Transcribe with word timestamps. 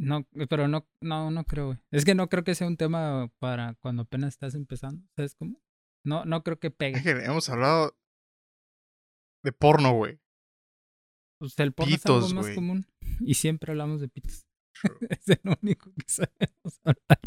No, 0.00 0.26
pero 0.48 0.66
no, 0.66 0.88
no, 1.02 1.30
no 1.30 1.44
creo, 1.44 1.66
güey. 1.66 1.78
Es 1.90 2.06
que 2.06 2.14
no 2.14 2.30
creo 2.30 2.42
que 2.42 2.54
sea 2.54 2.66
un 2.66 2.78
tema 2.78 3.30
para 3.38 3.74
cuando 3.74 4.02
apenas 4.02 4.30
estás 4.32 4.54
empezando. 4.54 5.06
¿Sabes 5.14 5.34
cómo? 5.34 5.60
No, 6.06 6.24
no 6.24 6.42
creo 6.42 6.58
que 6.58 6.70
pegue. 6.70 6.96
Ángel, 6.96 7.20
hemos 7.20 7.50
hablado 7.50 7.94
de 9.44 9.52
porno, 9.52 9.92
güey. 9.92 10.18
Pues 11.38 11.58
el 11.58 11.72
porno 11.72 11.94
es 11.94 12.06
algo 12.06 12.18
Pitos, 12.20 12.34
más 12.34 12.44
güey. 12.46 12.54
común. 12.54 12.86
Y 13.20 13.34
siempre 13.34 13.72
hablamos 13.72 14.00
de 14.00 14.08
pitos. 14.08 14.46
Es 15.10 15.28
el 15.28 15.40
único 15.60 15.92
que 15.92 16.04
sabemos 16.06 16.80
hablar. 16.84 17.18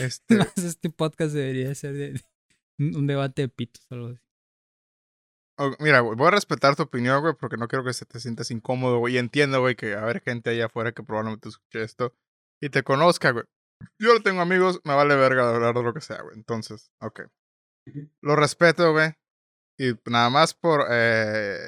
Este, 0.00 0.36
Más 0.38 0.56
este 0.56 0.88
podcast 0.88 1.34
debería 1.34 1.74
ser 1.74 1.92
de, 1.92 2.22
un 2.78 2.96
un 2.96 3.06
debate 3.06 3.42
de 3.42 3.48
pitos 3.50 3.84
o 3.90 3.94
algo 3.94 4.08
así. 4.08 4.20
Mira, 5.78 6.00
güey, 6.00 6.16
voy 6.16 6.28
a 6.28 6.32
respetar 6.32 6.76
tu 6.76 6.82
opinión, 6.82 7.20
güey, 7.20 7.34
porque 7.34 7.56
no 7.56 7.68
quiero 7.68 7.84
que 7.84 7.92
se 7.92 8.06
te 8.06 8.20
sientas 8.20 8.50
incómodo, 8.50 8.98
güey. 8.98 9.14
Y 9.14 9.18
entiendo, 9.18 9.60
güey, 9.60 9.76
que 9.76 9.94
a 9.94 10.02
haber 10.02 10.20
gente 10.20 10.50
allá 10.50 10.66
afuera 10.66 10.92
que 10.92 11.02
probablemente 11.02 11.48
escuche 11.48 11.82
esto 11.82 12.14
y 12.60 12.70
te 12.70 12.82
conozca, 12.82 13.30
güey. 13.30 13.44
Yo 13.98 14.14
no 14.14 14.20
tengo 14.20 14.40
amigos, 14.40 14.80
me 14.84 14.94
vale 14.94 15.14
verga 15.16 15.48
de 15.48 15.56
hablar 15.56 15.74
de 15.74 15.82
lo 15.82 15.94
que 15.94 16.00
sea, 16.00 16.22
güey. 16.22 16.36
Entonces, 16.36 16.90
ok. 17.00 17.22
Lo 18.22 18.36
respeto, 18.36 18.92
güey. 18.92 19.12
Y 19.78 19.92
nada 20.06 20.30
más 20.30 20.54
por 20.54 20.86
eh, 20.90 21.58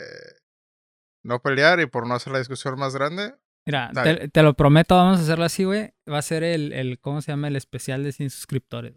no 1.25 1.41
pelear 1.41 1.81
y 1.81 1.87
por 1.87 2.07
no 2.07 2.15
hacer 2.15 2.33
la 2.33 2.39
discusión 2.39 2.79
más 2.79 2.95
grande. 2.95 3.35
Mira, 3.67 3.91
te, 3.93 4.29
te 4.29 4.43
lo 4.43 4.55
prometo, 4.55 4.95
vamos 4.95 5.19
a 5.19 5.23
hacerlo 5.23 5.45
así, 5.45 5.65
güey. 5.65 5.93
Va 6.09 6.19
a 6.19 6.23
ser 6.23 6.45
el, 6.45 6.73
el, 6.73 7.01
¿cómo 7.01 7.21
se 7.21 7.33
llama? 7.33 7.49
El 7.49 7.57
especial 7.57 8.05
de 8.05 8.13
100 8.13 8.31
suscriptores. 8.31 8.95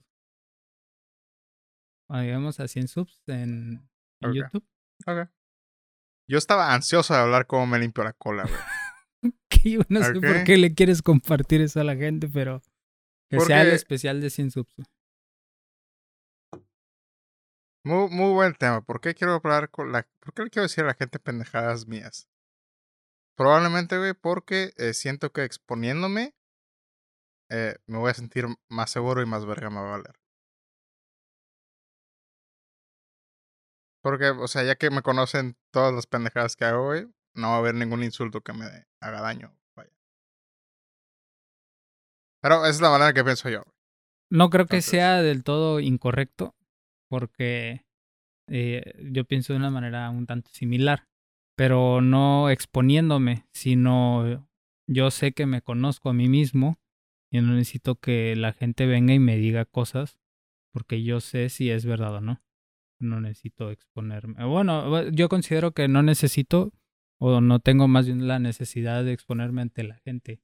Cuando 2.08 2.26
lleguemos 2.26 2.60
a 2.60 2.68
100 2.68 2.88
subs 2.88 3.24
en. 3.28 3.90
YouTube. 4.22 4.66
Ok. 5.06 5.30
Yo 6.28 6.38
estaba 6.38 6.74
ansioso 6.74 7.14
de 7.14 7.20
hablar 7.20 7.48
cómo 7.48 7.66
me 7.66 7.80
limpio 7.80 8.04
la 8.04 8.14
cola, 8.14 8.44
güey. 8.44 8.56
Que 9.50 9.72
yo 9.72 9.82
no 9.90 10.02
sé 10.02 10.14
por 10.14 10.44
qué 10.46 10.58
le 10.58 10.74
quieres 10.74 11.02
compartir 11.02 11.60
eso 11.60 11.82
a 11.82 11.84
la 11.84 11.96
gente, 11.98 12.30
pero 12.30 12.62
que 13.30 13.40
sea 13.42 13.64
el 13.64 13.72
especial 13.72 14.22
de 14.22 14.30
100 14.30 14.52
subs. 14.52 14.74
Muy, 17.84 18.10
muy 18.10 18.32
buen 18.32 18.54
tema. 18.54 18.82
¿Por 18.82 19.02
qué 19.02 19.14
quiero 19.14 19.34
hablar 19.34 19.70
con 19.70 19.92
la... 19.92 20.08
¿Por 20.20 20.34
qué 20.34 20.44
le 20.44 20.50
quiero 20.50 20.64
decir 20.64 20.86
a 20.86 20.88
la 20.88 20.94
gente 20.94 21.20
pendejadas 21.20 21.88
mías? 21.88 22.30
Probablemente, 23.36 23.98
güey, 23.98 24.14
porque 24.14 24.72
eh, 24.78 24.94
siento 24.94 25.34
que 25.34 25.44
exponiéndome 25.44 26.34
eh, 27.50 27.76
me 27.88 27.98
voy 27.98 28.12
a 28.12 28.14
sentir 28.14 28.46
más 28.70 28.92
seguro 28.92 29.22
y 29.22 29.26
más 29.26 29.46
verga 29.46 29.70
me 29.70 29.78
va 29.78 29.88
a 29.88 29.98
valer. 29.98 30.19
Porque, 34.10 34.30
o 34.30 34.48
sea, 34.48 34.64
ya 34.64 34.76
que 34.76 34.90
me 34.90 35.04
conocen 35.04 35.56
todas 35.72 35.94
las 35.94 36.08
pendejadas 36.08 36.56
que 36.56 36.66
hago, 36.66 36.88
güey, 36.88 37.08
no 37.36 37.50
va 37.50 37.56
a 37.58 37.58
haber 37.60 37.76
ningún 37.76 38.04
insulto 38.04 38.42
que 38.42 38.54
me 38.54 38.66
haga 39.00 39.22
daño. 39.22 39.56
Vaya. 39.76 39.92
Pero 42.42 42.56
esa 42.62 42.70
es 42.70 42.82
la 42.82 42.90
manera 42.90 43.14
que 43.14 43.24
pienso 43.24 43.50
yo. 43.50 43.62
güey. 43.62 43.76
No 44.32 44.50
creo 44.50 44.66
que 44.66 44.82
sea 44.82 45.22
del 45.22 45.44
todo 45.44 45.80
incorrecto, 45.80 46.56
porque 47.08 47.86
eh, 48.48 48.96
yo 49.12 49.26
pienso 49.26 49.54
de 49.54 49.58
una 49.58 49.70
manera 49.70 50.10
un 50.10 50.26
tanto 50.26 50.50
similar, 50.52 51.08
pero 51.56 52.02
no 52.02 52.50
exponiéndome, 52.50 53.46
sino 53.54 54.50
yo 54.88 55.12
sé 55.12 55.34
que 55.34 55.46
me 55.46 55.62
conozco 55.62 56.10
a 56.10 56.14
mí 56.14 56.30
mismo 56.30 56.80
y 57.32 57.42
no 57.42 57.54
necesito 57.54 57.94
que 57.94 58.36
la 58.36 58.54
gente 58.54 58.88
venga 58.88 59.14
y 59.14 59.20
me 59.20 59.38
diga 59.38 59.66
cosas, 59.66 60.18
porque 60.74 61.04
yo 61.04 61.20
sé 61.20 61.50
si 61.50 61.70
es 61.70 61.86
verdad 61.86 62.16
o 62.16 62.22
no. 62.22 62.42
No 63.00 63.22
necesito 63.22 63.72
exponerme. 63.72 64.44
Bueno, 64.46 65.08
yo 65.10 65.30
considero 65.30 65.72
que 65.72 65.88
no 65.88 66.04
necesito 66.04 66.74
o 67.18 67.42
no 67.42 67.60
tengo 67.60 67.88
más 67.88 68.06
bien 68.06 68.28
la 68.28 68.40
necesidad 68.40 69.04
de 69.04 69.14
exponerme 69.14 69.62
ante 69.62 69.84
la 69.84 69.96
gente. 69.96 70.42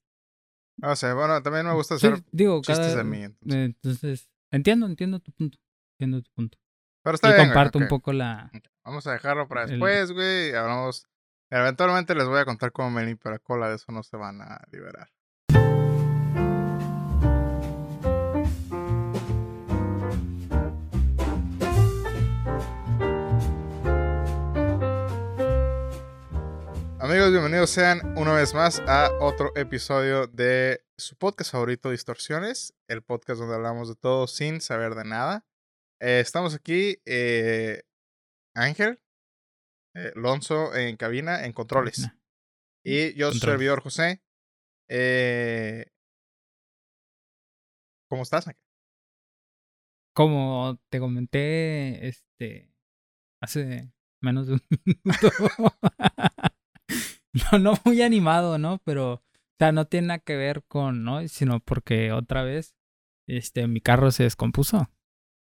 O 0.81 0.95
sea, 0.95 1.13
bueno, 1.13 1.41
también 1.41 1.65
me 1.65 1.73
gusta 1.73 1.97
Sí, 1.97 2.07
hacer 2.07 2.23
digo, 2.31 2.57
chistes 2.61 2.77
cada, 2.87 2.97
de 2.97 3.03
mí. 3.03 3.21
entonces. 3.23 3.55
Entonces, 3.65 4.29
entiendo, 4.51 4.85
entiendo 4.85 5.19
tu 5.19 5.31
punto. 5.31 5.57
Entiendo 5.93 6.21
tu 6.21 6.31
punto. 6.31 6.57
Pero 7.03 7.15
está 7.15 7.29
y 7.29 7.33
bien, 7.33 7.45
comparto 7.47 7.77
un 7.79 7.87
poco 7.87 8.11
la. 8.13 8.51
Vamos 8.83 9.05
a 9.07 9.13
dejarlo 9.13 9.47
para 9.47 9.65
después, 9.67 10.11
güey. 10.11 10.53
Hablamos. 10.53 11.07
Eventualmente 11.49 12.15
les 12.15 12.27
voy 12.27 12.39
a 12.39 12.45
contar 12.45 12.71
cómo 12.71 12.89
me 12.89 13.05
limpio 13.05 13.31
la 13.31 13.39
cola, 13.39 13.69
de 13.69 13.75
eso 13.75 13.91
no 13.91 14.01
se 14.03 14.17
van 14.17 14.41
a 14.41 14.61
liberar. 14.71 15.09
Amigos, 27.25 27.41
bienvenidos 27.41 27.69
sean 27.71 28.15
una 28.19 28.33
vez 28.33 28.53
más 28.53 28.81
a 28.81 29.09
otro 29.19 29.51
episodio 29.55 30.27
de 30.27 30.85
su 30.95 31.15
podcast 31.15 31.51
favorito, 31.53 31.89
Distorsiones, 31.89 32.75
el 32.87 33.01
podcast 33.01 33.39
donde 33.39 33.55
hablamos 33.55 33.89
de 33.89 33.95
todo 33.95 34.27
sin 34.27 34.61
saber 34.61 34.93
de 34.93 35.05
nada. 35.05 35.43
Eh, 35.99 36.19
estamos 36.19 36.53
aquí, 36.53 37.01
eh, 37.03 37.81
Ángel, 38.53 39.01
eh, 39.95 40.11
Lonzo 40.13 40.75
en 40.75 40.97
cabina, 40.97 41.45
en 41.45 41.53
controles. 41.53 42.07
Y 42.83 43.15
yo, 43.15 43.31
su 43.31 43.39
servidor 43.39 43.81
José. 43.81 44.21
Eh, 44.87 45.87
¿Cómo 48.07 48.21
estás, 48.21 48.47
Ángel? 48.49 48.61
Como 50.13 50.79
te 50.91 50.99
comenté, 50.99 52.07
este. 52.07 52.71
Hace 53.41 53.91
menos 54.21 54.45
de 54.45 54.53
un 54.53 54.61
minuto. 54.85 55.31
no, 57.51 57.59
no 57.59 57.73
muy 57.83 58.01
animado, 58.01 58.57
¿no? 58.57 58.79
Pero. 58.83 59.13
O 59.13 59.57
sea, 59.57 59.71
no 59.71 59.85
tiene 59.85 60.07
nada 60.07 60.19
que 60.19 60.35
ver 60.35 60.63
con, 60.67 61.03
¿no? 61.03 61.25
Sino 61.27 61.59
porque 61.59 62.11
otra 62.11 62.43
vez. 62.43 62.75
Este, 63.27 63.67
mi 63.67 63.81
carro 63.81 64.11
se 64.11 64.23
descompuso. 64.23 64.89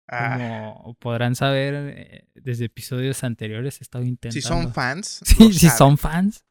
Ah, 0.07 0.75
Como 0.77 0.95
podrán 0.95 1.35
saber, 1.35 1.75
eh, 1.97 2.29
desde 2.35 2.67
episodios 2.67 3.25
anteriores 3.25 3.81
he 3.81 3.85
estado 3.85 4.05
intentando. 4.05 4.35
si 4.35 4.43
son 4.43 4.73
fans. 4.73 5.21
Sí, 5.25 5.53
si 5.53 5.69
son 5.71 5.99
fans. 5.99 6.45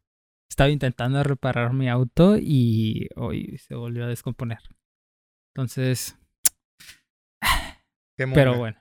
Estaba 0.49 0.69
intentando 0.69 1.23
reparar 1.23 1.73
mi 1.73 1.89
auto 1.89 2.37
y 2.37 3.07
hoy 3.15 3.57
se 3.59 3.75
volvió 3.75 4.05
a 4.05 4.07
descomponer. 4.07 4.59
Entonces, 5.55 6.17
pero 8.17 8.57
bueno. 8.57 8.79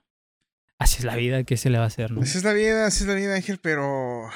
Así 0.79 0.99
es 0.99 1.05
la 1.05 1.15
vida, 1.15 1.45
¿qué 1.45 1.57
se 1.57 1.71
le 1.71 1.79
va 1.79 1.84
a 1.84 1.87
hacer, 1.87 2.11
no? 2.11 2.23
Así 2.23 2.39
es 2.39 2.45
la 2.45 2.53
vida, 2.53 2.87
así 2.87 3.05
es 3.05 3.09
la 3.09 3.15
vida, 3.15 3.37
Ángel, 3.37 3.59
pero 3.63 4.29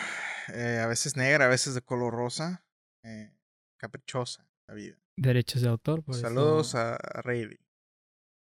eh, 0.53 0.81
a 0.83 0.87
veces 0.87 1.17
negra, 1.17 1.47
a 1.47 1.49
veces 1.49 1.75
de 1.75 1.83
color 1.83 2.13
rosa. 2.15 2.65
eh, 3.05 3.33
caprichosa 3.79 4.49
la 4.69 4.75
vida. 4.75 4.99
Derechos 5.19 5.63
de 5.63 5.69
autor, 5.69 6.03
por 6.03 6.15
Saludos 6.15 6.69
eso. 6.69 6.79
a 6.79 6.97
Rayleigh. 7.23 7.61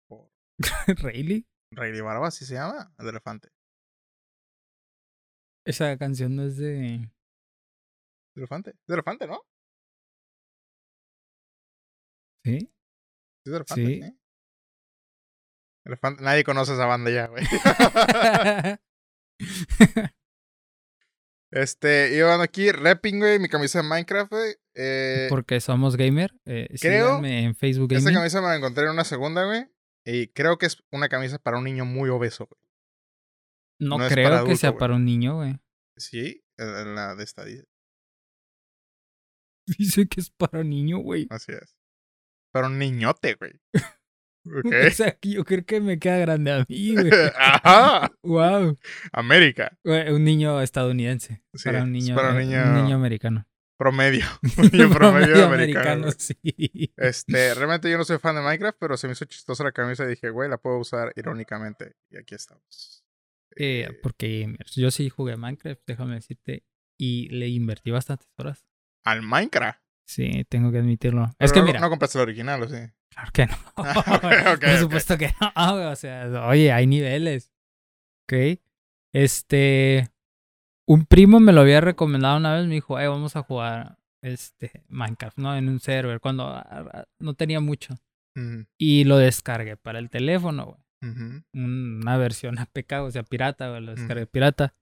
Por 0.08 0.30
¿Rayleigh? 1.02 1.46
Rayleigh 1.72 2.02
Barba, 2.02 2.28
¿así 2.28 2.44
se 2.44 2.54
llama? 2.54 2.92
El 2.98 3.08
elefante. 3.08 3.48
Esa 5.64 5.96
canción 5.96 6.36
no 6.36 6.44
es 6.44 6.56
de. 6.56 6.96
¿El 6.96 7.10
elefante? 8.36 8.70
¿Es 8.70 8.86
de 8.88 8.94
elefante, 8.94 9.26
no? 9.26 9.42
¿Sí? 12.44 12.72
Es 13.44 13.50
de 13.52 13.56
elefante, 13.56 13.86
Sí. 13.86 14.02
sí. 14.02 14.18
Elefante. 15.84 16.22
Nadie 16.22 16.44
conoce 16.44 16.74
esa 16.74 16.86
banda 16.86 17.10
ya, 17.10 17.26
güey. 17.28 17.44
Este, 21.52 22.18
ando 22.24 22.42
aquí, 22.42 22.72
repping, 22.72 23.18
güey, 23.18 23.38
mi 23.38 23.48
camisa 23.48 23.82
de 23.82 23.88
Minecraft, 23.88 24.32
güey. 24.32 24.54
Eh, 24.74 25.26
Porque 25.28 25.60
somos 25.60 25.96
gamer. 25.96 26.34
Eh, 26.46 26.68
creo 26.80 27.22
en 27.22 27.54
Facebook 27.54 27.92
esta 27.92 28.04
Gaming. 28.04 28.20
camisa 28.20 28.40
me 28.40 28.48
la 28.48 28.56
encontré 28.56 28.84
en 28.84 28.90
una 28.90 29.04
segunda, 29.04 29.44
güey. 29.44 29.66
Y 30.04 30.28
creo 30.28 30.56
que 30.56 30.66
es 30.66 30.82
una 30.90 31.08
camisa 31.10 31.38
para 31.38 31.58
un 31.58 31.64
niño 31.64 31.84
muy 31.84 32.08
obeso, 32.08 32.46
güey. 32.46 32.60
No, 33.78 33.98
creo 34.08 34.44
que 34.46 34.56
sea 34.56 34.70
güey. 34.70 34.78
para 34.78 34.94
un 34.94 35.04
niño, 35.04 35.36
güey. 35.36 35.58
Sí, 35.98 36.42
en 36.56 36.68
en 36.68 36.94
la 36.94 37.14
de 37.14 37.24
esta. 37.24 37.44
dice. 37.44 37.64
Dice 39.78 40.08
que 40.08 40.20
es 40.20 40.30
para 40.30 40.64
niño, 40.64 40.98
güey. 40.98 41.26
Así 41.30 41.52
es. 41.52 41.76
Para 42.52 42.66
un 42.68 42.78
niñote, 42.78 43.34
güey. 43.34 43.52
O 44.88 44.90
sea, 44.90 45.16
yo 45.22 45.44
creo 45.44 45.64
que 45.64 45.80
me 45.80 45.98
queda 45.98 46.18
grande 46.18 46.50
a 46.52 46.64
mí, 46.68 46.94
güey. 46.94 47.10
Ajá. 47.38 48.10
wow. 48.22 48.76
América. 49.12 49.78
Un 49.84 50.24
niño 50.24 50.60
estadounidense. 50.60 51.42
Sí, 51.54 51.64
para 51.68 51.82
un 51.84 51.92
niño, 51.92 52.14
para 52.14 52.30
un 52.30 52.38
niño- 52.38 52.62
un 52.64 52.74
niño 52.82 52.96
americano. 52.96 53.46
Promedio. 53.78 54.24
Un 54.58 54.70
niño 54.72 54.90
promedio 54.90 55.44
americano. 55.46 56.08
sí. 56.16 56.36
Este, 56.96 57.52
realmente 57.54 57.90
yo 57.90 57.98
no 57.98 58.04
soy 58.04 58.18
fan 58.18 58.36
de 58.36 58.42
Minecraft, 58.42 58.78
pero 58.78 58.96
se 58.96 59.08
me 59.08 59.14
hizo 59.14 59.24
chistosa 59.24 59.64
la 59.64 59.72
camisa 59.72 60.04
y 60.04 60.08
dije, 60.08 60.30
güey, 60.30 60.48
la 60.48 60.58
puedo 60.58 60.78
usar 60.78 61.12
irónicamente. 61.16 61.96
Y 62.10 62.16
aquí 62.16 62.36
estamos. 62.36 63.02
Eh, 63.56 63.88
Eh, 63.90 63.98
porque 64.00 64.56
yo 64.76 64.90
sí 64.92 65.08
jugué 65.08 65.36
Minecraft, 65.36 65.80
déjame 65.86 66.14
decirte. 66.14 66.64
Y 66.96 67.28
le 67.30 67.48
invertí 67.48 67.90
bastantes 67.90 68.28
horas. 68.38 68.64
Al 69.04 69.22
Minecraft. 69.22 69.80
Sí, 70.06 70.44
tengo 70.48 70.70
que 70.70 70.78
admitirlo. 70.78 71.30
Pero 71.36 71.46
es 71.46 71.52
que 71.52 71.60
no, 71.60 71.66
mira, 71.66 71.80
no 71.80 71.90
compraste 71.90 72.18
el 72.18 72.22
original, 72.22 72.62
¿o 72.62 72.68
sí? 72.68 72.76
Claro 73.14 73.30
que 73.32 73.46
no. 73.46 73.56
Ah, 73.76 74.00
ok, 74.16 74.54
ok, 74.54 74.60
Por 74.60 74.78
supuesto 74.78 75.18
que 75.18 75.32
no. 75.40 75.90
O 75.90 75.96
sea, 75.96 76.46
oye, 76.46 76.72
hay 76.72 76.86
niveles. 76.86 77.52
Ok. 78.26 78.60
Este. 79.14 80.08
Un 80.88 81.06
primo 81.06 81.40
me 81.40 81.52
lo 81.52 81.60
había 81.60 81.80
recomendado 81.80 82.36
una 82.36 82.54
vez. 82.54 82.66
Me 82.66 82.74
dijo, 82.74 82.98
eh, 82.98 83.08
vamos 83.08 83.36
a 83.36 83.42
jugar 83.42 83.98
este 84.22 84.84
Minecraft, 84.88 85.38
¿no? 85.38 85.56
En 85.56 85.68
un 85.68 85.80
server, 85.80 86.20
cuando 86.20 86.46
ah, 86.46 86.64
ah, 86.68 87.04
no 87.20 87.34
tenía 87.34 87.60
mucho. 87.60 87.94
Y 88.78 89.04
lo 89.04 89.18
descargué 89.18 89.76
para 89.76 89.98
el 89.98 90.08
teléfono, 90.08 90.64
güey. 90.64 91.12
ujú. 91.12 91.42
Una 91.54 92.16
versión 92.16 92.58
APK, 92.58 92.92
o 93.02 93.10
sea, 93.10 93.22
pirata, 93.22 93.68
güey. 93.68 93.82
Lo 93.82 93.94
descargué 93.94 94.26
pirata. 94.26 94.74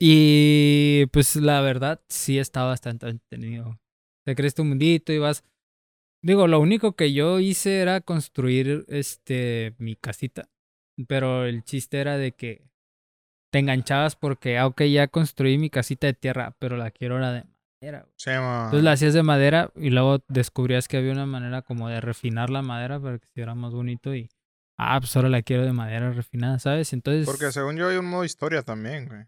Y 0.00 1.06
pues 1.06 1.36
la 1.36 1.60
verdad, 1.60 2.00
sí 2.08 2.38
está 2.38 2.62
bastante 2.64 3.08
entretenido. 3.08 3.78
Te 4.26 4.34
crees 4.34 4.54
tu 4.54 4.64
mundito 4.64 5.12
y 5.12 5.18
vas. 5.18 5.44
Digo, 6.24 6.48
lo 6.48 6.58
único 6.58 6.92
que 6.92 7.12
yo 7.12 7.38
hice 7.38 7.80
era 7.80 8.00
construir 8.00 8.86
este 8.88 9.74
mi 9.76 9.94
casita. 9.94 10.48
Pero 11.06 11.44
el 11.44 11.64
chiste 11.64 12.00
era 12.00 12.16
de 12.16 12.32
que 12.32 12.62
te 13.52 13.58
enganchabas 13.58 14.16
porque, 14.16 14.56
ah, 14.56 14.66
ok, 14.66 14.84
ya 14.84 15.08
construí 15.08 15.58
mi 15.58 15.68
casita 15.68 16.06
de 16.06 16.14
tierra, 16.14 16.56
pero 16.58 16.78
la 16.78 16.90
quiero 16.90 17.16
ahora 17.16 17.30
de 17.32 17.44
madera. 17.78 18.00
güey. 18.04 18.14
Sí. 18.16 18.30
Entonces 18.30 18.82
la 18.82 18.92
hacías 18.92 19.12
de 19.12 19.22
madera 19.22 19.70
y 19.76 19.90
luego 19.90 20.24
descubrías 20.28 20.88
que 20.88 20.96
había 20.96 21.12
una 21.12 21.26
manera 21.26 21.60
como 21.60 21.90
de 21.90 22.00
refinar 22.00 22.48
la 22.48 22.62
madera 22.62 22.98
para 22.98 23.18
que 23.18 23.26
se 23.26 23.32
viera 23.36 23.54
más 23.54 23.74
bonito 23.74 24.14
y, 24.14 24.30
ah, 24.78 24.98
pues 25.00 25.14
ahora 25.16 25.28
la 25.28 25.42
quiero 25.42 25.66
de 25.66 25.74
madera 25.74 26.10
refinada, 26.10 26.58
¿sabes? 26.58 26.94
Entonces, 26.94 27.26
Porque 27.26 27.52
según 27.52 27.76
yo 27.76 27.88
hay 27.88 27.98
un 27.98 28.06
modo 28.06 28.24
historia 28.24 28.62
también, 28.62 29.08
güey. 29.08 29.26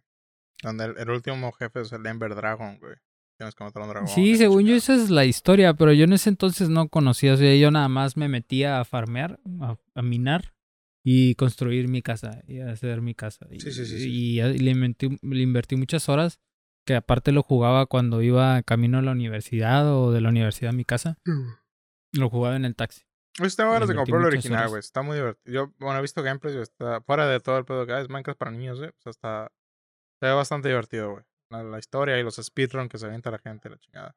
Donde 0.63 0.87
el, 0.87 0.97
el 0.97 1.11
último 1.11 1.53
jefe 1.53 1.83
es 1.83 1.93
el 1.93 2.07
Ember 2.07 2.35
Dragon, 2.35 2.79
güey. 2.79 2.97
Tienes 3.39 3.55
que 3.55 3.65
matar 3.65 3.83
a 3.83 3.85
un 3.87 3.91
dragón. 3.91 4.09
sí, 4.09 4.37
según 4.37 4.65
yo 4.65 4.75
esa 4.77 4.95
es 4.95 5.11
la 5.11 5.25
historia, 5.25 5.75
pero 5.75 5.93
yo 5.93 6.05
en 6.05 6.13
ese 6.15 6.31
entonces 6.31 6.69
no 6.71 6.89
conocía, 6.89 7.35
o 7.35 7.37
sea, 7.37 7.55
yo 7.57 7.71
nada 7.71 7.89
más 7.89 8.17
me 8.17 8.29
metía 8.29 8.81
a 8.81 8.85
farmear, 8.85 9.39
a, 9.61 9.77
a 9.95 10.03
minar 10.03 10.55
y 11.05 11.35
construir 11.35 11.89
mi 11.89 12.01
casa 12.03 12.43
y 12.49 12.61
hacer 12.61 13.03
mi 13.03 13.15
casa. 13.15 13.47
Y, 13.51 13.61
Sí, 13.61 13.73
sí, 13.73 13.85
sí, 13.85 14.09
y- 14.11 14.41
y 14.41 14.59
le, 14.59 14.71
invertí, 14.71 15.19
le 15.23 15.43
invertí 15.43 15.77
muchas 15.77 16.09
horas, 16.09 16.41
que 16.87 16.95
aparte 16.95 17.31
lo 17.33 17.43
jugaba 17.43 17.87
cuando 17.87 18.23
iba 18.23 18.63
camino 18.63 18.99
a 18.99 19.03
la 19.03 19.13
universidad 19.13 19.87
o 19.95 20.13
de 20.13 20.21
la 20.21 20.29
universidad 20.31 20.71
a 20.71 20.77
mi 20.77 20.85
casa, 20.85 21.19
lo 22.13 22.31
jugaba 22.31 22.57
en 22.57 22.65
el 22.65 22.75
taxi. 22.75 23.03
Ganas 23.75 23.89
de 23.89 23.95
invertí 23.95 24.13
comprar 24.13 24.21
el 24.23 24.27
original, 24.39 24.69
güey. 24.71 24.81
Está 24.81 25.03
muy 25.03 25.17
divertido. 25.17 25.53
Yo, 25.53 25.75
bueno, 25.79 25.99
he 25.99 26.03
visto 26.03 26.23
gameplays. 26.23 26.57
Está 26.57 27.03
fuera 27.03 27.27
de 27.29 27.39
todo 27.41 27.59
el 27.59 27.67
pedo 27.67 27.85
que. 27.87 28.01
Es 28.01 28.09
Minecraft 28.09 28.39
para 28.39 28.51
niños, 28.51 28.79
güey. 28.79 28.89
O 28.89 28.95
sea, 29.03 29.11
está. 29.11 29.53
Se 30.21 30.27
ve 30.27 30.33
bastante 30.33 30.69
divertido, 30.69 31.11
güey. 31.11 31.25
La, 31.51 31.63
la 31.63 31.79
historia 31.79 32.19
y 32.19 32.23
los 32.23 32.37
speedrun 32.37 32.89
que 32.89 32.99
se 32.99 33.07
avienta 33.07 33.31
la 33.31 33.39
gente, 33.39 33.69
la 33.71 33.79
chingada. 33.79 34.17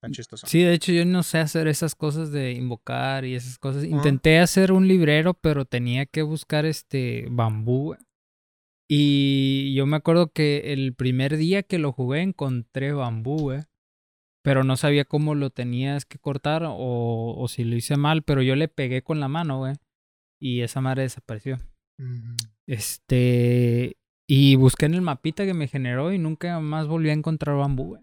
Tan 0.00 0.12
chistoso. 0.12 0.46
Sí, 0.46 0.62
de 0.62 0.72
hecho 0.72 0.92
yo 0.92 1.04
no 1.04 1.22
sé 1.22 1.38
hacer 1.38 1.68
esas 1.68 1.94
cosas 1.94 2.32
de 2.32 2.52
invocar 2.52 3.26
y 3.26 3.34
esas 3.34 3.58
cosas. 3.58 3.84
Ajá. 3.84 3.94
Intenté 3.94 4.38
hacer 4.38 4.72
un 4.72 4.88
librero, 4.88 5.34
pero 5.34 5.66
tenía 5.66 6.06
que 6.06 6.22
buscar 6.22 6.64
este 6.64 7.26
bambú. 7.30 7.96
Y 8.88 9.74
yo 9.74 9.86
me 9.86 9.96
acuerdo 9.96 10.32
que 10.32 10.72
el 10.72 10.94
primer 10.94 11.36
día 11.36 11.62
que 11.62 11.78
lo 11.78 11.92
jugué 11.92 12.22
encontré 12.22 12.92
bambú, 12.92 13.38
güey. 13.38 13.60
Pero 14.42 14.64
no 14.64 14.78
sabía 14.78 15.04
cómo 15.04 15.34
lo 15.34 15.50
tenías 15.50 16.06
que 16.06 16.18
cortar 16.18 16.64
o, 16.64 17.34
o 17.36 17.48
si 17.48 17.64
lo 17.64 17.76
hice 17.76 17.98
mal, 17.98 18.22
pero 18.22 18.40
yo 18.40 18.56
le 18.56 18.68
pegué 18.68 19.02
con 19.02 19.20
la 19.20 19.28
mano, 19.28 19.58
güey. 19.58 19.74
Y 20.40 20.62
esa 20.62 20.80
madre 20.80 21.02
desapareció. 21.02 21.58
Ujú. 21.98 22.36
Este. 22.66 23.98
Y 24.32 24.54
busqué 24.54 24.86
en 24.86 24.94
el 24.94 25.02
mapita 25.02 25.44
que 25.44 25.54
me 25.54 25.66
generó 25.66 26.12
y 26.12 26.18
nunca 26.18 26.60
más 26.60 26.86
volví 26.86 27.10
a 27.10 27.14
encontrar 27.14 27.56
bambú, 27.56 27.88
güey. 27.88 28.02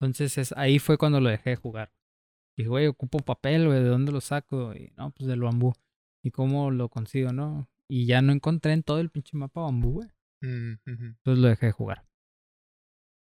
Entonces 0.00 0.38
es, 0.38 0.52
ahí 0.52 0.78
fue 0.78 0.98
cuando 0.98 1.20
lo 1.20 1.28
dejé 1.28 1.50
de 1.50 1.56
jugar. 1.56 1.92
Dije, 2.56 2.68
güey, 2.68 2.86
ocupo 2.86 3.18
papel, 3.18 3.66
güey, 3.66 3.82
¿de 3.82 3.88
dónde 3.88 4.12
lo 4.12 4.20
saco? 4.20 4.72
Y 4.72 4.92
no, 4.96 5.10
pues 5.10 5.26
del 5.26 5.40
bambú. 5.40 5.72
¿Y 6.24 6.30
cómo 6.30 6.70
lo 6.70 6.88
consigo, 6.90 7.32
no? 7.32 7.68
Y 7.90 8.06
ya 8.06 8.22
no 8.22 8.32
encontré 8.32 8.72
en 8.72 8.84
todo 8.84 9.00
el 9.00 9.10
pinche 9.10 9.36
mapa 9.36 9.62
bambú, 9.62 9.94
güey. 9.94 10.08
Ujú. 10.42 10.78
Entonces 10.86 11.42
lo 11.42 11.48
dejé 11.48 11.66
de 11.66 11.72
jugar. 11.72 12.06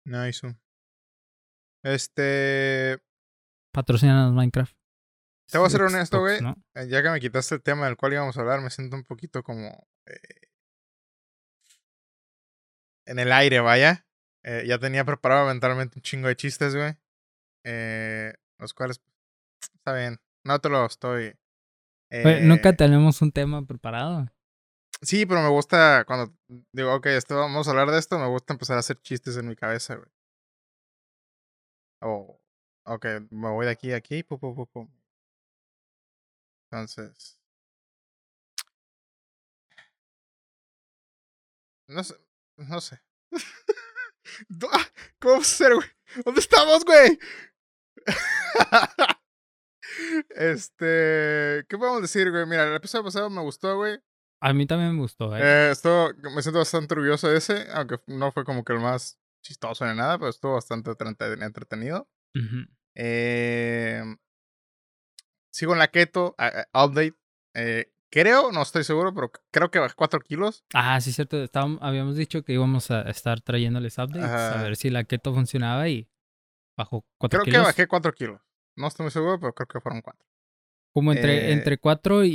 Nice. 0.05 0.47
Este. 1.83 2.97
Patrocinan 3.71 4.33
Minecraft. 4.33 4.75
Te 5.47 5.59
voy 5.59 5.67
a 5.67 5.69
ser 5.69 5.83
honesto, 5.83 6.21
güey. 6.21 6.41
¿no? 6.41 6.55
Ya 6.89 7.03
que 7.03 7.11
me 7.11 7.19
quitaste 7.19 7.53
el 7.53 7.61
tema 7.61 7.85
del 7.85 7.97
cual 7.97 8.13
íbamos 8.13 8.35
a 8.35 8.41
hablar, 8.41 8.61
me 8.61 8.71
siento 8.71 8.95
un 8.95 9.03
poquito 9.03 9.43
como. 9.43 9.87
eh, 10.07 10.42
en 13.05 13.19
el 13.19 13.31
aire, 13.31 13.59
vaya. 13.59 14.05
Eh, 14.43 14.65
ya 14.67 14.77
tenía 14.77 15.05
preparado 15.05 15.47
mentalmente 15.47 15.99
un 15.99 16.03
chingo 16.03 16.27
de 16.27 16.35
chistes, 16.35 16.75
güey. 16.75 16.95
Eh, 17.63 18.33
los 18.59 18.73
cuales. 18.73 19.01
Está 19.75 19.93
bien. 19.93 20.19
No 20.43 20.59
te 20.59 20.69
lo 20.69 20.85
estoy. 20.85 21.35
Eh, 22.09 22.41
Nunca 22.43 22.73
tenemos 22.73 23.21
un 23.21 23.31
tema 23.31 23.65
preparado. 23.65 24.27
Sí, 25.01 25.25
pero 25.25 25.41
me 25.41 25.49
gusta 25.49 26.05
cuando 26.05 26.33
digo, 26.71 26.93
ok, 26.93 27.07
esto, 27.07 27.35
vamos 27.35 27.67
a 27.67 27.71
hablar 27.71 27.91
de 27.91 27.99
esto, 27.99 28.17
me 28.19 28.27
gusta 28.27 28.53
empezar 28.53 28.77
a 28.77 28.79
hacer 28.79 29.01
chistes 29.01 29.35
en 29.35 29.47
mi 29.47 29.55
cabeza, 29.55 29.95
güey. 29.95 30.09
O, 32.01 32.39
ok, 32.85 33.05
me 33.31 33.49
voy 33.49 33.65
de 33.65 33.71
aquí 33.71 33.91
a 33.93 33.97
aquí, 33.97 34.23
pu, 34.23 34.39
pu, 34.39 34.55
pu, 34.55 34.65
pu. 34.67 34.89
Entonces. 36.71 37.39
No 41.87 42.03
sé, 42.03 42.15
no 42.57 42.81
sé. 42.81 43.01
Ah, 44.71 44.87
¿Cómo 45.19 45.33
vamos 45.33 45.47
a 45.51 45.53
hacer, 45.53 45.75
güey? 45.75 45.87
¿Dónde 46.25 46.39
estamos, 46.39 46.85
güey? 46.85 47.19
este, 50.29 51.65
¿qué 51.67 51.77
podemos 51.77 52.01
decir, 52.01 52.31
güey? 52.31 52.45
Mira, 52.45 52.63
el 52.67 52.75
episodio 52.75 53.03
pasado 53.03 53.29
me 53.29 53.41
gustó, 53.41 53.75
güey. 53.77 53.99
A 54.41 54.53
mí 54.53 54.65
también 54.65 54.93
me 54.95 55.01
gustó, 55.01 55.35
¿eh? 55.35 55.39
Eh, 55.41 55.71
estuvo- 55.71 56.13
me 56.33 56.41
siento 56.41 56.59
bastante 56.59 56.93
orgulloso 56.95 57.29
de 57.29 57.37
ese, 57.37 57.67
aunque 57.73 57.97
no 58.07 58.31
fue 58.31 58.43
como 58.43 58.63
que 58.63 58.73
el 58.73 58.79
más 58.79 59.19
chistoso 59.45 59.85
ni 59.85 59.95
nada, 59.95 60.17
pero 60.17 60.29
estuvo 60.29 60.53
bastante 60.53 60.91
entrete- 60.91 61.43
entretenido. 61.45 62.09
Eh, 62.95 64.03
sigo 65.53 65.73
en 65.73 65.79
la 65.79 65.89
keto, 65.89 66.35
update. 66.73 67.15
Eh, 67.55 67.92
creo, 68.13 68.51
no 68.51 68.61
estoy 68.61 68.83
seguro, 68.83 69.11
pero 69.13 69.31
creo 69.51 69.71
que 69.71 69.79
bajé 69.79 69.95
4 69.95 70.19
kilos. 70.19 70.63
Ah, 70.73 71.01
sí, 71.01 71.11
cierto. 71.11 71.41
Estábamos, 71.43 71.79
habíamos 71.81 72.15
dicho 72.15 72.43
que 72.43 72.53
íbamos 72.53 72.91
a 72.91 73.01
estar 73.09 73.41
trayéndoles 73.41 73.97
updates 73.97 74.23
Ajá. 74.25 74.59
a 74.59 74.63
ver 74.63 74.75
si 74.75 74.91
la 74.91 75.03
keto 75.03 75.33
funcionaba 75.33 75.89
y 75.89 76.07
bajó 76.77 77.05
4 77.17 77.39
Creo 77.39 77.45
kilos. 77.45 77.61
que 77.61 77.65
bajé 77.65 77.87
4 77.87 78.13
kilos. 78.13 78.41
No 78.75 78.87
estoy 78.87 79.05
muy 79.05 79.11
seguro, 79.11 79.39
pero 79.39 79.53
creo 79.53 79.67
que 79.67 79.79
fueron 79.81 80.01
4. 80.01 80.23
Como 80.93 81.11
entre, 81.11 81.49
eh, 81.49 81.53
entre 81.53 81.79
4 81.79 82.23
y, 82.23 82.31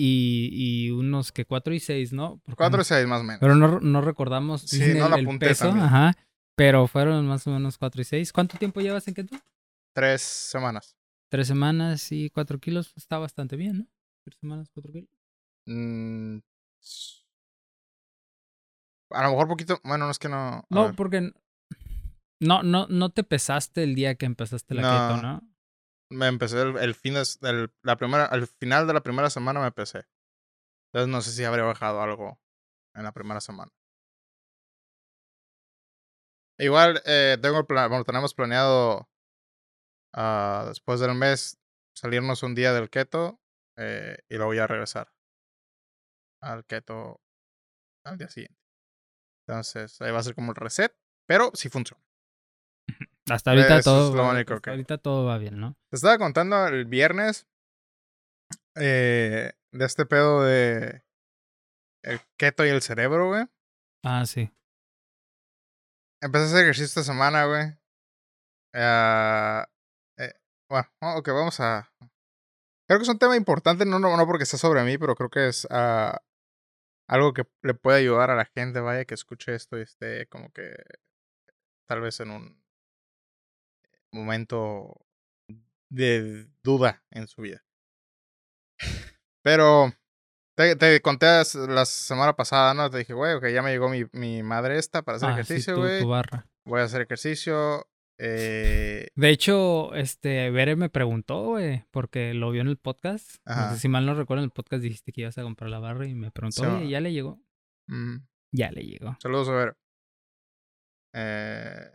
y 0.52 0.90
unos 0.90 1.30
que 1.30 1.44
4 1.44 1.72
y 1.74 1.78
6, 1.80 2.12
¿no? 2.12 2.40
Porque 2.44 2.56
4 2.56 2.76
no- 2.78 2.82
y 2.82 2.84
6 2.84 3.06
más 3.06 3.20
o 3.20 3.24
menos. 3.24 3.40
Pero 3.40 3.54
no, 3.54 3.78
no 3.78 4.00
recordamos 4.00 4.62
Sí, 4.62 4.80
no 4.94 5.04
el, 5.06 5.10
la 5.10 5.16
el 5.18 5.24
apunté 5.26 5.46
peso, 5.46 5.66
también. 5.66 5.86
ajá. 5.86 6.16
Pero 6.56 6.88
fueron 6.88 7.24
más 7.28 7.46
o 7.46 7.50
menos 7.52 7.78
4 7.78 8.00
y 8.00 8.04
6. 8.04 8.32
¿Cuánto 8.32 8.58
tiempo 8.58 8.80
llevas 8.80 9.06
en 9.06 9.14
keto? 9.14 9.36
3 9.94 10.20
semanas. 10.20 10.96
Tres 11.30 11.46
semanas 11.46 12.10
y 12.10 12.30
4 12.30 12.58
kilos. 12.58 12.92
Está 12.96 13.18
bastante 13.18 13.54
bien, 13.54 13.78
¿no? 13.78 13.86
Tres 14.24 14.38
semanas, 14.40 14.68
4 14.74 14.92
kilos. 14.92 15.08
Mm, 15.70 16.38
a 19.10 19.22
lo 19.24 19.30
mejor 19.30 19.48
poquito. 19.48 19.80
Bueno, 19.84 20.06
no 20.06 20.10
es 20.10 20.18
que 20.18 20.28
no. 20.28 20.38
a 20.38 20.66
No, 20.70 20.86
ver. 20.86 20.94
porque 20.96 21.32
no, 22.40 22.62
no, 22.62 22.86
no 22.88 23.10
te 23.10 23.24
pesaste 23.24 23.82
el 23.82 23.94
día 23.94 24.14
que 24.14 24.26
empezaste 24.26 24.74
la 24.74 24.82
keto, 24.82 25.22
No. 25.22 25.22
¿no? 25.22 25.42
me 26.10 26.26
empecé 26.26 26.62
el, 26.62 26.78
el 26.78 26.94
fin 26.94 27.14
de, 27.14 27.68
la 27.82 27.96
primera, 27.96 28.24
al 28.24 28.46
final 28.46 28.86
de 28.86 28.94
la 28.94 29.02
primera 29.02 29.28
semana 29.28 29.60
me 29.60 29.66
empecé. 29.66 30.06
Entonces 30.86 31.08
no 31.12 31.20
sé 31.20 31.32
si 31.32 31.44
habré 31.44 31.60
bajado 31.60 32.00
algo 32.00 32.40
en 32.94 33.02
la 33.04 33.12
primera 33.12 33.42
semana. 33.42 33.70
Igual 36.58 37.02
eh, 37.04 37.36
tengo 37.42 37.66
pla- 37.66 37.88
bueno, 37.88 38.04
tenemos 38.04 38.32
planeado 38.32 39.06
ah, 40.14 40.64
después 40.66 40.98
del 41.00 41.14
mes 41.14 41.58
salirnos 41.94 42.42
un 42.42 42.54
día 42.54 42.72
del 42.72 42.88
keto 42.88 43.38
eh, 43.76 44.16
y 44.30 44.36
luego 44.36 44.54
ya 44.54 44.66
regresar 44.66 45.12
al 46.42 46.64
keto 46.64 47.20
al 48.06 48.18
día 48.18 48.28
siguiente. 48.28 48.58
Entonces 49.46 50.00
ahí 50.00 50.10
va 50.12 50.18
a 50.18 50.22
ser 50.22 50.34
como 50.34 50.52
el 50.52 50.56
reset, 50.56 50.94
pero 51.26 51.50
sí 51.54 51.68
funciona. 51.68 52.02
Hasta 53.30 53.50
ahorita 53.50 53.78
Eso 53.78 53.90
todo. 53.90 54.08
es 54.10 54.14
lo 54.14 54.22
va- 54.22 54.32
único 54.32 54.54
hasta 54.54 54.64
que- 54.64 54.70
ahorita 54.70 54.98
todo 54.98 55.26
va 55.26 55.38
bien, 55.38 55.58
¿no? 55.60 55.74
Te 55.90 55.96
estaba 55.96 56.16
contando 56.18 56.66
el 56.68 56.84
viernes 56.86 57.46
eh, 58.76 59.52
de 59.72 59.84
este 59.84 60.06
pedo 60.06 60.42
de 60.44 61.02
el 62.04 62.20
keto 62.38 62.64
y 62.64 62.68
el 62.70 62.80
cerebro, 62.82 63.28
güey. 63.28 63.44
Ah, 64.04 64.24
sí. 64.24 64.50
Empecé 66.22 66.44
a 66.44 66.46
hacer 66.46 66.60
ejercicio 66.62 66.84
esta 66.86 67.02
semana, 67.04 67.44
güey. 67.46 67.76
Ah, 68.74 69.68
eh, 70.18 70.32
bueno, 70.70 70.88
ok, 71.18 71.28
vamos 71.28 71.60
a... 71.60 71.90
Creo 72.88 72.98
que 72.98 73.02
es 73.02 73.08
un 73.08 73.18
tema 73.18 73.36
importante, 73.36 73.84
no, 73.84 73.98
no, 73.98 74.16
no 74.16 74.26
porque 74.26 74.44
está 74.44 74.56
sobre 74.56 74.82
mí, 74.84 74.96
pero 74.96 75.14
creo 75.14 75.28
que 75.28 75.48
es 75.48 75.66
ah, 75.70 76.18
algo 77.08 77.32
que 77.32 77.44
le 77.62 77.74
puede 77.74 77.98
ayudar 77.98 78.30
a 78.30 78.36
la 78.36 78.44
gente, 78.44 78.80
vaya, 78.80 79.04
que 79.04 79.14
escuche 79.14 79.54
esto 79.54 79.78
y 79.78 79.82
esté 79.82 80.26
como 80.28 80.52
que 80.52 80.76
tal 81.86 82.00
vez 82.02 82.20
en 82.20 82.30
un 82.30 82.62
momento 84.12 85.04
de 85.90 86.48
duda 86.62 87.02
en 87.10 87.26
su 87.26 87.42
vida. 87.42 87.64
Pero 89.42 89.92
te, 90.54 90.76
te 90.76 91.00
conté 91.00 91.26
la 91.68 91.86
semana 91.86 92.34
pasada, 92.36 92.74
¿no? 92.74 92.90
Te 92.90 92.98
dije, 92.98 93.14
güey, 93.14 93.34
ok, 93.34 93.46
ya 93.48 93.62
me 93.62 93.70
llegó 93.70 93.88
mi, 93.88 94.04
mi 94.12 94.42
madre 94.42 94.78
esta 94.78 95.02
para 95.02 95.16
hacer 95.16 95.30
Ah, 95.30 95.32
ejercicio, 95.32 95.76
güey. 95.76 96.04
Voy 96.64 96.80
a 96.80 96.84
hacer 96.84 97.02
ejercicio. 97.02 97.88
Eh, 98.20 99.08
De 99.14 99.30
hecho, 99.30 99.94
este, 99.94 100.50
Bere 100.50 100.74
me 100.76 100.90
preguntó, 100.90 101.44
güey, 101.44 101.84
porque 101.90 102.34
lo 102.34 102.50
vio 102.50 102.62
en 102.62 102.68
el 102.68 102.76
podcast. 102.76 103.36
No 103.46 103.52
Ajá. 103.52 103.74
sé 103.74 103.80
si 103.80 103.88
mal 103.88 104.04
no 104.06 104.14
recuerdo, 104.14 104.42
en 104.42 104.46
el 104.46 104.50
podcast 104.52 104.82
dijiste 104.82 105.12
que 105.12 105.20
ibas 105.22 105.38
a 105.38 105.42
comprar 105.42 105.70
la 105.70 105.78
barra 105.78 106.06
y 106.06 106.14
me 106.14 106.30
preguntó, 106.30 106.62
Sí, 106.64 106.66
oye. 106.68 106.88
¿ya 106.88 107.00
le 107.00 107.12
llegó? 107.12 107.40
mm, 107.86 108.16
Ya 108.52 108.70
le 108.72 108.82
llegó. 108.82 109.16
saludos 109.22 109.48
a 109.48 109.52
ver. 109.52 109.76
Eh... 111.14 111.92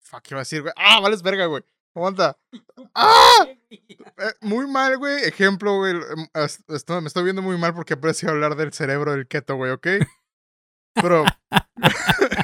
Fuck, 0.00 0.22
¿qué 0.22 0.34
iba 0.34 0.40
a 0.40 0.42
decir, 0.42 0.60
güey? 0.62 0.74
¡Ah, 0.76 1.00
vales 1.00 1.22
verga, 1.22 1.46
güey! 1.46 1.62
Aguanta. 1.94 2.38
¡Ah! 2.94 3.46
Eh, 3.70 4.32
muy 4.42 4.66
mal, 4.66 4.98
güey. 4.98 5.24
Ejemplo, 5.24 5.76
güey. 5.78 5.94
es- 6.34 6.62
esto- 6.68 7.00
me 7.00 7.08
estoy 7.08 7.24
viendo 7.24 7.40
muy 7.42 7.56
mal 7.58 7.74
porque 7.74 7.94
aprecio 7.94 8.28
hablar 8.30 8.56
del 8.56 8.72
cerebro 8.72 9.12
del 9.12 9.26
keto, 9.28 9.56
güey, 9.56 9.72
¿ok? 9.72 9.86
Pero. 10.94 11.24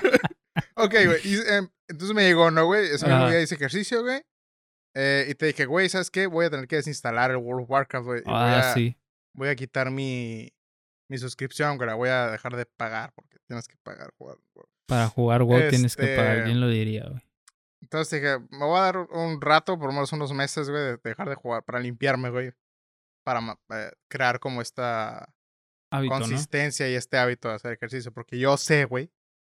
ok, 0.84 0.94
güey. 1.06 1.20
em, 1.48 1.68
entonces 1.88 2.14
me 2.14 2.22
llegó, 2.22 2.50
¿no, 2.50 2.66
güey? 2.66 2.86
Ese 2.86 3.06
mismo 3.06 3.28
día 3.28 3.40
hice 3.40 3.54
ejercicio, 3.54 4.02
güey. 4.02 4.22
Eh, 4.94 5.26
y 5.30 5.34
te 5.34 5.46
dije, 5.46 5.66
güey, 5.66 5.88
¿sabes 5.88 6.10
qué? 6.10 6.26
Voy 6.26 6.46
a 6.46 6.50
tener 6.50 6.66
que 6.66 6.76
desinstalar 6.76 7.30
el 7.30 7.36
World 7.36 7.64
of 7.64 7.70
Warcraft, 7.70 8.04
güey. 8.06 8.20
y 8.20 8.24
voy 8.24 8.34
Ah, 8.34 8.70
a- 8.70 8.74
sí. 8.74 8.96
voy 9.34 9.48
a 9.48 9.54
quitar 9.56 9.90
mi, 9.90 10.52
mi 11.10 11.18
suscripción, 11.18 11.76
güey. 11.76 11.88
La 11.88 11.94
voy 11.94 12.08
a 12.08 12.30
dejar 12.30 12.56
de 12.56 12.66
pagar 12.66 13.12
porque 13.14 13.38
tienes 13.46 13.68
que 13.68 13.76
pagar. 13.82 14.10
jugar, 14.18 14.38
güey. 14.54 14.66
Para 14.86 15.06
jugar 15.08 15.42
WoW 15.42 15.68
tienes 15.68 15.94
que 15.96 16.06
pagar. 16.16 16.36
Este- 16.38 16.44
¿Quién 16.46 16.60
lo 16.60 16.68
diría, 16.68 17.06
güey? 17.08 17.22
Entonces 17.80 18.20
dije, 18.20 18.38
me 18.50 18.64
voy 18.64 18.78
a 18.78 18.82
dar 18.82 18.96
un 18.98 19.40
rato, 19.40 19.78
por 19.78 19.86
lo 19.88 19.92
menos 19.92 20.12
unos 20.12 20.32
meses, 20.32 20.68
güey, 20.68 20.82
de 20.82 20.96
dejar 21.04 21.28
de 21.28 21.36
jugar 21.36 21.62
para 21.62 21.78
limpiarme, 21.78 22.30
güey. 22.30 22.52
Para 23.24 23.58
eh, 23.70 23.92
crear 24.08 24.40
como 24.40 24.60
esta 24.62 25.32
Hábito, 25.90 26.14
¿no? 26.14 26.20
consistencia 26.20 26.88
y 26.90 26.94
este 26.94 27.18
hábito 27.18 27.48
de 27.48 27.54
hacer 27.54 27.72
ejercicio. 27.72 28.10
Porque 28.12 28.38
yo 28.38 28.56
sé, 28.56 28.84
güey, 28.86 29.12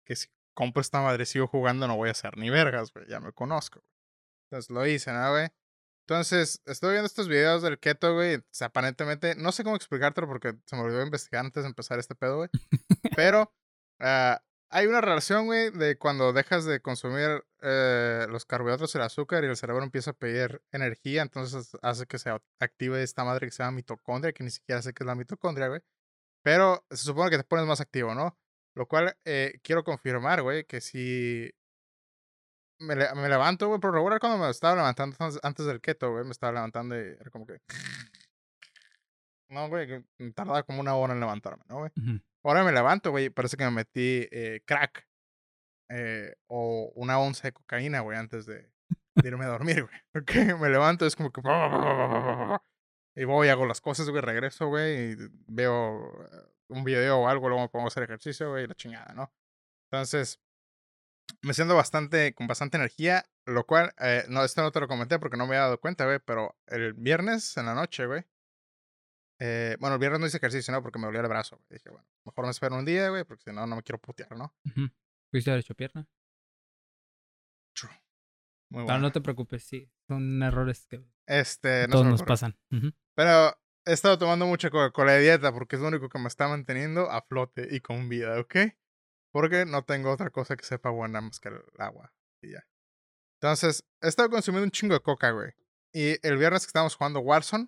que 0.07 0.15
si 0.15 0.29
compro 0.55 0.81
esta 0.81 1.01
madre 1.01 1.27
sigo 1.27 1.47
jugando 1.47 1.89
no 1.89 1.97
voy 1.97 2.09
a 2.09 2.13
hacer 2.13 2.37
ni 2.37 2.51
vergas, 2.51 2.93
güey. 2.93 3.07
Ya 3.09 3.21
me 3.21 3.33
conozco, 3.33 3.81
güey. 3.81 3.93
Entonces 4.51 4.71
lo 4.71 4.87
hice, 4.87 5.13
¿no, 5.13 5.31
güey? 5.31 5.49
Entonces, 6.07 6.61
estoy 6.67 6.93
viendo 6.93 7.07
estos 7.07 7.29
videos 7.29 7.63
del 7.63 7.79
keto, 7.79 8.15
güey. 8.15 8.37
o 8.37 8.65
aparentemente, 8.65 9.35
no 9.37 9.53
sé 9.53 9.65
cómo 9.65 9.77
explicártelo 9.77 10.27
porque 10.27 10.55
se 10.67 10.77
me 10.77 10.83
olvidó 10.83 11.03
investigar 11.03 11.45
antes 11.45 11.63
de 11.63 11.69
empezar 11.69 11.99
este 11.99 12.15
pedo, 12.15 12.39
güey. 12.39 12.51
Pero 13.17 13.53
ah, 14.01 14.43
hay 14.71 14.87
una 14.87 15.01
relación, 15.01 15.47
güey, 15.47 15.71
de 15.71 15.99
cuando 15.99 16.33
dejas 16.33 16.65
de 16.65 16.81
consumir 16.81 17.45
eh, 17.61 18.27
los 18.31 18.45
carbohidratos 18.47 18.95
y 18.95 18.99
el 18.99 19.05
azúcar 19.05 19.45
y 19.45 19.49
el 19.49 19.57
cerebro 19.57 19.85
empieza 19.85 20.13
a 20.13 20.15
pedir 20.15 20.63
energía, 20.73 21.23
entonces 21.23 21.77
hace 21.83 22.07
que 22.07 22.19
se 22.19 22.31
active 22.59 23.03
esta 23.03 23.23
madre 23.25 23.47
que 23.47 23.53
se 23.53 23.63
llama 23.63 23.77
mitocondria, 23.77 24.33
que 24.33 24.45
ni 24.45 24.51
siquiera 24.51 24.83
sé 24.83 24.95
qué 24.95 25.05
es 25.05 25.07
la 25.07 25.15
mitocondria, 25.15 25.69
güey. 25.69 25.83
Pero 26.43 26.85
se 26.91 27.05
supone 27.05 27.31
que 27.31 27.39
te 27.39 27.45
pones 27.45 27.67
más 27.67 27.81
activo, 27.81 28.15
¿no? 28.15 28.37
Lo 28.75 28.87
cual 28.87 29.17
eh, 29.25 29.61
quiero 29.63 29.85
confirmar, 29.85 30.43
güey, 30.43 30.65
que 30.65 30.81
si 30.81 31.51
me, 32.79 32.97
le- 32.97 33.15
me 33.15 33.29
levanto, 33.29 33.69
güey, 33.69 33.81
por 33.81 33.93
regular 33.93 34.19
cuando 34.19 34.39
me 34.39 34.51
estaba 34.51 34.75
levantando 34.77 35.17
antes, 35.43 35.67
del 35.67 35.81
keto, 35.81 36.11
güey, 36.13 36.25
me 36.25 36.31
estaba 36.33 36.53
levantando 36.53 36.97
y 36.97 37.01
era 37.21 37.31
como 37.31 37.47
que... 37.47 37.59
No, 39.49 39.69
güey, 39.69 40.03
tardaba 40.35 40.63
como 40.63 40.81
una 40.81 40.95
hora 40.95 41.13
en 41.13 41.21
levantarme, 41.21 41.63
¿no, 41.69 41.81
güey? 41.81 41.91
Ahora 42.43 42.65
me 42.65 42.73
levanto, 42.73 43.11
güey, 43.11 43.27
y 43.27 43.31
parece 43.31 43.59
que 43.59 43.65
me 43.65 43.71
metí 43.71 44.27
eh, 44.33 44.63
crack 44.65 45.07
eh, 45.91 46.35
o 46.47 46.91
una 46.95 47.19
onza 47.19 47.49
de 47.49 47.53
cocaína, 47.53 48.01
güey, 48.01 48.17
antes 48.17 48.47
de, 48.47 48.71
de 49.15 49.29
irme 49.29 49.45
a 49.45 49.49
dormir, 49.49 49.83
güey. 49.85 49.95
Ok, 50.55 50.59
me 50.59 50.71
levanto, 50.71 51.05
es 51.07 51.15
como 51.17 51.31
que... 51.31 51.43
Y 53.15 53.25
voy, 53.25 53.49
hago 53.49 53.67
las 53.67 53.83
cosas, 53.83 54.09
güey, 54.09 54.23
regreso, 54.23 54.69
güey, 54.69 55.13
y 55.13 55.17
veo 55.47 56.27
un 56.73 56.85
video 56.85 57.21
o 57.21 57.29
algo, 57.29 57.49
luego 57.49 57.63
me 57.63 57.69
pongo 57.69 57.87
a 57.87 57.89
hacer 57.89 58.03
ejercicio, 58.05 58.51
güey, 58.51 58.67
la 58.67 58.75
chingada, 58.75 59.13
¿no? 59.15 59.33
Entonces, 59.91 60.41
me 61.43 61.55
siento 61.55 61.75
bastante, 61.75 62.35
con 62.35 62.47
bastante 62.47 62.77
energía, 62.77 63.25
lo 63.47 63.65
cual, 63.67 63.93
eh, 64.01 64.25
no, 64.29 64.45
esto 64.45 64.63
no 64.63 64.73
te 64.73 64.81
lo 64.81 64.89
comenté 64.89 65.19
porque 65.19 65.37
no 65.37 65.45
me 65.47 65.51
había 65.57 65.65
dado 65.67 65.81
cuenta, 65.81 66.05
güey, 66.05 66.19
pero 66.25 66.57
el 66.67 66.95
viernes 66.95 67.57
en 67.57 67.67
la 67.67 67.75
noche, 67.75 68.07
güey, 68.07 68.25
eh, 69.41 69.77
bueno, 69.81 69.95
el 69.95 70.01
viernes 70.01 70.21
no 70.21 70.27
hice 70.27 70.37
ejercicio, 70.37 70.73
¿no? 70.73 70.83
Porque 70.83 70.99
me 70.99 71.07
dolía 71.07 71.21
el 71.21 71.29
brazo, 71.29 71.57
güey. 71.57 71.67
Dije, 71.71 71.91
bueno, 71.91 72.07
mejor 72.25 72.45
me 72.45 72.51
espero 72.53 72.77
un 72.77 72.85
día, 72.85 73.09
güey, 73.09 73.25
porque 73.25 73.43
si 73.45 73.53
no, 73.53 73.67
no 73.67 73.77
me 73.77 73.83
quiero 73.83 73.99
putear, 74.01 74.37
¿no? 74.37 74.55
Ujú. 74.67 74.89
¿Fuiste 75.31 75.51
a 75.51 75.55
derecho 75.55 75.75
pierna? 75.75 76.07
Muy 78.71 78.81
No, 78.81 78.85
bueno. 78.87 79.01
no 79.01 79.13
te 79.13 79.21
preocupes, 79.21 79.65
sí. 79.65 79.91
Son 80.09 80.43
errores 80.43 80.87
que 80.87 81.05
Este, 81.27 81.87
no 81.89 81.93
todos 81.93 82.07
nos 82.07 82.23
pasan. 82.23 82.57
Ujú. 82.71 82.93
Pero 83.15 83.55
he 83.85 83.93
estado 83.93 84.19
tomando 84.19 84.47
mucha 84.47 84.71
Coca-Cola 84.71 85.13
de 85.13 85.21
dieta 85.21 85.53
porque 85.53 85.77
es 85.77 85.83
lo 85.83 85.89
único 85.89 86.09
que 86.09 86.19
me 86.19 86.29
está 86.29 86.49
manteniendo 86.49 87.11
a 87.11 87.23
flote 87.23 87.69
y 87.71 87.81
con 87.81 88.09
vida, 88.09 88.39
¿ok? 88.41 88.57
Porque 89.33 89.65
no 89.65 89.85
tengo 89.85 90.11
otra 90.11 90.31
cosa 90.31 90.57
que 90.57 90.65
sepa 90.65 90.91
buena 90.91 91.21
más 91.21 91.41
que 91.41 91.49
el 91.49 91.63
agua 91.79 92.13
y 92.43 92.53
ya. 92.53 92.67
Entonces, 93.41 93.85
he 94.01 94.09
estado 94.09 94.31
consumiendo 94.31 94.65
un 94.65 94.71
chingo 94.71 94.95
de 94.95 95.01
coca, 95.01 95.31
güey. 95.33 95.53
Y 95.93 96.25
el 96.27 96.37
viernes 96.37 96.63
que 96.63 96.69
estábamos 96.69 96.95
jugando 96.95 97.21
Warzone, 97.21 97.67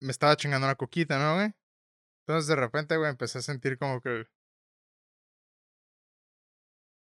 me 0.00 0.10
estaba 0.10 0.36
chingando 0.36 0.66
una 0.66 0.76
coquita, 0.76 1.18
¿no, 1.18 1.34
güey? 1.34 1.52
Entonces, 2.26 2.48
de 2.48 2.56
repente, 2.56 2.96
güey, 2.96 3.10
empecé 3.10 3.38
a 3.38 3.42
sentir 3.42 3.78
como 3.78 4.00
que... 4.00 4.26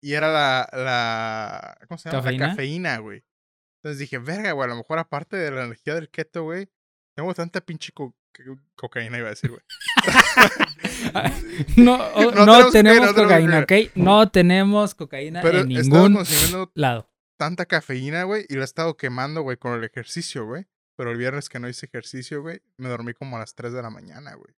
Y 0.04 0.14
era 0.14 0.32
la... 0.32 0.68
la 0.74 1.78
¿Cómo 1.88 1.98
se 1.98 2.10
llama? 2.10 2.24
¿Cafeína? 2.24 2.48
La 2.48 2.52
cafeína, 2.52 2.98
güey. 2.98 3.24
Entonces 3.78 4.00
dije, 4.00 4.18
verga, 4.18 4.52
güey, 4.52 4.66
a 4.66 4.70
lo 4.74 4.78
mejor 4.78 5.00
aparte 5.00 5.38
de 5.38 5.52
la 5.52 5.64
energía 5.64 5.96
del 5.96 6.10
keto, 6.10 6.44
güey, 6.44 6.70
tengo 7.16 7.34
tanta 7.34 7.62
pinche 7.62 7.92
co- 7.92 8.16
co- 8.34 8.60
cocaína, 8.76 9.18
iba 9.18 9.28
a 9.28 9.32
decir, 9.32 9.50
güey. 9.50 9.62
no, 11.78 11.96
o- 12.16 12.32
No 12.32 12.46
no, 12.46 12.70
tenemos 12.70 12.72
tenemos 12.72 13.14
cocaína, 13.14 13.60
¿ok? 13.60 13.72
No 13.96 14.30
tenemos 14.30 14.96
cocaína 14.96 15.42
Pero 15.42 15.60
en 15.60 15.68
ningún 15.70 16.24
lado. 16.74 17.10
tanta 17.38 17.66
cafeína, 17.66 18.24
güey, 18.24 18.46
y 18.50 18.56
la 18.56 18.62
he 18.62 18.66
estado 18.66 18.98
quemando, 18.98 19.42
güey, 19.42 19.58
con 19.58 19.74
el 19.74 19.84
ejercicio, 19.84 20.46
güey. 20.46 20.66
Pero 20.98 21.12
el 21.12 21.18
viernes 21.18 21.50
que 21.50 21.60
no 21.60 21.68
hice 21.68 21.86
ejercicio, 21.88 22.42
güey, 22.42 22.62
me 22.78 22.88
dormí 22.90 23.14
como 23.14 23.36
a 23.38 23.40
las 23.40 23.56
3 23.56 23.74
de 23.74 23.82
la 23.82 23.90
mañana, 23.90 24.36
güey. 24.36 24.54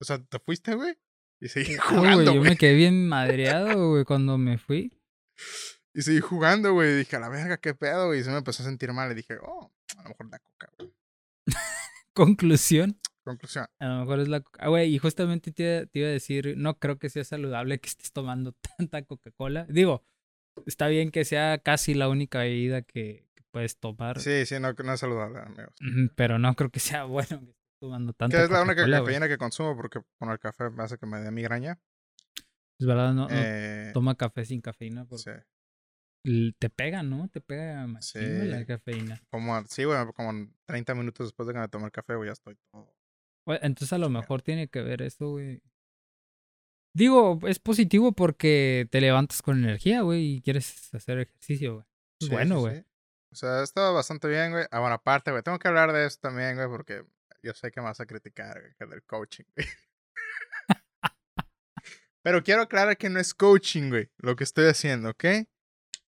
O 0.00 0.04
sea, 0.04 0.18
¿te 0.22 0.38
fuiste, 0.38 0.74
güey? 0.74 0.98
Y 1.40 1.48
seguí 1.48 1.76
jugando, 1.76 2.16
güey, 2.22 2.34
yo 2.34 2.42
me 2.42 2.56
quedé 2.56 2.74
bien 2.74 3.08
madreado, 3.08 3.90
güey, 3.90 4.04
cuando 4.04 4.36
me 4.36 4.58
fui. 4.58 4.92
Y 5.94 6.02
seguí 6.02 6.20
jugando, 6.20 6.72
güey. 6.74 6.94
Dije, 6.96 7.16
a 7.16 7.20
la 7.20 7.28
verga, 7.30 7.56
qué 7.58 7.74
pedo, 7.74 8.08
güey. 8.08 8.20
Y 8.20 8.24
se 8.24 8.30
me 8.30 8.36
empezó 8.38 8.62
a 8.62 8.66
sentir 8.66 8.92
mal. 8.92 9.10
Y 9.12 9.14
dije, 9.14 9.38
oh, 9.40 9.72
a 9.96 10.02
lo 10.02 10.08
mejor 10.10 10.28
la 10.30 10.38
coca, 10.38 10.70
güey. 10.78 10.92
Conclusión. 12.16 12.98
Conclusión. 13.24 13.66
A 13.78 13.88
lo 13.88 14.00
mejor 14.00 14.20
es 14.20 14.28
la. 14.28 14.42
Ah, 14.58 14.68
güey, 14.68 14.94
y 14.94 14.98
justamente 14.98 15.52
te, 15.52 15.86
te 15.86 15.98
iba 15.98 16.08
a 16.08 16.12
decir, 16.12 16.54
no 16.56 16.78
creo 16.78 16.98
que 16.98 17.10
sea 17.10 17.24
saludable 17.24 17.78
que 17.78 17.88
estés 17.90 18.10
tomando 18.12 18.52
tanta 18.78 19.02
Coca-Cola. 19.02 19.66
Digo, 19.68 20.02
está 20.64 20.88
bien 20.88 21.10
que 21.10 21.24
sea 21.26 21.58
casi 21.58 21.92
la 21.94 22.08
única 22.08 22.38
bebida 22.38 22.80
que, 22.82 23.28
que 23.34 23.42
puedes 23.50 23.78
tomar. 23.78 24.18
Sí, 24.20 24.46
sí, 24.46 24.56
no, 24.58 24.72
no 24.72 24.92
es 24.94 25.00
saludable, 25.00 25.40
amigos. 25.40 25.74
Pero 26.14 26.38
no 26.38 26.54
creo 26.54 26.70
que 26.70 26.80
sea 26.80 27.04
bueno 27.16 27.40
que 27.40 27.50
estés 27.50 27.76
tomando 27.78 28.12
tanta 28.14 28.36
Que 28.38 28.44
es 28.44 28.50
la 28.50 28.62
única 28.62 28.88
cafeína 28.88 29.28
que 29.28 29.36
consumo 29.36 29.76
porque 29.76 30.00
con 30.18 30.30
el 30.30 30.38
café 30.38 30.70
me 30.70 30.84
hace 30.84 30.96
que 30.96 31.04
me 31.06 31.18
dé 31.20 31.30
migraña. 31.30 31.78
Es 32.78 32.86
verdad, 32.86 33.12
no, 33.12 33.28
no 33.28 33.28
Eh, 33.30 33.90
toma 33.92 34.14
café 34.16 34.44
sin 34.44 34.60
cafeína 34.62 35.04
porque 35.04 35.22
sí. 35.24 35.30
Te 36.58 36.70
pega, 36.70 37.02
¿no? 37.02 37.28
Te 37.28 37.40
pega 37.40 37.86
Sí. 38.00 38.18
la 38.20 38.64
cafeína. 38.64 39.20
Como, 39.30 39.62
sí, 39.66 39.84
güey, 39.84 39.98
como 40.14 40.30
en 40.30 40.54
30 40.66 40.94
minutos 40.94 41.26
después 41.28 41.46
de 41.46 41.54
que 41.54 41.60
me 41.60 41.68
tomé 41.68 41.86
el 41.86 41.92
café, 41.92 42.14
güey, 42.16 42.28
ya 42.28 42.32
estoy 42.32 42.56
todo. 42.70 42.92
Entonces 43.62 43.92
a 43.92 43.98
lo 43.98 44.08
mejor 44.10 44.42
tiene 44.42 44.68
que 44.68 44.82
ver 44.82 45.02
eso, 45.02 45.30
güey. 45.30 45.62
Digo, 46.94 47.38
es 47.46 47.58
positivo 47.58 48.12
porque 48.12 48.88
te 48.90 49.00
levantas 49.00 49.42
con 49.42 49.58
energía, 49.62 50.00
güey, 50.00 50.36
y 50.36 50.40
quieres 50.40 50.92
hacer 50.94 51.18
ejercicio, 51.20 51.74
güey. 51.74 51.86
Sí, 52.20 52.28
bueno, 52.30 52.60
güey. 52.60 52.78
sí. 52.80 52.86
O 53.32 53.34
sea, 53.36 53.60
ha 53.60 53.62
estado 53.64 53.92
bastante 53.92 54.28
bien, 54.28 54.50
güey. 54.52 54.64
Ah, 54.70 54.80
bueno, 54.80 54.94
aparte, 54.94 55.30
güey, 55.30 55.42
tengo 55.42 55.58
que 55.58 55.68
hablar 55.68 55.92
de 55.92 56.06
eso 56.06 56.18
también, 56.20 56.56
güey, 56.56 56.68
porque 56.68 57.04
yo 57.42 57.52
sé 57.52 57.70
que 57.70 57.80
me 57.80 57.86
vas 57.86 58.00
a 58.00 58.06
criticar, 58.06 58.58
güey, 58.60 58.72
que 58.78 58.86
del 58.86 59.02
coaching, 59.04 59.44
güey. 59.54 59.66
Pero 62.22 62.42
quiero 62.42 62.62
aclarar 62.62 62.96
que 62.96 63.08
no 63.10 63.20
es 63.20 63.34
coaching, 63.34 63.90
güey, 63.90 64.10
lo 64.18 64.34
que 64.34 64.44
estoy 64.44 64.66
haciendo, 64.66 65.10
¿ok? 65.10 65.24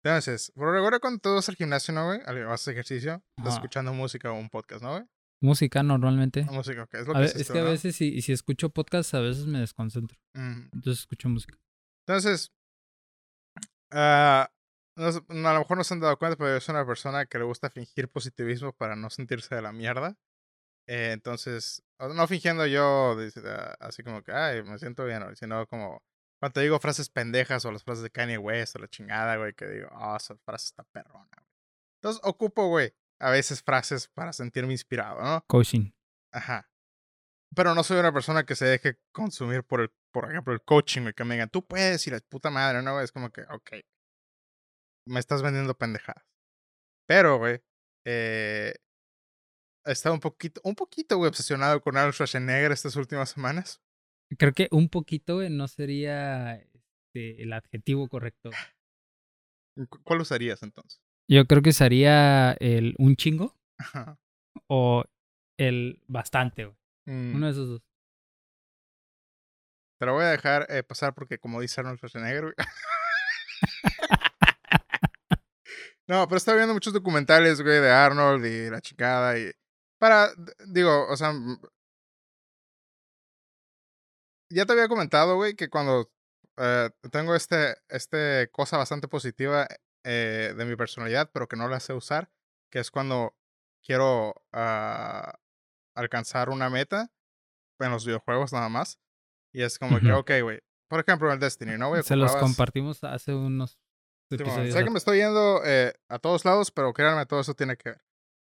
Entonces, 0.04 0.52
por 0.54 0.72
regular 0.72 1.00
cuando 1.00 1.20
tú 1.20 1.34
vas 1.34 1.48
al 1.48 1.54
gimnasio, 1.56 1.94
¿no, 1.94 2.06
güey? 2.06 2.20
Al- 2.26 2.44
Vas 2.44 2.50
a 2.50 2.54
hacer 2.54 2.72
ejercicio, 2.74 3.22
estás 3.36 3.54
escuchando 3.54 3.92
música 3.92 4.32
o 4.32 4.34
un 4.34 4.48
podcast, 4.50 4.82
¿no, 4.82 4.90
güey? 4.92 5.04
Música 5.40 5.82
normalmente. 5.82 6.44
Música, 6.44 6.84
ok, 6.84 6.94
es 6.94 7.06
lo 7.06 7.16
A 7.16 7.18
que 7.18 7.24
haces 7.24 7.40
es 7.40 7.46
tú, 7.48 7.52
que 7.52 7.58
a 7.60 7.62
¿no? 7.62 7.70
veces 7.70 7.96
si, 7.96 8.22
si 8.22 8.32
escucho 8.32 8.70
podcast, 8.70 9.14
a 9.14 9.20
veces 9.20 9.46
me 9.46 9.58
desconcentro. 9.60 10.16
Mm. 10.34 10.70
Entonces 10.72 11.00
escucho 11.00 11.28
música. 11.28 11.58
Entonces, 12.06 12.50
ah, 13.92 14.50
no 14.96 15.10
no, 15.28 15.48
a 15.48 15.52
lo 15.54 15.58
mejor 15.60 15.76
no 15.78 15.84
se 15.84 15.94
han 15.94 16.00
dado 16.00 16.16
cuenta, 16.18 16.36
pero 16.36 16.54
yo 16.54 16.60
soy 16.60 16.74
una 16.74 16.86
persona 16.86 17.26
que 17.26 17.38
le 17.38 17.44
gusta 17.44 17.70
fingir 17.70 18.08
positivismo 18.08 18.72
para 18.72 18.96
no 18.96 19.10
sentirse 19.10 19.54
de 19.54 19.62
la 19.62 19.72
mierda. 19.72 20.16
Eh, 20.88 21.10
entonces, 21.12 21.82
no 22.00 22.26
fingiendo 22.26 22.66
yo 22.66 23.16
ah, 23.46 23.76
así 23.80 24.02
como 24.02 24.22
que, 24.22 24.32
ay, 24.32 24.62
me 24.64 24.78
siento 24.78 25.04
bien, 25.04 25.22
sino 25.36 25.66
como 25.66 26.02
cuando 26.42 26.60
digo 26.60 26.80
frases 26.80 27.08
pendejas 27.08 27.64
o 27.64 27.70
las 27.70 27.84
frases 27.84 28.02
de 28.02 28.10
Kanye 28.10 28.36
West 28.36 28.74
o 28.74 28.80
la 28.80 28.88
chingada, 28.88 29.36
güey, 29.36 29.54
que 29.54 29.64
digo, 29.64 29.88
ah, 29.92 30.16
esa 30.16 30.36
frase 30.38 30.66
está 30.66 30.82
perrona, 30.82 31.28
güey. 31.36 31.46
Entonces, 32.00 32.20
ocupo, 32.24 32.66
güey, 32.66 32.92
a 33.20 33.30
veces 33.30 33.62
frases 33.62 34.08
para 34.08 34.32
sentirme 34.32 34.72
inspirado, 34.72 35.22
¿no? 35.22 35.44
Coaching. 35.46 35.92
Ajá. 36.32 36.68
Pero 37.54 37.76
no 37.76 37.84
soy 37.84 38.00
una 38.00 38.12
persona 38.12 38.44
que 38.44 38.56
se 38.56 38.64
deje 38.64 38.98
consumir 39.12 39.62
por 39.62 39.82
el, 39.82 39.92
por 40.10 40.28
ejemplo, 40.28 40.52
el 40.52 40.60
coaching, 40.62 41.02
güey, 41.02 41.14
que 41.14 41.22
me 41.22 41.36
digan, 41.36 41.48
tú 41.48 41.64
puedes 41.64 42.04
y 42.08 42.10
la 42.10 42.18
puta 42.18 42.50
madre, 42.50 42.82
¿no? 42.82 43.00
Es 43.00 43.12
como 43.12 43.30
que, 43.30 43.42
ok. 43.42 43.74
me 45.06 45.20
estás 45.20 45.42
vendiendo 45.42 45.78
pendejadas. 45.78 46.26
Pero, 47.06 47.38
güey, 47.38 47.62
eh, 48.04 48.74
he 49.86 49.92
estado 49.92 50.16
un 50.16 50.20
poquito, 50.20 50.60
un 50.64 50.74
poquito, 50.74 51.18
güey, 51.18 51.28
obsesionado 51.28 51.80
con 51.80 51.96
Arnold 51.96 52.14
Schwarzenegger 52.14 52.72
estas 52.72 52.96
últimas 52.96 53.30
semanas. 53.30 53.80
Creo 54.38 54.52
que 54.52 54.68
un 54.70 54.88
poquito, 54.88 55.36
güey, 55.36 55.50
no 55.50 55.68
sería 55.68 56.54
este, 56.56 57.42
el 57.42 57.52
adjetivo 57.52 58.08
correcto. 58.08 58.50
¿Cu- 59.88 60.00
¿Cuál 60.02 60.20
usarías 60.20 60.62
entonces? 60.62 61.00
Yo 61.30 61.46
creo 61.46 61.62
que 61.62 61.72
sería 61.72 62.52
el 62.60 62.94
un 62.98 63.16
chingo 63.16 63.56
Ajá. 63.78 64.18
o 64.68 65.04
el 65.58 66.02
bastante, 66.08 66.64
güey. 66.66 66.76
Mm, 67.06 67.34
Uno 67.36 67.46
de 67.46 67.52
esos 67.52 67.68
dos. 67.68 67.82
Te 69.98 70.06
lo 70.06 70.14
voy 70.14 70.24
a 70.24 70.30
dejar 70.30 70.66
eh, 70.68 70.82
pasar 70.82 71.14
porque, 71.14 71.38
como 71.38 71.60
dice 71.60 71.80
Arnold 71.80 71.98
Schwarzenegger, 71.98 72.42
güey. 72.42 72.54
no, 76.08 76.26
pero 76.26 76.36
estaba 76.36 76.56
viendo 76.56 76.74
muchos 76.74 76.92
documentales, 76.92 77.60
güey, 77.62 77.80
de 77.80 77.90
Arnold 77.90 78.44
y 78.44 78.70
la 78.70 78.80
chingada 78.80 79.38
y. 79.38 79.50
Para, 79.98 80.30
digo, 80.68 81.06
o 81.08 81.16
sea. 81.16 81.32
Ya 84.52 84.66
te 84.66 84.72
había 84.72 84.88
comentado, 84.88 85.36
güey, 85.36 85.54
que 85.54 85.68
cuando 85.70 86.10
eh, 86.58 86.90
tengo 87.10 87.34
este, 87.34 87.76
este 87.88 88.50
cosa 88.52 88.76
bastante 88.76 89.08
positiva 89.08 89.66
eh, 90.04 90.54
de 90.56 90.64
mi 90.64 90.76
personalidad, 90.76 91.30
pero 91.32 91.48
que 91.48 91.56
no 91.56 91.68
la 91.68 91.80
sé 91.80 91.92
usar, 91.94 92.30
que 92.70 92.78
es 92.78 92.90
cuando 92.90 93.34
quiero 93.82 94.34
ah, 94.52 95.38
alcanzar 95.94 96.50
una 96.50 96.68
meta 96.70 97.10
en 97.80 97.90
los 97.90 98.04
videojuegos 98.04 98.52
nada 98.52 98.68
más. 98.68 98.98
Y 99.52 99.62
es 99.62 99.78
como 99.78 100.00
que, 100.00 100.08
Ujú. 100.08 100.18
ok, 100.18 100.30
güey. 100.42 100.60
Por 100.88 101.00
ejemplo, 101.00 101.28
en 101.28 101.34
el 101.34 101.40
Destiny, 101.40 101.78
¿no, 101.78 101.88
güey? 101.88 102.02
Se 102.02 102.16
los 102.16 102.34
compartimos 102.36 103.02
hace 103.04 103.34
unos 103.34 103.78
episodios. 104.30 104.74
sé 104.74 104.84
que 104.84 104.90
me 104.90 104.98
estoy 104.98 105.18
yendo 105.18 105.62
eh, 105.64 105.94
a 106.08 106.18
todos 106.18 106.44
lados, 106.44 106.70
pero 106.70 106.92
créanme, 106.92 107.26
todo 107.26 107.40
eso 107.40 107.54
tiene 107.54 107.76
que 107.76 107.90
ver. 107.90 108.04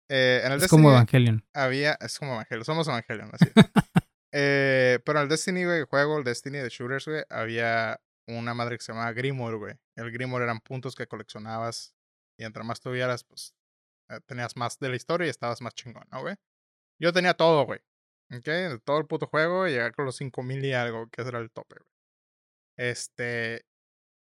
Eh, 0.09 0.41
en 0.43 0.51
el 0.51 0.57
Es 0.57 0.61
Destiny 0.63 0.81
como 0.83 0.91
Evangelion. 0.91 1.45
había. 1.53 1.97
Es 1.99 2.17
como 2.19 2.33
Evangelion, 2.33 2.65
somos 2.65 2.87
Evangelion, 2.87 3.31
así. 3.33 3.45
eh, 4.31 4.99
pero 5.05 5.19
en 5.19 5.23
el 5.23 5.29
Destiny, 5.29 5.65
güey, 5.65 5.79
el 5.79 5.85
juego, 5.85 6.17
el 6.17 6.23
Destiny 6.23 6.57
de 6.59 6.69
shooters, 6.69 7.05
güey, 7.05 7.23
había 7.29 8.01
una 8.27 8.53
madre 8.53 8.77
que 8.77 8.83
se 8.83 8.91
llamaba 8.91 9.13
Grimoire, 9.13 9.57
güey. 9.57 9.75
El 9.95 10.11
Grimoire 10.11 10.43
eran 10.43 10.59
puntos 10.59 10.95
que 10.95 11.07
coleccionabas 11.07 11.95
y 12.37 12.43
entre 12.43 12.63
más 12.63 12.79
tuvieras, 12.81 13.23
pues 13.23 13.55
eh, 14.09 14.19
tenías 14.25 14.55
más 14.55 14.79
de 14.79 14.89
la 14.89 14.95
historia 14.95 15.27
y 15.27 15.29
estabas 15.29 15.61
más 15.61 15.73
chingón, 15.73 16.05
¿no, 16.11 16.21
güey? 16.21 16.35
Yo 16.99 17.13
tenía 17.13 17.33
todo, 17.33 17.65
güey. 17.65 17.79
¿Ok? 18.33 18.81
Todo 18.83 18.99
el 18.99 19.07
puto 19.07 19.27
juego 19.27 19.67
y 19.67 19.71
llegar 19.71 19.93
con 19.95 20.05
los 20.05 20.17
5000 20.17 20.65
y 20.65 20.73
algo, 20.73 21.09
que 21.09 21.21
era 21.21 21.39
el 21.39 21.51
tope, 21.51 21.75
güey. 21.79 21.91
Este. 22.77 23.65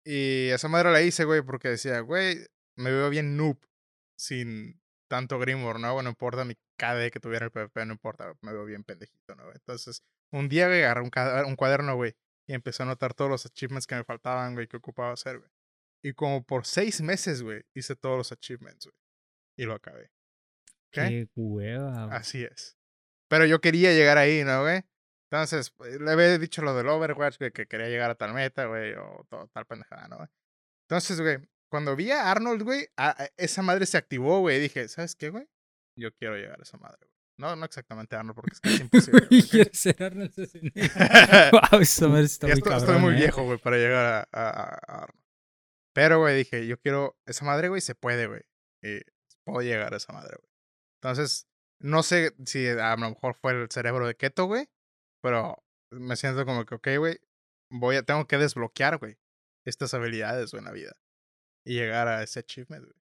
Y 0.05 0.49
esa 0.49 0.67
madre 0.67 0.91
la 0.91 1.01
hice, 1.01 1.25
güey, 1.25 1.41
porque 1.41 1.69
decía, 1.69 1.99
güey, 1.99 2.37
me 2.75 2.91
veo 2.91 3.09
bien 3.09 3.37
noob 3.37 3.59
sin 4.17 4.80
tanto 5.11 5.39
Grimoire, 5.39 5.77
¿no? 5.77 5.93
Bueno, 5.93 6.03
no 6.03 6.09
importa 6.11 6.45
mi 6.45 6.55
KD 6.77 7.11
que 7.11 7.19
tuviera 7.19 7.43
el 7.43 7.51
PvP, 7.51 7.85
no 7.85 7.91
importa, 7.91 8.33
me 8.39 8.53
veo 8.53 8.63
bien 8.63 8.85
pendejito, 8.85 9.35
¿no? 9.35 9.51
Entonces, 9.51 10.05
un 10.31 10.47
día, 10.47 10.67
güey, 10.67 10.83
agarré 10.83 11.01
un, 11.01 11.11
un 11.47 11.55
cuaderno, 11.57 11.97
güey, 11.97 12.15
y 12.47 12.53
empecé 12.53 12.81
a 12.81 12.85
anotar 12.85 13.13
todos 13.13 13.29
los 13.29 13.45
achievements 13.45 13.87
que 13.87 13.95
me 13.95 14.05
faltaban, 14.05 14.53
güey, 14.53 14.69
que 14.69 14.77
ocupaba 14.77 15.11
hacer, 15.11 15.39
güey. 15.39 15.51
Y 16.01 16.13
como 16.13 16.45
por 16.45 16.65
seis 16.65 17.01
meses, 17.01 17.43
güey, 17.43 17.61
hice 17.75 17.97
todos 17.97 18.17
los 18.17 18.31
achievements, 18.31 18.85
güey. 18.85 18.95
Y 19.57 19.65
lo 19.65 19.73
acabé. 19.73 20.11
Qué 20.93 21.27
hueva. 21.35 22.05
güey. 22.05 22.17
Así 22.17 22.43
es. 22.45 22.77
Pero 23.27 23.45
yo 23.45 23.59
quería 23.59 23.91
llegar 23.91 24.17
ahí, 24.17 24.45
¿no, 24.45 24.61
güey? 24.61 24.81
Entonces, 25.29 25.71
pues, 25.71 25.99
le 25.99 26.09
había 26.09 26.37
dicho 26.37 26.61
lo 26.61 26.73
del 26.73 26.87
Overwatch, 26.87 27.37
güey, 27.37 27.51
que 27.51 27.67
quería 27.67 27.89
llegar 27.89 28.11
a 28.11 28.15
tal 28.15 28.33
meta, 28.33 28.65
güey, 28.67 28.93
o 28.93 29.25
todo, 29.29 29.49
tal 29.49 29.65
pendejada, 29.65 30.07
¿no? 30.07 30.15
güey? 30.15 30.29
Entonces, 30.87 31.19
güey, 31.19 31.37
cuando 31.71 31.95
vi 31.95 32.11
a 32.11 32.29
Arnold, 32.29 32.61
güey, 32.63 32.87
a- 32.97 33.23
a- 33.23 33.29
esa 33.37 33.61
madre 33.63 33.85
se 33.87 33.97
activó, 33.97 34.39
güey, 34.41 34.59
dije, 34.59 34.87
¿sabes 34.87 35.15
qué, 35.15 35.29
güey? 35.29 35.47
Yo 35.97 36.13
quiero 36.15 36.35
llegar 36.35 36.59
a 36.59 36.63
esa 36.63 36.77
madre, 36.77 36.97
güey. 37.01 37.11
No, 37.39 37.55
no 37.55 37.65
exactamente 37.65 38.15
Arnold, 38.15 38.35
porque 38.35 38.51
es 38.53 38.59
casi 38.61 38.81
imposible. 38.81 39.25
¿ok? 39.25 39.49
¿Quieres 39.49 39.79
ser 39.79 40.03
Arnold 40.03 40.31
Schwarzenegger? 40.31 40.91
wow, 41.71 41.79
esa 41.81 42.07
madre 42.07 42.25
está 42.25 42.47
muy 42.47 42.53
estoy, 42.53 42.73
estoy 42.73 42.85
cabrón, 42.87 43.01
muy 43.01 43.13
eh. 43.13 43.17
viejo, 43.17 43.43
güey, 43.43 43.57
para 43.57 43.77
llegar 43.77 44.05
a, 44.05 44.19
a- 44.31 44.49
a- 44.49 44.79
a 44.87 44.95
Arnold. 45.03 45.21
Pero, 45.93 46.19
güey, 46.19 46.37
dije, 46.37 46.67
yo 46.67 46.77
quiero 46.79 47.17
esa 47.25 47.43
madre, 47.45 47.69
güey, 47.69 47.81
se 47.81 47.95
puede, 47.95 48.27
güey. 48.27 48.41
Y 48.83 48.99
puedo 49.43 49.61
llegar 49.61 49.93
a 49.93 49.97
esa 49.97 50.13
madre, 50.13 50.35
güey. 50.37 50.49
Entonces, 51.01 51.47
no 51.81 52.03
sé 52.03 52.33
si 52.45 52.67
a 52.67 52.95
lo 52.95 53.09
mejor 53.09 53.33
fue 53.35 53.53
el 53.53 53.69
cerebro 53.71 54.05
de 54.07 54.15
Keto, 54.15 54.45
güey, 54.45 54.69
pero 55.23 55.63
me 55.91 56.15
siento 56.15 56.45
como 56.45 56.65
que, 56.65 56.75
ok, 56.75 56.87
güey, 56.99 57.19
voy 57.71 57.95
a, 57.95 58.03
tengo 58.03 58.27
que 58.27 58.37
desbloquear, 58.37 58.97
güey, 58.99 59.17
estas 59.65 59.93
habilidades, 59.93 60.51
güey, 60.51 60.59
en 60.59 60.65
la 60.65 60.71
vida. 60.71 60.95
Y 61.65 61.73
llegar 61.75 62.07
a 62.07 62.23
ese 62.23 62.39
achievement, 62.39 62.83
güey. 62.85 62.95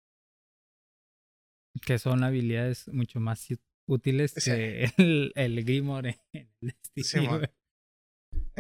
Que 1.86 1.98
son 2.00 2.24
habilidades 2.24 2.88
mucho 2.90 3.20
más 3.20 3.48
útiles 3.88 4.34
Sí. 4.38 4.52
que 4.52 4.84
el, 4.98 5.32
el 5.36 5.64
Grimoire 5.64 6.20
en 6.34 6.50
el. 6.62 6.76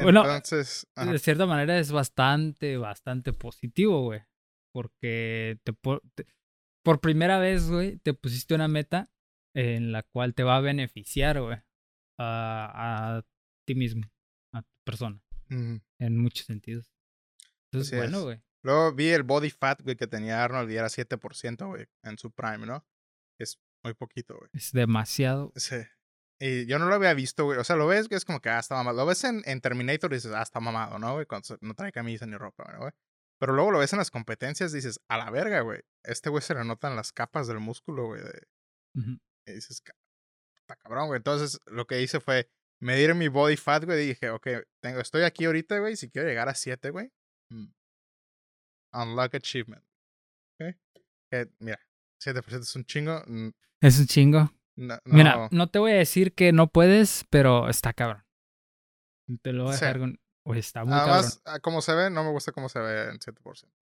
Bueno, 0.01 0.21
Entonces, 0.23 0.88
ajá. 0.95 1.12
de 1.12 1.19
cierta 1.19 1.45
manera 1.45 1.77
es 1.77 1.91
bastante, 1.91 2.77
bastante 2.77 3.33
positivo, 3.33 4.01
güey. 4.03 4.21
Porque 4.73 5.59
te, 5.63 5.73
po- 5.73 6.01
te- 6.15 6.25
por 6.85 7.01
primera 7.01 7.39
vez, 7.39 7.69
güey, 7.69 7.97
te 7.97 8.13
pusiste 8.13 8.55
una 8.55 8.67
meta 8.67 9.12
en 9.55 9.91
la 9.91 10.03
cual 10.03 10.33
te 10.35 10.43
va 10.43 10.57
a 10.57 10.62
beneficiar, 10.62 11.41
güey, 11.41 11.57
a, 12.19 13.17
a 13.17 13.25
ti 13.67 13.75
mismo, 13.75 14.03
a 14.53 14.62
tu 14.62 14.69
persona, 14.85 15.21
en 15.49 16.17
muchos 16.17 16.45
sentidos. 16.45 16.89
Entonces, 17.65 17.91
Así 17.93 17.97
bueno, 17.97 18.23
güey. 18.23 18.41
Luego 18.63 18.93
vi 18.93 19.09
el 19.09 19.23
body 19.23 19.49
fat, 19.49 19.81
güey, 19.81 19.95
que 19.95 20.07
tenía 20.07 20.43
Arnold 20.43 20.69
y 20.71 20.75
era 20.77 20.87
7%, 20.89 21.67
güey, 21.67 21.85
en 22.03 22.17
su 22.17 22.31
prime, 22.31 22.65
¿no? 22.65 22.85
Es 23.39 23.57
muy 23.83 23.93
poquito, 23.93 24.37
güey. 24.37 24.49
Es 24.53 24.71
demasiado. 24.73 25.51
Sí. 25.55 25.77
Y 26.41 26.65
yo 26.67 26.79
no 26.79 26.85
lo 26.87 26.95
había 26.95 27.13
visto, 27.13 27.45
güey. 27.45 27.57
O 27.57 27.63
sea, 27.63 27.75
lo 27.75 27.87
ves 27.87 28.07
que 28.07 28.15
es 28.15 28.25
como 28.25 28.39
que, 28.41 28.49
ah, 28.49 28.59
está 28.59 28.75
mamado. 28.75 28.97
Lo 28.97 29.05
ves 29.05 29.23
en, 29.23 29.41
en 29.45 29.61
Terminator 29.61 30.11
y 30.11 30.15
dices, 30.15 30.33
ah, 30.33 30.41
está 30.41 30.59
mamado, 30.59 30.97
¿no, 30.99 31.13
güey? 31.13 31.25
Cuando 31.25 31.57
no 31.61 31.73
trae 31.73 31.91
camisa 31.91 32.25
ni 32.25 32.35
ropa, 32.37 32.75
güey. 32.77 32.91
Pero 33.39 33.53
luego 33.53 33.71
lo 33.71 33.79
ves 33.79 33.93
en 33.93 33.99
las 33.99 34.11
competencias 34.11 34.71
y 34.73 34.75
dices, 34.77 34.99
a 35.09 35.17
la 35.17 35.29
verga, 35.31 35.61
güey. 35.61 35.81
Este 36.03 36.29
güey 36.29 36.41
se 36.41 36.53
le 36.53 36.63
notan 36.65 36.95
las 36.97 37.11
capas 37.13 37.47
del 37.47 37.59
músculo, 37.59 38.07
güey. 38.07 38.21
de-. 38.21 38.47
Y 39.47 39.53
dices, 39.53 39.81
"Ca- 39.81 39.93
está 40.61 40.75
cabrón, 40.75 41.07
güey. 41.07 41.17
Entonces, 41.17 41.59
lo 41.65 41.87
que 41.87 42.01
hice 42.01 42.19
fue 42.19 42.49
medir 42.81 43.15
mi 43.15 43.27
body 43.29 43.55
fat, 43.57 43.85
güey. 43.85 44.03
Y 44.03 44.07
dije, 44.09 44.29
ok, 44.29 44.47
tengo, 44.83 44.99
estoy 44.99 45.23
aquí 45.23 45.45
ahorita, 45.45 45.79
güey. 45.79 45.95
Si 45.95 46.09
quiero 46.09 46.27
llegar 46.27 46.49
a 46.49 46.55
7, 46.55 46.89
güey. 46.89 47.09
Unlock 48.93 49.36
achievement. 49.36 49.84
¿Ok? 50.60 50.75
Que, 51.32 51.49
mira, 51.60 51.80
7% 52.21 52.60
es 52.63 52.75
un 52.75 52.86
chingo. 52.86 53.23
Es 53.82 53.99
un 53.99 54.06
chingo. 54.08 54.52
No, 54.75 54.97
Mira, 55.06 55.49
no- 55.52 55.69
te 55.69 55.80
voy 55.80 55.91
a 55.91 55.95
decir 55.95 56.34
que 56.34 56.52
no 56.54 56.67
puedes, 56.67 57.25
pero 57.30 57.67
está 57.69 57.93
cabrón. 57.93 58.23
Te 59.41 59.52
lo 59.54 59.65
voy 59.65 59.73
a 59.73 59.78
Sí. 59.78 59.86
dejar 59.86 59.99
con. 59.99 60.19
Oye, 60.45 60.60
está 60.62 60.84
muy 60.86 60.93
cabrón. 60.93 61.13
Además, 61.15 61.41
a 61.45 61.60
como 61.60 61.82
se 61.82 61.93
ve, 61.93 62.10
no 62.10 62.23
me 62.23 62.32
gusta 62.32 62.52
cómo 62.52 62.69
se 62.69 62.80
ve 62.80 63.10
en 63.10 63.19
7%. 63.19 63.73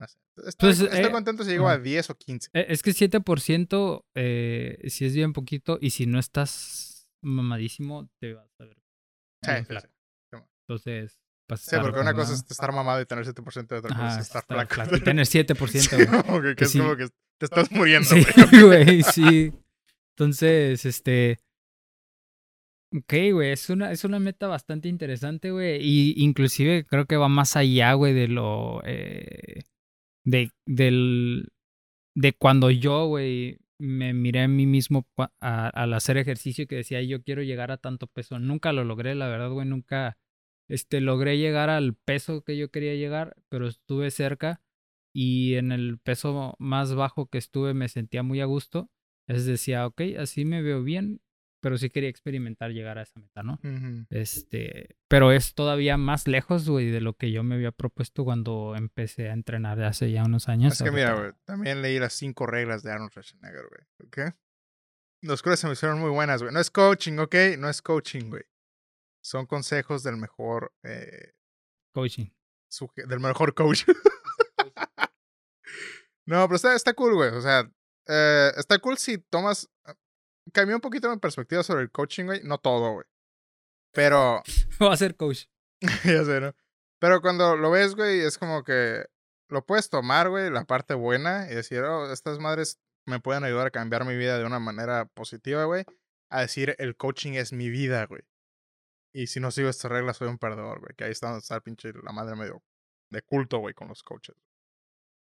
No 0.00 0.06
sé. 0.08 0.18
Estoy, 0.48 0.68
Pues, 0.68 0.80
estoy 0.80 1.04
eh, 1.06 1.10
contento 1.12 1.44
si 1.44 1.50
llego 1.50 1.68
a 1.68 1.74
ajá. 1.74 1.82
10 1.82 2.10
o 2.10 2.14
15. 2.16 2.50
Eh, 2.52 2.66
Es 2.68 2.82
que 2.82 2.92
7% 2.92 4.04
eh, 4.14 4.78
si 4.88 5.06
es 5.06 5.14
bien 5.14 5.32
poquito 5.32 5.78
y 5.80 5.90
si 5.90 6.06
no 6.06 6.18
estás 6.18 7.08
mamadísimo 7.22 8.08
te 8.20 8.34
vas 8.34 8.50
a 8.60 8.64
ver 8.64 8.76
Sí, 9.42 9.50
sí, 9.68 9.74
sí. 9.80 10.38
Entonces, 10.66 11.20
Sí, 11.56 11.76
porque 11.80 12.00
una 12.00 12.14
cosa 12.14 12.32
es 12.34 12.44
estar 12.50 12.72
mamado 12.72 13.00
y 13.02 13.06
tener 13.06 13.24
7% 13.26 13.74
y 13.74 13.78
otra 13.78 13.90
cosa 13.90 14.06
Ajá, 14.06 14.14
es 14.20 14.26
estar 14.26 14.42
estar 14.42 14.56
flaco. 14.56 14.74
flaco 14.74 14.96
y 14.96 15.00
tener 15.00 15.26
7%, 15.26 15.56
Sí, 15.80 15.96
güey. 15.96 16.22
como 16.22 16.40
que, 16.42 16.54
es 16.64 16.70
sí. 16.70 16.78
como 16.78 16.96
que 16.96 17.06
te 17.38 17.44
estás 17.46 17.70
muriendo, 17.72 18.08
Sí, 18.08 18.24
güey. 18.60 18.62
güey, 18.86 19.02
sí. 19.02 19.52
Entonces, 20.16 20.84
este. 20.86 21.38
Ok, 22.96 23.12
güey, 23.32 23.50
es 23.50 23.68
una, 23.70 23.90
es 23.90 24.04
una 24.04 24.20
meta 24.20 24.46
bastante 24.46 24.88
interesante, 24.88 25.50
güey. 25.50 25.80
Y 25.82 26.14
inclusive 26.22 26.84
creo 26.84 27.06
que 27.06 27.16
va 27.16 27.28
más 27.28 27.56
allá, 27.56 27.92
güey, 27.94 28.14
de 28.14 28.28
lo. 28.28 28.80
eh, 28.84 29.64
de, 30.24 30.50
del, 30.66 31.48
de 32.16 32.32
cuando 32.34 32.70
yo, 32.70 33.06
güey, 33.06 33.58
me 33.80 34.14
miré 34.14 34.42
a 34.42 34.48
mí 34.48 34.64
mismo 34.66 35.06
a- 35.40 35.68
al 35.68 35.92
hacer 35.92 36.16
ejercicio 36.18 36.66
que 36.68 36.76
decía, 36.76 37.02
yo 37.02 37.20
quiero 37.22 37.42
llegar 37.42 37.72
a 37.72 37.76
tanto 37.78 38.06
peso. 38.06 38.38
Nunca 38.38 38.72
lo 38.72 38.84
logré, 38.84 39.14
la 39.16 39.26
verdad, 39.28 39.50
güey, 39.50 39.66
nunca 39.66 40.16
este, 40.68 41.00
logré 41.00 41.38
llegar 41.38 41.70
al 41.70 41.94
peso 41.94 42.42
que 42.42 42.56
yo 42.56 42.70
quería 42.70 42.94
llegar, 42.94 43.36
pero 43.48 43.68
estuve 43.68 44.10
cerca 44.10 44.62
y 45.14 45.54
en 45.54 45.72
el 45.72 45.98
peso 45.98 46.54
más 46.58 46.94
bajo 46.94 47.28
que 47.28 47.38
estuve 47.38 47.74
me 47.74 47.88
sentía 47.88 48.22
muy 48.22 48.40
a 48.40 48.46
gusto. 48.46 48.90
Es 49.28 49.46
decía, 49.46 49.86
ok, 49.86 50.02
así 50.18 50.44
me 50.44 50.60
veo 50.60 50.82
bien, 50.82 51.20
pero 51.60 51.78
sí 51.78 51.88
quería 51.88 52.10
experimentar 52.10 52.72
llegar 52.72 52.98
a 52.98 53.02
esa 53.02 53.18
meta, 53.20 53.42
¿no? 53.42 53.54
Ujú. 53.62 54.04
Este, 54.10 54.96
pero 55.08 55.32
es 55.32 55.54
todavía 55.54 55.96
más 55.96 56.28
lejos, 56.28 56.68
güey, 56.68 56.90
de 56.90 57.00
lo 57.00 57.14
que 57.14 57.30
yo 57.30 57.42
me 57.42 57.54
había 57.54 57.72
propuesto 57.72 58.24
cuando 58.24 58.74
empecé 58.76 59.30
a 59.30 59.32
entrenar 59.32 59.82
hace 59.82 60.10
ya 60.10 60.24
unos 60.24 60.48
años. 60.48 60.74
Es 60.74 60.82
que 60.82 60.90
mira, 60.90 61.14
güey, 61.14 61.32
también 61.44 61.80
leí 61.80 61.98
las 61.98 62.12
cinco 62.12 62.46
reglas 62.46 62.82
de 62.82 62.92
Arnold 62.92 63.12
Schwarzenegger, 63.12 63.64
güey. 63.68 64.08
¿Ok? 64.08 64.36
Las 65.22 65.40
cuales 65.40 65.60
se 65.60 65.66
me 65.66 65.72
hicieron 65.72 66.00
muy 66.00 66.10
buenas, 66.10 66.42
güey. 66.42 66.52
No 66.52 66.60
es 66.60 66.70
coaching, 66.70 67.18
¿ok? 67.18 67.34
No 67.58 67.70
es 67.70 67.80
coaching, 67.80 68.28
güey. 68.28 68.42
Son 69.24 69.46
consejos 69.46 70.02
del 70.02 70.18
mejor, 70.18 70.72
eh, 70.82 71.32
Coaching. 71.94 72.26
del 73.06 73.20
mejor 73.20 73.54
coach. 73.54 73.84
No, 76.26 76.46
pero 76.46 76.56
está, 76.56 76.74
está 76.74 76.94
cool, 76.94 77.14
güey. 77.14 77.28
O 77.30 77.40
sea, 77.42 77.70
eh, 78.06 78.50
está 78.56 78.78
cool 78.78 78.96
si 78.96 79.18
tomas. 79.18 79.68
ah, 79.84 79.94
Cambió 80.54 80.74
un 80.76 80.80
poquito 80.80 81.10
mi 81.10 81.18
perspectiva 81.18 81.62
sobre 81.62 81.82
el 81.82 81.90
coaching, 81.90 82.24
güey. 82.24 82.40
No 82.42 82.56
todo, 82.56 82.92
güey. 82.94 83.06
Pero. 83.92 84.42
Voy 84.80 84.92
a 84.92 84.96
ser 84.96 85.16
coach. 85.16 85.44
ya 85.82 86.24
sé, 86.24 86.40
¿no? 86.40 86.54
Pero 86.98 87.20
cuando 87.20 87.56
lo 87.56 87.70
ves, 87.70 87.94
güey, 87.94 88.20
es 88.20 88.38
como 88.38 88.64
que 88.64 89.04
lo 89.50 89.66
puedes 89.66 89.90
tomar, 89.90 90.30
güey, 90.30 90.50
la 90.50 90.64
parte 90.64 90.94
buena 90.94 91.46
y 91.50 91.54
decir, 91.54 91.80
oh, 91.82 92.10
estas 92.10 92.38
madres 92.38 92.78
me 93.06 93.20
pueden 93.20 93.44
ayudar 93.44 93.66
a 93.66 93.70
cambiar 93.70 94.06
mi 94.06 94.16
vida 94.16 94.38
de 94.38 94.46
una 94.46 94.58
manera 94.60 95.04
positiva, 95.12 95.64
güey. 95.64 95.84
A 96.30 96.40
decir, 96.40 96.74
el 96.78 96.96
coaching 96.96 97.32
es 97.34 97.52
mi 97.52 97.68
vida, 97.68 98.06
güey. 98.06 98.22
Y 99.14 99.28
si 99.28 99.38
no 99.38 99.50
sigo 99.52 99.68
estas 99.68 99.90
reglas, 99.90 100.16
soy 100.16 100.28
un 100.28 100.38
perdedor, 100.38 100.80
güey. 100.80 100.94
Que 100.96 101.04
ahí 101.04 101.12
está 101.12 101.28
donde 101.28 101.40
está 101.40 101.54
el 101.54 101.62
pinche 101.62 101.92
la 102.02 102.12
madre 102.12 102.34
medio 102.34 102.62
de 103.10 103.22
culto, 103.22 103.58
güey, 103.58 103.72
con 103.72 103.88
los 103.88 104.02
coaches. 104.02 104.34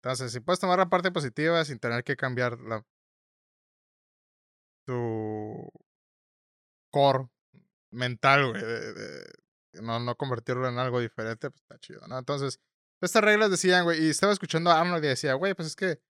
Entonces, 0.02 0.32
si 0.32 0.40
puedes 0.40 0.60
tomar 0.60 0.78
la 0.78 0.88
parte 0.88 1.10
positiva 1.10 1.64
sin 1.64 1.78
tener 1.78 2.04
que 2.04 2.16
cambiar 2.16 2.58
la 2.60 2.84
tu 4.86 5.70
core 6.90 7.28
mental, 7.90 8.50
güey, 8.50 8.62
de, 8.62 9.24
no, 9.82 9.98
no 10.00 10.16
convertirlo 10.16 10.68
en 10.68 10.78
algo 10.78 11.00
diferente, 11.00 11.50
pues 11.50 11.60
está 11.62 11.78
chido, 11.78 12.06
¿no? 12.06 12.18
Entonces, 12.18 12.60
estas 13.00 13.24
reglas 13.24 13.50
decían, 13.50 13.84
güey, 13.84 14.04
y 14.04 14.10
estaba 14.10 14.32
escuchando 14.32 14.70
a 14.70 14.80
Arnold 14.80 15.04
y 15.04 15.08
decía, 15.08 15.34
güey, 15.34 15.54
pues 15.54 15.68
es 15.68 15.76
que 15.76 16.00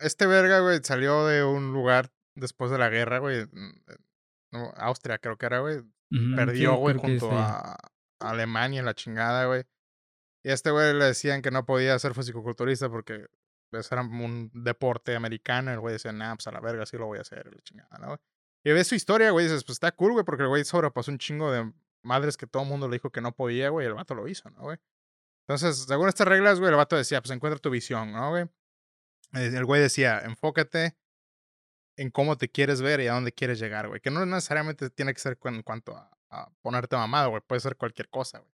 este 0.00 0.26
verga, 0.26 0.60
güey, 0.60 0.80
salió 0.82 1.26
de 1.26 1.44
un 1.44 1.72
lugar 1.72 2.12
después 2.34 2.70
de 2.70 2.78
la 2.78 2.88
guerra, 2.88 3.18
güey, 3.18 3.46
Austria 4.76 5.18
creo 5.18 5.36
que 5.38 5.46
era, 5.46 5.60
güey, 5.60 5.82
Perdió, 6.10 6.76
güey, 6.76 6.96
junto 6.96 7.30
a, 7.32 7.72
a 7.72 8.30
Alemania 8.30 8.80
en 8.80 8.86
la 8.86 8.94
chingada, 8.94 9.46
güey. 9.46 9.64
Y 10.44 10.50
a 10.50 10.54
este 10.54 10.70
güey 10.70 10.94
le 10.94 11.04
decían 11.04 11.42
que 11.42 11.50
no 11.50 11.66
podía 11.66 11.98
ser 11.98 12.14
fisicoculturista 12.14 12.88
porque 12.88 13.26
pues, 13.70 13.90
era 13.92 14.02
un 14.02 14.50
deporte 14.54 15.14
americano. 15.14 15.72
El 15.72 15.80
güey 15.80 15.94
decía, 15.94 16.12
nah, 16.12 16.34
pues 16.34 16.46
a 16.46 16.52
la 16.52 16.60
verga, 16.60 16.86
sí 16.86 16.96
lo 16.96 17.06
voy 17.06 17.18
a 17.18 17.22
hacer, 17.22 17.48
y 17.50 17.54
la 17.54 17.62
chingada, 17.62 17.98
¿no, 17.98 18.06
güey? 18.08 18.18
Y 18.64 18.72
ves 18.72 18.88
su 18.88 18.94
historia, 18.94 19.30
güey, 19.30 19.46
dices, 19.46 19.64
pues 19.64 19.76
está 19.76 19.92
cool, 19.92 20.12
güey, 20.12 20.24
porque 20.24 20.42
el 20.42 20.48
güey 20.48 20.64
sobrepasó 20.64 21.10
un 21.10 21.18
chingo 21.18 21.50
de 21.52 21.72
madres 22.02 22.36
que 22.36 22.46
todo 22.46 22.64
el 22.64 22.68
mundo 22.68 22.88
le 22.88 22.96
dijo 22.96 23.10
que 23.10 23.20
no 23.20 23.32
podía, 23.32 23.70
güey, 23.70 23.86
y 23.86 23.88
el 23.88 23.94
vato 23.94 24.14
lo 24.14 24.26
hizo, 24.28 24.50
¿no, 24.50 24.62
güey? 24.62 24.78
Entonces, 25.46 25.84
según 25.86 26.08
estas 26.08 26.28
reglas, 26.28 26.58
güey, 26.58 26.70
el 26.70 26.76
vato 26.76 26.96
decía, 26.96 27.20
pues 27.22 27.30
encuentra 27.30 27.58
tu 27.58 27.70
visión, 27.70 28.12
¿no, 28.12 28.30
güey? 28.30 28.44
Eh, 29.34 29.50
El 29.54 29.64
güey 29.64 29.80
decía, 29.80 30.20
enfócate 30.20 30.96
en 31.98 32.10
cómo 32.10 32.38
te 32.38 32.48
quieres 32.48 32.80
ver 32.80 33.00
y 33.00 33.08
a 33.08 33.12
dónde 33.12 33.32
quieres 33.32 33.58
llegar, 33.58 33.88
güey. 33.88 34.00
Que 34.00 34.10
no 34.10 34.24
necesariamente 34.24 34.88
tiene 34.90 35.12
que 35.12 35.20
ser 35.20 35.36
en 35.44 35.62
cuanto 35.62 35.96
a, 35.96 36.10
ponerte 36.62 36.96
mamado, 36.96 37.30
güey. 37.30 37.42
Puede 37.46 37.60
ser 37.60 37.76
cualquier 37.76 38.08
cosa, 38.08 38.38
güey. 38.38 38.52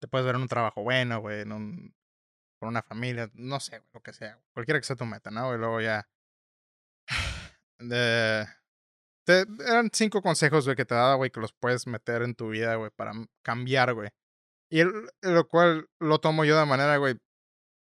Te 0.00 0.08
puedes 0.08 0.26
ver 0.26 0.34
en 0.34 0.42
un 0.42 0.48
trabajo 0.48 0.82
bueno, 0.82 1.20
güey, 1.20 1.42
en 1.42 1.52
un, 1.52 1.94
con 2.58 2.68
una 2.70 2.82
familia, 2.82 3.30
no 3.34 3.60
sé, 3.60 3.78
güey, 3.78 3.90
lo 3.94 4.02
que 4.02 4.12
sea. 4.12 4.40
Cualquiera 4.54 4.80
que 4.80 4.86
sea 4.86 4.96
tu 4.96 5.04
meta, 5.04 5.30
¿no? 5.30 5.54
Y 5.54 5.58
luego 5.58 5.80
ya... 5.80 6.08
Te- 7.78 9.44
eran 9.66 9.90
cinco 9.92 10.22
consejos, 10.22 10.64
güey, 10.64 10.76
que 10.76 10.84
te 10.84 10.94
daba, 10.94 11.16
güey, 11.16 11.30
que 11.30 11.40
los 11.40 11.52
puedes 11.52 11.86
meter 11.88 12.22
en 12.22 12.34
tu 12.34 12.50
vida, 12.50 12.76
güey, 12.76 12.90
para 12.94 13.12
cambiar, 13.44 13.92
güey. 13.92 14.08
Y 14.70 14.80
el- 14.80 15.10
lo 15.22 15.48
cual 15.48 15.88
lo 16.00 16.18
tomo 16.20 16.44
yo 16.44 16.58
de 16.58 16.64
manera, 16.66 16.96
güey. 16.98 17.16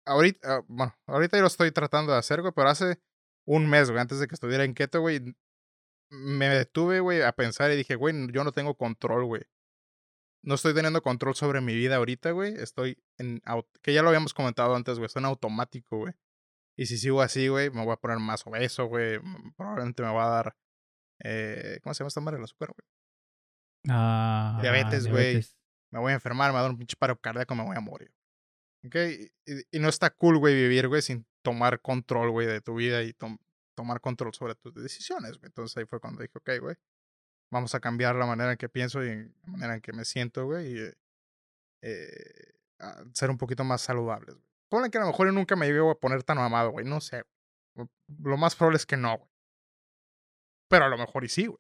Ahorita, 0.05 0.57
ah, 0.57 0.61
bueno, 0.67 0.95
ahorita 1.07 1.37
yo 1.37 1.41
lo 1.41 1.47
estoy 1.47 1.71
tratando 1.71 2.11
de 2.13 2.19
hacer, 2.19 2.41
güey, 2.41 2.53
pero 2.55 2.69
hace 2.69 2.99
un 3.47 3.67
mes, 3.69 3.89
güey, 3.89 4.01
antes 4.01 4.19
de 4.19 4.27
que 4.27 4.35
estuviera 4.35 4.63
en 4.65 4.73
keto, 4.73 4.99
güey, 5.01 5.21
me 6.11 6.49
detuve, 6.49 6.99
güey, 6.99 7.21
a 7.21 7.31
pensar 7.31 7.71
y 7.71 7.75
dije, 7.75 7.95
güey, 7.95 8.13
yo 8.31 8.43
no 8.43 8.51
tengo 8.51 8.75
control, 8.75 9.25
güey. 9.25 9.43
No 10.43 10.55
estoy 10.55 10.73
teniendo 10.73 11.01
control 11.01 11.33
sobre 11.35 11.61
mi 11.61 11.75
vida 11.75 11.95
ahorita, 11.95 12.31
güey. 12.31 12.53
Estoy 12.55 13.01
en. 13.17 13.41
Que 13.81 13.93
ya 13.93 14.01
lo 14.01 14.09
habíamos 14.09 14.33
comentado 14.33 14.75
antes, 14.75 14.97
güey. 14.97 15.07
Estoy 15.07 15.21
en 15.21 15.25
automático, 15.25 15.97
güey. 15.97 16.13
Y 16.77 16.85
si 16.85 16.97
sigo 16.97 17.21
así, 17.21 17.47
güey, 17.47 17.69
me 17.71 17.83
voy 17.83 17.93
a 17.93 17.97
poner 17.97 18.19
más 18.19 18.45
obeso, 18.45 18.85
güey. 18.85 19.19
Probablemente 19.57 20.03
me 20.03 20.13
va 20.13 20.25
a 20.25 20.29
dar. 20.29 20.55
Eh, 21.23 21.79
¿Cómo 21.81 21.93
se 21.93 21.99
llama 21.99 22.09
esta 22.09 22.21
madre? 22.21 22.37
El 22.37 22.43
azúcar, 22.43 22.69
güey. 22.69 22.87
Ah, 23.89 24.59
Diabetes, 24.61 25.07
güey. 25.07 25.43
Me 25.91 25.99
voy 25.99 26.11
a 26.11 26.15
enfermar, 26.15 26.49
me 26.49 26.53
va 26.53 26.59
a 26.59 26.61
dar 26.63 26.71
un 26.71 26.77
pinche 26.77 26.95
paro 26.97 27.19
cardíaco, 27.19 27.55
me 27.55 27.63
voy 27.63 27.75
a 27.75 27.81
morir. 27.81 28.13
Y, 28.95 29.79
no 29.79 29.89
está 29.89 30.09
cool, 30.09 30.37
güey, 30.37 30.55
vivir, 30.55 30.87
güey, 30.87 31.01
sin 31.01 31.25
tomar 31.41 31.81
control, 31.81 32.31
güey, 32.31 32.47
de 32.47 32.61
tu 32.61 32.75
vida 32.75 33.03
y 33.03 33.13
tom- 33.13 33.37
tomar 33.75 34.01
control 34.01 34.33
sobre 34.33 34.55
tus 34.55 34.73
decisiones, 34.73 35.37
güey. 35.37 35.47
Entonces 35.47 35.77
ahí 35.77 35.85
fue 35.85 35.99
cuando 35.99 36.21
dije, 36.21 36.37
ok, 36.37 36.49
güey, 36.61 36.75
vamos 37.51 37.75
a 37.75 37.79
cambiar 37.79 38.15
la 38.15 38.25
manera 38.25 38.51
en 38.51 38.57
que 38.57 38.69
pienso 38.69 39.03
y 39.03 39.09
la 39.15 39.51
manera 39.51 39.75
en 39.75 39.81
que 39.81 39.93
me 39.93 40.05
siento, 40.05 40.45
güey, 40.45 40.77
y 40.77 40.91
eh, 41.81 42.53
ser 43.13 43.29
un 43.29 43.37
poquito 43.37 43.63
más 43.63 43.81
saludables, 43.81 44.35
güey. 44.35 44.47
Ponle 44.69 44.89
que 44.89 44.97
a 44.97 45.01
lo 45.01 45.07
mejor 45.07 45.27
yo 45.27 45.31
nunca 45.31 45.55
me 45.55 45.67
llego 45.67 45.89
a 45.91 45.99
poner 45.99 46.23
tan 46.23 46.37
mamado, 46.37 46.71
güey, 46.71 46.85
no 46.85 46.99
sé. 46.99 47.23
Lo 48.19 48.37
más 48.37 48.55
probable 48.55 48.77
es 48.77 48.85
que 48.85 48.97
no, 48.97 49.17
güey. 49.17 49.29
Pero 50.69 50.85
a 50.85 50.89
lo 50.89 50.97
mejor 50.97 51.23
y 51.23 51.29
sí, 51.29 51.45
güey. 51.45 51.59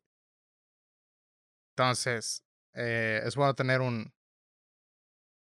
Entonces, 1.71 2.43
eh, 2.73 3.21
es 3.23 3.35
bueno 3.35 3.53
tener 3.53 3.79
un... 3.81 4.13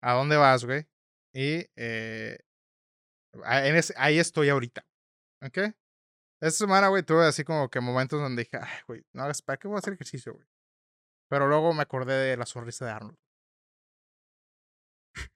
¿A 0.02 0.14
dónde 0.14 0.36
vas, 0.36 0.64
güey? 0.64 0.86
Y 1.34 1.66
eh, 1.76 2.38
ahí 3.44 4.18
estoy 4.18 4.48
ahorita. 4.48 4.86
¿Ok? 5.42 5.58
Esta 6.40 6.58
semana, 6.58 6.88
güey, 6.88 7.02
tuve 7.02 7.26
así 7.26 7.44
como 7.44 7.68
que 7.68 7.80
momentos 7.80 8.20
donde 8.20 8.44
dije, 8.44 8.58
ay, 8.58 8.78
güey, 8.86 9.04
no 9.12 9.24
hagas, 9.24 9.42
¿para 9.42 9.58
qué 9.58 9.66
voy 9.68 9.76
a 9.76 9.78
hacer 9.78 9.94
ejercicio, 9.94 10.34
güey? 10.34 10.46
Pero 11.28 11.48
luego 11.48 11.72
me 11.72 11.82
acordé 11.82 12.14
de 12.14 12.36
la 12.36 12.46
sonrisa 12.46 12.84
de 12.84 12.90
Arnold. 12.92 13.18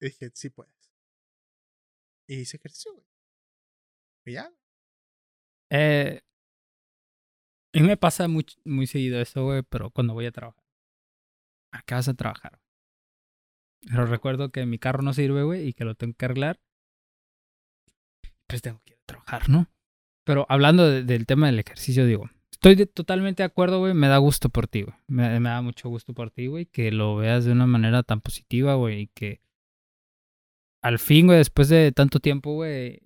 y 0.00 0.06
dije, 0.06 0.30
sí 0.34 0.50
puedes. 0.50 0.92
Y 2.28 2.40
hice 2.40 2.56
ejercicio, 2.58 2.92
güey. 2.92 3.06
Y 4.26 4.32
ya. 4.34 4.52
Eh, 5.70 6.20
a 7.74 7.78
mí 7.78 7.86
me 7.86 7.96
pasa 7.96 8.28
muy, 8.28 8.46
muy 8.64 8.86
seguido 8.86 9.20
eso, 9.20 9.44
güey, 9.44 9.62
pero 9.62 9.90
cuando 9.90 10.14
voy 10.14 10.26
a 10.26 10.32
trabajar. 10.32 10.64
¿A 11.72 11.82
qué 11.82 11.94
vas 11.94 12.08
a 12.08 12.14
trabajar? 12.14 12.63
Pero 13.86 14.06
recuerdo 14.06 14.50
que 14.50 14.64
mi 14.66 14.78
carro 14.78 15.02
no 15.02 15.12
sirve, 15.12 15.42
güey, 15.42 15.68
y 15.68 15.72
que 15.74 15.84
lo 15.84 15.94
tengo 15.94 16.14
que 16.14 16.24
arreglar. 16.24 16.60
Pues 18.48 18.62
tengo 18.62 18.80
que 18.84 18.92
ir 18.94 18.98
a 18.98 19.06
trabajar, 19.06 19.48
¿no? 19.48 19.68
Pero 20.26 20.46
hablando 20.48 20.88
de- 20.88 21.02
del 21.04 21.26
tema 21.26 21.46
del 21.46 21.58
ejercicio, 21.58 22.06
digo, 22.06 22.30
estoy 22.50 22.74
de- 22.76 22.86
totalmente 22.86 23.42
de 23.42 23.46
acuerdo, 23.46 23.78
güey. 23.78 23.92
Me 23.94 24.08
da 24.08 24.18
gusto 24.18 24.48
por 24.48 24.68
ti, 24.68 24.82
güey. 24.82 24.94
Me, 25.06 25.38
me 25.40 25.48
da 25.50 25.60
mucho 25.60 25.88
gusto 25.88 26.14
por 26.14 26.30
ti, 26.30 26.46
güey, 26.46 26.66
que 26.66 26.90
lo 26.92 27.16
veas 27.16 27.44
de 27.44 27.52
una 27.52 27.66
manera 27.66 28.02
tan 28.02 28.20
positiva, 28.20 28.74
güey, 28.74 29.02
y 29.02 29.06
que 29.08 29.40
al 30.82 30.98
fin, 30.98 31.26
güey, 31.26 31.38
después 31.38 31.68
de 31.68 31.92
tanto 31.92 32.20
tiempo, 32.20 32.52
güey, 32.54 33.00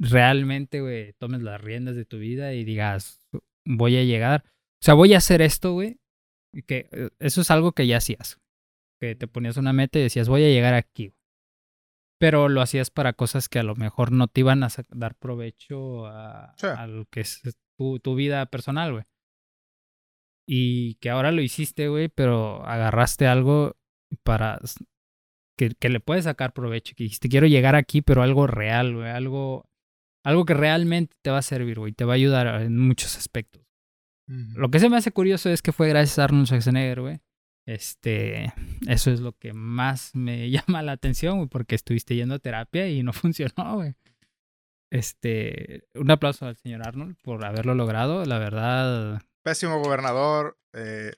realmente, 0.00 0.80
güey, 0.80 1.12
tomes 1.14 1.42
las 1.42 1.60
riendas 1.60 1.96
de 1.96 2.04
tu 2.04 2.18
vida 2.18 2.54
y 2.54 2.64
digas, 2.64 3.20
voy 3.66 3.96
a 3.96 4.04
llegar. 4.04 4.44
O 4.80 4.84
sea, 4.84 4.94
voy 4.94 5.14
a 5.14 5.18
hacer 5.18 5.42
esto, 5.42 5.72
güey. 5.72 5.98
Y 6.52 6.62
que 6.62 6.88
eh, 6.92 7.10
eso 7.18 7.40
es 7.40 7.50
algo 7.50 7.72
que 7.72 7.86
ya 7.86 7.96
hacías. 7.98 8.38
Que 9.00 9.14
te 9.14 9.28
ponías 9.28 9.56
una 9.56 9.72
meta 9.72 9.98
y 9.98 10.02
decías, 10.02 10.28
voy 10.28 10.44
a 10.44 10.48
llegar 10.48 10.74
aquí. 10.74 11.12
Pero 12.20 12.48
lo 12.48 12.60
hacías 12.62 12.90
para 12.90 13.12
cosas 13.12 13.48
que 13.48 13.60
a 13.60 13.62
lo 13.62 13.76
mejor 13.76 14.10
no 14.10 14.26
te 14.26 14.40
iban 14.40 14.64
a 14.64 14.68
dar 14.90 15.14
provecho 15.14 16.06
a, 16.06 16.52
Sí. 16.56 16.66
a 16.66 16.86
lo 16.88 17.04
que 17.06 17.20
es 17.20 17.40
tu, 17.78 18.00
tu 18.00 18.14
vida 18.16 18.44
personal, 18.46 18.92
güey. 18.92 19.04
Y 20.46 20.94
que 20.96 21.10
ahora 21.10 21.30
lo 21.30 21.42
hiciste, 21.42 21.88
güey, 21.88 22.08
pero 22.08 22.64
agarraste 22.66 23.26
algo 23.26 23.76
para 24.24 24.58
que, 25.56 25.70
que 25.78 25.88
le 25.90 26.00
puedes 26.00 26.24
sacar 26.24 26.52
provecho. 26.54 26.94
Que 26.96 27.04
dijiste, 27.04 27.28
quiero 27.28 27.46
llegar 27.46 27.74
aquí, 27.76 28.02
pero 28.02 28.22
algo 28.22 28.46
real, 28.46 28.94
güey. 28.96 29.10
Algo, 29.10 29.68
algo 30.24 30.44
que 30.44 30.54
realmente 30.54 31.14
te 31.22 31.30
va 31.30 31.38
a 31.38 31.42
servir, 31.42 31.78
güey. 31.78 31.92
Te 31.92 32.04
va 32.04 32.14
a 32.14 32.16
ayudar 32.16 32.62
en 32.62 32.78
muchos 32.78 33.16
aspectos. 33.16 33.62
Lo 34.26 34.70
que 34.70 34.78
se 34.78 34.90
me 34.90 34.96
hace 34.98 35.10
curioso 35.12 35.48
es 35.50 35.62
que 35.62 35.72
fue 35.72 35.88
gracias 35.88 36.18
a 36.18 36.24
Arnold 36.24 36.46
Schwarzenegger, 36.46 37.00
güey. 37.00 37.20
Este, 37.68 38.54
eso 38.88 39.10
es 39.10 39.20
lo 39.20 39.32
que 39.32 39.52
más 39.52 40.14
me 40.14 40.48
llama 40.50 40.80
la 40.82 40.92
atención, 40.92 41.36
güey, 41.36 41.48
porque 41.50 41.74
estuviste 41.74 42.16
yendo 42.16 42.36
a 42.36 42.38
terapia 42.38 42.88
y 42.88 43.02
no 43.02 43.12
funcionó, 43.12 43.74
güey. 43.76 43.94
Este, 44.90 45.84
un 45.94 46.10
aplauso 46.10 46.46
al 46.46 46.56
señor 46.56 46.86
Arnold 46.86 47.16
por 47.22 47.44
haberlo 47.44 47.74
logrado, 47.74 48.24
la 48.24 48.38
verdad, 48.38 49.20
Pésimo 49.44 49.78
gobernador. 49.82 50.56
eh, 50.72 51.12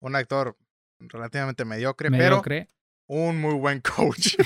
un 0.00 0.14
actor 0.14 0.56
relativamente 1.00 1.64
mediocre, 1.64 2.08
pero 2.10 2.22
mediocre. 2.36 2.68
un 3.08 3.40
muy 3.40 3.54
buen 3.54 3.80
coach. 3.96 4.36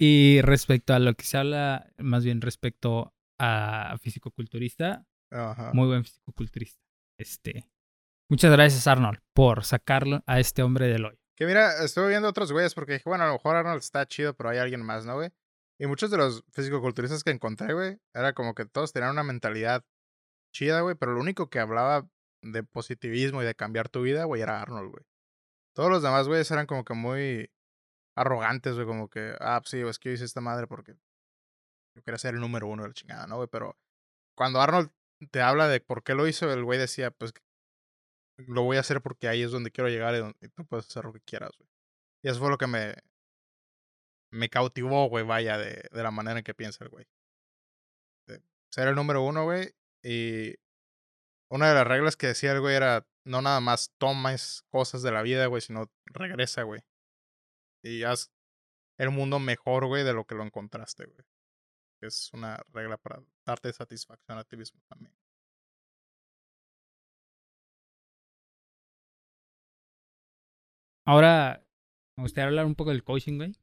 y 0.00 0.40
respecto 0.42 0.94
a 0.94 0.98
lo 0.98 1.14
que 1.14 1.24
se 1.24 1.38
habla, 1.38 1.92
más 1.98 2.24
bien 2.24 2.40
respecto 2.40 3.14
a 3.38 3.96
fisicoculturista, 4.00 5.06
Ajá. 5.30 5.70
muy 5.74 5.86
buen 5.86 6.02
fisicoculturista. 6.04 6.80
Este, 7.20 7.70
muchas 8.28 8.52
gracias 8.52 8.86
Arnold 8.86 9.20
por 9.34 9.64
sacarlo 9.64 10.22
a 10.26 10.40
este 10.40 10.62
hombre 10.62 10.86
del 10.86 11.06
hoyo. 11.06 11.18
Que 11.36 11.46
mira, 11.46 11.84
estuve 11.84 12.08
viendo 12.08 12.28
otros 12.28 12.50
güeyes 12.52 12.74
porque 12.74 12.94
dije, 12.94 13.04
bueno, 13.08 13.24
a 13.24 13.28
lo 13.28 13.34
mejor 13.34 13.56
Arnold 13.56 13.78
está 13.78 14.06
chido, 14.06 14.34
pero 14.34 14.50
hay 14.50 14.58
alguien 14.58 14.82
más, 14.82 15.06
¿no, 15.06 15.14
güey? 15.14 15.30
Y 15.78 15.86
muchos 15.86 16.10
de 16.10 16.16
los 16.16 16.44
fisicoculturistas 16.52 17.22
que 17.22 17.30
encontré, 17.30 17.72
güey, 17.72 17.98
era 18.12 18.32
como 18.32 18.54
que 18.54 18.66
todos 18.66 18.92
tenían 18.92 19.12
una 19.12 19.22
mentalidad 19.22 19.84
chida, 20.52 20.80
güey, 20.80 20.96
pero 20.96 21.12
lo 21.12 21.20
único 21.20 21.48
que 21.48 21.60
hablaba 21.60 22.08
de 22.42 22.64
positivismo 22.64 23.42
y 23.42 23.46
de 23.46 23.54
cambiar 23.54 23.88
tu 23.88 24.02
vida, 24.02 24.24
güey, 24.24 24.42
era 24.42 24.60
Arnold, 24.60 24.90
güey. 24.90 25.04
Todos 25.74 25.90
los 25.90 26.02
demás, 26.02 26.26
güeyes, 26.26 26.50
eran 26.50 26.66
como 26.66 26.84
que 26.84 26.94
muy 26.94 27.52
arrogantes, 28.16 28.74
güey, 28.74 28.86
como 28.86 29.08
que, 29.08 29.36
ah, 29.38 29.60
pues 29.60 29.70
sí, 29.70 29.80
es 29.80 29.98
que 30.00 30.08
yo 30.08 30.14
hice 30.14 30.24
esta 30.24 30.40
madre 30.40 30.66
porque 30.66 30.96
yo 31.94 32.02
quería 32.02 32.18
ser 32.18 32.34
el 32.34 32.40
número 32.40 32.66
uno 32.66 32.82
de 32.82 32.88
la 32.88 32.94
chingada, 32.94 33.26
¿no, 33.28 33.36
güey? 33.36 33.48
Pero 33.48 33.78
cuando 34.36 34.60
Arnold 34.60 34.90
te 35.30 35.40
habla 35.40 35.68
de 35.68 35.80
por 35.80 36.02
qué 36.02 36.14
lo 36.14 36.26
hizo, 36.26 36.52
el 36.52 36.64
güey 36.64 36.80
decía, 36.80 37.12
pues 37.12 37.32
lo 38.46 38.62
voy 38.62 38.76
a 38.76 38.80
hacer 38.80 39.00
porque 39.02 39.28
ahí 39.28 39.42
es 39.42 39.50
donde 39.50 39.70
quiero 39.70 39.90
llegar 39.90 40.14
y, 40.14 40.18
donde, 40.18 40.48
tú 40.50 40.64
puedes 40.64 40.86
hacer 40.86 41.04
lo 41.04 41.12
que 41.12 41.20
quieras, 41.20 41.50
güey. 41.58 41.68
Y 42.22 42.28
eso 42.28 42.38
fue 42.38 42.50
lo 42.50 42.58
que 42.58 42.66
me, 42.66 42.94
me 44.30 44.48
cautivó, 44.48 45.08
güey, 45.08 45.24
vaya, 45.24 45.58
de, 45.58 45.88
de 45.90 46.02
la 46.02 46.10
manera 46.10 46.38
en 46.38 46.44
que 46.44 46.54
piensa 46.54 46.84
el 46.84 46.90
güey. 46.90 47.06
Ser 48.70 48.88
el 48.88 48.94
número 48.94 49.22
uno, 49.22 49.44
güey. 49.44 49.74
Y 50.02 50.54
una 51.50 51.68
de 51.68 51.74
las 51.74 51.86
reglas 51.86 52.16
que 52.16 52.28
decía 52.28 52.52
el 52.52 52.60
güey 52.60 52.76
era, 52.76 53.06
no 53.24 53.40
nada 53.42 53.60
más 53.60 53.92
tomes 53.98 54.62
cosas 54.68 55.02
de 55.02 55.12
la 55.12 55.22
vida, 55.22 55.46
güey, 55.46 55.62
sino 55.62 55.90
regresa, 56.06 56.62
güey. 56.62 56.82
Y 57.82 58.02
haz 58.02 58.30
el 58.98 59.10
mundo 59.10 59.38
mejor, 59.38 59.86
güey, 59.86 60.04
de 60.04 60.12
lo 60.12 60.26
que 60.26 60.34
lo 60.34 60.44
encontraste, 60.44 61.06
güey. 61.06 61.24
Es 62.00 62.30
una 62.32 62.62
regla 62.72 62.96
para 62.96 63.22
darte 63.44 63.72
satisfacción 63.72 64.38
a 64.38 64.44
ti 64.44 64.56
mismo 64.56 64.80
también. 64.88 65.14
Ahora, 71.08 71.64
me 72.18 72.24
gustaría 72.24 72.48
hablar 72.48 72.66
un 72.66 72.74
poco 72.74 72.90
del 72.90 73.02
coaching, 73.02 73.38
güey. 73.38 73.56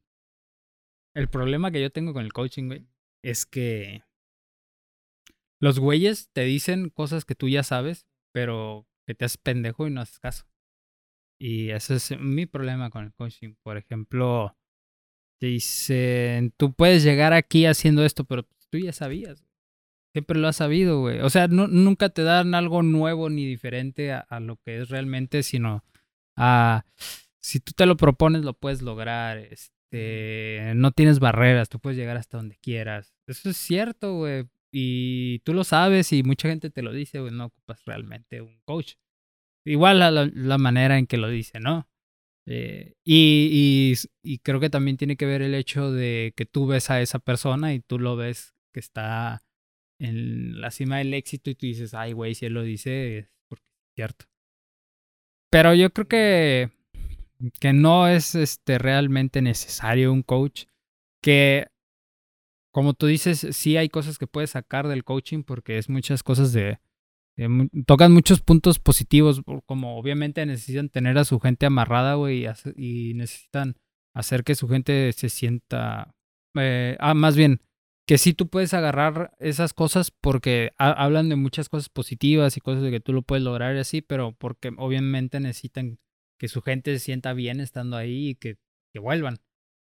El 1.14 1.28
problema 1.28 1.70
que 1.70 1.80
yo 1.80 1.92
tengo 1.92 2.12
con 2.12 2.24
el 2.24 2.32
coaching, 2.32 2.66
güey, 2.66 2.88
es 3.22 3.46
que 3.46 4.02
los 5.60 5.78
güeyes 5.78 6.28
te 6.32 6.40
dicen 6.40 6.90
cosas 6.90 7.24
que 7.24 7.36
tú 7.36 7.48
ya 7.48 7.62
sabes, 7.62 8.04
pero 8.32 8.88
que 9.06 9.14
te 9.14 9.26
haces 9.26 9.38
pendejo 9.38 9.86
y 9.86 9.92
no 9.92 10.00
haces 10.00 10.18
caso. 10.18 10.48
Y 11.38 11.70
ese 11.70 11.94
es 11.94 12.18
mi 12.18 12.46
problema 12.46 12.90
con 12.90 13.04
el 13.04 13.14
coaching. 13.14 13.54
Por 13.62 13.76
ejemplo, 13.76 14.56
te 15.38 15.46
dicen, 15.46 16.52
tú 16.56 16.72
puedes 16.72 17.04
llegar 17.04 17.32
aquí 17.32 17.64
haciendo 17.66 18.04
esto, 18.04 18.24
pero 18.24 18.42
tú 18.70 18.78
ya 18.78 18.92
sabías. 18.92 19.46
Siempre 20.12 20.40
lo 20.40 20.48
has 20.48 20.56
sabido, 20.56 20.98
güey. 20.98 21.20
O 21.20 21.30
sea, 21.30 21.46
nunca 21.46 22.08
te 22.08 22.24
dan 22.24 22.56
algo 22.56 22.82
nuevo 22.82 23.30
ni 23.30 23.46
diferente 23.46 24.10
a, 24.10 24.18
a, 24.18 24.40
lo 24.40 24.56
que 24.56 24.78
es 24.80 24.88
realmente, 24.88 25.44
sino 25.44 25.84
a 26.34 26.84
si 27.46 27.60
tú 27.60 27.72
te 27.76 27.86
lo 27.86 27.96
propones, 27.96 28.42
lo 28.42 28.54
puedes 28.54 28.82
lograr. 28.82 29.38
Este, 29.38 30.72
no 30.74 30.90
tienes 30.90 31.20
barreras, 31.20 31.68
tú 31.68 31.78
puedes 31.78 31.96
llegar 31.96 32.16
hasta 32.16 32.38
donde 32.38 32.56
quieras. 32.56 33.14
Eso 33.28 33.50
es 33.50 33.56
cierto, 33.56 34.16
güey. 34.16 34.46
Y 34.72 35.38
tú 35.44 35.54
lo 35.54 35.62
sabes 35.62 36.12
y 36.12 36.24
mucha 36.24 36.48
gente 36.48 36.70
te 36.70 36.82
lo 36.82 36.92
dice, 36.92 37.20
güey, 37.20 37.32
no 37.32 37.46
ocupas 37.46 37.84
realmente 37.84 38.40
un 38.40 38.58
coach. 38.64 38.94
Igual 39.64 40.00
la, 40.00 40.10
la, 40.10 40.58
manera 40.58 40.98
en 40.98 41.06
que 41.06 41.18
lo 41.18 41.28
dice, 41.28 41.60
¿no? 41.60 41.88
Eh, 42.46 42.94
y, 43.04 43.94
y, 43.94 43.94
y, 44.22 44.38
creo 44.38 44.58
que 44.58 44.70
también 44.70 44.96
tiene 44.96 45.16
que 45.16 45.26
ver 45.26 45.42
el 45.42 45.54
hecho 45.54 45.92
de 45.92 46.32
que 46.36 46.46
tú 46.46 46.66
ves 46.66 46.90
a 46.90 47.00
esa 47.00 47.20
persona 47.20 47.74
y 47.74 47.80
tú 47.80 48.00
lo 48.00 48.16
ves 48.16 48.54
que 48.72 48.80
está 48.80 49.42
en 50.00 50.60
la 50.60 50.70
cima 50.72 50.98
del 50.98 51.14
éxito 51.14 51.50
y 51.50 51.54
tú 51.54 51.66
dices, 51.66 51.94
ay, 51.94 52.12
güey, 52.12 52.34
si 52.34 52.46
él 52.46 52.54
lo 52.54 52.62
dice 52.62 53.18
es 53.18 53.26
es 53.52 53.60
cierto. 53.94 54.26
Pero 55.50 55.74
yo 55.74 55.90
creo 55.90 56.08
que 56.08 56.75
que 57.60 57.72
no 57.72 58.08
es 58.08 58.34
este, 58.34 58.78
realmente 58.78 59.42
necesario 59.42 60.12
un 60.12 60.22
coach, 60.22 60.64
que 61.22 61.66
como 62.76 62.92
tú 62.92 63.06
dices, 63.06 63.46
sí 63.52 63.78
hay 63.78 63.88
cosas 63.88 64.18
que 64.18 64.26
puedes 64.26 64.50
sacar 64.50 64.86
del 64.86 65.02
coaching 65.02 65.44
porque 65.44 65.78
es 65.78 65.88
muchas 65.88 66.22
cosas 66.22 66.52
de... 66.52 66.78
tocan 67.86 68.12
muchos 68.12 68.42
puntos 68.42 68.78
positivos, 68.78 69.40
como 69.64 69.96
obviamente 69.96 70.44
necesitan 70.44 70.90
tener 70.90 71.16
a 71.16 71.24
su 71.24 71.40
gente 71.40 71.64
amarrada, 71.64 72.16
güey, 72.16 72.46
y, 72.76 73.14
necesitan 73.14 73.76
hacer 74.14 74.44
que 74.44 74.54
su 74.54 74.68
gente 74.68 75.10
se 75.14 75.30
sienta... 75.30 76.14
Eh, 76.54 76.98
ah, 77.00 77.14
más 77.14 77.34
bien, 77.34 77.62
que 78.06 78.18
sí 78.18 78.34
tú 78.34 78.48
puedes 78.48 78.74
agarrar 78.74 79.34
esas 79.38 79.72
cosas 79.72 80.10
porque 80.10 80.72
hablan 80.76 81.30
de 81.30 81.36
muchas 81.36 81.70
cosas 81.70 81.88
positivas 81.88 82.58
y 82.58 82.60
cosas 82.60 82.82
de 82.82 82.90
que 82.90 83.00
tú 83.00 83.14
lo 83.14 83.22
puedes 83.22 83.42
lograr 83.42 83.74
y 83.74 83.78
así, 83.78 84.02
pero 84.02 84.32
porque 84.32 84.70
obviamente 84.76 85.40
necesitan 85.40 85.98
que 86.38 86.48
su 86.48 86.62
gente 86.62 86.92
se 86.92 87.04
sienta 87.04 87.32
bien 87.32 87.60
estando 87.60 87.96
ahí 87.96 88.30
y 88.30 88.34
que, 88.34 88.58
que 88.92 88.98
vuelvan. 88.98 89.38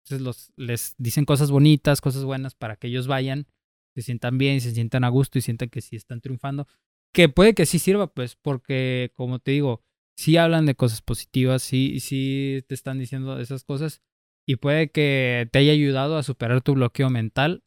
Entonces 0.04 0.26
los, 0.26 0.52
les 0.56 0.96
dicen 0.98 1.26
cosas 1.26 1.52
bonitas, 1.52 2.02
cosas 2.02 2.24
buenas 2.24 2.56
para 2.56 2.76
que 2.76 2.88
ellos 2.88 3.08
vayan, 3.08 3.48
se 3.96 4.02
sientan 4.02 4.38
bien, 4.38 4.62
se 4.62 4.72
sientan 4.72 5.04
a 5.04 5.10
gusto 5.10 5.38
y 5.38 5.42
sientan 5.42 5.70
que 5.70 5.82
sí 5.82 5.96
están 5.96 6.22
triunfando. 6.22 6.68
Que 7.14 7.30
puede 7.30 7.54
que 7.54 7.66
sí 7.66 7.78
sirva, 7.78 8.14
pues, 8.14 8.36
porque 8.36 9.12
como 9.14 9.40
te 9.40 9.52
digo, 9.52 9.84
sí 10.18 10.38
hablan 10.38 10.66
de 10.66 10.76
cosas 10.76 11.02
positivas, 11.02 11.62
sí, 11.62 12.00
sí 12.00 12.64
te 12.68 12.74
están 12.74 13.00
diciendo 13.00 13.40
esas 13.40 13.64
cosas 13.64 14.02
y 14.48 14.56
puede 14.56 14.90
que 14.92 15.50
te 15.52 15.60
haya 15.60 15.74
ayudado 15.74 16.18
a 16.18 16.24
superar 16.24 16.62
tu 16.62 16.74
bloqueo 16.74 17.10
mental 17.10 17.64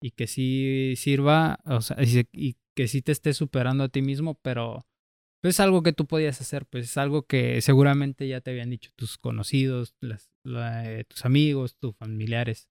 y 0.00 0.12
que 0.12 0.26
sí 0.26 0.94
sirva, 0.96 1.60
o 1.64 1.80
sea, 1.80 1.96
y 2.32 2.56
que 2.74 2.88
sí 2.88 3.02
te 3.02 3.12
esté 3.12 3.32
superando 3.34 3.84
a 3.84 3.88
ti 3.88 4.02
mismo, 4.02 4.34
pero 4.42 4.86
es 5.50 5.60
algo 5.60 5.82
que 5.82 5.92
tú 5.92 6.06
podías 6.06 6.40
hacer, 6.40 6.66
pues 6.66 6.84
es 6.86 6.96
algo 6.96 7.26
que 7.26 7.60
seguramente 7.60 8.26
ya 8.26 8.40
te 8.40 8.50
habían 8.50 8.70
dicho 8.70 8.90
tus 8.96 9.18
conocidos, 9.18 9.94
las, 10.00 10.30
eh, 10.44 11.04
tus 11.08 11.24
amigos, 11.24 11.76
tus 11.76 11.94
familiares. 11.96 12.68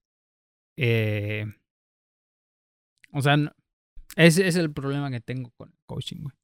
Eh, 0.76 1.46
o 3.12 3.22
sea, 3.22 3.36
ese 4.16 4.46
es 4.46 4.56
el 4.56 4.72
problema 4.72 5.10
que 5.10 5.20
tengo 5.20 5.50
con 5.56 5.70
el 5.70 5.78
coaching, 5.86 6.22
güey. 6.22 6.34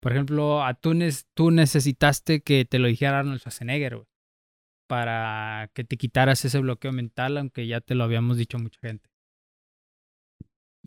Por 0.00 0.12
ejemplo, 0.12 0.64
a 0.64 0.74
tú, 0.74 0.92
tú 1.34 1.50
necesitaste 1.50 2.42
que 2.42 2.64
te 2.64 2.78
lo 2.78 2.88
dijera 2.88 3.20
Arnold 3.20 3.40
Schwarzenegger, 3.40 3.96
güey, 3.96 4.08
para 4.88 5.70
que 5.74 5.84
te 5.84 5.96
quitaras 5.96 6.44
ese 6.44 6.58
bloqueo 6.58 6.92
mental, 6.92 7.38
aunque 7.38 7.66
ya 7.66 7.80
te 7.80 7.94
lo 7.94 8.04
habíamos 8.04 8.36
dicho 8.36 8.58
mucha 8.58 8.80
gente. 8.80 9.10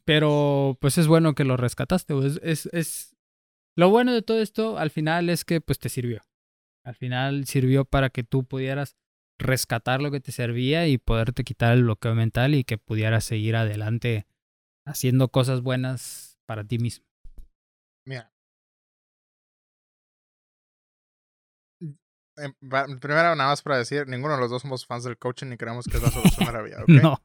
Pero 0.06 0.78
pues 0.82 0.98
es 0.98 1.08
bueno 1.08 1.34
que 1.34 1.46
lo 1.46 1.58
rescataste, 1.58 2.14
güey. 2.14 2.32
es, 2.44 2.68
es, 2.68 3.15
lo 3.76 3.90
bueno 3.90 4.14
de 4.14 4.22
todo 4.22 4.42
esto 4.42 4.78
al 4.78 4.90
final 4.90 5.30
es 5.30 5.46
que 5.46 5.62
pues 5.62 5.80
te 5.80 5.90
sirvió. 5.90 6.22
Al 6.86 6.96
final 6.96 7.46
sirvió 7.46 7.86
para 7.86 8.10
que 8.10 8.24
tú 8.24 8.46
pudieras 8.46 8.96
rescatar 9.40 10.02
lo 10.02 10.12
que 10.12 10.20
te 10.20 10.32
servía 10.32 10.88
y 10.88 10.98
poderte 10.98 11.44
quitar 11.44 11.74
el 11.74 11.84
bloqueo 11.84 12.16
mental 12.16 12.54
y 12.54 12.64
que 12.64 12.78
pudieras 12.78 13.26
seguir 13.26 13.56
adelante 13.56 14.28
haciendo 14.86 15.30
cosas 15.30 15.62
buenas 15.62 16.38
para 16.46 16.64
ti 16.64 16.78
mismo. 16.78 17.06
Mira. 18.06 18.32
Em, 22.38 22.54
primero, 23.00 23.36
nada 23.36 23.50
más 23.50 23.62
para 23.62 23.78
decir, 23.78 24.08
ninguno 24.08 24.36
de 24.36 24.42
los 24.42 24.50
dos 24.50 24.62
somos 24.62 24.86
fans 24.86 25.06
del 25.06 25.18
coaching 25.18 25.48
ni 25.48 25.58
creemos 25.58 25.86
que 25.86 25.98
es 25.98 26.04
la 26.04 26.12
solución 26.12 26.50
a 26.50 26.52
la 26.52 26.62
vida. 26.62 26.84
no. 26.88 27.18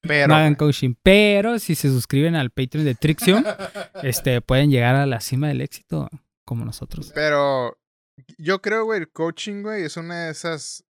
Pero, 0.00 0.28
no 0.28 0.36
hagan 0.36 0.54
coaching. 0.54 0.94
Pero 1.02 1.58
si 1.58 1.74
se 1.74 1.88
suscriben 1.88 2.36
al 2.36 2.50
Patreon 2.50 2.84
de 2.84 2.94
Trixion, 2.94 3.44
este, 4.02 4.40
pueden 4.40 4.70
llegar 4.70 4.94
a 4.94 5.06
la 5.06 5.20
cima 5.20 5.48
del 5.48 5.60
éxito 5.60 6.08
como 6.44 6.64
nosotros. 6.64 7.12
Pero 7.14 7.78
yo 8.38 8.60
creo, 8.62 8.84
güey, 8.84 9.00
el 9.00 9.10
coaching, 9.10 9.62
güey, 9.62 9.84
es 9.84 9.96
una 9.96 10.26
de 10.26 10.30
esas 10.30 10.84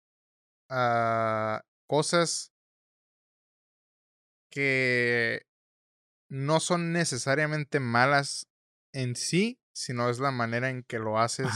uh, 0.71 1.59
cosas 1.87 2.53
que 4.51 5.47
no 6.29 6.61
son 6.61 6.92
necesariamente 6.92 7.81
malas 7.81 8.49
en 8.92 9.16
sí, 9.16 9.61
sino 9.73 10.11
es 10.11 10.18
la 10.18 10.31
manera 10.31 10.71
en 10.71 10.83
que 10.83 10.99
lo 10.99 11.18
haces 11.18 11.49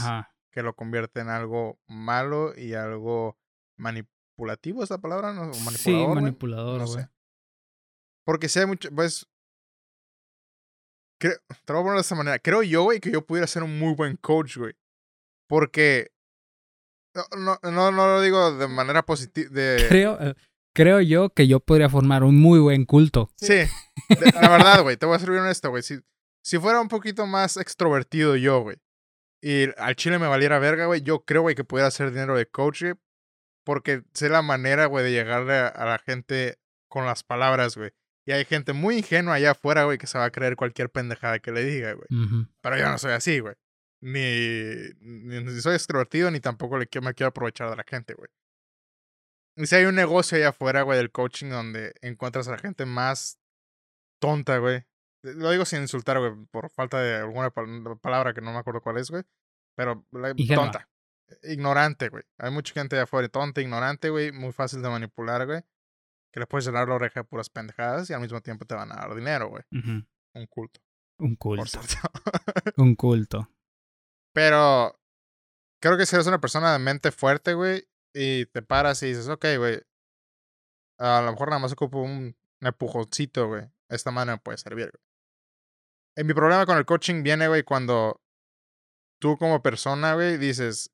que 0.51 0.61
lo 0.61 0.75
convierte 0.75 1.19
en 1.19 1.29
algo 1.29 1.79
malo 1.87 2.53
y 2.55 2.75
algo 2.75 3.39
manipulativo, 3.75 4.83
esa 4.83 4.99
palabra, 4.99 5.33
¿no? 5.33 5.47
Manipulador, 5.47 5.77
sí, 5.79 6.21
manipulador, 6.21 6.87
sé. 6.87 7.09
Porque 8.25 8.49
si 8.49 8.59
hay 8.59 8.65
mucho, 8.65 8.89
pues... 8.91 9.27
Creo, 11.19 11.37
te 11.65 11.73
lo 11.73 11.79
voy 11.79 11.81
a 11.81 11.85
poner 11.85 11.95
de 11.95 12.01
esta 12.01 12.15
manera. 12.15 12.39
Creo 12.39 12.63
yo, 12.63 12.83
güey, 12.83 12.99
que 12.99 13.11
yo 13.11 13.25
pudiera 13.25 13.47
ser 13.47 13.63
un 13.63 13.79
muy 13.79 13.93
buen 13.93 14.17
coach, 14.17 14.57
güey. 14.57 14.73
Porque... 15.47 16.11
No, 17.15 17.59
no, 17.61 17.91
no, 17.91 17.91
lo 17.91 18.21
digo 18.21 18.55
de 18.57 18.67
manera 18.67 19.03
positiva. 19.03 19.49
De... 19.51 19.85
Creo, 19.87 20.17
eh, 20.19 20.35
creo 20.73 20.99
yo 20.99 21.29
que 21.29 21.47
yo 21.47 21.59
podría 21.59 21.89
formar 21.89 22.23
un 22.23 22.39
muy 22.39 22.59
buen 22.59 22.85
culto. 22.85 23.29
Sí, 23.37 23.61
la 24.41 24.49
verdad, 24.49 24.81
güey, 24.81 24.97
te 24.97 25.05
voy 25.05 25.15
a 25.15 25.19
ser 25.19 25.29
bien 25.29 25.43
honesto, 25.43 25.69
güey. 25.69 25.83
Si, 25.83 25.99
si 26.43 26.57
fuera 26.57 26.81
un 26.81 26.87
poquito 26.87 27.27
más 27.27 27.57
extrovertido 27.57 28.35
yo, 28.35 28.61
güey, 28.61 28.77
y 29.43 29.69
al 29.77 29.95
chile 29.95 30.19
me 30.19 30.27
valiera 30.27 30.57
verga, 30.57 30.87
güey, 30.87 31.01
yo 31.01 31.23
creo, 31.23 31.41
güey, 31.41 31.53
que 31.53 31.63
pudiera 31.63 31.89
hacer 31.89 32.11
dinero 32.11 32.35
de 32.35 32.47
coach, 32.47 32.83
porque 33.63 34.03
sé 34.13 34.29
la 34.29 34.41
manera, 34.41 34.87
güey, 34.87 35.05
de 35.05 35.11
llegarle 35.11 35.53
a 35.53 35.85
la 35.85 35.99
gente 35.99 36.57
con 36.89 37.05
las 37.05 37.23
palabras, 37.23 37.77
güey. 37.77 37.91
Y 38.25 38.31
hay 38.31 38.45
gente 38.45 38.73
muy 38.73 38.97
ingenua 38.97 39.35
allá 39.35 39.51
afuera, 39.51 39.83
güey, 39.83 39.97
que 39.97 40.07
se 40.07 40.17
va 40.17 40.25
a 40.25 40.31
creer 40.31 40.55
cualquier 40.55 40.89
pendejada 40.89 41.39
que 41.39 41.51
le 41.51 41.63
diga, 41.65 41.93
güey. 41.93 42.07
Pero 42.61 42.77
yo 42.77 42.89
no 42.89 42.97
soy 42.97 43.11
así, 43.11 43.39
güey. 43.39 43.55
Ni, 44.01 44.75
ni, 44.99 45.61
soy 45.61 45.75
extrovertido, 45.75 46.29
ni 46.31 46.39
tampoco 46.39 46.77
le 46.77 46.87
quiero, 46.87 47.05
me 47.05 47.13
quiero 47.13 47.29
aprovechar 47.29 47.69
de 47.69 47.75
la 47.75 47.83
gente, 47.85 48.13
güey. 48.13 48.29
Y 49.55 49.65
si 49.65 49.75
hay 49.75 49.85
un 49.85 49.95
negocio 49.95 50.37
allá 50.37 50.49
afuera, 50.49 50.81
güey, 50.81 50.97
del 50.97 51.11
coaching 51.11 51.49
donde 51.49 51.93
encuentras 52.01 52.47
a 52.47 52.51
la 52.51 52.57
gente 52.57 52.85
más 52.85 53.39
tonta, 54.19 54.57
güey. 54.57 54.83
Lo 55.21 55.51
digo 55.51 55.63
sin 55.65 55.81
insultar, 55.81 56.19
güey, 56.19 56.33
por 56.51 56.69
falta 56.69 56.99
de 57.01 57.15
alguna 57.17 57.49
palabra 57.49 58.33
que 58.33 58.41
no 58.41 58.51
me 58.51 58.59
acuerdo 58.59 58.81
cuál 58.81 58.97
es, 58.97 59.09
güey. 59.09 59.23
Pero 59.75 60.05
tonta. 60.53 60.89
ignorante, 61.43 62.09
güey. 62.09 62.23
Hay 62.37 62.51
mucha 62.51 62.73
gente 62.73 62.95
de 62.95 63.03
afuera 63.03 63.27
tonta, 63.29 63.61
ignorante, 63.61 64.09
güey, 64.09 64.31
muy 64.31 64.51
fácil 64.51 64.81
de 64.81 64.89
manipular, 64.89 65.45
güey. 65.45 65.61
Que 66.33 66.39
le 66.39 66.47
puedes 66.47 66.65
llenar 66.65 66.87
la 66.87 66.95
oreja 66.95 67.19
de 67.21 67.23
puras 67.25 67.49
pendejadas 67.49 68.09
y 68.09 68.13
al 68.13 68.21
mismo 68.21 68.41
tiempo 68.41 68.65
te 68.65 68.73
van 68.75 68.91
a 68.91 68.95
dar 68.95 69.13
dinero, 69.15 69.49
güey. 69.49 69.63
Un 69.71 70.47
culto, 70.49 70.81
Un 71.19 71.35
por 71.37 71.57
culto. 71.59 71.79
cierto. 71.83 72.09
Un 72.77 72.95
culto. 72.95 73.49
Pero 74.33 74.99
creo 75.79 75.95
que 75.95 76.07
si 76.07 76.15
eres 76.15 76.25
una 76.25 76.41
persona 76.41 76.73
de 76.73 76.79
mente 76.79 77.11
fuerte, 77.11 77.53
güey, 77.53 77.87
y 78.15 78.47
te 78.47 78.63
paras 78.63 79.03
y 79.03 79.07
dices, 79.07 79.29
ok, 79.29 79.45
güey, 79.57 79.79
a 80.97 81.21
lo 81.21 81.31
mejor 81.31 81.49
nada 81.49 81.59
más 81.59 81.73
ocupo 81.73 82.01
un 82.01 82.35
empujoncito, 82.61 83.47
güey. 83.47 83.69
Esta 83.89 84.09
mano 84.09 84.31
me 84.31 84.37
puede 84.39 84.57
servir, 84.57 84.91
güey. 84.91 86.25
Mi 86.25 86.33
problema 86.33 86.65
con 86.65 86.77
el 86.77 86.85
coaching 86.85 87.21
viene, 87.21 87.47
güey, 87.47 87.63
cuando 87.63 88.21
tú 89.19 89.37
como 89.37 89.61
persona, 89.61 90.15
güey, 90.15 90.37
dices, 90.37 90.91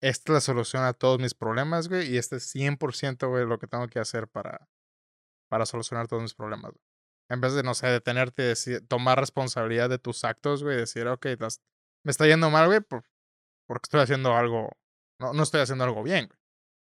esta 0.00 0.32
es 0.32 0.34
la 0.34 0.40
solución 0.40 0.82
a 0.82 0.94
todos 0.94 1.20
mis 1.20 1.34
problemas, 1.34 1.88
güey, 1.88 2.08
y 2.12 2.18
este 2.18 2.36
es 2.36 2.54
100%, 2.54 3.28
güey, 3.28 3.46
lo 3.46 3.58
que 3.58 3.66
tengo 3.66 3.86
que 3.88 3.98
hacer 4.00 4.26
para, 4.28 4.68
para 5.50 5.66
solucionar 5.66 6.06
todos 6.08 6.22
mis 6.22 6.34
problemas. 6.34 6.72
güey. 6.72 6.82
En 7.28 7.40
vez 7.40 7.54
de, 7.54 7.62
no 7.62 7.74
sé, 7.74 7.86
detenerte 7.88 8.42
y 8.42 8.46
decir, 8.46 8.86
tomar 8.88 9.18
responsabilidad 9.18 9.88
de 9.90 9.98
tus 9.98 10.24
actos, 10.24 10.62
güey, 10.64 10.76
decir, 10.76 11.06
ok, 11.06 11.26
me 12.04 12.10
está 12.10 12.26
yendo 12.26 12.50
mal, 12.50 12.66
güey, 12.66 12.80
por- 12.80 13.04
porque 13.68 13.84
estoy 13.84 14.00
haciendo 14.00 14.34
algo, 14.36 14.70
no, 15.20 15.32
no 15.32 15.42
estoy 15.42 15.60
haciendo 15.60 15.84
algo 15.84 16.02
bien, 16.02 16.26
güey. 16.26 16.38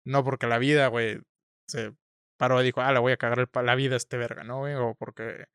No 0.07 0.25
porque 0.25 0.47
la 0.47 0.59
vida, 0.59 0.89
güey, 0.89 1.21
se 1.69 1.95
paró 2.39 2.61
y 2.61 2.65
dijo, 2.65 2.81
ah, 2.81 2.93
le 2.93 2.99
voy 2.99 3.13
a 3.13 3.17
cagar 3.17 3.39
el 3.39 3.49
la 3.67 3.75
vida 3.75 3.95
a 3.95 3.97
este 3.97 4.17
verga, 4.17 4.43
¿no, 4.45 4.59
güey? 4.59 4.75
O 4.75 4.95
porque 4.95 5.47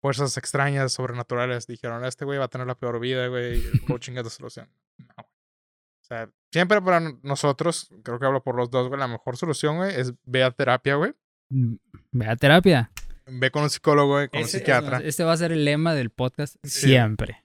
fuerzas 0.00 0.36
extrañas, 0.38 0.92
sobrenaturales 0.92 1.66
dijeron, 1.66 2.04
este 2.04 2.24
güey 2.24 2.38
va 2.38 2.46
a 2.46 2.48
tener 2.48 2.66
la 2.66 2.74
peor 2.74 2.98
vida, 3.00 3.28
güey, 3.28 3.58
y 3.60 3.66
el 3.66 3.80
coaching 4.00 4.12
es 4.16 4.24
la 4.24 4.30
solución. 4.30 4.70
No, 4.98 5.06
güey. 5.16 5.26
O 5.26 6.04
sea, 6.04 6.30
siempre 6.50 6.80
para 6.82 7.00
nosotros, 7.22 7.88
creo 8.02 8.18
que 8.18 8.26
hablo 8.26 8.42
por 8.42 8.56
los 8.56 8.70
dos, 8.70 8.88
güey, 8.88 8.98
la 8.98 9.08
mejor 9.08 9.36
solución, 9.36 9.76
güey, 9.76 9.94
es 10.00 10.12
ve 10.24 10.42
a 10.42 10.50
terapia, 10.50 10.96
güey. 10.96 11.14
Mm, 11.52 11.74
Ve 12.12 12.26
a 12.26 12.36
terapia. 12.36 12.90
Ve 13.26 13.50
con 13.50 13.62
un 13.62 13.70
psicólogo, 13.70 14.14
güey, 14.14 14.28
con 14.28 14.40
un 14.40 14.48
psiquiatra. 14.48 14.98
Este 14.98 15.22
va 15.24 15.32
a 15.32 15.36
ser 15.36 15.52
el 15.52 15.64
lema 15.64 15.94
del 15.94 16.10
podcast 16.10 16.56
Sí. 16.64 16.88
siempre. 16.88 17.44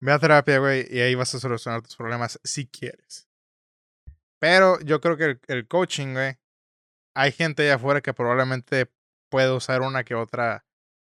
Ve 0.00 0.12
a 0.12 0.18
terapia, 0.18 0.58
güey, 0.58 0.86
y 0.90 1.00
ahí 1.00 1.14
vas 1.14 1.34
a 1.34 1.40
solucionar 1.40 1.82
tus 1.82 1.96
problemas 1.96 2.40
si 2.44 2.66
quieres. 2.66 3.28
Pero 4.40 4.80
yo 4.80 5.00
creo 5.00 5.16
que 5.16 5.24
el, 5.24 5.40
el 5.48 5.68
coaching, 5.68 6.14
güey, 6.14 6.36
hay 7.16 7.30
gente 7.32 7.62
allá 7.64 7.74
afuera 7.76 8.00
que 8.00 8.14
probablemente 8.14 8.90
puede 9.30 9.52
usar 9.52 9.82
una 9.82 10.02
que 10.04 10.14
otra 10.14 10.64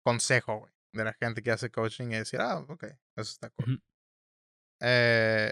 consejo, 0.04 0.60
güey, 0.60 0.74
de 0.94 1.04
la 1.04 1.14
gente 1.14 1.44
que 1.44 1.52
hace 1.52 1.70
coaching 1.70 2.08
y 2.08 2.16
decir, 2.18 2.42
ah, 2.42 2.58
ok, 2.68 2.84
eso 2.86 3.32
está 3.32 3.50
cool. 3.52 3.82
Eh, 4.82 5.52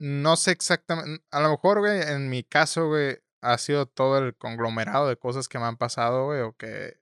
no 0.00 0.36
sé 0.36 0.50
exactamente, 0.50 1.24
a 1.30 1.40
lo 1.40 1.50
mejor, 1.50 1.78
güey, 1.80 2.02
en 2.02 2.28
mi 2.28 2.42
caso, 2.42 2.88
güey, 2.88 3.18
ha 3.42 3.58
sido 3.58 3.86
todo 3.86 4.18
el 4.18 4.36
conglomerado 4.36 5.08
de 5.08 5.16
cosas 5.16 5.48
que 5.48 5.58
me 5.58 5.66
han 5.66 5.76
pasado, 5.76 6.26
güey, 6.26 6.40
o 6.40 6.56
que 6.56 7.00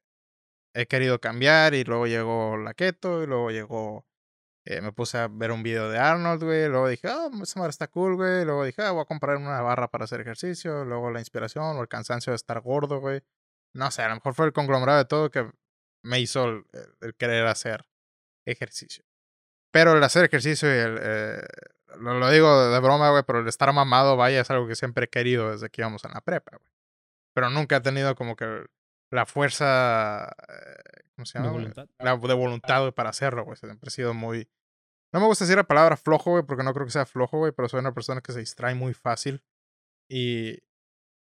he 0.75 0.87
querido 0.87 1.21
cambiar 1.21 1.75
y 1.75 1.85
luego 1.85 2.07
llegó 2.07 2.57
la 2.57 2.75
keto 2.75 3.23
y 3.23 3.27
luego 3.27 3.51
llegó 3.51 4.09
eh, 4.71 4.83
me 4.83 4.93
puse 4.93 5.17
a 5.17 5.29
ver 5.29 5.51
un 5.51 5.63
video 5.63 5.89
de 5.89 5.97
Arnold, 5.99 6.45
güey. 6.45 6.69
Luego 6.69 6.89
dije, 6.89 7.09
ah, 7.09 7.31
esa 7.43 7.59
madre 7.59 7.71
está 7.71 7.87
cool, 7.89 8.17
güey. 8.17 8.45
Luego 8.45 8.65
dije, 8.65 8.83
ah, 8.83 8.91
voy 8.91 9.01
a 9.01 9.07
comprar 9.07 9.39
una 9.39 9.63
barra 9.63 9.89
para 9.89 10.05
hacer 10.05 10.21
ejercicio. 10.21 10.85
Luego 10.85 11.11
la 11.11 11.21
inspiración 11.21 11.65
o 11.79 11.81
el 11.81 11.89
cansancio 11.89 12.33
de 12.33 12.37
estar 12.37 12.61
gordo, 12.61 13.01
güey. 13.01 13.23
No 13.73 13.91
sé, 13.91 14.03
a 14.03 14.09
lo 14.11 14.17
mejor 14.17 14.35
fue 14.35 14.45
el 14.45 14.53
conglomerado 14.53 14.99
de 14.99 15.07
todo 15.07 15.31
que 15.31 15.51
me 16.03 16.21
hizo 16.21 16.45
el 17.01 17.15
querer 17.17 17.47
hacer 17.47 17.87
ejercicio. 18.45 19.05
Pero 19.71 19.97
el 19.97 20.05
hacer 20.05 20.27
ejercicio 20.27 20.69
y 20.69 20.79
el. 20.79 20.99
eh, 21.01 21.47
lo, 21.99 22.19
lo 22.19 22.31
digo 22.31 22.71
de 22.71 22.81
broma, 22.81 23.11
güey, 23.11 23.23
pero 23.27 23.41
el 23.41 23.49
estar 23.49 23.73
mamado, 23.73 24.17
vaya, 24.17 24.41
es 24.41 24.51
algo 24.51 24.67
que 24.69 24.77
siempre 24.77 25.07
he 25.07 25.09
querido 25.09 25.51
desde 25.51 25.71
que 25.71 25.83
íbamos 25.83 26.05
en 26.05 26.13
la 26.13 26.21
prepa, 26.21 26.57
güey. 26.59 26.71
Pero 27.35 27.51
nunca 27.51 27.77
he 27.77 27.81
tenido 27.81 28.15
como 28.15 28.37
que 28.37 28.67
la 29.11 29.27
fuerza. 29.27 30.29
eh, 30.49 31.03
¿Cómo 31.15 31.27
se 31.27 31.39
De 31.39 31.45
llama? 31.45 31.53
güey? 31.53 31.65
voluntad. 31.65 31.89
la 31.99 32.17
de 32.17 32.35
voluntad, 32.35 32.81
güey, 32.81 32.93
para 32.93 33.11
hacerlo, 33.11 33.45
güey. 33.45 33.57
Siempre 33.57 33.89
he 33.89 33.91
sido 33.91 34.15
muy. 34.15 34.49
No 35.13 35.21
me 35.21 35.27
gusta 35.27 35.45
decir 35.45 35.57
la 35.57 35.65
palabra 35.65 35.97
flojo, 35.97 36.33
güey, 36.33 36.43
porque 36.45 36.63
no 36.63 36.75
creo 36.75 36.85
que 36.87 36.93
sea 36.93 37.07
flojo, 37.07 37.39
güey, 37.39 37.53
pero 37.53 37.69
soy 37.69 37.81
una 37.81 37.95
persona 37.95 38.21
que 38.21 38.33
se 38.33 38.41
distrae 38.41 38.75
muy 38.75 38.93
fácil 38.93 39.43
y 40.09 40.59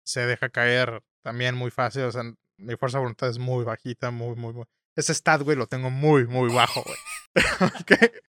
se 0.06 0.26
deja 0.26 0.50
caer 0.50 1.04
también 1.24 1.56
muy 1.56 1.72
fácil. 1.72 2.04
O 2.04 2.12
sea, 2.12 2.24
mi 2.58 2.76
fuerza 2.76 2.98
de 2.98 3.04
voluntad 3.04 3.30
es 3.30 3.40
muy 3.40 3.64
bajita, 3.64 4.12
muy, 4.12 4.36
muy, 4.36 4.54
muy. 4.54 4.66
Ese 4.96 5.14
stat, 5.14 5.42
güey, 5.42 5.58
lo 5.58 5.68
tengo 5.68 5.90
muy, 5.90 6.28
muy 6.28 6.54
bajo, 6.54 6.84
güey. 6.84 6.98
Ok, 7.82 7.92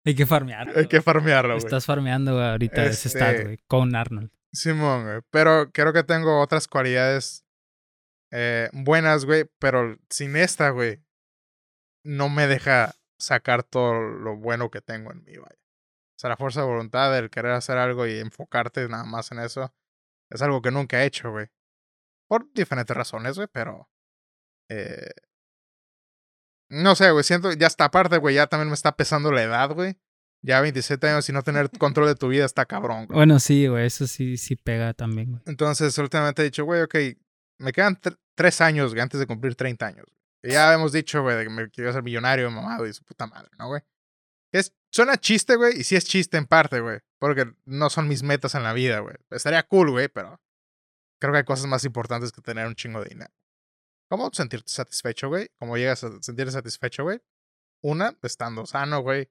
Hay 0.07 0.15
que 0.15 0.25
farmear. 0.25 0.73
Hay 0.77 0.87
que 0.87 1.03
farmearlo, 1.03 1.55
güey. 1.55 1.65
Estás 1.65 1.85
farmeando 1.85 2.35
güey, 2.35 2.47
ahorita 2.47 2.85
ese 2.87 3.09
stat, 3.09 3.33
Este- 3.33 3.45
güey, 3.45 3.59
con 3.67 3.95
Arnold. 3.95 4.31
Simón, 4.53 5.05
güey. 5.05 5.21
Pero 5.31 5.71
creo 5.73 5.93
que 5.93 6.05
tengo 6.05 6.41
otras 6.41 6.69
cualidades 6.69 7.45
eh, 8.31 8.71
buenas, 8.73 9.25
güey. 9.25 9.51
Pero 9.59 9.99
sin 10.09 10.37
esta, 10.37 10.71
güey, 10.71 11.03
no 12.05 12.29
me 12.29 12.47
deja 12.47 12.95
sacar 13.19 13.65
todo 13.65 13.95
lo 14.01 14.37
bueno 14.37 14.71
que 14.71 14.81
tengo 14.81 15.11
en 15.11 15.25
mí, 15.25 15.37
vaya. 15.37 15.59
O 15.59 16.19
sea, 16.19 16.31
la 16.31 16.37
fuerza 16.37 16.61
de 16.61 16.67
voluntad, 16.69 17.17
el 17.19 17.29
querer 17.29 17.53
hacer 17.53 17.77
algo 17.77 18.07
y 18.07 18.19
enfocarte 18.19 18.89
nada 18.89 19.05
más 19.05 19.33
en 19.33 19.41
eso, 19.41 19.75
es 20.31 20.41
algo 20.41 20.63
que 20.63 20.71
nunca 20.71 21.03
he 21.03 21.07
hecho, 21.07 21.31
güey. 21.33 21.49
Por 22.29 22.51
diferentes 22.53 22.97
razones, 22.97 23.37
güey, 23.37 23.49
pero... 23.53 23.91
Eh, 24.71 25.11
no 26.69 26.95
sé, 26.97 27.11
güey, 27.11 27.25
siento, 27.25 27.53
ya 27.53 27.67
está 27.67 27.85
aparte, 27.87 28.17
güey, 28.19 28.35
ya 28.35 28.47
también 28.47 28.69
me 28.69 28.75
está 28.75 28.97
pesando 28.97 29.31
la 29.33 29.43
edad, 29.43 29.71
güey. 29.71 29.97
Ya 30.43 30.61
27 30.61 31.09
años 31.09 31.29
y 31.29 31.33
no 31.33 31.43
tener 31.43 31.71
control 31.71 32.07
de 32.09 32.15
tu 32.15 32.29
vida 32.29 32.45
está 32.45 32.67
cabrón, 32.67 33.07
güey. 33.07 33.17
Bueno, 33.17 33.41
sí, 33.41 33.67
güey, 33.67 33.87
eso 33.87 34.07
sí, 34.07 34.37
sí 34.37 34.55
pega 34.55 34.93
también, 34.95 35.31
güey. 35.33 35.43
Entonces, 35.47 35.97
últimamente 35.99 36.43
he 36.43 36.45
dicho, 36.45 36.65
güey, 36.65 36.83
ok, 36.83 36.95
me 37.59 37.73
quedan 37.73 37.97
tre- 38.01 38.17
tres 38.37 38.61
años, 38.61 38.91
güey, 38.93 39.01
antes 39.03 39.19
de 39.19 39.27
cumplir 39.27 39.55
30 39.57 39.87
años. 39.87 40.07
Y 40.43 40.51
ya 40.53 40.73
hemos 40.75 40.93
dicho, 40.93 41.23
güey, 41.23 41.37
de 41.37 41.45
que 41.45 41.51
me 41.51 41.71
quiero 41.71 41.93
ser 41.93 42.03
millonario, 42.03 42.49
mamado 42.51 42.87
y 42.87 42.93
su 42.93 43.03
puta 43.03 43.27
madre, 43.27 43.49
¿no, 43.59 43.69
güey? 43.69 43.83
Es, 44.53 44.73
suena 44.93 45.17
chiste, 45.17 45.57
güey, 45.57 45.81
y 45.81 45.85
sí 45.85 45.97
es 45.97 46.05
chiste 46.05 46.37
en 46.37 46.47
parte, 46.47 46.81
güey, 46.81 47.01
porque 47.19 47.53
no 47.65 47.91
son 47.91 48.07
mis 48.07 48.23
metas 48.23 48.55
en 48.55 48.63
la 48.63 48.73
vida, 48.73 49.01
güey. 49.01 49.17
Estaría 49.31 49.63
cool, 49.65 49.91
güey, 49.91 50.09
pero 50.09 50.41
creo 51.21 51.33
que 51.33 51.39
hay 51.39 51.45
cosas 51.45 51.67
más 51.67 51.85
importantes 51.85 52.31
que 52.31 52.41
tener 52.43 52.67
un 52.67 52.75
chingo 52.77 53.01
de 53.03 53.09
dinero. 53.09 53.33
¿Cómo 54.09 54.31
sentirte 54.33 54.71
satisfecho, 54.71 55.29
güey? 55.29 55.49
¿Cómo 55.59 55.77
llegas 55.77 56.05
a 56.05 56.23
sentirte 56.23 56.53
satisfecho, 56.53 57.03
güey? 57.05 57.21
Una, 57.83 58.17
estando 58.23 58.65
sano, 58.67 59.01
güey. 59.01 59.29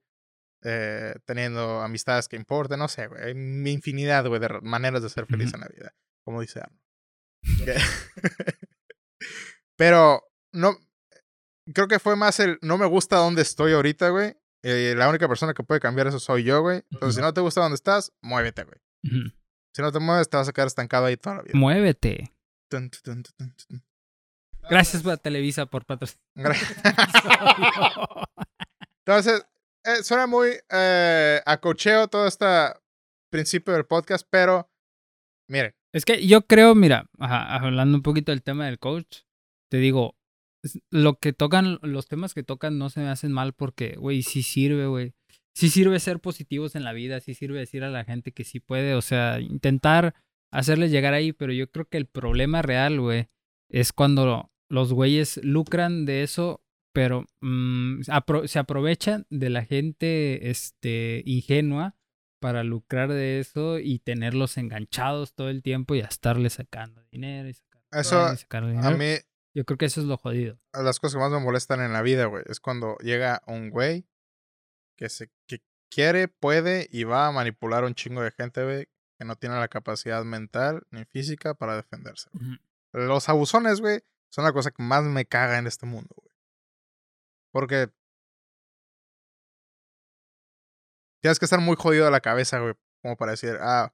eh, 0.62 1.14
teniendo 1.26 1.80
amistades 1.82 2.28
que 2.28 2.36
importen, 2.36 2.78
no 2.78 2.88
sé, 2.88 3.06
güey. 3.06 3.22
Hay 3.22 3.30
infinidad, 3.70 4.26
güey, 4.26 4.40
de 4.40 4.48
maneras 4.62 5.02
de 5.02 5.08
ser 5.10 5.26
feliz 5.26 5.52
en 5.54 5.60
la 5.60 5.68
vida, 5.68 5.94
como 6.24 6.40
dice 6.40 6.60
Arnold. 6.60 6.80
Que- 7.64 7.76
Pero 9.76 10.22
no, 10.52 10.76
creo 11.74 11.88
que 11.88 11.98
fue 11.98 12.16
más 12.16 12.40
el 12.40 12.58
no 12.62 12.78
me 12.78 12.86
gusta 12.86 13.16
dónde 13.16 13.42
estoy 13.42 13.72
ahorita, 13.72 14.08
güey. 14.10 14.34
Eh, 14.62 14.94
la 14.96 15.08
única 15.08 15.28
persona 15.28 15.54
que 15.54 15.62
puede 15.62 15.80
cambiar 15.80 16.06
eso 16.08 16.18
soy 16.18 16.42
yo, 16.44 16.62
güey. 16.62 16.82
Entonces, 16.90 17.16
si 17.16 17.20
no 17.20 17.32
te 17.34 17.40
gusta 17.40 17.60
dónde 17.60 17.76
estás, 17.76 18.12
muévete, 18.22 18.64
güey. 18.64 18.80
Si 19.74 19.82
no 19.82 19.92
te 19.92 19.98
mueves, 20.00 20.28
te 20.28 20.36
vas 20.38 20.48
a 20.48 20.52
quedar 20.52 20.66
estancado 20.66 21.06
ahí 21.06 21.16
toda 21.16 21.36
la 21.36 21.42
vida. 21.42 21.52
Muévete. 21.54 22.34
Tun, 22.70 22.90
tun, 22.90 23.22
tun, 23.22 23.22
tun, 23.36 23.54
tun. 23.68 23.84
Gracias 24.68 25.06
a 25.06 25.16
Televisa 25.16 25.66
por 25.66 25.84
patrocinar. 25.84 26.56
Entonces, 29.06 29.46
eh, 29.84 30.02
suena 30.02 30.26
muy 30.26 30.50
eh, 30.70 31.40
a 31.44 31.60
cocheo 31.60 32.08
todo 32.08 32.26
este 32.26 32.46
principio 33.30 33.74
del 33.74 33.86
podcast, 33.86 34.26
pero 34.28 34.68
miren, 35.48 35.74
Es 35.92 36.04
que 36.04 36.26
yo 36.26 36.42
creo, 36.42 36.74
mira, 36.74 37.08
ajá, 37.18 37.54
hablando 37.54 37.96
un 37.96 38.02
poquito 38.02 38.32
del 38.32 38.42
tema 38.42 38.66
del 38.66 38.78
coach, 38.78 39.18
te 39.70 39.76
digo, 39.78 40.16
lo 40.90 41.18
que 41.18 41.32
tocan, 41.32 41.78
los 41.82 42.08
temas 42.08 42.34
que 42.34 42.42
tocan 42.42 42.78
no 42.78 42.90
se 42.90 43.00
me 43.00 43.08
hacen 43.08 43.30
mal 43.32 43.52
porque, 43.52 43.94
güey, 43.96 44.22
sí 44.22 44.42
sirve, 44.42 44.86
güey. 44.86 45.14
Sí 45.54 45.70
sirve 45.70 46.00
ser 46.00 46.20
positivos 46.20 46.74
en 46.74 46.84
la 46.84 46.92
vida, 46.92 47.20
sí 47.20 47.32
sirve 47.32 47.60
decir 47.60 47.82
a 47.84 47.88
la 47.88 48.04
gente 48.04 48.32
que 48.32 48.44
sí 48.44 48.60
puede, 48.60 48.94
o 48.94 49.00
sea, 49.00 49.40
intentar 49.40 50.14
hacerles 50.52 50.90
llegar 50.90 51.14
ahí, 51.14 51.32
pero 51.32 51.52
yo 51.52 51.70
creo 51.70 51.88
que 51.88 51.96
el 51.96 52.06
problema 52.06 52.60
real, 52.60 53.00
güey, 53.00 53.28
es 53.70 53.92
cuando 53.92 54.50
los 54.68 54.92
güeyes 54.92 55.40
lucran 55.42 56.04
de 56.06 56.22
eso, 56.22 56.62
pero 56.92 57.24
mm, 57.40 58.00
apro- 58.08 58.46
se 58.46 58.58
aprovechan 58.58 59.26
de 59.30 59.50
la 59.50 59.64
gente 59.64 60.50
este, 60.50 61.22
ingenua 61.26 61.94
para 62.40 62.64
lucrar 62.64 63.10
de 63.10 63.40
eso 63.40 63.78
y 63.78 63.98
tenerlos 63.98 64.56
enganchados 64.58 65.34
todo 65.34 65.48
el 65.48 65.62
tiempo 65.62 65.94
y 65.94 66.00
a 66.00 66.06
estarle 66.06 66.50
sacando 66.50 67.02
dinero 67.10 67.48
y 67.48 67.54
sacando 67.54 67.86
Eso, 67.92 68.16
dinero 68.18 68.34
y 68.34 68.36
sacarle 68.38 68.78
a 68.78 68.90
mí 68.90 69.14
Yo 69.54 69.64
creo 69.64 69.78
que 69.78 69.86
eso 69.86 70.00
es 70.00 70.06
lo 70.06 70.16
jodido. 70.16 70.58
las 70.72 71.00
cosas 71.00 71.14
que 71.14 71.20
más 71.20 71.32
me 71.32 71.40
molestan 71.40 71.80
en 71.80 71.92
la 71.92 72.02
vida, 72.02 72.26
güey, 72.26 72.44
es 72.46 72.60
cuando 72.60 72.96
llega 72.98 73.42
un 73.46 73.70
güey 73.70 74.06
que 74.96 75.08
se 75.08 75.30
que 75.46 75.62
quiere, 75.90 76.28
puede 76.28 76.88
y 76.90 77.04
va 77.04 77.26
a 77.26 77.32
manipular 77.32 77.84
a 77.84 77.86
un 77.86 77.94
chingo 77.94 78.22
de 78.22 78.32
gente, 78.32 78.64
güey, 78.64 78.88
que 79.18 79.24
no 79.24 79.36
tiene 79.36 79.54
la 79.56 79.68
capacidad 79.68 80.24
mental 80.24 80.82
ni 80.90 81.04
física 81.04 81.54
para 81.54 81.76
defenderse. 81.76 82.28
Los 82.92 83.28
abusones, 83.28 83.80
güey, 83.80 84.00
son 84.32 84.44
la 84.44 84.52
cosa 84.52 84.70
que 84.70 84.82
más 84.82 85.04
me 85.04 85.24
caga 85.26 85.58
en 85.58 85.66
este 85.66 85.86
mundo, 85.86 86.14
güey. 86.16 86.32
Porque 87.52 87.88
tienes 91.22 91.38
que 91.38 91.44
estar 91.46 91.60
muy 91.60 91.76
jodido 91.76 92.06
a 92.06 92.10
la 92.10 92.20
cabeza, 92.20 92.58
güey, 92.60 92.74
como 93.02 93.16
para 93.16 93.32
decir, 93.32 93.56
ah, 93.60 93.92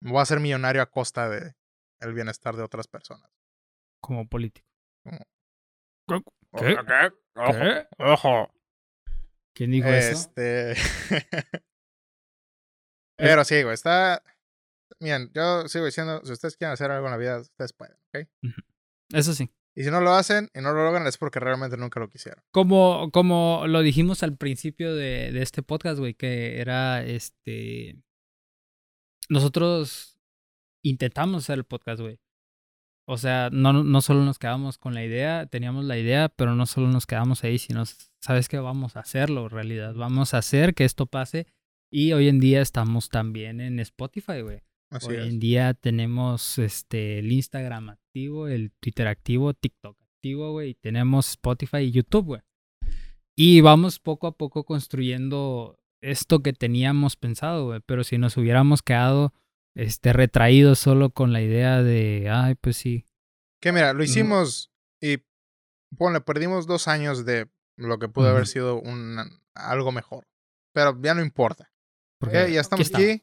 Me 0.00 0.10
voy 0.10 0.20
a 0.20 0.22
hacer 0.22 0.38
millonario 0.40 0.80
a 0.82 0.90
costa 0.90 1.28
de 1.28 1.54
el 2.00 2.12
bienestar 2.14 2.54
de 2.54 2.62
otras 2.62 2.86
personas. 2.86 3.28
Como 4.00 4.28
político. 4.28 4.68
Como- 6.06 6.22
¿Qué? 6.56 6.76
¿Qué? 6.86 7.12
Ojo, 7.34 7.52
¿Qué? 7.52 7.88
ojo. 7.98 8.54
¿Quién 9.54 9.72
dijo 9.72 9.88
eso? 9.88 10.12
Este. 10.12 10.74
Pero 13.18 13.44
sí, 13.44 13.62
güey, 13.62 13.74
está. 13.74 14.22
Miren, 15.00 15.30
yo 15.34 15.66
sigo 15.68 15.84
diciendo, 15.86 16.24
si 16.24 16.32
ustedes 16.32 16.56
quieren 16.56 16.72
hacer 16.74 16.90
algo 16.92 17.06
en 17.06 17.10
la 17.12 17.16
vida, 17.18 17.40
ustedes 17.40 17.72
pueden, 17.72 17.96
¿ok? 18.14 18.28
Eso 19.12 19.34
sí. 19.34 19.50
Y 19.78 19.84
si 19.84 19.92
no 19.92 20.00
lo 20.00 20.12
hacen 20.12 20.50
y 20.56 20.60
no 20.60 20.72
lo 20.72 20.82
logran 20.82 21.06
es 21.06 21.18
porque 21.18 21.38
realmente 21.38 21.76
nunca 21.76 22.00
lo 22.00 22.10
quisieron. 22.10 22.42
Como, 22.50 23.12
como 23.12 23.62
lo 23.68 23.80
dijimos 23.80 24.24
al 24.24 24.36
principio 24.36 24.92
de, 24.92 25.30
de 25.30 25.40
este 25.40 25.62
podcast, 25.62 26.00
güey, 26.00 26.14
que 26.14 26.60
era 26.60 27.04
este. 27.04 27.96
Nosotros 29.28 30.18
intentamos 30.82 31.44
hacer 31.44 31.58
el 31.58 31.64
podcast, 31.64 32.00
güey. 32.00 32.18
O 33.06 33.18
sea, 33.18 33.50
no, 33.52 33.72
no 33.72 34.00
solo 34.00 34.24
nos 34.24 34.40
quedamos 34.40 34.78
con 34.78 34.94
la 34.94 35.04
idea, 35.04 35.46
teníamos 35.46 35.84
la 35.84 35.96
idea, 35.96 36.28
pero 36.28 36.56
no 36.56 36.66
solo 36.66 36.88
nos 36.88 37.06
quedamos 37.06 37.44
ahí, 37.44 37.58
sino, 37.58 37.84
¿sabes 38.20 38.48
qué? 38.48 38.58
Vamos 38.58 38.96
a 38.96 39.00
hacerlo, 39.00 39.44
en 39.44 39.50
realidad. 39.50 39.94
Vamos 39.94 40.34
a 40.34 40.38
hacer 40.38 40.74
que 40.74 40.86
esto 40.86 41.06
pase. 41.06 41.46
Y 41.88 42.14
hoy 42.14 42.26
en 42.26 42.40
día 42.40 42.62
estamos 42.62 43.10
también 43.10 43.60
en 43.60 43.78
Spotify, 43.78 44.40
güey. 44.40 44.60
Así 44.90 45.08
Hoy 45.08 45.16
es. 45.16 45.26
en 45.26 45.38
día 45.38 45.74
tenemos 45.74 46.58
este 46.58 47.18
el 47.18 47.30
Instagram 47.30 47.90
activo, 47.90 48.48
el 48.48 48.72
Twitter 48.80 49.06
activo, 49.06 49.52
TikTok 49.54 49.96
activo, 50.00 50.52
güey, 50.52 50.70
y 50.70 50.74
tenemos 50.74 51.30
Spotify 51.30 51.78
y 51.78 51.92
YouTube, 51.92 52.24
güey. 52.26 52.42
Y 53.36 53.60
vamos 53.60 54.00
poco 54.00 54.26
a 54.26 54.36
poco 54.36 54.64
construyendo 54.64 55.78
esto 56.02 56.40
que 56.42 56.52
teníamos 56.52 57.16
pensado, 57.16 57.66
güey, 57.66 57.80
pero 57.86 58.02
si 58.02 58.18
nos 58.18 58.36
hubiéramos 58.36 58.82
quedado 58.82 59.32
este 59.76 60.12
retraídos 60.12 60.78
solo 60.78 61.10
con 61.10 61.32
la 61.32 61.40
idea 61.40 61.82
de, 61.82 62.28
ay, 62.30 62.56
pues 62.56 62.76
sí, 62.76 63.04
Que 63.60 63.72
mira, 63.72 63.92
lo 63.92 64.02
hicimos 64.02 64.72
y 65.00 65.18
ponle, 65.96 66.20
perdimos 66.20 66.66
dos 66.66 66.88
años 66.88 67.24
de 67.24 67.48
lo 67.76 67.98
que 67.98 68.08
pudo 68.08 68.28
haber 68.28 68.46
sido 68.46 68.80
un, 68.80 69.18
algo 69.54 69.92
mejor. 69.92 70.26
Pero 70.74 71.00
ya 71.00 71.14
no 71.14 71.22
importa. 71.22 71.70
porque 72.18 72.44
¿ok? 72.44 72.48
Ya 72.50 72.60
estamos 72.60 72.92
aquí 72.92 73.10
aquí. 73.10 73.22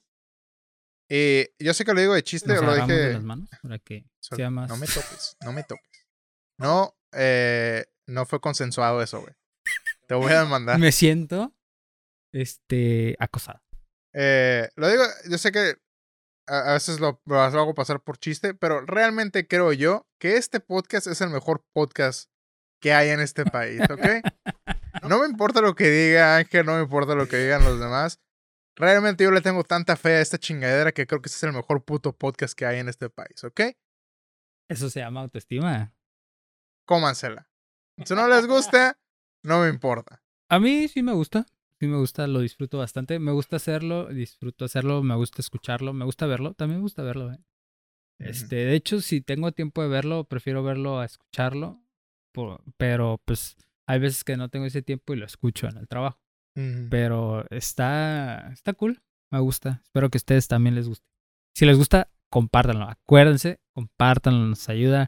Y 1.09 1.45
yo 1.63 1.73
sé 1.73 1.85
que 1.85 1.93
lo 1.93 2.01
digo 2.01 2.13
de 2.15 2.23
chiste, 2.23 2.49
Nos 2.53 2.61
lo 2.61 2.67
agarramos 2.71 2.87
de 2.89 2.95
dije. 3.01 3.13
las 3.13 3.23
manos 3.23 3.49
para 3.61 3.79
que 3.79 4.05
So- 4.19 4.35
sea 4.35 4.49
más... 4.49 4.69
No 4.69 4.77
me 4.77 4.87
toques, 4.87 5.37
no 5.43 5.51
me 5.53 5.63
toques. 5.63 6.07
No, 6.59 6.95
eh, 7.13 7.85
no 8.07 8.25
fue 8.25 8.39
consensuado 8.41 9.01
eso, 9.03 9.21
güey. 9.21 9.33
Te 10.07 10.15
voy 10.15 10.31
a 10.31 10.39
demandar. 10.43 10.79
Me 10.79 10.91
siento 10.91 11.53
este 12.33 13.15
acosado. 13.19 13.61
Eh, 14.13 14.69
lo 14.75 14.87
digo, 14.89 15.03
yo 15.29 15.37
sé 15.37 15.51
que 15.51 15.75
a, 16.47 16.71
a 16.71 16.73
veces 16.73 16.99
lo, 16.99 17.21
lo 17.25 17.39
hago 17.39 17.73
pasar 17.75 18.01
por 18.01 18.17
chiste, 18.17 18.53
pero 18.53 18.81
realmente 18.81 19.47
creo 19.47 19.73
yo 19.73 20.07
que 20.19 20.37
este 20.37 20.59
podcast 20.59 21.07
es 21.07 21.21
el 21.21 21.29
mejor 21.29 21.63
podcast 21.73 22.29
que 22.81 22.93
hay 22.93 23.09
en 23.09 23.19
este 23.19 23.45
país, 23.45 23.81
¿ok? 23.89 24.01
No 25.09 25.19
me 25.19 25.27
importa 25.27 25.59
lo 25.61 25.75
que 25.75 25.89
diga 25.89 26.37
Ángel, 26.37 26.65
no 26.65 26.75
me 26.77 26.81
importa 26.81 27.13
lo 27.15 27.27
que 27.27 27.35
digan 27.37 27.63
los 27.65 27.79
demás. 27.79 28.19
Realmente 28.75 29.23
yo 29.23 29.31
le 29.31 29.41
tengo 29.41 29.63
tanta 29.63 29.95
fe 29.95 30.15
a 30.17 30.21
esta 30.21 30.37
chingadera 30.37 30.91
que 30.91 31.07
creo 31.07 31.21
que 31.21 31.27
este 31.27 31.37
es 31.37 31.43
el 31.43 31.53
mejor 31.53 31.83
puto 31.85 32.13
podcast 32.13 32.57
que 32.57 32.65
hay 32.65 32.79
en 32.79 32.89
este 32.89 33.09
país, 33.09 33.43
¿ok? 33.43 33.61
Eso 34.69 34.89
se 34.89 34.99
llama 34.99 35.21
autoestima. 35.21 35.93
Cómansela. 36.85 37.47
Si 38.03 38.13
no 38.13 38.27
les 38.27 38.47
gusta, 38.47 38.99
no 39.43 39.61
me 39.61 39.69
importa. 39.69 40.21
A 40.49 40.59
mí 40.59 40.87
sí 40.87 41.01
me 41.03 41.13
gusta. 41.13 41.45
Sí 41.79 41.87
me 41.87 41.97
gusta, 41.97 42.27
lo 42.27 42.39
disfruto 42.39 42.77
bastante. 42.77 43.19
Me 43.19 43.31
gusta 43.31 43.55
hacerlo, 43.57 44.07
disfruto 44.07 44.65
hacerlo, 44.65 45.03
me 45.03 45.15
gusta 45.15 45.41
escucharlo, 45.41 45.93
me 45.93 46.05
gusta 46.05 46.25
verlo. 46.25 46.53
También 46.53 46.79
me 46.79 46.83
gusta 46.83 47.03
verlo, 47.03 47.31
¿eh? 47.33 47.39
Este, 48.19 48.55
de 48.55 48.75
hecho, 48.75 49.01
si 49.01 49.19
tengo 49.21 49.51
tiempo 49.51 49.81
de 49.81 49.89
verlo, 49.89 50.23
prefiero 50.25 50.63
verlo 50.63 50.99
a 50.99 51.05
escucharlo. 51.05 51.81
por- 52.33 52.61
pero 52.75 53.21
pues 53.23 53.55
hay 53.87 53.99
veces 53.99 54.25
que 54.25 54.35
no 54.35 54.49
tengo 54.49 54.65
ese 54.65 54.81
tiempo 54.81 55.13
y 55.13 55.17
lo 55.17 55.25
escucho 55.25 55.67
en 55.69 55.77
el 55.77 55.87
trabajo. 55.87 56.19
Pero 56.89 57.45
está, 57.49 58.49
está 58.53 58.73
cool. 58.73 59.01
Me 59.31 59.39
gusta. 59.39 59.81
Espero 59.83 60.09
que 60.09 60.17
a 60.17 60.19
ustedes 60.19 60.47
también 60.47 60.75
les 60.75 60.87
guste. 60.87 61.05
Si 61.53 61.65
les 61.65 61.77
gusta, 61.77 62.09
compártanlo. 62.29 62.85
Acuérdense, 62.85 63.59
compártanlo, 63.73 64.45
nos 64.45 64.69
ayuda 64.69 65.07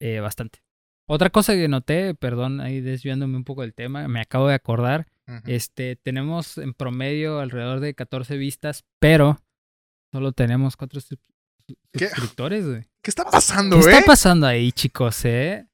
eh, 0.00 0.20
bastante. 0.20 0.60
Otra 1.08 1.30
cosa 1.30 1.54
que 1.54 1.68
noté, 1.68 2.14
perdón, 2.14 2.60
ahí 2.60 2.80
desviándome 2.80 3.36
un 3.36 3.44
poco 3.44 3.62
del 3.62 3.74
tema, 3.74 4.06
me 4.06 4.20
acabo 4.20 4.48
de 4.48 4.54
acordar. 4.54 5.08
Este, 5.46 5.94
tenemos 5.94 6.58
en 6.58 6.74
promedio 6.74 7.38
alrededor 7.38 7.78
de 7.78 7.94
14 7.94 8.36
vistas, 8.36 8.84
pero 8.98 9.40
solo 10.12 10.32
tenemos 10.32 10.76
4 10.76 11.00
¿Qué? 11.92 12.08
suscriptores, 12.08 12.66
güey. 12.66 12.82
¿Qué 13.00 13.10
está 13.10 13.24
pasando, 13.24 13.78
¿Qué 13.78 13.90
está 13.90 14.04
pasando 14.04 14.46
ahí, 14.46 14.72
chicos, 14.72 15.24
eh? 15.24 15.69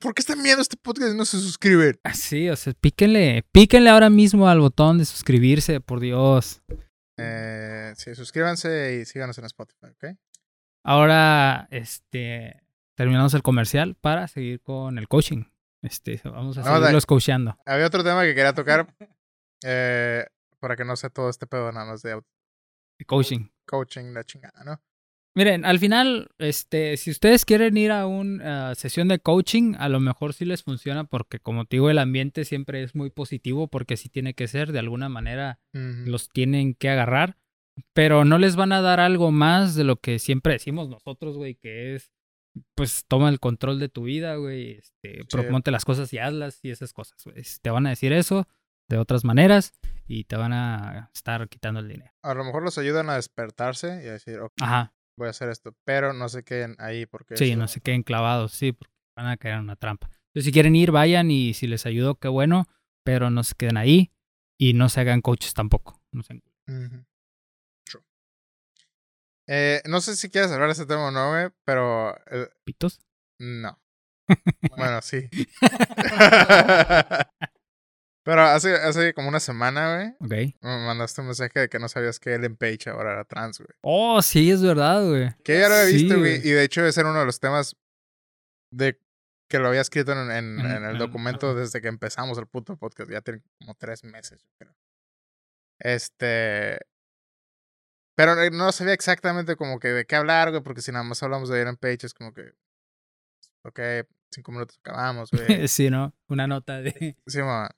¿Por 0.00 0.14
qué 0.14 0.20
están 0.20 0.42
viendo 0.42 0.62
este 0.62 0.76
podcast 0.76 1.14
y 1.14 1.16
no 1.16 1.24
se 1.24 1.38
suscriben? 1.38 1.98
Así, 2.04 2.48
o 2.48 2.56
sea, 2.56 2.72
píquenle, 2.74 3.44
píquenle 3.50 3.90
ahora 3.90 4.10
mismo 4.10 4.48
al 4.48 4.60
botón 4.60 4.98
de 4.98 5.04
suscribirse, 5.04 5.80
por 5.80 6.00
Dios. 6.00 6.62
Eh, 7.16 7.92
sí, 7.96 8.14
suscríbanse 8.14 9.00
y 9.00 9.04
síganos 9.04 9.38
en 9.38 9.46
Spotify, 9.46 9.86
¿ok? 9.86 10.16
Ahora, 10.84 11.68
este, 11.70 12.62
terminamos 12.94 13.34
el 13.34 13.42
comercial 13.42 13.96
para 14.00 14.28
seguir 14.28 14.60
con 14.60 14.98
el 14.98 15.08
coaching. 15.08 15.44
Este, 15.82 16.20
vamos 16.24 16.58
a 16.58 16.62
seguirlos 16.62 17.06
coachando. 17.06 17.56
Había 17.64 17.86
otro 17.86 18.04
tema 18.04 18.22
que 18.22 18.34
quería 18.34 18.54
tocar 18.54 18.86
eh, 19.64 20.26
para 20.60 20.76
que 20.76 20.84
no 20.84 20.96
sea 20.96 21.10
todo 21.10 21.30
este 21.30 21.46
pedo 21.46 21.72
nada 21.72 21.86
más 21.86 22.02
de 22.02 22.20
Coaching. 23.06 23.48
coaching, 23.66 24.12
la 24.12 24.24
chingada, 24.24 24.62
¿no? 24.62 24.80
Miren, 25.36 25.64
al 25.64 25.78
final, 25.78 26.28
este, 26.38 26.96
si 26.96 27.10
ustedes 27.12 27.44
quieren 27.44 27.76
ir 27.76 27.92
a 27.92 28.06
una 28.06 28.74
sesión 28.74 29.06
de 29.08 29.20
coaching, 29.20 29.74
a 29.78 29.88
lo 29.88 30.00
mejor 30.00 30.32
sí 30.34 30.44
les 30.44 30.64
funciona 30.64 31.04
porque, 31.04 31.38
como 31.38 31.66
te 31.66 31.76
digo, 31.76 31.88
el 31.88 31.98
ambiente 31.98 32.44
siempre 32.44 32.82
es 32.82 32.96
muy 32.96 33.10
positivo 33.10 33.68
porque 33.68 33.96
sí 33.96 34.08
tiene 34.08 34.34
que 34.34 34.48
ser, 34.48 34.72
de 34.72 34.80
alguna 34.80 35.08
manera 35.08 35.60
los 35.72 36.30
tienen 36.30 36.74
que 36.74 36.90
agarrar, 36.90 37.36
pero 37.92 38.24
no 38.24 38.38
les 38.38 38.56
van 38.56 38.72
a 38.72 38.80
dar 38.80 38.98
algo 38.98 39.30
más 39.30 39.76
de 39.76 39.84
lo 39.84 39.96
que 39.96 40.18
siempre 40.18 40.54
decimos 40.54 40.88
nosotros, 40.88 41.36
güey, 41.36 41.54
que 41.54 41.94
es, 41.94 42.10
pues, 42.74 43.04
toma 43.06 43.28
el 43.28 43.38
control 43.38 43.78
de 43.78 43.88
tu 43.88 44.02
vida, 44.02 44.34
güey, 44.34 44.72
este, 44.72 45.24
proponte 45.30 45.70
las 45.70 45.84
cosas 45.84 46.12
y 46.12 46.18
hazlas 46.18 46.58
y 46.64 46.70
esas 46.70 46.92
cosas, 46.92 47.22
güey. 47.24 47.40
Te 47.62 47.70
van 47.70 47.86
a 47.86 47.90
decir 47.90 48.12
eso 48.12 48.48
de 48.88 48.98
otras 48.98 49.24
maneras 49.24 49.72
y 50.08 50.24
te 50.24 50.34
van 50.34 50.52
a 50.52 51.10
estar 51.14 51.48
quitando 51.48 51.78
el 51.78 51.86
dinero. 51.86 52.12
A 52.22 52.34
lo 52.34 52.42
mejor 52.42 52.64
los 52.64 52.76
ayudan 52.78 53.08
a 53.08 53.14
despertarse 53.14 54.02
y 54.04 54.08
a 54.08 54.12
decir, 54.12 54.40
ok, 54.40 54.52
Ajá, 54.60 54.92
voy 55.16 55.28
a 55.28 55.30
hacer 55.30 55.48
esto, 55.48 55.74
pero 55.84 56.12
no 56.12 56.28
se 56.28 56.44
queden 56.44 56.76
ahí 56.78 57.06
porque... 57.06 57.36
sí, 57.36 57.56
no 57.56 57.68
se 57.68 57.80
queden 57.80 58.02
clavados, 58.02 58.52
sí, 58.52 58.72
porque 58.72 58.94
van 59.16 59.26
a 59.26 59.36
caer 59.36 59.54
en 59.56 59.60
una 59.60 59.76
trampa. 59.76 60.08
Entonces, 60.28 60.44
si 60.44 60.52
quieren 60.52 60.76
ir, 60.76 60.90
vayan 60.90 61.30
y 61.30 61.54
si 61.54 61.66
les 61.66 61.86
ayudó, 61.86 62.16
qué 62.16 62.28
bueno, 62.28 62.66
pero 63.04 63.30
no 63.30 63.42
se 63.42 63.54
queden 63.54 63.76
ahí 63.76 64.12
y 64.58 64.74
no 64.74 64.88
se 64.88 65.00
hagan 65.00 65.22
coaches 65.22 65.54
tampoco. 65.54 66.00
No 66.12 66.22
sean 66.22 66.42
Ujú. 66.68 67.04
True. 67.84 68.04
Eh, 69.48 69.82
no 69.86 70.00
sé 70.00 70.16
si 70.16 70.30
quieres 70.30 70.52
hablar 70.52 70.68
de 70.68 70.72
este 70.72 70.86
tema 70.86 71.08
o 71.08 71.10
no, 71.10 71.30
güey, 71.30 71.48
pero... 71.64 72.16
eh, 72.30 72.48
pitos. 72.64 73.00
no. 73.38 73.78
bueno, 74.76 75.02
sí. 75.02 75.28
pero 78.30 78.42
hace, 78.42 78.74
hace 78.76 79.12
como 79.12 79.28
una 79.28 79.40
semana, 79.40 79.96
güey, 79.96 80.08
Ok. 80.20 80.54
me 80.62 80.86
mandaste 80.86 81.20
un 81.20 81.26
mensaje 81.28 81.58
de 81.58 81.68
que 81.68 81.78
no 81.80 81.88
sabías 81.88 82.20
que 82.20 82.34
Ellen 82.34 82.56
Page 82.56 82.88
ahora 82.88 83.12
era 83.12 83.24
trans, 83.24 83.58
güey. 83.58 83.70
Oh, 83.82 84.22
sí, 84.22 84.50
es 84.50 84.62
verdad, 84.62 85.04
güey. 85.08 85.34
Que 85.42 85.58
ya 85.58 85.68
lo 85.68 85.74
había 85.74 85.92
visto, 85.92 86.18
güey. 86.18 86.36
Y 86.36 86.50
de 86.52 86.62
hecho 86.62 86.86
ese 86.86 87.00
era 87.00 87.10
uno 87.10 87.18
de 87.18 87.26
los 87.26 87.40
temas 87.40 87.76
de 88.72 89.00
que 89.50 89.58
lo 89.58 89.66
había 89.68 89.80
escrito 89.80 90.12
en, 90.12 90.30
en- 90.30 90.60
En- 90.60 90.84
el 90.84 90.90
en- 90.92 90.98
documento 90.98 91.54
desde 91.56 91.80
que 91.80 91.88
empezamos 91.88 92.38
el 92.38 92.46
puto 92.46 92.76
podcast. 92.76 93.10
Ya 93.10 93.20
tiene 93.20 93.42
como 93.58 93.74
tres 93.74 94.04
meses, 94.04 94.46
creo. 94.58 94.72
Este... 95.80 96.78
Pero 98.16 98.34
no 98.50 98.70
sabía 98.70 98.92
exactamente 98.92 99.56
como 99.56 99.80
que 99.80 99.88
de 99.88 100.04
qué 100.04 100.14
hablar, 100.14 100.50
güey, 100.50 100.62
porque 100.62 100.82
si 100.82 100.92
nada 100.92 101.02
más 101.04 101.22
hablamos 101.22 101.48
de 101.48 101.60
Ellen 101.62 101.76
Page 101.76 102.06
es 102.06 102.14
como 102.14 102.32
que... 102.32 102.52
Ok, 103.64 103.80
cinco 104.32 104.52
minutos 104.52 104.78
acabamos, 104.78 105.30
güey. 105.30 105.42
sí, 105.68 105.90
¿no? 105.90 106.14
Una 106.28 106.46
nota 106.46 106.80
de 106.80 107.16
Sí, 107.26 107.38
mamá. 107.38 107.70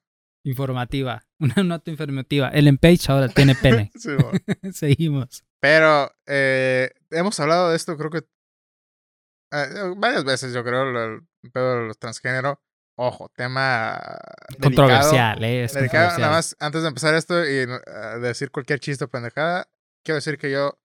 Informativa. 0.45 1.25
Una 1.39 1.63
nota 1.63 1.91
informativa. 1.91 2.51
Ellen 2.51 2.79
Page 2.79 3.01
ahora 3.09 3.29
tiene 3.29 3.55
pene. 3.55 3.91
Sí. 3.99 4.11
Seguimos. 4.73 5.45
Pero 5.61 6.11
eh, 6.27 6.91
hemos 7.11 7.39
hablado 7.41 7.71
de 7.71 7.77
esto, 7.77 7.97
creo 7.97 8.11
que 8.11 8.19
eh, 9.53 9.95
varias 9.97 10.25
veces, 10.25 10.53
yo 10.53 10.65
creo, 10.65 10.83
el 10.83 11.23
pedo 11.53 11.81
de 11.81 11.87
los 11.89 11.99
transgénero. 11.99 12.61
Ojo, 12.99 13.31
tema 13.35 13.99
delicado, 14.59 14.63
Controversial, 14.63 15.45
¿eh? 15.45 15.65
Es 15.65 15.73
delicado. 15.73 16.11
controversial. 16.11 16.21
Nada 16.21 16.33
más, 16.33 16.57
antes 16.59 16.83
de 16.83 16.89
empezar 16.89 17.15
esto 17.15 17.45
y 17.45 17.59
eh, 17.61 17.69
decir 18.21 18.51
cualquier 18.51 18.81
chiste 18.81 19.05
o 19.05 19.09
pendejada, 19.09 19.69
quiero 20.05 20.17
decir 20.17 20.37
que 20.37 20.51
yo 20.51 20.79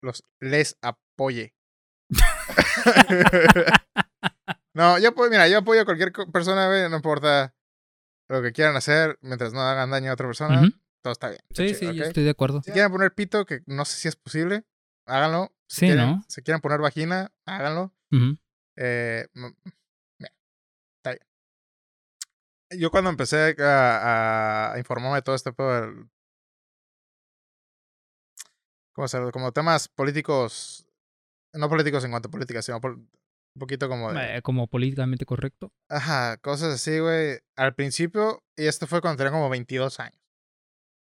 los 0.00 0.22
les 0.40 0.76
apoye. 0.80 1.54
no, 4.74 4.98
yo 4.98 5.08
apoyo, 5.08 5.30
mira, 5.30 5.48
yo 5.48 5.58
apoyo 5.58 5.82
a 5.82 5.84
cualquier 5.84 6.12
persona, 6.32 6.88
no 6.88 6.96
importa 6.96 7.54
lo 8.28 8.42
que 8.42 8.52
quieran 8.52 8.76
hacer, 8.76 9.18
mientras 9.22 9.52
no 9.52 9.60
hagan 9.62 9.90
daño 9.90 10.10
a 10.10 10.14
otra 10.14 10.26
persona, 10.26 10.60
todo 11.02 11.12
está 11.12 11.28
bien. 11.30 11.40
Sí, 11.50 11.74
chido, 11.74 11.90
sí, 11.92 11.96
yo 11.96 12.04
estoy 12.04 12.24
de 12.24 12.30
acuerdo. 12.30 12.62
Si 12.62 12.70
quieren 12.72 12.92
poner 12.92 13.14
pito, 13.14 13.46
que 13.46 13.62
no 13.66 13.84
sé 13.84 13.96
si 13.96 14.08
es 14.08 14.16
posible, 14.16 14.64
háganlo. 15.06 15.52
Si 15.68 15.80
Sí, 15.80 15.86
quieren, 15.86 16.06
¿no? 16.06 16.24
Si 16.28 16.42
quieren 16.42 16.60
poner 16.60 16.80
vagina, 16.80 17.32
háganlo. 17.44 17.94
Eh, 18.76 19.26
mira, 19.34 20.32
está 20.98 21.10
bien. 21.10 22.80
Yo 22.80 22.90
cuando 22.90 23.10
empecé 23.10 23.56
a, 23.60 24.72
a 24.72 24.78
informarme 24.78 25.16
de 25.16 25.22
todo 25.22 25.34
este 25.34 25.52
pedo 25.52 26.08
¿Cómo 28.92 29.30
Como 29.32 29.52
temas 29.52 29.88
políticos. 29.88 30.84
No 31.52 31.68
políticos 31.68 32.04
en 32.04 32.10
cuanto 32.10 32.28
a 32.28 32.30
política, 32.30 32.62
sino 32.62 32.80
pol- 32.80 33.08
un 33.54 33.60
poquito 33.60 33.88
como 33.88 34.12
de. 34.12 34.36
Eh, 34.36 34.42
como 34.42 34.66
políticamente 34.66 35.26
correcto. 35.26 35.72
Ajá, 35.88 36.36
cosas 36.38 36.74
así, 36.74 36.98
güey. 36.98 37.38
Al 37.56 37.74
principio, 37.74 38.42
y 38.56 38.66
esto 38.66 38.86
fue 38.86 39.00
cuando 39.00 39.18
tenía 39.18 39.32
como 39.32 39.48
22 39.48 40.00
años, 40.00 40.20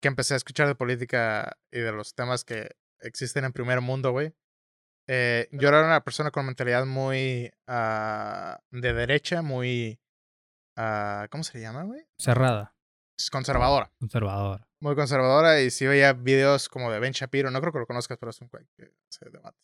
que 0.01 0.07
empecé 0.07 0.33
a 0.33 0.37
escuchar 0.37 0.67
de 0.67 0.75
política 0.75 1.57
y 1.71 1.79
de 1.79 1.91
los 1.91 2.15
temas 2.15 2.43
que 2.43 2.75
existen 2.99 3.45
en 3.45 3.53
primer 3.53 3.81
mundo, 3.81 4.11
güey. 4.11 4.33
Eh, 5.07 5.49
yo 5.51 5.67
era 5.67 5.83
una 5.83 6.03
persona 6.03 6.31
con 6.31 6.45
mentalidad 6.45 6.85
muy 6.85 7.51
ah, 7.67 8.59
de 8.71 8.93
derecha, 8.93 9.41
muy... 9.41 9.99
ah, 10.77 11.27
¿Cómo 11.29 11.43
se 11.43 11.57
le 11.57 11.63
llama, 11.63 11.83
güey? 11.83 12.05
Cerrada. 12.17 12.75
Conservadora. 13.31 13.91
Conservadora. 13.99 14.67
Muy 14.79 14.95
conservadora 14.95 15.61
y 15.61 15.71
sí 15.71 15.85
veía 15.85 16.13
videos 16.13 16.67
como 16.67 16.91
de 16.91 16.99
Ben 16.99 17.13
Shapiro, 17.13 17.51
no 17.51 17.61
creo 17.61 17.71
que 17.71 17.79
lo 17.79 17.85
conozcas, 17.85 18.17
pero 18.17 18.31
es 18.31 18.41
un 18.41 18.49
güey 18.49 18.65
que 18.75 18.93
se 19.09 19.29
debate. 19.29 19.57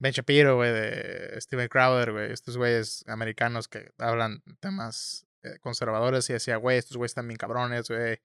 Ben 0.00 0.12
Shapiro, 0.12 0.56
güey, 0.56 0.72
de 0.72 1.40
Steven 1.40 1.68
Crowder, 1.68 2.12
güey, 2.12 2.32
estos 2.32 2.56
güeyes 2.56 3.04
americanos 3.06 3.68
que 3.68 3.92
hablan 3.98 4.42
temas 4.60 5.26
eh, 5.44 5.58
conservadores 5.60 6.28
y 6.30 6.32
decía, 6.34 6.56
güey, 6.56 6.78
estos 6.78 6.96
güeyes 6.96 7.10
están 7.10 7.28
bien 7.28 7.36
cabrones, 7.36 7.88
güey. 7.88 8.18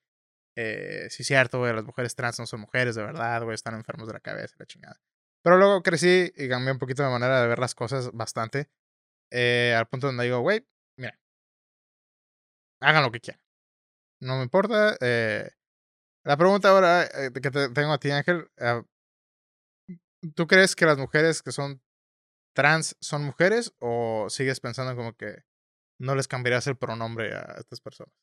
Eh, 0.57 1.07
sí, 1.09 1.23
es 1.23 1.27
cierto, 1.27 1.59
güey, 1.59 1.73
las 1.73 1.83
mujeres 1.83 2.15
trans 2.15 2.39
no 2.39 2.45
son 2.45 2.61
mujeres 2.61 2.95
de 2.95 3.03
verdad, 3.03 3.43
güey, 3.43 3.55
están 3.55 3.75
enfermos 3.75 4.07
de 4.07 4.13
la 4.13 4.21
cabeza, 4.21 4.55
la 4.57 4.65
chingada. 4.65 5.01
Pero 5.43 5.57
luego 5.57 5.83
crecí 5.83 6.31
y 6.35 6.47
cambié 6.49 6.71
un 6.71 6.79
poquito 6.79 7.03
de 7.03 7.09
manera 7.09 7.41
de 7.41 7.47
ver 7.47 7.59
las 7.59 7.75
cosas 7.75 8.09
bastante. 8.13 8.69
eh, 9.31 9.75
al 9.77 9.87
punto 9.87 10.07
donde 10.07 10.23
digo, 10.25 10.39
güey, 10.41 10.65
mira, 10.97 11.19
hagan 12.81 13.03
lo 13.03 13.11
que 13.11 13.19
quieran. 13.19 13.41
No 14.21 14.37
me 14.37 14.43
importa. 14.43 14.97
la 16.23 16.37
pregunta 16.37 16.69
ahora 16.69 17.07
que 17.33 17.51
te 17.51 17.69
tengo 17.69 17.93
a 17.93 17.99
ti, 17.99 18.11
Ángel, 18.11 18.49
¿tú 20.33 20.47
crees 20.47 20.75
que 20.75 20.85
las 20.85 20.97
mujeres 20.97 21.41
que 21.41 21.51
son 21.51 21.81
trans 22.55 22.95
son 23.01 23.23
mujeres 23.25 23.73
o 23.79 24.27
sigues 24.29 24.59
pensando 24.59 24.95
como 24.95 25.13
que 25.15 25.43
no 25.99 26.15
les 26.15 26.27
cambiarías 26.27 26.67
el 26.67 26.77
pronombre 26.77 27.33
a 27.35 27.55
estas 27.59 27.81
personas? 27.81 28.13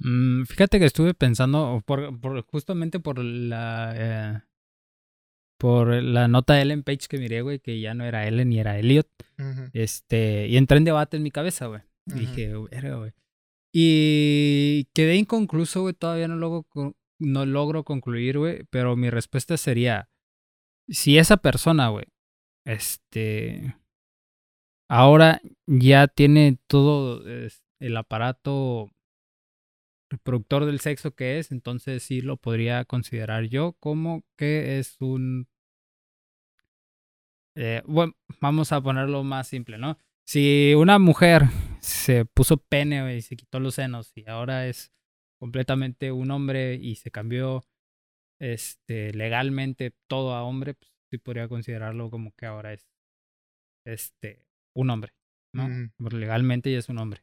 Mm, 0.00 0.44
fíjate 0.44 0.78
que 0.78 0.84
estuve 0.86 1.14
pensando, 1.14 1.82
por, 1.86 2.20
por- 2.20 2.44
justamente 2.46 3.00
por 3.00 3.18
la 3.18 3.94
eh, 3.96 4.42
por 5.58 5.88
la 6.02 6.28
nota 6.28 6.54
de 6.54 6.62
Ellen 6.62 6.82
Page 6.82 7.06
que 7.08 7.18
miré, 7.18 7.40
güey, 7.40 7.60
que 7.60 7.80
ya 7.80 7.94
no 7.94 8.04
era 8.04 8.26
Ellen 8.28 8.50
ni 8.50 8.58
era 8.60 8.78
Elliot. 8.78 9.08
Este, 9.72 10.46
y 10.48 10.56
entré 10.58 10.76
en 10.78 10.84
debate 10.84 11.16
en 11.16 11.22
mi 11.22 11.30
cabeza, 11.30 11.66
güey. 11.66 11.80
Ujú. 12.08 12.18
Dije, 12.18 12.52
verga, 12.70 12.96
güey. 12.96 13.12
Y 13.72 14.84
quedé 14.92 15.16
inconcluso, 15.16 15.80
güey. 15.82 15.94
Todavía 15.94 16.28
no 16.28 16.36
logro, 16.36 16.66
no 17.18 17.46
logro 17.46 17.84
concluir, 17.84 18.38
güey. 18.38 18.64
Pero 18.70 18.96
mi 18.96 19.08
respuesta 19.10 19.56
sería: 19.56 20.10
si 20.88 21.18
esa 21.18 21.36
persona, 21.36 21.88
güey, 21.88 22.06
este. 22.64 23.76
Ahora 24.88 25.40
ya 25.66 26.06
tiene 26.06 26.58
todo 26.68 27.24
el 27.80 27.96
aparato 27.96 28.90
reproductor 30.10 30.64
del 30.64 30.78
sexo 30.80 31.14
que 31.14 31.38
es, 31.38 31.50
entonces 31.50 32.04
sí 32.04 32.20
lo 32.20 32.36
podría 32.36 32.84
considerar 32.84 33.44
yo 33.44 33.72
como 33.80 34.22
que 34.36 34.78
es 34.78 34.96
un. 35.00 35.48
Eh, 37.56 37.82
bueno, 37.86 38.12
vamos 38.40 38.70
a 38.72 38.80
ponerlo 38.80 39.24
más 39.24 39.48
simple, 39.48 39.78
¿no? 39.78 39.98
Si 40.26 40.74
una 40.74 40.98
mujer 40.98 41.44
se 41.80 42.24
puso 42.24 42.58
pene 42.58 43.16
y 43.16 43.22
se 43.22 43.36
quitó 43.36 43.60
los 43.60 43.76
senos 43.76 44.12
y 44.14 44.28
ahora 44.28 44.66
es 44.66 44.92
completamente 45.38 46.12
un 46.12 46.30
hombre 46.30 46.74
y 46.74 46.96
se 46.96 47.10
cambió 47.10 47.64
este 48.38 49.12
legalmente 49.12 49.92
todo 50.08 50.34
a 50.34 50.44
hombre, 50.44 50.74
pues 50.74 50.90
sí 51.10 51.18
podría 51.18 51.48
considerarlo 51.48 52.10
como 52.10 52.32
que 52.36 52.46
ahora 52.46 52.72
es 52.72 52.86
este 53.86 54.46
un 54.74 54.90
hombre, 54.90 55.12
¿no? 55.54 55.68
Legalmente 56.10 56.70
ya 56.70 56.78
es 56.78 56.88
un 56.88 56.98
hombre. 56.98 57.22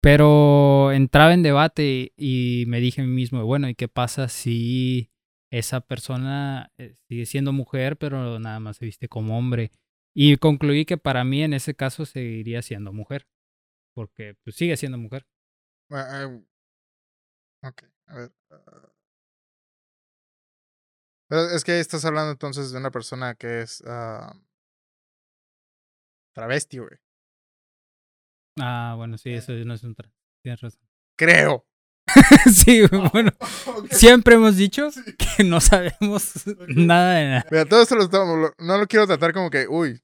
Pero 0.00 0.92
entraba 0.92 1.34
en 1.34 1.42
debate 1.42 2.12
y, 2.16 2.62
y 2.62 2.66
me 2.66 2.80
dije 2.80 3.02
a 3.02 3.04
mí 3.04 3.10
mismo, 3.10 3.44
bueno, 3.44 3.68
¿y 3.68 3.74
qué 3.74 3.88
pasa 3.88 4.28
si 4.28 5.10
esa 5.50 5.80
persona 5.80 6.70
eh, 6.78 6.94
sigue 7.08 7.26
siendo 7.26 7.52
mujer, 7.52 7.96
pero 7.96 8.38
nada 8.38 8.60
más 8.60 8.76
se 8.76 8.84
viste 8.84 9.08
como 9.08 9.36
hombre? 9.36 9.72
Y 10.14 10.36
concluí 10.36 10.84
que 10.84 10.98
para 10.98 11.24
mí 11.24 11.42
en 11.42 11.52
ese 11.52 11.74
caso 11.74 12.06
seguiría 12.06 12.62
siendo 12.62 12.92
mujer, 12.92 13.26
porque 13.94 14.36
pues, 14.44 14.56
sigue 14.56 14.76
siendo 14.76 14.98
mujer. 14.98 15.26
Ah, 15.90 16.06
ah, 17.62 17.68
ok, 17.68 17.82
a 18.06 18.16
ver. 18.16 18.32
ah. 18.50 18.97
Pero 21.28 21.42
es 21.50 21.62
que 21.64 21.78
estás 21.80 22.04
hablando 22.04 22.30
entonces 22.32 22.70
de 22.72 22.78
una 22.78 22.90
persona 22.90 23.34
que 23.34 23.60
es 23.62 23.82
ah, 23.86 24.34
travesti, 26.34 26.78
güey. 26.78 26.96
Ah, 28.60 28.94
bueno, 28.96 29.18
sí, 29.18 29.30
eso 29.32 29.52
no 29.52 29.74
es 29.74 29.82
un 29.84 29.94
tra- 29.94 30.10
Tienes 30.42 30.60
razón. 30.60 30.80
Creo. 31.16 31.66
sí, 32.52 32.82
bueno, 33.12 33.30
Ok. 33.66 33.92
siempre 33.92 34.36
hemos 34.36 34.56
dicho 34.56 34.88
que 35.36 35.44
no 35.44 35.60
sabemos 35.60 36.32
nada 36.68 37.14
de 37.16 37.24
nada. 37.26 37.46
Mira, 37.50 37.64
todo 37.66 37.82
esto 37.82 37.94
lo 37.96 38.04
estamos, 38.04 38.52
no 38.58 38.78
lo 38.78 38.86
quiero 38.86 39.06
tratar 39.06 39.32
como 39.34 39.50
que, 39.50 39.68
uy, 39.68 40.00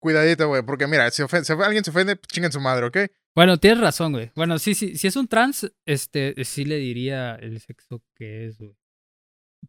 cuidadito, 0.00 0.48
güey, 0.48 0.62
porque 0.62 0.86
mira, 0.86 1.10
si, 1.10 1.22
ofen- 1.22 1.44
si 1.44 1.52
alguien 1.52 1.84
se 1.84 1.90
ofende, 1.90 2.16
pues, 2.16 2.28
chinguen 2.28 2.52
su 2.52 2.60
madre, 2.60 2.86
¿ok? 2.86 2.96
Bueno, 3.34 3.58
tienes 3.58 3.80
razón, 3.80 4.12
güey. 4.12 4.32
Bueno, 4.34 4.58
sí, 4.58 4.74
sí, 4.74 4.96
si 4.96 5.06
es 5.08 5.16
un 5.16 5.28
trans, 5.28 5.70
este, 5.84 6.42
sí 6.44 6.64
le 6.64 6.76
diría 6.76 7.34
el 7.34 7.60
sexo 7.60 8.02
que 8.14 8.46
es, 8.46 8.56
güey. 8.56 8.74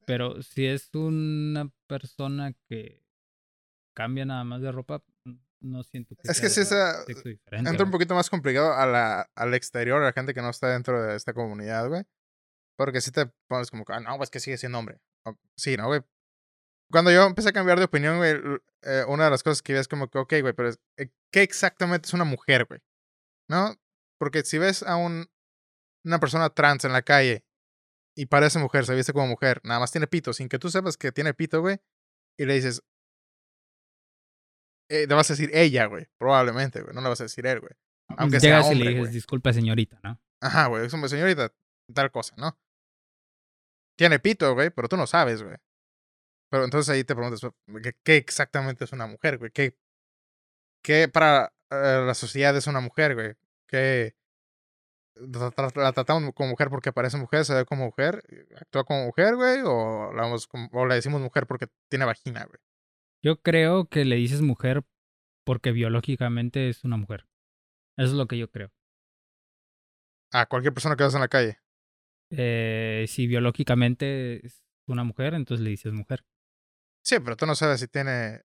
Pero 0.05 0.41
si 0.41 0.65
es 0.65 0.89
una 0.93 1.71
persona 1.87 2.53
que 2.67 3.03
cambia 3.95 4.25
nada 4.25 4.43
más 4.43 4.61
de 4.61 4.71
ropa, 4.71 5.03
no 5.59 5.83
siento 5.83 6.15
que 6.15 6.29
Es 6.29 6.39
que 6.39 6.49
si 6.49 6.61
esa 6.61 7.03
entra 7.51 7.85
un 7.85 7.91
poquito 7.91 8.13
más 8.13 8.29
complicado 8.29 8.73
a 8.73 8.85
la, 8.85 9.29
al 9.35 9.53
exterior, 9.53 10.01
a 10.01 10.05
la 10.05 10.13
gente 10.13 10.33
que 10.33 10.41
no 10.41 10.49
está 10.49 10.71
dentro 10.71 11.01
de 11.01 11.15
esta 11.15 11.33
comunidad, 11.33 11.89
güey. 11.89 12.03
Porque 12.77 13.01
si 13.01 13.11
te 13.11 13.25
pones 13.47 13.71
como 13.71 13.83
ah, 13.87 13.99
no, 13.99 14.17
pues 14.17 14.29
que 14.29 14.39
sigue 14.39 14.57
siendo 14.57 14.77
hombre. 14.77 14.99
Sí, 15.55 15.77
¿no, 15.77 15.87
güey? 15.87 16.01
Cuando 16.91 17.11
yo 17.11 17.25
empecé 17.25 17.49
a 17.49 17.53
cambiar 17.53 17.79
de 17.79 17.85
opinión, 17.85 18.17
güey, 18.17 18.35
eh, 18.83 19.03
una 19.07 19.25
de 19.25 19.31
las 19.31 19.43
cosas 19.43 19.61
que 19.61 19.73
vi 19.73 19.79
es 19.79 19.87
como 19.87 20.09
que, 20.09 20.19
ok, 20.19 20.33
güey, 20.41 20.53
pero 20.53 20.69
eh, 20.97 21.09
¿qué 21.31 21.41
exactamente 21.41 22.07
es 22.07 22.13
una 22.13 22.23
mujer, 22.23 22.65
güey? 22.65 22.79
¿No? 23.49 23.75
Porque 24.19 24.43
si 24.43 24.57
ves 24.57 24.83
a 24.83 24.95
un, 24.95 25.27
una 26.05 26.19
persona 26.19 26.49
trans 26.51 26.85
en 26.85 26.93
la 26.93 27.01
calle 27.01 27.46
y 28.17 28.25
parece 28.25 28.57
mujer, 28.57 28.83
se 28.85 28.95
viste 28.95 29.13
como 29.13 29.27
mujer, 29.27 29.61
nada 29.63 29.79
más 29.79 29.91
tiene 29.91 30.07
pito, 30.07 30.33
sin 30.33 30.49
que 30.49 30.57
tú 30.57 30.71
sepas 30.71 30.97
que 30.97 31.11
tiene 31.11 31.35
pito, 31.35 31.61
güey, 31.61 31.77
y 32.35 32.45
le 32.45 32.55
dices, 32.55 32.81
eh, 34.89 35.05
le 35.07 35.13
vas 35.13 35.29
a 35.29 35.33
decir 35.33 35.51
ella, 35.53 35.85
güey, 35.85 36.07
probablemente, 36.17 36.81
güey, 36.81 36.95
no 36.95 37.01
le 37.01 37.09
vas 37.09 37.21
a 37.21 37.25
decir 37.25 37.45
él, 37.45 37.59
güey. 37.59 37.73
Aunque 38.17 38.39
sea 38.39 38.57
Llegas 38.57 38.71
y 38.71 38.75
le 38.75 38.87
hombre, 38.87 38.99
dices, 39.01 39.13
disculpa, 39.13 39.53
señorita, 39.53 39.99
¿no? 40.03 40.19
Ajá, 40.41 40.65
güey, 40.65 40.85
es 40.85 40.91
como 40.91 41.07
señorita, 41.07 41.53
tal 41.93 42.11
cosa, 42.11 42.33
¿no? 42.37 42.57
Tiene 43.95 44.17
pito, 44.17 44.51
güey, 44.55 44.71
pero 44.71 44.89
tú 44.89 44.97
no 44.97 45.05
sabes, 45.05 45.43
güey. 45.43 45.57
Pero 46.49 46.63
entonces 46.63 46.89
ahí 46.91 47.03
te 47.03 47.13
preguntas, 47.13 47.41
¿qué, 47.83 47.93
qué 48.03 48.17
exactamente 48.17 48.85
es 48.85 48.93
una 48.93 49.05
mujer, 49.05 49.37
güey? 49.37 49.51
¿Qué, 49.51 49.77
qué 50.83 51.07
para 51.07 51.53
eh, 51.69 52.03
la 52.03 52.15
sociedad 52.15 52.55
es 52.57 52.65
una 52.65 52.79
mujer, 52.79 53.13
güey? 53.13 53.35
¿Qué 53.67 54.15
la, 55.21 55.51
tra- 55.51 55.75
la 55.75 55.91
tratamos 55.93 56.33
como 56.33 56.49
mujer 56.49 56.69
porque 56.69 56.91
parece 56.93 57.17
mujer, 57.17 57.45
se 57.45 57.53
ve 57.53 57.65
como 57.65 57.85
mujer, 57.85 58.21
actúa 58.55 58.83
como 58.83 59.05
mujer, 59.05 59.35
güey? 59.35 59.61
¿O 59.63 60.11
o 60.71 60.85
le 60.85 60.95
decimos 60.95 61.21
mujer 61.21 61.47
porque 61.47 61.67
tiene 61.89 62.05
vagina, 62.05 62.45
güey? 62.45 62.59
Yo 63.23 63.41
creo 63.41 63.87
que 63.87 64.05
le 64.05 64.15
dices 64.15 64.41
mujer 64.41 64.83
porque 65.45 65.71
biológicamente 65.71 66.69
es 66.69 66.83
una 66.83 66.97
mujer. 66.97 67.27
Eso 67.97 68.09
es 68.11 68.13
lo 68.13 68.27
que 68.27 68.37
yo 68.37 68.49
creo. 68.51 68.71
A 70.33 70.45
cualquier 70.45 70.73
persona 70.73 70.95
que 70.95 71.03
vas 71.03 71.15
en 71.15 71.21
la 71.21 71.27
calle. 71.27 71.59
Eh, 72.29 73.05
si 73.07 73.27
biológicamente 73.27 74.45
es 74.45 74.63
una 74.87 75.03
mujer, 75.03 75.33
entonces 75.33 75.63
le 75.63 75.69
dices 75.69 75.93
mujer. 75.93 76.25
Sí, 77.03 77.19
pero 77.19 77.37
tú 77.37 77.45
no 77.45 77.55
sabes 77.55 77.79
si 77.79 77.87
tiene. 77.87 78.41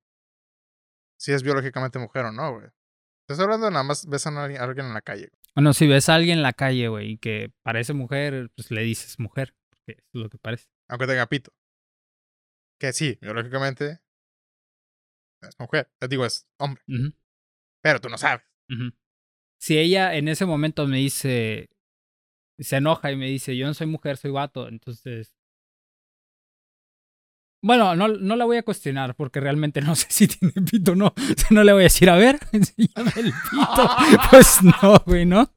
Si 1.18 1.32
es 1.32 1.42
biológicamente 1.42 1.98
mujer 1.98 2.24
o 2.26 2.32
no, 2.32 2.54
güey. 2.54 2.68
Estoy 3.28 3.44
hablando 3.44 3.70
nada 3.70 3.84
más 3.84 4.06
ves 4.06 4.26
a 4.26 4.42
alguien, 4.42 4.60
a 4.60 4.64
alguien 4.64 4.86
en 4.86 4.94
la 4.94 5.02
calle. 5.02 5.30
Bueno, 5.54 5.72
si 5.74 5.86
ves 5.86 6.08
a 6.08 6.14
alguien 6.14 6.38
en 6.38 6.42
la 6.42 6.52
calle, 6.54 6.88
güey, 6.88 7.12
y 7.12 7.18
que 7.18 7.52
parece 7.62 7.92
mujer, 7.92 8.50
pues 8.54 8.70
le 8.70 8.82
dices 8.82 9.18
mujer, 9.18 9.54
porque 9.68 10.00
es 10.00 10.04
lo 10.12 10.28
que 10.30 10.38
parece. 10.38 10.68
aunque 10.88 11.06
tenga 11.06 11.26
pito. 11.26 11.52
Que 12.78 12.92
sí, 12.92 13.18
biológicamente 13.20 14.00
es 15.42 15.58
mujer. 15.58 15.90
Eh, 16.00 16.08
Digo, 16.08 16.24
es 16.26 16.48
hombre. 16.58 16.82
Pero 17.82 18.00
tú 18.00 18.08
no 18.08 18.18
sabes. 18.18 18.44
Si 19.58 19.78
ella 19.78 20.14
en 20.16 20.28
ese 20.28 20.46
momento 20.46 20.86
me 20.86 20.96
dice, 20.96 21.68
se 22.58 22.76
enoja 22.76 23.12
y 23.12 23.16
me 23.16 23.26
dice, 23.26 23.56
yo 23.56 23.66
no 23.66 23.74
soy 23.74 23.86
mujer, 23.86 24.16
soy 24.16 24.30
vato, 24.30 24.68
entonces 24.68 25.34
Bueno, 27.64 27.94
no, 27.94 28.08
no 28.08 28.36
la 28.36 28.44
voy 28.44 28.56
a 28.56 28.64
cuestionar 28.64 29.14
porque 29.14 29.40
realmente 29.40 29.80
no 29.80 29.94
sé 29.94 30.06
si 30.10 30.28
tiene 30.28 30.52
pito 30.68 30.92
o 30.92 30.96
no. 30.96 31.06
O 31.06 31.14
sea, 31.36 31.48
no 31.50 31.64
le 31.64 31.72
voy 31.72 31.82
a 31.82 31.84
decir, 31.84 32.10
a 32.10 32.16
ver, 32.16 32.38
enséñame 32.52 33.12
el 33.16 33.32
pito. 33.32 33.90
Pues 34.30 34.62
no, 34.62 34.98
güey, 35.06 35.26
¿no? 35.26 35.42
Ok. 35.42 35.50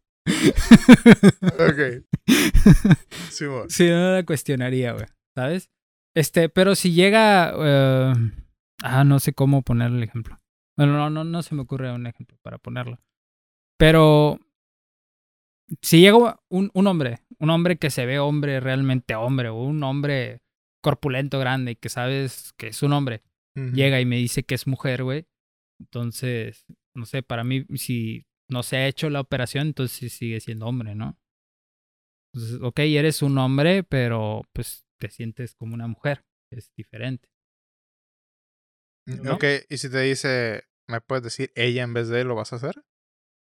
Sí, 3.30 3.46
bueno. 3.46 3.66
Sí, 3.70 3.90
no 3.90 4.14
la 4.14 4.26
cuestionaría, 4.26 4.94
güey, 4.94 5.06
¿sabes? 5.36 5.70
Este, 6.16 6.50
pero 6.50 6.76
si 6.76 6.94
llega... 6.94 7.54
eh, 7.58 8.14
ah, 8.84 9.04
no 9.04 9.20
sé 9.20 9.34
cómo 9.34 9.62
poner 9.62 9.92
el 9.92 10.02
ejemplo. 10.02 10.40
Bueno, 10.78 10.94
no, 10.94 11.10
no, 11.10 11.24
no 11.24 11.42
se 11.42 11.56
me 11.56 11.62
ocurre 11.62 11.92
un 11.92 12.08
ejemplo 12.08 12.38
para 12.42 12.58
ponerlo. 12.58 13.00
Pero 13.78 14.40
si 15.82 16.00
llega 16.00 16.40
un, 16.50 16.72
un 16.74 16.88
hombre, 16.88 17.20
un 17.40 17.50
hombre 17.50 17.78
que 17.78 17.90
se 17.90 18.06
ve 18.06 18.20
hombre, 18.20 18.60
realmente 18.60 19.16
hombre, 19.16 19.50
o 19.50 19.56
un 19.56 19.84
hombre 19.84 20.42
corpulento, 20.86 21.40
grande, 21.40 21.72
y 21.72 21.76
que 21.78 21.90
sabes 21.90 22.54
que 22.58 22.68
es 22.68 22.84
un 22.84 22.94
hombre, 22.94 23.24
llega 23.56 24.00
y 24.00 24.06
me 24.06 24.18
dice 24.18 24.44
que 24.44 24.54
es 24.54 24.68
mujer, 24.68 25.04
güey. 25.04 25.26
Entonces, 25.80 26.64
no 26.94 27.08
sé, 27.08 27.24
para 27.24 27.44
mí, 27.44 27.66
si 27.74 28.28
no 28.52 28.62
se 28.62 28.78
ha 28.78 28.88
hecho 28.88 29.10
la 29.10 29.20
operación, 29.20 29.66
entonces 29.66 30.14
sigue 30.14 30.40
siendo 30.40 30.68
hombre, 30.68 30.94
¿no? 30.94 31.18
Entonces, 32.32 32.60
ok, 32.62 32.80
eres 32.82 33.24
un 33.24 33.36
hombre, 33.40 33.82
pero 33.82 34.44
pues 34.54 34.86
te 35.00 35.10
sientes 35.10 35.56
como 35.56 35.74
una 35.74 35.88
mujer. 35.88 36.24
Es 36.52 36.72
diferente. 36.78 37.30
¿no? 39.08 39.34
Ok, 39.34 39.46
y 39.68 39.78
si 39.78 39.90
te 39.90 40.02
dice, 40.02 40.66
¿me 40.88 41.02
puedes 41.02 41.24
decir 41.24 41.52
ella 41.56 41.82
en 41.82 41.96
vez 41.96 42.10
de 42.10 42.22
él, 42.22 42.28
lo 42.28 42.36
vas 42.36 42.54
a 42.54 42.58
hacer? 42.58 42.76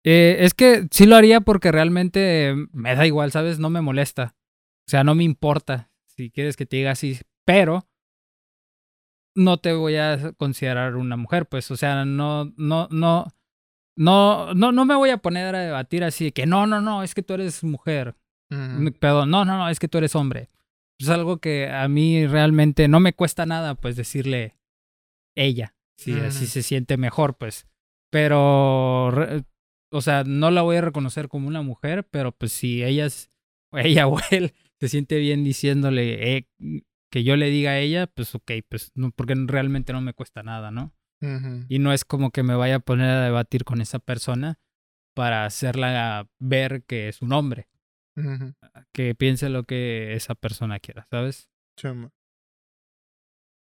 Eh, 0.03 0.39
es 0.41 0.55
que 0.55 0.89
sí 0.91 1.05
lo 1.05 1.17
haría 1.17 1.43
porque 1.43 1.73
realmente 1.73 2.55
me 2.73 2.95
da 2.95 3.07
igual, 3.07 3.33
¿sabes? 3.33 3.59
No 3.59 3.69
me 3.69 3.83
molesta. 3.83 4.35
O 4.87 4.91
sea, 4.91 5.05
no 5.05 5.15
me 5.15 5.25
importa 5.25 5.88
si 6.19 6.31
quieres 6.33 6.57
que 6.57 6.67
te 6.67 6.77
diga 6.77 6.91
así, 6.91 7.17
pero 7.45 7.87
no 9.37 9.59
te 9.59 9.73
voy 9.73 9.95
a 9.95 10.33
considerar 10.33 10.97
una 10.97 11.17
mujer, 11.17 11.47
pues, 11.47 11.71
o 11.71 11.77
sea, 11.77 12.05
no, 12.05 12.53
no, 12.57 12.89
no, 12.91 13.33
no, 13.97 14.53
no, 14.53 14.73
no 14.73 14.85
me 14.85 14.97
voy 14.97 15.11
a 15.11 15.19
poner 15.19 15.55
a 15.55 15.61
debatir 15.61 16.03
así 16.03 16.25
de 16.25 16.33
que 16.33 16.45
no, 16.45 16.67
no, 16.67 16.81
no, 16.81 17.05
es 17.05 17.15
que 17.15 17.23
tú 17.23 17.35
eres 17.35 17.63
mujer. 17.63 18.17
Ujú. 18.51 18.93
Perdón, 18.99 19.31
no, 19.31 19.45
no, 19.45 19.59
no, 19.59 19.69
es 19.69 19.79
que 19.79 19.87
tú 19.87 19.99
eres 19.99 20.17
hombre. 20.17 20.51
Es 20.99 21.09
algo 21.09 21.39
que 21.39 21.71
a 21.71 21.87
mí 21.87 22.27
realmente 22.27 22.89
no 22.89 22.99
me 22.99 23.13
cuesta 23.13 23.47
nada, 23.47 23.77
pues, 23.77 23.95
decirle 23.95 24.57
ella, 25.37 25.77
si 25.97 26.19
así 26.19 26.49
se 26.49 26.65
siente 26.65 26.97
mejor, 26.97 27.37
pues. 27.37 27.69
Pero, 28.11 29.07
o 29.93 30.01
sea, 30.01 30.25
no 30.25 30.51
la 30.51 30.63
voy 30.63 30.79
a 30.79 30.81
reconocer 30.81 31.29
como 31.29 31.47
una 31.47 31.63
mujer, 31.63 32.09
pero 32.11 32.33
pues 32.33 32.51
si 32.51 32.83
ella, 32.83 33.07
es, 33.07 33.31
ella 33.73 34.09
o 34.09 34.19
él 34.33 34.53
se 34.81 34.89
siente 34.89 35.19
bien 35.19 35.45
diciéndole 35.45 36.37
eh, 36.37 36.49
que 37.11 37.25
yo 37.25 37.37
le 37.37 37.51
diga 37.51 37.73
a 37.73 37.79
ella, 37.79 38.07
pues 38.07 38.35
ok, 38.35 38.53
pues 38.69 38.93
no, 38.95 39.11
porque 39.11 39.35
realmente 39.37 39.93
no 39.93 40.01
me 40.01 40.15
cuesta 40.15 40.43
nada, 40.43 40.71
¿no? 40.71 40.95
Y 41.69 41.81
no 41.81 41.93
es 41.93 42.05
como 42.05 42.31
que 42.31 42.45
me 42.45 42.55
vaya 42.55 42.77
a 42.77 42.81
poner 42.81 43.11
a 43.11 43.25
debatir 43.25 43.65
con 43.65 43.81
esa 43.81 43.99
persona 43.99 44.61
para 45.15 45.45
hacerla 45.47 46.29
ver 46.39 46.85
que 46.85 47.09
es 47.09 47.23
un 47.23 47.33
hombre, 47.33 47.69
Ujú. 48.17 48.55
que 48.93 49.17
piense 49.17 49.49
lo 49.49 49.65
que 49.65 50.15
esa 50.15 50.37
persona 50.37 50.79
quiera, 50.79 51.09
¿sabes? 51.11 51.51
Sí, 51.77 51.89
ma. 51.89 52.13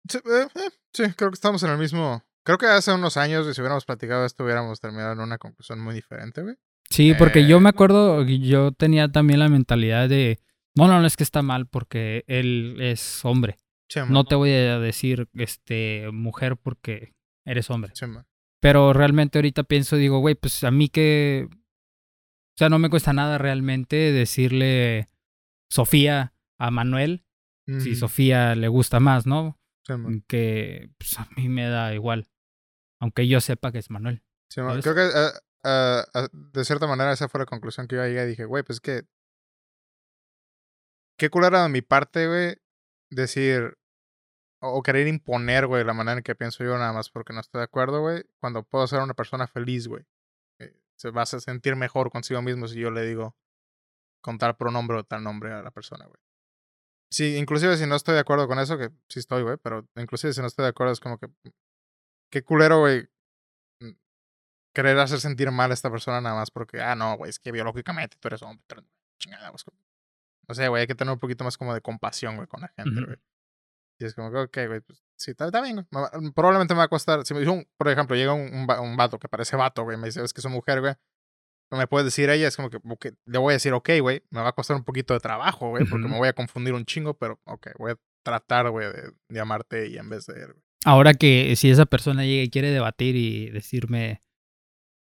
Sí, 0.09 0.17
eh, 0.17 0.47
eh, 0.55 0.69
sí, 0.93 1.03
creo 1.15 1.29
que 1.29 1.35
estamos 1.35 1.61
en 1.61 1.69
el 1.69 1.77
mismo. 1.77 2.23
Creo 2.43 2.57
que 2.57 2.65
hace 2.65 2.91
unos 2.91 3.17
años, 3.17 3.45
si 3.53 3.61
hubiéramos 3.61 3.85
platicado 3.85 4.25
esto, 4.25 4.43
hubiéramos 4.43 4.79
terminado 4.79 5.13
en 5.13 5.19
una 5.19 5.37
conclusión 5.37 5.79
muy 5.79 5.93
diferente, 5.93 6.41
güey. 6.41 6.55
Sí, 6.89 7.13
porque 7.13 7.47
yo 7.47 7.59
me 7.59 7.69
acuerdo, 7.69 8.23
yo 8.23 8.71
tenía 8.71 9.11
también 9.11 9.39
la 9.39 9.47
mentalidad 9.47 10.09
de, 10.09 10.39
no, 10.75 10.87
no, 10.87 10.99
no 10.99 11.05
es 11.05 11.17
que 11.17 11.23
está 11.23 11.41
mal 11.41 11.67
porque 11.67 12.23
él 12.27 12.77
es 12.81 13.23
hombre. 13.25 13.57
Sí. 13.89 13.99
No 14.09 14.23
te 14.23 14.35
voy 14.35 14.51
a 14.51 14.79
decir, 14.79 15.27
este, 15.33 16.09
mujer 16.11 16.57
porque 16.57 17.13
eres 17.45 17.69
hombre. 17.69 17.91
Sí. 17.95 18.05
Pero 18.59 18.93
realmente 18.93 19.37
ahorita 19.37 19.63
pienso, 19.63 19.97
digo, 19.97 20.19
güey, 20.19 20.35
pues 20.35 20.63
a 20.63 20.71
mí 20.71 20.89
que, 20.89 21.49
o 21.51 22.57
sea, 22.57 22.69
no 22.69 22.79
me 22.79 22.89
cuesta 22.89 23.13
nada 23.13 23.37
realmente 23.37 23.95
decirle 23.95 25.07
Sofía 25.69 26.33
a 26.57 26.71
Manuel, 26.71 27.25
si. 27.65 27.95
Sofía 27.95 28.55
le 28.55 28.67
gusta 28.67 28.99
más, 28.99 29.25
¿no? 29.25 29.59
Sí. 29.85 29.93
Que 30.27 30.89
pues, 30.97 31.19
a 31.19 31.27
mí 31.35 31.49
me 31.49 31.67
da 31.67 31.93
igual, 31.93 32.27
aunque 32.99 33.27
yo 33.27 33.41
sepa 33.41 33.71
que 33.71 33.79
es 33.79 33.89
Manuel. 33.89 34.23
Creo 34.53 34.95
que 34.95 35.05
eh, 35.05 35.31
eh, 35.65 36.03
eh, 36.13 36.27
de 36.31 36.65
cierta 36.65 36.87
manera 36.87 37.11
esa 37.11 37.27
fue 37.29 37.39
la 37.39 37.45
conclusión 37.45 37.87
que 37.87 37.95
yo 37.95 38.05
llegué 38.05 38.23
y 38.23 38.27
dije, 38.27 38.45
güey, 38.45 38.63
pues 38.63 38.77
es 38.77 38.81
que. 38.81 39.03
Qué 41.17 41.29
culera 41.29 41.63
de 41.63 41.69
mi 41.69 41.81
parte, 41.81 42.27
güey, 42.27 42.57
decir. 43.09 43.77
O, 44.65 44.81
querer 44.81 45.07
imponer, 45.07 45.67
güey, 45.67 45.83
la 45.83 45.93
manera 45.93 46.17
en 46.17 46.23
que 46.23 46.35
pienso 46.35 46.63
yo 46.63 46.77
nada 46.77 46.93
más 46.93 47.09
porque 47.09 47.33
no 47.33 47.41
estoy 47.41 47.59
de 47.59 47.65
acuerdo, 47.65 47.99
güey. 48.01 48.23
Cuando 48.39 48.63
puedo 48.63 48.87
ser 48.87 49.01
una 49.01 49.13
persona 49.13 49.45
feliz, 49.45 49.87
güey. 49.87 50.05
Eh, 50.59 50.73
Se 50.95 51.11
va 51.11 51.23
a 51.23 51.25
sentir 51.25 51.75
mejor 51.75 52.09
consigo 52.11 52.41
mismo 52.41 52.67
si 52.67 52.79
yo 52.79 52.89
le 52.89 53.01
digo 53.05 53.35
con 54.21 54.37
tal 54.37 54.55
pronombre 54.55 54.97
o 54.97 55.03
tal 55.03 55.21
nombre 55.21 55.51
a 55.51 55.61
la 55.61 55.71
persona, 55.71 56.05
güey. 56.05 56.17
Sí, 57.11 57.35
inclusive 57.35 57.75
si 57.77 57.85
no 57.85 57.95
estoy 57.95 58.13
de 58.15 58.21
acuerdo 58.21 58.47
con 58.47 58.57
eso, 58.57 58.77
que 58.77 58.89
sí 59.09 59.19
estoy, 59.19 59.43
güey, 59.43 59.57
pero 59.57 59.85
inclusive 59.97 60.31
si 60.33 60.39
no 60.39 60.47
estoy 60.47 60.63
de 60.63 60.69
acuerdo 60.69 60.93
es 60.93 60.99
como 61.01 61.17
que. 61.19 61.27
Qué 62.31 62.41
culero, 62.41 62.79
güey. 62.79 63.07
mm, 63.81 63.91
Querer 64.73 64.97
hacer 64.99 65.19
sentir 65.19 65.51
mal 65.51 65.71
a 65.71 65.73
esta 65.73 65.91
persona 65.91 66.21
nada 66.21 66.35
más 66.35 66.51
porque, 66.51 66.81
ah, 66.81 66.95
no, 66.95 67.17
güey, 67.17 67.29
es 67.29 67.39
que 67.39 67.51
biológicamente 67.51 68.17
tú 68.19 68.29
eres 68.29 68.41
hombre. 68.43 68.63
tú 68.65 68.75
eres- 68.75 68.85
Chingada. 69.19 69.51
Es 70.43 70.49
No 70.49 70.55
sé, 70.55 70.67
güey, 70.67 70.81
hay 70.81 70.87
que 70.87 70.95
tener 70.95 71.13
un 71.13 71.19
poquito 71.19 71.43
más 71.43 71.57
como 71.57 71.73
de 71.73 71.81
compasión, 71.81 72.35
güey, 72.35 72.47
con 72.47 72.61
la 72.61 72.67
gente, 72.75 73.01
güey. 73.05 73.17
Y 73.99 74.05
es 74.05 74.15
como 74.15 74.31
que, 74.31 74.37
ok, 74.37 74.57
güey, 74.67 74.81
pues 74.81 75.03
sí, 75.17 75.31
está, 75.31 75.45
está 75.45 75.61
bien, 75.61 75.75
güey. 75.75 75.85
Me 75.91 76.01
va- 76.01 76.11
Probablemente 76.35 76.73
me 76.73 76.79
va 76.79 76.83
a 76.85 76.87
costar. 76.89 77.25
Si 77.25 77.33
me 77.33 77.39
dice 77.41 77.51
un, 77.51 77.65
por 77.77 77.87
ejemplo, 77.89 78.15
llega 78.15 78.33
un, 78.33 78.53
un, 78.53 78.67
un 78.79 78.97
vato 78.97 79.19
que 79.19 79.27
parece 79.29 79.55
vato, 79.55 79.83
güey, 79.83 79.97
me 79.97 80.07
dice, 80.07 80.23
es 80.23 80.33
que 80.33 80.41
soy 80.41 80.51
mujer, 80.51 80.81
güey. 80.81 80.93
No 81.71 81.77
me 81.77 81.87
puedes 81.87 82.05
decir 82.05 82.29
ella, 82.29 82.47
es 82.47 82.55
como 82.55 82.69
que, 82.69 82.79
le 83.25 83.37
voy 83.39 83.51
a 83.51 83.55
decir, 83.55 83.73
ok, 83.73 83.89
güey, 84.01 84.21
me 84.29 84.41
va 84.41 84.49
a 84.49 84.53
costar 84.53 84.75
un 84.77 84.83
poquito 84.83 85.13
de 85.15 85.19
trabajo, 85.19 85.69
güey, 85.69 85.85
porque 85.85 86.07
me 86.07 86.17
voy 86.17 86.27
a 86.27 86.33
confundir 86.33 86.73
un 86.73 86.85
chingo, 86.85 87.17
pero, 87.17 87.39
ok, 87.45 87.67
voy 87.79 87.93
a 87.93 87.95
tratar, 88.23 88.69
güey, 88.69 88.87
de 88.91 89.13
llamarte 89.29 89.85
ella 89.87 90.01
en 90.01 90.09
vez 90.09 90.25
de 90.27 90.33
él. 90.43 90.53
Ahora 90.85 91.13
que 91.13 91.55
si 91.55 91.71
esa 91.71 91.85
persona 91.85 92.25
llega 92.25 92.43
y 92.43 92.49
quiere 92.49 92.69
debatir 92.69 93.15
y 93.15 93.49
decirme, 93.49 94.21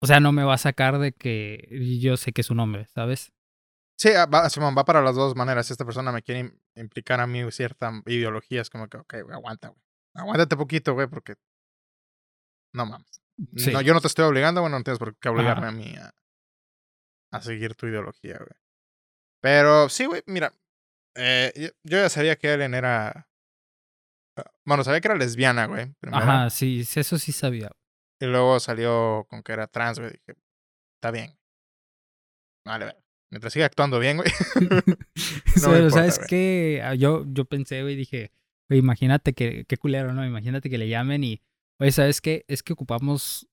o 0.00 0.06
sea, 0.06 0.20
no 0.20 0.32
me 0.32 0.44
va 0.44 0.54
a 0.54 0.58
sacar 0.58 0.98
de 0.98 1.12
que 1.12 1.68
yo 2.00 2.16
sé 2.16 2.32
que 2.32 2.40
es 2.40 2.50
un 2.50 2.60
hombre, 2.60 2.86
¿sabes? 2.86 3.32
Sí, 3.98 4.10
ah, 4.10 4.26
va, 4.26 4.48
Simón, 4.50 4.74
va 4.76 4.84
para 4.84 5.00
las 5.02 5.14
dos 5.16 5.34
maneras. 5.34 5.66
Si 5.66 5.72
esta 5.72 5.84
persona 5.84 6.12
me 6.12 6.22
quiere 6.22 6.40
im- 6.42 6.60
implicar 6.74 7.20
a 7.20 7.26
mí 7.26 7.50
cierta 7.50 7.90
ideología, 8.06 8.60
es 8.60 8.68
como 8.70 8.88
que, 8.88 8.98
ok, 8.98 9.14
güey, 9.22 9.34
aguanta, 9.34 9.68
güey. 9.68 9.80
Aguántate 10.14 10.56
poquito, 10.56 10.94
güey, 10.94 11.06
porque. 11.08 11.34
No 12.74 12.84
mames. 12.86 13.22
Sí. 13.56 13.72
No, 13.72 13.80
yo 13.80 13.94
no 13.94 14.00
te 14.00 14.06
estoy 14.06 14.24
obligando, 14.26 14.60
bueno, 14.60 14.78
no 14.78 14.84
tienes 14.84 14.98
por 14.98 15.16
qué 15.16 15.28
obligarme 15.28 15.66
Ajá. 15.66 15.74
a 15.74 15.78
mí 15.78 15.94
a, 15.96 16.10
a 17.32 17.40
seguir 17.42 17.74
tu 17.74 17.86
ideología, 17.86 18.36
güey. 18.38 18.50
Pero 19.42 19.88
sí, 19.88 20.06
güey, 20.06 20.22
mira. 20.26 20.52
eh, 21.14 21.52
yo, 21.56 21.68
yo 21.84 21.98
ya 22.02 22.08
sabía 22.08 22.36
que 22.36 22.52
Ellen 22.52 22.74
era. 22.74 23.28
ah, 24.36 24.50
Bueno, 24.64 24.84
sabía 24.84 25.00
que 25.00 25.08
era 25.08 25.16
lesbiana, 25.16 25.66
güey. 25.66 25.92
primero, 26.00 26.22
Ajá, 26.22 26.50
sí, 26.50 26.84
sí, 26.84 27.00
eso 27.00 27.18
sí 27.18 27.32
sabía. 27.32 27.70
Y 28.20 28.26
luego 28.26 28.58
salió 28.60 29.26
con 29.28 29.42
que 29.42 29.52
era 29.52 29.66
trans, 29.66 29.98
güey. 29.98 30.12
Dije, 30.12 30.34
está 30.96 31.10
bien. 31.10 31.38
Vale, 32.64 32.86
vale. 32.86 33.05
Mientras 33.30 33.52
siga 33.52 33.66
actuando 33.66 33.98
bien, 33.98 34.18
güey. 34.18 34.30
No 35.62 35.70
Pero, 35.70 35.90
¿sabes 35.90 36.18
qué? 36.28 36.82
Yo, 36.98 37.24
yo 37.28 37.44
pensé, 37.44 37.82
güey, 37.82 37.96
dije, 37.96 38.30
güey, 38.68 38.80
imagínate 38.80 39.32
que, 39.32 39.64
qué 39.66 39.76
culero, 39.76 40.12
¿no? 40.12 40.24
Imagínate 40.24 40.70
que 40.70 40.78
le 40.78 40.88
llamen 40.88 41.24
y, 41.24 41.42
oye, 41.80 41.92
¿sabes 41.92 42.20
qué? 42.20 42.44
Es 42.48 42.62
que 42.62 42.72
ocupamos 42.72 43.48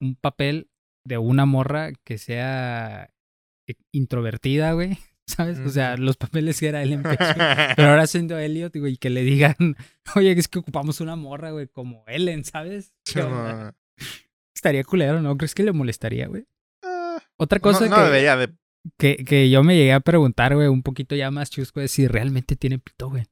un 0.00 0.16
papel 0.16 0.70
de 1.04 1.18
una 1.18 1.46
morra 1.46 1.92
que 2.04 2.18
sea 2.18 3.10
eh, 3.68 3.74
introvertida, 3.92 4.72
güey, 4.72 4.98
¿sabes? 5.26 5.58
O 5.60 5.68
sea, 5.68 5.96
los 5.96 6.16
papeles 6.16 6.58
que 6.58 6.68
era 6.68 6.82
Ellen 6.82 7.02
Page, 7.02 7.34
güey, 7.34 7.46
pero 7.76 7.88
ahora 7.90 8.06
siendo 8.06 8.38
Elliot, 8.38 8.74
güey, 8.76 8.96
que 8.96 9.10
le 9.10 9.22
digan, 9.22 9.54
oye, 10.14 10.32
es 10.32 10.48
que 10.48 10.58
ocupamos 10.58 11.00
una 11.00 11.16
morra, 11.16 11.50
güey, 11.50 11.68
como 11.68 12.04
Ellen, 12.06 12.44
¿sabes? 12.44 12.92
Estaría 14.54 14.84
culero, 14.84 15.20
¿no? 15.20 15.36
¿Crees 15.36 15.54
que 15.54 15.62
le 15.62 15.72
molestaría, 15.72 16.26
güey? 16.28 16.46
Ah, 16.82 17.22
Otra 17.36 17.58
no, 17.58 17.62
cosa 17.62 17.86
no 17.86 17.96
que, 17.96 18.02
debería 18.02 18.36
de. 18.36 18.54
Que, 18.98 19.24
que 19.24 19.50
yo 19.50 19.62
me 19.62 19.76
llegué 19.76 19.92
a 19.92 20.00
preguntar, 20.00 20.54
güey, 20.54 20.68
un 20.68 20.82
poquito 20.82 21.14
ya 21.14 21.30
más 21.30 21.50
chusco, 21.50 21.80
es 21.80 21.92
si 21.92 22.06
realmente 22.08 22.56
tiene 22.56 22.78
pito, 22.78 23.08
güey. 23.08 23.24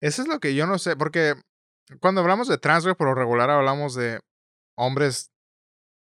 Eso 0.00 0.22
es 0.22 0.28
lo 0.28 0.40
que 0.40 0.54
yo 0.54 0.66
no 0.66 0.78
sé, 0.78 0.96
porque 0.96 1.34
cuando 2.00 2.20
hablamos 2.20 2.48
de 2.48 2.58
trans, 2.58 2.84
güey, 2.84 2.94
por 2.94 3.08
lo 3.08 3.14
regular 3.14 3.50
hablamos 3.50 3.94
de 3.94 4.20
hombres 4.76 5.30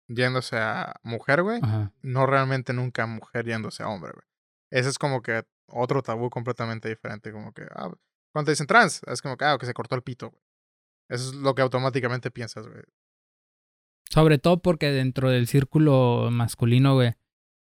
yéndose 0.07 0.57
a 0.57 0.95
mujer, 1.03 1.43
güey. 1.43 1.61
No 2.01 2.25
realmente 2.25 2.73
nunca 2.73 3.05
mujer 3.05 3.45
yéndose 3.45 3.83
a 3.83 3.89
hombre, 3.89 4.11
güey. 4.13 4.25
Ese 4.71 4.89
es 4.89 4.97
como 4.97 5.21
que 5.21 5.43
otro 5.67 6.01
tabú 6.01 6.29
completamente 6.29 6.89
diferente. 6.89 7.31
Como 7.31 7.53
que, 7.53 7.63
ah, 7.71 7.91
cuando 8.31 8.45
te 8.45 8.51
dicen 8.51 8.67
trans, 8.67 9.01
es 9.07 9.21
como 9.21 9.37
que, 9.37 9.45
ah, 9.45 9.57
que 9.59 9.65
se 9.65 9.73
cortó 9.73 9.95
el 9.95 10.03
pito, 10.03 10.29
güey. 10.29 10.41
Eso 11.09 11.29
es 11.29 11.35
lo 11.35 11.55
que 11.55 11.61
automáticamente 11.61 12.31
piensas, 12.31 12.67
güey. 12.67 12.83
Sobre 14.09 14.39
todo 14.39 14.61
porque 14.61 14.91
dentro 14.91 15.29
del 15.29 15.47
círculo 15.47 16.29
masculino, 16.31 16.95
güey, 16.95 17.15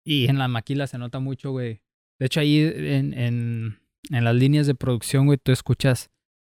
y 0.09 0.27
en 0.27 0.39
la 0.39 0.47
maquila 0.47 0.87
se 0.87 0.97
nota 0.97 1.19
mucho, 1.19 1.51
güey. 1.51 1.81
De 2.19 2.25
hecho, 2.25 2.39
ahí 2.39 2.59
en, 2.61 3.13
en, 3.13 3.79
en 4.09 4.23
las 4.23 4.35
líneas 4.35 4.65
de 4.67 4.75
producción, 4.75 5.25
güey, 5.27 5.37
tú 5.37 5.51
escuchas 5.51 6.09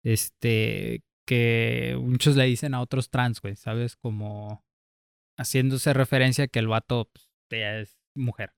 este, 0.04 1.04
que 1.26 1.96
muchos 2.00 2.36
le 2.36 2.44
dicen 2.44 2.74
a 2.74 2.80
otros 2.80 3.10
trans, 3.10 3.40
güey, 3.40 3.56
¿sabes? 3.56 3.96
Como 3.96 4.64
haciéndose 5.38 5.92
referencia 5.92 6.44
a 6.44 6.48
que 6.48 6.58
el 6.58 6.68
vato 6.68 7.10
pues, 7.12 7.30
ya 7.50 7.78
es 7.78 7.96
mujer. 8.16 8.52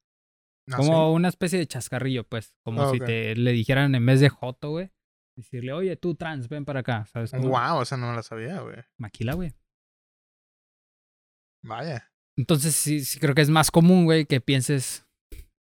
Ah, 0.70 0.78
Como 0.78 1.12
una 1.12 1.28
especie 1.28 1.58
de 1.58 1.66
chascarrillo, 1.66 2.24
pues. 2.24 2.56
Como 2.64 2.82
Ah, 2.82 2.90
si 2.90 2.98
te 2.98 3.36
le 3.36 3.52
dijeran 3.52 3.94
en 3.94 4.04
vez 4.04 4.20
de 4.20 4.28
Joto, 4.30 4.70
güey. 4.70 4.90
Decirle, 5.36 5.74
oye, 5.74 5.96
tú 5.96 6.14
trans, 6.14 6.48
ven 6.48 6.64
para 6.64 6.80
acá. 6.80 7.06
¿Sabes? 7.06 7.30
cómo? 7.30 7.50
Wow, 7.50 7.82
esa 7.82 7.96
no 7.98 8.08
me 8.08 8.16
la 8.16 8.22
sabía, 8.22 8.60
güey. 8.62 8.76
Maquila, 8.98 9.34
güey. 9.34 9.52
Vaya. 11.62 12.10
Entonces 12.36 12.74
sí, 12.74 13.04
sí 13.04 13.18
creo 13.18 13.34
que 13.34 13.40
es 13.42 13.50
más 13.50 13.70
común, 13.70 14.04
güey, 14.04 14.26
que 14.26 14.40
pienses. 14.40 15.04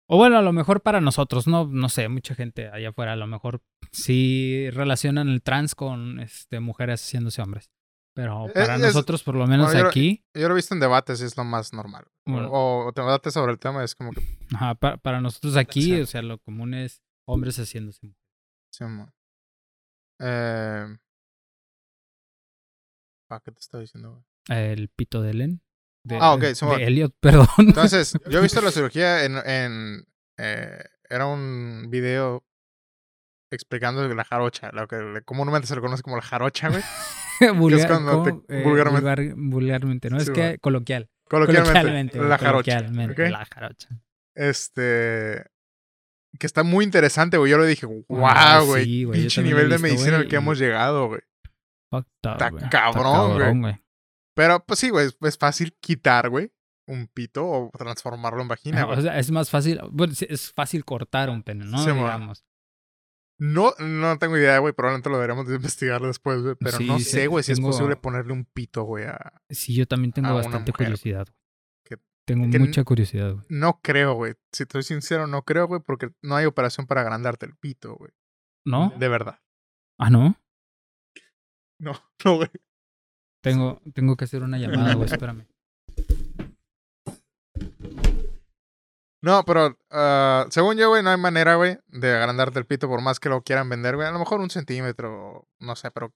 O 0.10 0.18
bueno, 0.18 0.38
a 0.38 0.42
lo 0.42 0.52
mejor 0.54 0.82
para 0.82 1.02
nosotros, 1.02 1.48
no, 1.48 1.66
no 1.68 1.88
sé, 1.90 2.10
mucha 2.10 2.36
gente 2.36 2.68
allá 2.70 2.90
afuera 2.90 3.14
a 3.14 3.16
lo 3.16 3.26
mejor 3.28 3.62
sí 3.92 4.70
relacionan 4.72 5.30
el 5.30 5.42
trans 5.42 5.76
con 5.76 6.20
este, 6.20 6.60
mujeres 6.60 7.02
haciéndose 7.02 7.42
hombres. 7.42 7.70
Pero 8.16 8.46
para 8.54 8.76
es- 8.76 8.82
nosotros, 8.82 9.24
por 9.24 9.36
lo 9.36 9.48
menos 9.48 9.68
bueno, 9.68 9.82
yo- 9.82 9.88
aquí, 9.88 10.24
Yo 10.36 10.48
lo 10.48 10.54
he 10.54 10.58
visto 10.58 10.74
en 10.76 10.80
debates 10.80 11.20
y 11.22 11.26
es 11.26 11.36
lo 11.38 11.44
más 11.44 11.74
normal. 11.74 12.06
Bueno. 12.28 12.50
O, 12.52 12.88
o 12.88 12.92
debates 12.92 13.34
sobre 13.34 13.54
el 13.54 13.60
tema 13.60 13.84
es 13.84 13.96
como 13.96 14.12
que... 14.12 14.22
ajá, 14.54 14.76
pa- 14.76 14.98
para 14.98 15.20
nosotros 15.22 15.56
aquí, 15.58 15.82
Sí. 15.84 16.02
o 16.02 16.06
sea, 16.06 16.22
lo 16.22 16.38
común 16.40 16.74
es 16.76 17.02
hombres 17.28 17.58
haciéndose 17.58 18.06
mujeres. 18.06 18.22
sí, 18.72 18.84
eh... 20.20 20.98
ah, 23.30 23.40
¿Qué 23.44 23.52
te 23.52 23.60
estaba 23.60 23.82
diciendo, 23.82 24.12
güey? 24.12 24.24
El 24.76 24.90
pito 24.90 25.22
de 25.22 25.32
Ellen. 25.32 25.62
De, 26.06 26.18
Ah, 26.20 26.34
ok, 26.34 26.42
de 26.42 26.56
Simón. 26.56 26.82
Elliot, 26.82 27.14
perdón. 27.20 27.48
Entonces, 27.60 28.14
yo 28.30 28.40
he 28.40 28.42
visto 28.42 28.62
la 28.62 28.72
cirugía 28.72 29.24
en... 29.26 29.38
en 29.46 30.06
eh, 30.38 30.84
era 31.10 31.28
un 31.28 31.88
video 31.90 32.44
explicando 33.52 34.08
la 34.08 34.24
jarocha, 34.24 34.72
lo 34.74 34.88
que 34.88 35.22
comúnmente 35.26 35.68
se 35.68 35.76
le 35.76 35.82
conoce 35.82 36.02
como 36.02 36.16
la 36.16 36.24
jarocha, 36.24 36.70
güey. 36.70 36.82
Vulgar- 37.56 37.88
cuando 37.88 38.24
te-. 38.24 38.32
Eh, 38.62 38.64
vulgarmente- 38.64 39.02
vulgar- 39.02 39.34
vulgarmente, 39.36 40.10
¿no? 40.10 40.20
Sí, 40.20 40.24
es 40.24 40.30
que 40.32 40.42
bueno. 40.42 40.58
coloquial. 40.62 41.10
Coloquialmente, 41.30 42.18
la 42.20 42.38
jarocha. 42.38 42.78
coloquialmente, 42.80 43.24
¿ok? 43.26 43.30
La 43.32 43.46
jarocha. 43.46 43.90
Este... 44.36 45.46
Que 46.40 46.48
está 46.48 46.64
muy 46.64 46.84
interesante, 46.84 47.38
güey. 47.38 47.52
Yo 47.52 47.60
le 47.60 47.68
dije, 47.68 47.86
wow, 47.86 48.06
Ah, 48.28 48.62
güey. 48.66 48.86
sí, 48.86 49.06
pinche 49.06 49.44
nivel 49.44 49.70
de 49.70 49.76
visto, 49.76 49.84
medicina 49.84 50.16
al 50.16 50.22
güey, 50.24 50.30
que 50.30 50.36
y- 50.36 50.38
hemos 50.40 50.58
llegado, 50.58 51.08
güey. 51.08 51.22
Está 52.24 52.50
cabrón, 52.72 53.62
güey. 53.62 53.83
Pero, 54.36 54.64
pues 54.66 54.80
sí, 54.80 54.90
güey, 54.90 55.08
es, 55.08 55.18
es 55.22 55.38
fácil 55.38 55.74
quitar, 55.80 56.30
güey, 56.30 56.52
un 56.88 57.08
pito 57.08 57.46
o 57.46 57.72
transformarlo 57.78 58.42
en 58.42 58.48
vagina, 58.48 58.78
Ajá, 58.80 58.86
güey. 58.88 59.00
O 59.00 59.02
sea, 59.02 59.20
es 59.20 59.32
más 59.32 59.50
fácil, 59.50 59.80
bueno, 59.92 60.14
es 60.20 60.52
fácil 60.54 60.84
cortar 60.86 61.30
un 61.30 61.44
pene, 61.44 61.66
¿no? 61.66 61.78
Sí, 61.84 61.90
mo. 61.92 62.04
Digamos. 62.04 62.46
No, 63.40 63.74
no 63.80 64.18
tengo 64.20 64.38
idea, 64.38 64.60
güey, 64.60 64.74
probablemente 64.74 65.10
lo 65.10 65.16
deberíamos 65.18 65.48
de 65.48 65.56
investigar 65.56 66.02
después, 66.02 66.42
güey. 66.42 66.56
Pero 66.60 66.78
Sí, 66.78 66.86
no 66.88 66.98
sí, 67.00 67.06
sé, 67.06 67.28
güey, 67.28 67.44
si 67.44 67.54
tengo- 67.54 67.70
es 67.70 67.76
posible 67.76 67.96
ponerle 67.96 68.32
un 68.34 68.46
pito, 68.46 68.84
güey, 68.84 69.06
a... 69.06 69.42
Sí, 69.50 69.74
yo 69.76 69.88
también 69.88 70.12
tengo 70.14 70.34
bastante 70.34 70.72
mujer, 70.72 70.88
curiosidad, 70.88 71.26
güey. 71.28 71.38
que- 71.84 72.04
Tengo 72.26 72.50
que- 72.50 72.60
mucha 72.60 72.84
curiosidad, 72.84 73.34
güey. 73.34 73.46
No 73.50 73.80
creo, 73.82 74.14
güey. 74.14 74.36
Si 74.52 74.66
te 74.66 74.74
soy 74.74 74.84
sincero, 74.84 75.28
no 75.28 75.42
creo, 75.44 75.68
güey, 75.68 75.82
porque 75.82 76.12
no 76.22 76.36
hay 76.36 76.46
operación 76.46 76.86
para 76.88 77.02
agrandarte 77.02 77.46
el 77.46 77.56
pito, 77.56 77.96
güey. 77.96 78.12
¿No? 78.66 78.94
De 78.98 79.08
verdad. 79.10 79.40
Ah, 80.00 80.10
¿no? 80.10 80.38
No, 81.80 81.94
no, 82.26 82.36
güey. 82.38 82.50
Tengo, 83.44 83.82
tengo 83.94 84.16
que 84.16 84.24
hacer 84.24 84.42
una 84.42 84.58
llamada, 84.58 84.94
güey, 84.94 85.12
espérame. 85.12 85.46
No, 89.22 89.44
pero 89.46 89.78
ah, 89.92 90.46
según 90.50 90.78
yo, 90.78 90.90
güey, 90.90 91.04
no 91.04 91.10
hay 91.10 91.18
manera, 91.18 91.56
güey, 91.56 91.78
de 91.88 92.14
agrandarte 92.16 92.60
el 92.60 92.66
pito 92.66 92.88
por 92.88 93.02
más 93.02 93.20
que 93.20 93.28
lo 93.28 93.42
quieran 93.42 93.68
vender, 93.68 93.96
güey. 93.96 94.08
A 94.08 94.12
lo 94.12 94.20
mejor 94.20 94.40
un 94.40 94.50
centímetro, 94.50 95.46
no 95.60 95.76
sé, 95.76 95.92
pero 95.92 96.14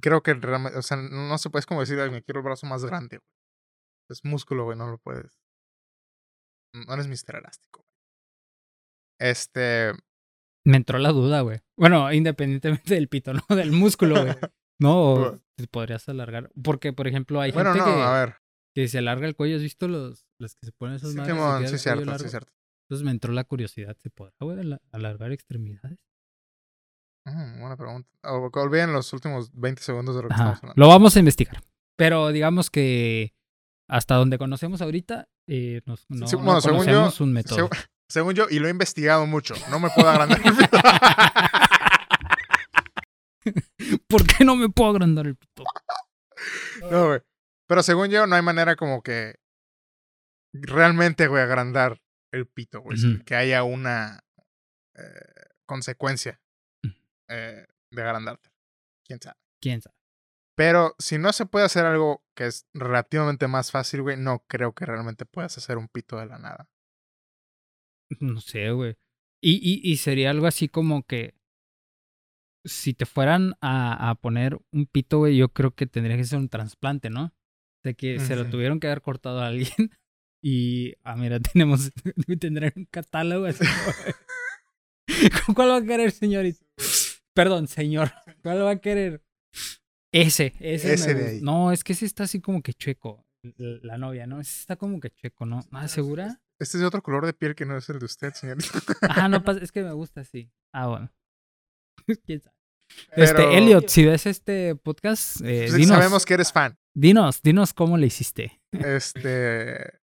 creo 0.00 0.22
que 0.22 0.34
realmente, 0.34 0.78
o 0.78 0.82
sea, 0.82 0.96
no 0.96 1.36
se 1.38 1.50
puede, 1.50 1.60
es 1.60 1.66
como 1.66 1.80
decir, 1.80 1.98
"Ay, 1.98 2.10
me 2.10 2.22
quiero 2.22 2.40
el 2.40 2.44
brazo 2.44 2.66
más 2.66 2.84
grande, 2.84 3.18
güey. 3.18 3.28
Es 4.08 4.24
músculo, 4.24 4.64
güey, 4.64 4.78
no 4.78 4.86
lo 4.88 4.98
puedes. 4.98 5.40
No 6.74 6.94
eres 6.94 7.08
Mister 7.08 7.36
Elástico, 7.36 7.80
güey. 7.82 9.30
Este, 9.30 9.92
Me 10.64 10.76
entró 10.76 10.98
la 10.98 11.10
duda, 11.10 11.40
güey. 11.40 11.60
Bueno, 11.76 12.12
independientemente 12.12 12.94
del 12.94 13.08
pito, 13.08 13.32
¿no? 13.34 13.42
Del 13.56 13.72
músculo, 13.72 14.22
güey. 14.22 14.34
No, 14.78 15.40
te 15.56 15.66
podrías 15.68 16.08
alargar. 16.08 16.50
Porque, 16.62 16.92
por 16.92 17.06
ejemplo, 17.08 17.40
hay 17.40 17.52
bueno, 17.52 17.72
gente 17.72 17.88
no, 17.90 17.96
que, 17.96 18.02
a 18.02 18.10
ver. 18.12 18.34
que 18.74 18.88
se 18.88 18.98
alarga 18.98 19.26
el 19.26 19.34
cuello. 19.36 19.56
¿Has 19.56 19.62
visto 19.62 19.88
los, 19.88 20.26
los 20.38 20.54
que 20.56 20.66
se 20.66 20.72
ponen 20.72 20.96
esas 20.96 21.12
Sí, 21.12 21.18
Simón, 21.24 21.58
queda 21.60 21.68
sí, 21.68 21.78
cierto, 21.78 22.00
cuello 22.00 22.04
sí, 22.04 22.10
largo? 22.24 22.28
cierto. 22.28 22.52
Entonces 22.88 23.04
me 23.04 23.10
entró 23.10 23.32
la 23.32 23.44
curiosidad. 23.44 23.96
¿Se 23.98 24.10
podrá, 24.10 24.34
güey, 24.40 24.58
alargar 24.92 25.32
extremidades? 25.32 25.98
Mm, 27.24 27.60
buena 27.60 27.76
pregunta. 27.76 28.08
Olviden 28.22 28.92
los 28.92 29.12
últimos 29.12 29.50
20 29.52 29.82
segundos 29.82 30.14
de 30.16 30.22
lo 30.22 30.28
que 30.28 30.34
Ajá. 30.34 30.42
estamos 30.44 30.62
hablando. 30.62 30.80
Lo 30.80 30.88
vamos 30.88 31.16
a 31.16 31.18
investigar. 31.18 31.62
Pero 31.96 32.28
digamos 32.28 32.70
que 32.70 33.34
hasta 33.88 34.14
donde 34.16 34.38
conocemos 34.38 34.82
ahorita, 34.82 35.28
eh, 35.48 35.80
nos, 35.86 36.04
no, 36.08 36.26
Sí, 36.26 36.36
no 36.36 36.42
bueno, 36.42 36.60
según 36.60 36.78
yo- 36.80 36.84
conocemos 36.84 37.20
un 37.20 37.32
método. 37.32 37.54
Según, 37.56 37.70
según 38.08 38.34
yo, 38.34 38.46
y 38.50 38.58
lo 38.58 38.68
he 38.68 38.70
investigado 38.70 39.26
mucho, 39.26 39.54
no 39.70 39.80
me 39.80 39.88
puedo 39.90 40.08
agrandar. 40.08 40.40
¿Por 44.08 44.26
qué 44.26 44.44
no 44.44 44.56
me 44.56 44.68
puedo 44.68 44.90
agrandar 44.90 45.26
el 45.26 45.36
pito? 45.36 45.64
No, 46.90 47.06
güey. 47.08 47.20
Pero 47.66 47.82
según 47.82 48.08
yo, 48.10 48.26
no 48.26 48.36
hay 48.36 48.42
manera 48.42 48.76
como 48.76 49.02
que 49.02 49.36
realmente, 50.52 51.26
güey, 51.28 51.42
agrandar 51.42 52.00
el 52.32 52.46
pito, 52.46 52.82
güey. 52.82 52.98
Que 53.24 53.34
haya 53.34 53.64
una 53.64 54.20
eh, 54.94 55.48
consecuencia 55.66 56.40
Mm. 56.82 56.88
eh, 57.28 57.66
de 57.90 58.02
agrandarte. 58.02 58.50
Quién 59.04 59.20
sabe. 59.20 59.36
¿Quién 59.60 59.80
sabe? 59.80 59.96
Pero 60.56 60.94
si 60.98 61.16
no 61.18 61.32
se 61.32 61.46
puede 61.46 61.64
hacer 61.64 61.84
algo 61.86 62.22
que 62.36 62.46
es 62.46 62.66
relativamente 62.74 63.48
más 63.48 63.70
fácil, 63.70 64.02
güey, 64.02 64.16
no 64.18 64.44
creo 64.46 64.74
que 64.74 64.84
realmente 64.86 65.24
puedas 65.26 65.56
hacer 65.58 65.78
un 65.78 65.88
pito 65.88 66.18
de 66.18 66.26
la 66.26 66.38
nada. 66.38 66.68
No 68.20 68.40
sé, 68.40 68.70
güey. 68.70 68.96
Y, 69.42 69.54
y, 69.56 69.80
y 69.90 69.96
sería 69.96 70.30
algo 70.30 70.46
así 70.46 70.68
como 70.68 71.02
que 71.04 71.34
si 72.66 72.94
te 72.94 73.06
fueran 73.06 73.54
a, 73.60 74.10
a 74.10 74.14
poner 74.16 74.58
un 74.72 74.86
pito, 74.86 75.18
güey, 75.18 75.36
yo 75.36 75.48
creo 75.48 75.74
que 75.74 75.86
tendría 75.86 76.16
que 76.16 76.24
ser 76.24 76.38
un 76.38 76.48
trasplante, 76.48 77.10
¿no? 77.10 77.34
De 77.82 77.94
que 77.94 78.18
se 78.20 78.36
lo 78.36 78.46
tuvieron 78.46 78.80
que 78.80 78.88
haber 78.88 79.02
cortado 79.02 79.40
a 79.40 79.46
alguien. 79.48 79.70
Y, 80.48 80.94
ah, 81.02 81.16
mira, 81.16 81.40
tenemos, 81.52 81.90
tendrán 82.38 82.72
un 82.76 82.84
catálogo 82.84 83.46
así. 83.46 83.64
¿Cuál 85.56 85.70
va 85.70 85.76
a 85.78 85.84
querer, 85.84 86.12
señorita? 86.12 86.64
Perdón, 87.34 87.66
señor. 87.66 88.12
¿Cuál 88.42 88.62
va 88.62 88.70
a 88.70 88.80
querer? 88.80 89.24
Ese, 90.12 90.54
ese. 90.60 91.14
me 91.14 91.20
de 91.20 91.28
ahí. 91.30 91.40
No, 91.40 91.72
es 91.72 91.82
que 91.82 91.94
ese 91.94 92.06
está 92.06 92.24
así 92.24 92.40
como 92.40 92.62
que 92.62 92.74
chueco. 92.74 93.26
La 93.58 93.98
novia, 93.98 94.28
¿no? 94.28 94.40
Ese 94.40 94.60
está 94.60 94.76
como 94.76 95.00
que 95.00 95.10
chueco, 95.10 95.46
¿no? 95.46 95.64
¿Ah, 95.72 95.88
segura? 95.88 96.40
Este 96.60 96.76
es 96.76 96.80
de 96.80 96.86
otro 96.86 97.02
color 97.02 97.26
de 97.26 97.32
piel 97.32 97.54
que 97.54 97.66
no 97.66 97.76
es 97.76 97.88
el 97.88 97.98
de 97.98 98.06
usted, 98.06 98.32
señor. 98.32 98.58
Ah, 99.02 99.28
no 99.28 99.42
pasa, 99.42 99.60
es 99.64 99.72
que 99.72 99.82
me 99.82 99.92
gusta 99.92 100.20
así. 100.20 100.52
Ah, 100.72 100.86
bueno. 100.86 101.12
¿Quién 102.24 102.40
sabe? 102.40 102.55
Pero- 103.10 103.22
Este, 103.24 103.58
Elliot, 103.58 103.88
si 103.88 104.04
ves 104.04 104.26
este 104.26 104.74
podcast, 104.76 105.40
eh, 105.42 105.68
Sí, 105.68 105.76
dinos, 105.76 105.96
Sabemos 105.96 106.24
que 106.24 106.34
eres 106.34 106.52
fan. 106.52 106.78
dinos, 106.94 107.42
dinos 107.42 107.72
cómo 107.74 107.96
le 107.96 108.06
hiciste. 108.06 108.60
Este. 108.72 110.00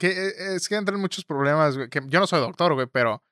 Que 0.00 0.08
eh, 0.28 0.54
es 0.56 0.68
que 0.68 0.76
entran 0.76 1.00
muchos 1.00 1.24
problemas, 1.24 1.76
güey. 1.76 1.88
Que 1.88 2.00
yo 2.06 2.20
no 2.20 2.26
soy 2.26 2.40
doctor, 2.40 2.74
güey, 2.74 2.86
pero. 2.86 3.22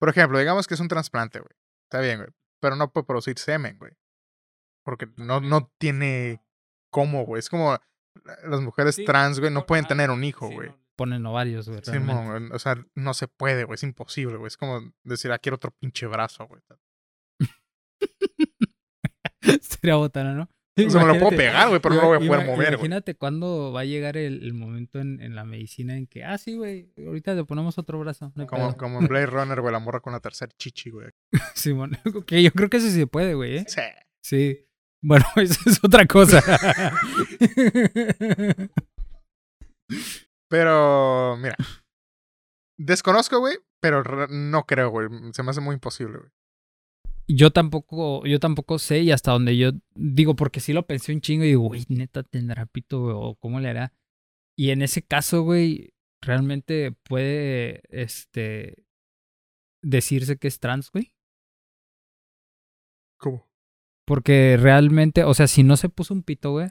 Por 0.00 0.08
ejemplo, 0.08 0.38
digamos 0.38 0.66
que 0.66 0.74
es 0.74 0.80
un 0.80 0.88
trasplante, 0.88 1.38
güey. 1.40 1.52
Está 1.88 2.00
bien, 2.00 2.18
güey. 2.18 2.28
Pero 2.60 2.76
no 2.76 2.90
puede 2.92 3.06
producir 3.06 3.38
semen, 3.38 3.78
güey. 3.78 3.92
Porque 4.84 5.08
no, 5.16 5.40
no 5.40 5.72
tiene 5.78 6.42
cómo, 6.90 7.24
güey. 7.24 7.40
Es 7.40 7.48
como 7.48 7.78
las 8.44 8.60
mujeres 8.60 8.96
Sí, 8.96 9.04
trans, 9.04 9.40
güey, 9.40 9.52
no 9.52 9.66
pueden 9.66 9.86
tener 9.86 10.10
un 10.10 10.24
hijo, 10.24 10.48
güey. 10.50 10.72
Ponen 10.96 11.26
ovarios, 11.26 11.68
güey. 11.68 11.80
Güey, 11.84 12.50
o 12.52 12.58
sea, 12.58 12.76
no 12.94 13.14
se 13.14 13.28
puede, 13.28 13.64
güey. 13.64 13.74
Es 13.74 13.82
imposible, 13.82 14.36
güey. 14.36 14.48
Es 14.48 14.56
como 14.56 14.80
decir, 15.04 15.32
ah, 15.32 15.38
quiero 15.38 15.56
otro 15.56 15.72
pinche 15.80 16.06
brazo, 16.06 16.46
güey. 16.46 16.60
Sería 19.60 19.96
botana, 19.96 20.34
¿no? 20.34 20.48
O 20.76 20.90
sea, 20.90 21.04
me 21.04 21.12
lo 21.14 21.20
puedo 21.20 21.36
pegar, 21.36 21.68
güey, 21.68 21.80
pero 21.80 21.94
no 21.94 22.00
lo 22.00 22.06
voy 22.08 22.16
a 22.16 22.28
poder 22.28 22.46
mover, 22.46 22.56
güey. 22.56 22.68
Imagínate 22.74 23.14
cuándo 23.14 23.70
va 23.72 23.82
a 23.82 23.84
llegar 23.84 24.16
el, 24.16 24.42
el 24.42 24.54
momento 24.54 24.98
en, 24.98 25.20
en 25.20 25.36
la 25.36 25.44
medicina 25.44 25.96
en 25.96 26.08
que, 26.08 26.24
ah, 26.24 26.36
sí, 26.36 26.56
güey, 26.56 26.92
ahorita 27.06 27.34
le 27.34 27.44
ponemos 27.44 27.78
otro 27.78 28.00
brazo. 28.00 28.32
No 28.34 28.46
Como, 28.48 28.68
pedo". 28.70 28.76
como 28.76 28.98
en 29.00 29.06
Blade 29.06 29.26
Runner, 29.30 29.60
güey, 29.60 29.72
la 29.72 29.78
morra 29.78 30.00
con 30.00 30.12
la 30.14 30.20
tercera 30.20 30.50
chichi, 30.58 30.90
güey. 30.90 31.10
Simón, 31.54 31.96
ok, 32.14 32.32
yo 32.32 32.50
creo 32.52 32.68
que 32.68 32.78
eso 32.78 32.88
sí 32.88 32.94
se 32.94 33.06
puede, 33.06 33.34
güey, 33.34 33.58
¿eh? 33.58 33.64
Sí. 33.68 33.82
Sí. 34.24 34.66
Bueno, 35.00 35.24
eso 35.36 35.60
es 35.66 35.78
otra 35.84 36.06
cosa. 36.06 36.42
Pero, 40.54 41.36
mira. 41.36 41.56
Desconozco, 42.78 43.40
güey, 43.40 43.56
pero 43.80 44.04
no 44.28 44.66
creo, 44.66 44.88
güey. 44.88 45.08
Se 45.32 45.42
me 45.42 45.50
hace 45.50 45.60
muy 45.60 45.74
imposible, 45.74 46.18
güey. 46.18 46.30
yo 47.26 47.50
tampoco, 47.50 48.24
yo 48.24 48.38
tampoco 48.38 48.78
sé, 48.78 49.00
y 49.00 49.10
hasta 49.10 49.32
donde 49.32 49.56
yo 49.56 49.72
digo, 49.96 50.36
porque 50.36 50.60
sí 50.60 50.72
lo 50.72 50.86
pensé 50.86 51.12
un 51.12 51.20
chingo 51.20 51.42
y 51.42 51.48
digo, 51.48 51.62
güey, 51.62 51.84
neta 51.88 52.22
tendrá 52.22 52.66
pito, 52.66 53.00
güey, 53.00 53.16
o 53.18 53.34
cómo 53.34 53.58
le 53.58 53.68
hará. 53.68 53.92
Y 54.56 54.70
en 54.70 54.82
ese 54.82 55.02
caso, 55.02 55.42
güey, 55.42 55.92
realmente 56.22 56.92
puede, 57.02 57.82
este, 57.88 58.86
decirse 59.82 60.36
que 60.38 60.46
es 60.46 60.60
trans, 60.60 60.92
güey. 60.92 61.16
¿Cómo? 63.18 63.50
Porque 64.06 64.56
realmente, 64.56 65.24
o 65.24 65.34
sea, 65.34 65.48
si 65.48 65.64
no 65.64 65.76
se 65.76 65.88
puso 65.88 66.14
un 66.14 66.22
pito, 66.22 66.52
güey, 66.52 66.68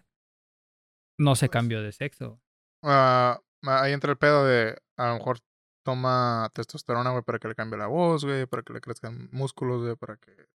no 1.20 1.36
se 1.36 1.50
cambió 1.50 1.82
de 1.82 1.92
sexo. 1.92 2.40
Ah, 2.82 3.42
ahí 3.64 3.94
entra 3.94 4.12
el 4.12 4.18
pedo 4.18 4.46
de 4.46 4.78
a 4.98 5.08
lo 5.10 5.16
mejor 5.16 5.40
toma 5.84 6.50
testosterona, 6.54 7.12
güey, 7.12 7.24
para 7.24 7.40
que 7.40 7.48
le 7.48 7.56
cambie 7.56 7.78
la 7.78 7.88
voz, 7.88 8.26
güey, 8.26 8.46
para 8.46 8.64
que 8.64 8.74
le 8.74 8.82
crezcan 8.82 9.30
músculos, 9.32 9.82
güey, 9.82 9.96
para 9.96 10.18
que 10.18 10.48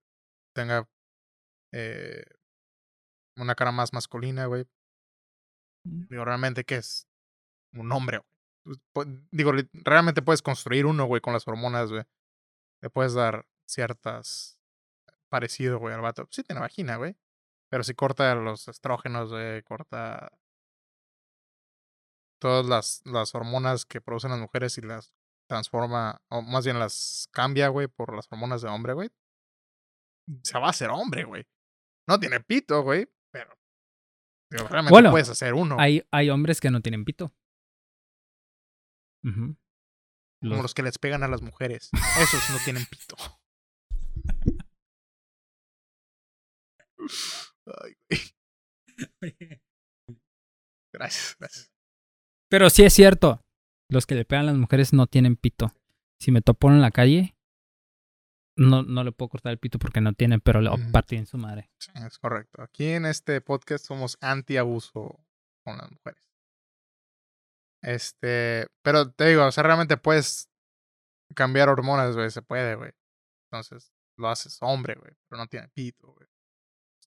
tenga 0.54 0.88
eh, 1.74 2.24
una 3.36 3.56
cara 3.56 3.72
más 3.72 3.94
masculina, 3.94 4.46
güey. 4.46 4.66
Mm. 5.86 6.08
Digo, 6.10 6.26
realmente, 6.26 6.64
¿qué 6.64 6.78
es? 6.78 7.08
Un 7.74 7.92
hombre, 7.92 8.20
güey. 8.20 8.78
Pues, 8.94 9.08
digo, 9.32 9.54
realmente 9.74 10.22
puedes 10.22 10.42
construir 10.42 10.86
uno, 10.86 11.06
güey, 11.06 11.22
con 11.22 11.34
las 11.34 11.48
hormonas, 11.48 11.90
güey. 11.92 12.04
Le 12.82 12.90
puedes 12.90 13.14
dar 13.14 13.46
ciertas 13.66 14.60
parecido, 15.30 15.80
güey, 15.80 15.94
al 15.94 16.02
vato. 16.02 16.28
Sí 16.32 16.44
tiene 16.44 16.62
vagina, 16.62 16.98
güey. 16.98 17.16
Pero 17.70 17.84
si 17.84 17.94
corta 17.94 18.34
los 18.36 18.68
estrógenos, 18.68 19.30
güey, 19.30 19.62
corta 19.64 20.37
todas 22.40 22.66
las, 22.66 23.02
las 23.06 23.34
hormonas 23.36 23.86
que 23.86 24.02
producen 24.02 24.32
las 24.32 24.40
mujeres 24.40 24.78
y 24.78 24.82
las 24.82 25.14
transforma, 25.50 26.22
o 26.30 26.42
más 26.42 26.66
bien 26.66 26.78
las 26.80 27.30
cambia, 27.32 27.70
güey, 27.70 27.88
por 27.88 28.16
las 28.16 28.28
hormonas 28.32 28.62
de 28.62 28.70
hombre, 28.70 28.94
güey. 28.94 29.10
Se 30.44 30.60
va 30.60 30.68
a 30.68 30.70
hacer 30.72 30.90
hombre, 30.90 31.24
güey. 31.24 31.46
No 32.08 32.20
tiene 32.20 32.40
pito, 32.42 32.82
güey, 32.84 33.08
pero, 33.32 33.56
realmente 34.52 34.90
Bueno, 34.92 35.12
puedes 35.12 35.30
hacer 35.30 35.54
uno. 35.54 35.78
Hay, 35.80 36.06
hay 36.12 36.30
hombres 36.30 36.60
que 36.62 36.70
no 36.72 36.82
tienen 36.82 37.06
pito. 37.06 37.34
Como 39.24 39.56
Los- 40.42 40.62
los 40.62 40.74
que 40.74 40.84
les 40.84 40.98
pegan 41.00 41.24
a 41.24 41.28
las 41.28 41.42
mujeres. 41.42 41.90
Esos 42.22 42.50
no 42.52 42.58
tienen 42.64 42.86
pito. 42.86 43.16
Ay, 47.84 47.96
güey. 48.10 49.62
Gracias, 50.94 51.36
gracias. 51.40 51.72
Pero 52.50 52.70
sí 52.70 52.84
es 52.84 52.94
cierto. 52.94 53.42
Los 53.90 54.06
que 54.06 54.16
le 54.16 54.26
pegan 54.26 54.46
a 54.46 54.52
las 54.52 54.58
mujeres 54.58 54.94
no 54.94 55.08
tienen 55.08 55.36
pito. 55.36 55.74
Si 56.20 56.32
me 56.32 56.42
topo 56.42 56.70
en 56.70 56.82
la 56.82 56.92
calle, 56.92 57.38
no, 58.58 58.84
no 58.84 59.04
le 59.04 59.12
puedo 59.12 59.30
cortar 59.30 59.52
el 59.52 59.60
pito 59.60 59.80
porque 59.80 60.02
no 60.02 60.14
tiene, 60.14 60.40
pero 60.40 60.62
le 60.62 60.72
partí 60.92 61.16
en 61.16 61.26
su 61.26 61.38
madre. 61.38 61.70
Sí, 61.80 61.92
es 61.96 62.18
correcto. 62.18 62.62
Aquí 62.62 62.88
en 62.88 63.06
este 63.06 63.40
podcast 63.42 63.86
somos 63.86 64.18
anti-abuso 64.20 65.24
con 65.64 65.78
las 65.78 65.92
mujeres. 65.92 66.24
Este, 67.84 68.68
pero 68.82 69.12
te 69.12 69.28
digo, 69.28 69.46
o 69.46 69.52
sea, 69.52 69.64
realmente 69.64 69.98
puedes 69.98 70.50
cambiar 71.36 71.70
hormonas, 71.70 72.16
güey, 72.16 72.32
se 72.32 72.42
puede, 72.42 72.76
güey. 72.76 72.92
Entonces, 73.52 73.94
lo 74.18 74.30
haces 74.30 74.58
hombre, 74.62 74.96
güey, 74.96 75.14
pero 75.30 75.42
no 75.42 75.48
tiene 75.48 75.70
pito, 75.70 76.08
güey. 76.14 76.28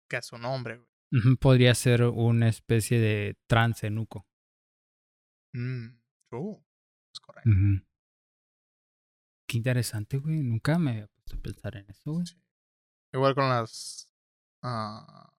¿Qué 0.09 0.18
es 0.18 0.32
un 0.32 0.45
hombre, 0.45 0.76
güey? 0.76 1.36
Podría 1.41 1.74
ser 1.74 2.05
una 2.05 2.49
especie 2.49 3.01
de 3.01 3.36
transenuco. 3.49 4.26
Mm, 5.53 6.01
true. 6.28 6.64
Es 7.12 7.20
correcto. 7.20 7.51
Qué 9.48 9.57
interesante, 9.57 10.18
güey. 10.18 10.42
Nunca 10.42 10.78
me 10.78 10.90
había 10.92 11.07
puesto 11.09 11.36
a 11.36 11.40
pensar 11.40 11.76
en 11.76 11.90
eso, 11.90 12.12
güey. 12.12 12.26
Sí. 12.26 12.40
Igual 13.12 13.34
con 13.34 13.48
las 13.48 14.09
ah, 14.62 15.32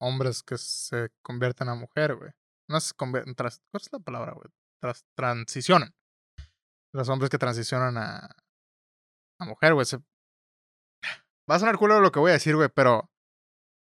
hombres 0.00 0.42
que 0.42 0.58
se 0.58 1.10
convierten 1.22 1.68
a 1.68 1.74
mujer, 1.74 2.14
güey. 2.16 2.30
No 2.68 2.80
se 2.80 2.94
convierten, 2.94 3.34
¿cuál 3.34 3.48
es 3.80 3.92
la 3.92 3.98
palabra, 3.98 4.32
güey? 4.32 4.48
Tras, 4.80 5.04
transicionan. 5.14 5.94
Los 6.92 7.08
hombres 7.08 7.30
que 7.30 7.38
transicionan 7.38 7.96
a, 7.96 8.36
a 9.38 9.44
mujer, 9.46 9.74
güey. 9.74 9.86
Se... 9.86 9.98
Va 11.50 11.56
a 11.56 11.58
sonar 11.58 11.78
culo 11.78 12.00
lo 12.00 12.12
que 12.12 12.20
voy 12.20 12.30
a 12.30 12.34
decir, 12.34 12.56
güey, 12.56 12.68
pero 12.68 13.10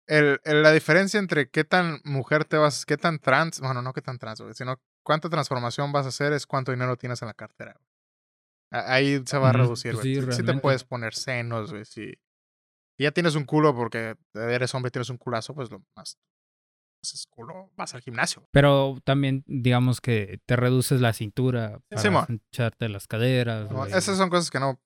el, 0.08 0.40
el- 0.44 0.64
la 0.64 0.72
diferencia 0.72 1.20
entre 1.20 1.50
qué 1.50 1.64
tan 1.64 2.00
mujer 2.04 2.46
te 2.46 2.58
vas, 2.58 2.86
qué 2.86 2.98
tan 2.98 3.20
trans, 3.20 3.60
bueno, 3.60 3.82
no 3.82 3.94
qué 3.94 4.02
tan 4.02 4.18
trans, 4.20 4.42
güey, 4.42 4.54
sino 4.54 4.80
cuánta 5.04 5.30
transformación 5.30 5.92
vas 5.92 6.06
a 6.06 6.10
hacer 6.10 6.34
es 6.34 6.46
cuánto 6.48 6.72
dinero 6.72 6.98
tienes 6.98 7.22
en 7.22 7.28
la 7.28 7.34
cartera, 7.34 7.76
güey. 7.80 8.84
Ahí 8.86 9.22
se 9.26 9.38
va 9.38 9.50
a 9.50 9.54
Ujú, 9.54 9.62
reducir, 9.62 9.94
pues 9.94 10.04
güey. 10.04 10.16
sí, 10.16 10.22
Sí- 10.22 10.32
sí 10.32 10.44
te 10.44 10.54
puedes 10.56 10.84
poner 10.84 11.14
senos, 11.14 11.72
güey, 11.72 11.86
si 11.86 12.14
ya 13.00 13.12
tienes 13.12 13.36
un 13.36 13.46
culo 13.46 13.76
porque 13.76 14.16
eres 14.34 14.74
hombre 14.74 14.90
y 14.90 14.92
tienes 14.92 15.10
un 15.10 15.18
culazo, 15.18 15.54
pues 15.54 15.70
lo 15.70 15.84
más 15.96 16.18
haces 17.04 17.28
culo, 17.28 17.72
vas 17.76 17.94
al 17.94 18.02
gimnasio. 18.02 18.48
Pero 18.52 18.98
también, 19.04 19.44
digamos 19.46 20.02
que 20.02 20.40
te 20.48 20.56
reduces 20.56 21.02
la 21.02 21.14
cintura 21.14 21.80
para 21.90 22.28
echarte 22.52 22.90
las 22.90 23.06
caderas. 23.08 23.70
¿no? 23.72 23.86
Esas 23.86 24.18
son 24.18 24.30
cosas 24.30 24.50
que 24.50 24.60
no, 24.60 24.80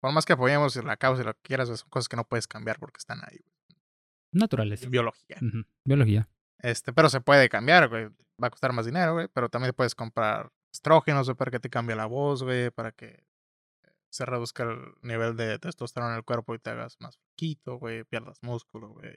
por 0.00 0.12
más 0.12 0.24
que 0.26 0.34
apoyemos 0.34 0.76
la 0.76 0.96
causa 0.96 1.22
y 1.22 1.24
lo 1.24 1.34
que 1.34 1.40
quieras, 1.42 1.68
son 1.68 1.88
cosas 1.88 2.08
que 2.08 2.16
no 2.16 2.24
puedes 2.24 2.46
cambiar 2.46 2.78
porque 2.78 2.98
están 2.98 3.20
ahí, 3.24 3.38
güey. 3.38 3.53
Naturaleza. 4.34 4.88
Biología. 4.88 5.36
Biología. 5.84 6.28
Este, 6.58 6.92
pero 6.92 7.08
se 7.08 7.20
puede 7.20 7.48
cambiar, 7.48 7.88
güey. 7.88 8.08
Va 8.42 8.48
a 8.48 8.50
costar 8.50 8.72
más 8.72 8.86
dinero, 8.86 9.14
güey. 9.14 9.28
Pero 9.32 9.48
también 9.48 9.72
puedes 9.74 9.94
comprar 9.94 10.50
estrógenos, 10.72 11.26
güey, 11.26 11.36
para 11.36 11.50
que 11.50 11.60
te 11.60 11.70
cambie 11.70 11.96
la 11.96 12.06
voz, 12.06 12.42
güey, 12.42 12.70
para 12.70 12.92
que 12.92 13.24
se 14.10 14.24
reduzca 14.24 14.62
el 14.64 14.78
nivel 15.02 15.36
de 15.36 15.58
testosterona 15.58 16.12
en 16.12 16.18
el 16.18 16.24
cuerpo 16.24 16.54
y 16.54 16.58
te 16.58 16.70
hagas 16.70 16.96
más 17.00 17.16
flaquito, 17.16 17.78
güey, 17.78 18.04
pierdas 18.04 18.38
músculo, 18.42 18.90
güey. 18.90 19.12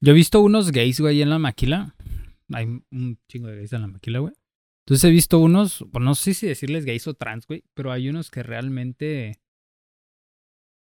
Yo 0.00 0.12
he 0.12 0.14
visto 0.14 0.40
unos 0.40 0.70
gays, 0.70 1.00
güey, 1.00 1.22
en 1.22 1.30
la 1.30 1.38
maquila. 1.38 1.94
Hay 2.52 2.66
un 2.90 3.18
chingo 3.28 3.48
de 3.48 3.56
gays 3.56 3.72
en 3.72 3.80
la 3.80 3.86
maquila, 3.86 4.18
güey. 4.18 4.34
Entonces 4.84 5.04
he 5.04 5.10
visto 5.10 5.38
unos, 5.38 5.84
bueno, 5.90 6.06
no 6.06 6.14
sé 6.14 6.34
si 6.34 6.46
decirles 6.46 6.84
gays 6.84 7.06
o 7.06 7.14
trans, 7.14 7.46
güey, 7.46 7.64
pero 7.72 7.92
hay 7.92 8.08
unos 8.08 8.30
que 8.30 8.42
realmente 8.42 9.40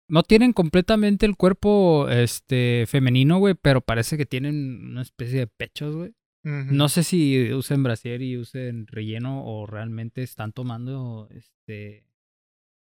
no 0.09 0.23
tienen 0.23 0.53
completamente 0.53 1.25
el 1.25 1.37
cuerpo 1.37 2.09
este 2.09 2.85
femenino, 2.87 3.37
güey, 3.37 3.53
pero 3.53 3.81
parece 3.81 4.17
que 4.17 4.25
tienen 4.25 4.89
una 4.91 5.01
especie 5.01 5.39
de 5.39 5.47
pechos, 5.47 5.95
güey. 5.95 6.13
No 6.41 6.89
sé 6.89 7.03
si 7.03 7.53
usen 7.53 7.83
brasier 7.83 8.21
y 8.21 8.37
usen 8.37 8.87
relleno 8.87 9.45
o 9.45 9.67
realmente 9.67 10.23
están 10.23 10.51
tomando 10.51 11.27
este 11.31 12.07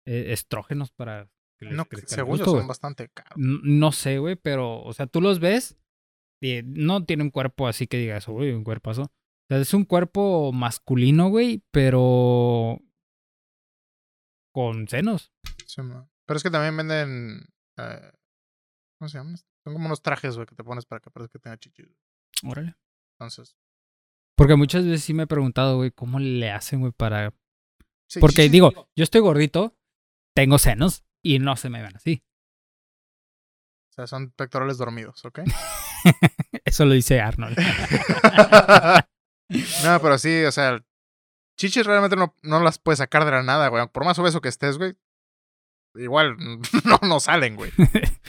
eh, 0.06 0.32
estrógenos 0.32 0.92
para 0.92 1.28
que 1.58 1.64
les 1.64 1.74
No, 1.74 1.86
según 2.06 2.36
yo 2.38 2.44
gusto, 2.44 2.58
son 2.58 2.68
bastante 2.68 3.08
caros. 3.08 3.32
No 3.36 3.90
sé, 3.90 4.18
güey, 4.18 4.36
pero, 4.36 4.82
o 4.82 4.92
sea, 4.92 5.06
tú 5.06 5.20
los 5.20 5.40
ves 5.40 5.76
y 6.40 6.60
no 6.62 7.04
tiene 7.04 7.24
un 7.24 7.30
cuerpo 7.30 7.66
así 7.66 7.86
que 7.88 7.98
digas, 7.98 8.28
uy, 8.28 8.50
un 8.50 8.64
cuerpazo. 8.64 9.02
O 9.02 9.46
sea, 9.48 9.58
es 9.58 9.74
un 9.74 9.86
cuerpo 9.86 10.52
masculino, 10.52 11.30
güey, 11.30 11.62
pero 11.72 12.80
con 14.52 14.86
senos. 14.88 15.32
Sí. 15.66 15.82
Pero 16.28 16.36
es 16.36 16.42
que 16.42 16.50
también 16.50 16.76
venden. 16.76 17.48
eh, 17.78 18.12
¿Cómo 18.98 19.08
se 19.08 19.16
llaman? 19.16 19.36
Son 19.64 19.72
como 19.72 19.86
unos 19.86 20.02
trajes, 20.02 20.34
güey, 20.36 20.46
que 20.46 20.54
te 20.54 20.62
pones 20.62 20.84
para 20.84 21.00
que 21.00 21.10
parezca 21.10 21.32
que 21.32 21.38
tenga 21.38 21.56
chichis. 21.56 21.88
Órale. 22.44 22.76
Entonces. 23.14 23.56
Porque 24.36 24.54
muchas 24.54 24.84
veces 24.84 25.02
sí 25.02 25.14
me 25.14 25.22
he 25.22 25.26
preguntado, 25.26 25.78
güey, 25.78 25.90
¿cómo 25.90 26.18
le 26.18 26.50
hacen, 26.50 26.80
güey, 26.80 26.92
para... 26.92 27.32
sí, 28.08 28.20
Porque 28.20 28.42
chichis, 28.42 28.52
digo, 28.52 28.90
yo 28.94 29.04
estoy 29.04 29.22
gordito, 29.22 29.74
tengo 30.36 30.58
senos 30.58 31.02
y 31.22 31.38
no 31.38 31.56
se 31.56 31.70
me 31.70 31.80
ven 31.80 31.96
así. 31.96 32.22
O 33.90 33.94
sea, 33.94 34.06
son 34.06 34.30
pectorales 34.30 34.76
dormidos, 34.76 35.24
¿ok? 35.24 35.40
Eso 36.64 36.84
lo 36.84 36.92
dice 36.92 37.20
Arnold. 37.22 37.56
no, 39.82 40.00
pero 40.02 40.18
sí, 40.18 40.44
o 40.44 40.52
sea, 40.52 40.84
chichis 41.56 41.86
realmente 41.86 42.16
no, 42.16 42.34
no 42.42 42.60
las 42.60 42.78
puedes 42.78 42.98
sacar 42.98 43.24
de 43.24 43.30
la 43.30 43.42
nada, 43.42 43.68
güey. 43.68 43.88
Por 43.88 44.04
más 44.04 44.18
obeso 44.18 44.42
que 44.42 44.50
estés, 44.50 44.76
güey. 44.76 44.94
Igual 45.94 46.36
no, 46.84 46.98
no 47.08 47.20
salen, 47.20 47.56
güey. 47.56 47.72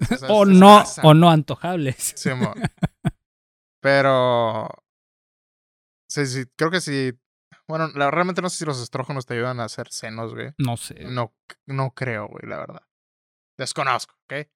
O 0.00 0.16
sea, 0.16 0.28
no, 0.46 0.84
o 1.02 1.12
no 1.14 1.28
antojables. 1.28 2.14
Sí. 2.16 2.30
Pero. 3.82 4.68
Sí, 6.08 6.26
sí, 6.26 6.44
creo 6.56 6.70
que 6.70 6.80
sí. 6.80 7.12
Bueno, 7.66 7.88
la- 7.94 8.10
realmente 8.10 8.40
no 8.40 8.48
sé 8.48 8.58
si 8.58 8.64
los 8.64 8.80
estrógenos 8.80 9.26
te 9.26 9.34
ayudan 9.34 9.60
a 9.60 9.64
hacer 9.64 9.88
senos, 9.90 10.34
güey. 10.34 10.52
No 10.58 10.76
sé. 10.76 11.04
No, 11.04 11.34
no 11.66 11.90
creo, 11.94 12.28
güey, 12.28 12.46
la 12.46 12.58
verdad. 12.58 12.82
Desconozco, 13.58 14.14
¿ok? 14.24 14.48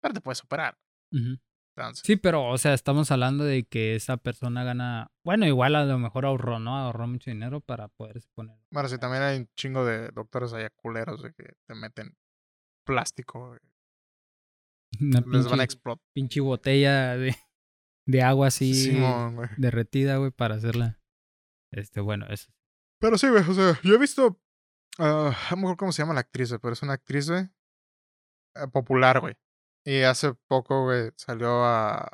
Pero 0.00 0.14
te 0.14 0.20
puedes 0.20 0.42
operar. 0.42 0.78
Ujú. 1.12 1.38
Entonces, 1.76 2.04
Sí, 2.06 2.16
pero, 2.16 2.48
o 2.48 2.56
sea, 2.58 2.72
estamos 2.72 3.10
hablando 3.10 3.44
de 3.44 3.64
que 3.64 3.94
esa 3.96 4.16
persona 4.16 4.64
gana. 4.64 5.10
Bueno, 5.24 5.46
igual 5.46 5.74
a 5.76 5.84
lo 5.84 5.98
mejor 5.98 6.24
ahorró, 6.24 6.58
¿no? 6.58 6.76
Ahorró 6.76 7.06
mucho 7.06 7.30
dinero 7.30 7.60
para 7.60 7.88
poderse 7.88 8.28
poner. 8.34 8.56
Bueno, 8.70 8.88
sí, 8.88 8.98
también 8.98 9.22
hay 9.22 9.38
un 9.38 9.48
chingo 9.56 9.84
de 9.84 10.08
doctores 10.08 10.52
allá 10.54 10.70
culeros 10.70 11.22
de 11.22 11.32
que 11.34 11.52
te 11.66 11.74
meten 11.74 12.16
plástico. 12.86 13.56
Una 15.00 15.20
Les 15.26 15.48
van 15.48 15.60
a 15.60 15.64
explotar. 15.64 16.02
pinche 16.14 16.40
botella 16.40 17.16
de, 17.16 17.36
de 18.06 18.22
agua 18.22 18.46
así 18.48 18.72
Simón, 18.72 19.34
güey. 19.36 19.48
derretida, 19.58 20.16
güey, 20.16 20.30
para 20.30 20.54
hacerla. 20.54 20.98
Este, 21.72 22.00
bueno, 22.00 22.26
eso. 22.30 22.50
Pero 23.00 23.18
sí, 23.18 23.28
güey, 23.28 23.42
o 23.46 23.52
sea, 23.52 23.78
yo 23.82 23.94
he 23.94 23.98
visto. 23.98 24.40
ah, 24.98 25.30
no 25.50 25.56
me 25.56 25.62
acuerdo 25.62 25.76
cómo 25.76 25.92
se 25.92 26.02
llama 26.02 26.14
la 26.14 26.20
actriz, 26.20 26.48
güey, 26.50 26.60
pero 26.60 26.72
es 26.72 26.82
una 26.82 26.94
actriz, 26.94 27.28
güey. 27.28 27.42
eh, 28.54 28.68
popular, 28.72 29.20
güey. 29.20 29.34
Y 29.86 30.02
hace 30.02 30.34
poco, 30.48 30.84
güey, 30.84 31.12
salió 31.16 31.64
a, 31.64 32.10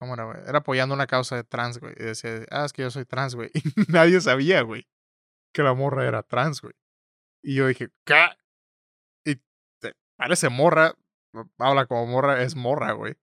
¿Cómo 0.00 0.14
era, 0.14 0.24
güey? 0.24 0.38
Era 0.46 0.58
apoyando 0.58 0.94
una 0.94 1.06
causa 1.06 1.36
de 1.36 1.44
trans, 1.44 1.78
güey. 1.78 1.94
Y 1.96 2.02
decía, 2.02 2.44
ah, 2.50 2.64
es 2.64 2.72
que 2.72 2.82
yo 2.82 2.90
soy 2.90 3.04
trans, 3.04 3.34
güey. 3.36 3.50
Y 3.76 3.92
nadie 3.92 4.20
sabía, 4.20 4.62
güey, 4.62 4.88
que 5.54 5.62
la 5.62 5.72
morra 5.74 6.06
era 6.06 6.22
trans, 6.22 6.60
güey. 6.60 6.74
Y 7.44 7.54
yo 7.54 7.68
dije, 7.68 7.90
¿qué? 8.04 8.26
Y 9.24 9.36
te- 9.80 9.94
parece 10.16 10.48
morra, 10.48 10.94
habla 11.58 11.86
como 11.86 12.06
morra, 12.06 12.42
es 12.42 12.56
morra, 12.56 12.92
güey. 12.92 13.14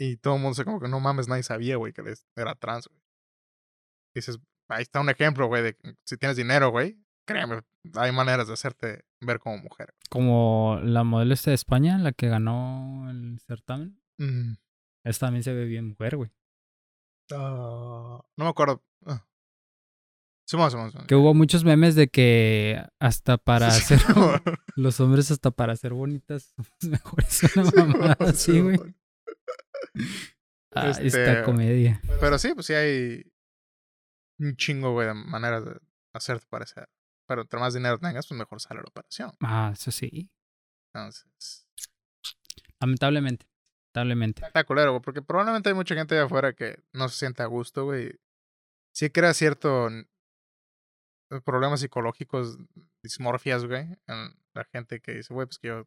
Y 0.00 0.16
todo 0.16 0.34
el 0.34 0.40
mundo 0.42 0.54
se 0.54 0.64
como 0.64 0.80
que 0.80 0.88
no 0.88 0.98
mames, 0.98 1.28
nadie 1.28 1.44
sabía, 1.44 1.76
güey, 1.76 1.92
que 1.92 2.02
era 2.34 2.54
trans, 2.56 2.88
güey. 2.88 3.00
Dices, 4.16 4.38
ahí 4.68 4.82
está 4.82 5.00
un 5.00 5.10
ejemplo, 5.10 5.46
güey, 5.46 5.62
de 5.62 5.78
si 6.04 6.16
tienes 6.16 6.36
dinero, 6.36 6.70
güey, 6.70 7.01
créeme, 7.26 7.60
hay 7.94 8.12
maneras 8.12 8.46
de 8.46 8.54
hacerte 8.54 9.04
ver 9.20 9.38
como 9.38 9.58
mujer. 9.58 9.94
Como 10.10 10.78
la 10.82 11.04
modelo 11.04 11.34
esta 11.34 11.50
de 11.50 11.56
España, 11.56 11.98
la 11.98 12.12
que 12.12 12.28
ganó 12.28 13.10
el 13.10 13.38
certamen. 13.40 14.00
Mm. 14.18 14.54
Esta 15.04 15.26
también 15.26 15.42
se 15.42 15.52
ve 15.52 15.64
bien 15.64 15.88
mujer, 15.88 16.16
güey. 16.16 16.30
Ah, 17.32 18.20
no 18.36 18.44
me 18.44 18.50
acuerdo. 18.50 18.82
Uh. 19.06 19.18
Que 21.06 21.14
hubo 21.14 21.32
muchos 21.32 21.64
memes 21.64 21.94
de 21.94 22.08
que 22.08 22.84
hasta 23.00 23.38
para 23.38 23.68
hacer 23.68 24.00
los 24.76 25.00
hombres 25.00 25.30
hasta 25.30 25.50
para 25.50 25.76
ser 25.76 25.94
bonitas 25.94 26.54
mejores 26.82 27.42
así, 28.18 28.60
güey. 28.60 28.78
Ah, 30.74 30.90
esta 30.90 31.44
comedia. 31.44 32.00
Pero 32.20 32.38
sí, 32.38 32.52
pues 32.54 32.66
sí 32.66 32.74
hay 32.74 33.32
un 34.38 34.56
chingo, 34.56 34.92
güey, 34.92 35.08
de 35.08 35.14
maneras 35.14 35.64
de 35.64 35.78
hacerte 36.14 36.46
parecer. 36.48 36.88
Pero 37.32 37.42
entre 37.42 37.58
más 37.58 37.72
dinero 37.72 37.98
tengas, 37.98 38.26
pues 38.26 38.38
mejor 38.38 38.60
sale 38.60 38.80
la 38.82 38.88
operación. 38.88 39.32
Ah, 39.40 39.70
eso 39.72 39.90
sí. 39.90 40.30
Entonces, 40.94 41.66
Lamentablemente. 42.78 43.46
Lamentablemente. 43.94 44.44
está 44.46 44.64
culero, 44.64 44.90
güey, 44.92 45.02
porque 45.02 45.22
probablemente 45.22 45.70
hay 45.70 45.74
mucha 45.74 45.94
gente 45.94 46.14
allá 46.14 46.24
afuera 46.24 46.52
que 46.52 46.82
no 46.92 47.08
se 47.08 47.16
siente 47.18 47.42
a 47.42 47.46
gusto, 47.46 47.84
güey. 47.84 48.18
Sí 48.94 49.08
crea 49.08 49.32
cierto 49.32 49.86
n- 49.88 50.06
problemas 51.44 51.80
psicológicos, 51.80 52.58
dismorfias, 53.02 53.64
güey, 53.64 53.86
en 54.06 54.34
la 54.54 54.64
gente 54.72 55.00
que 55.00 55.12
dice, 55.14 55.32
güey, 55.32 55.46
pues 55.46 55.58
que 55.58 55.68
yo 55.68 55.86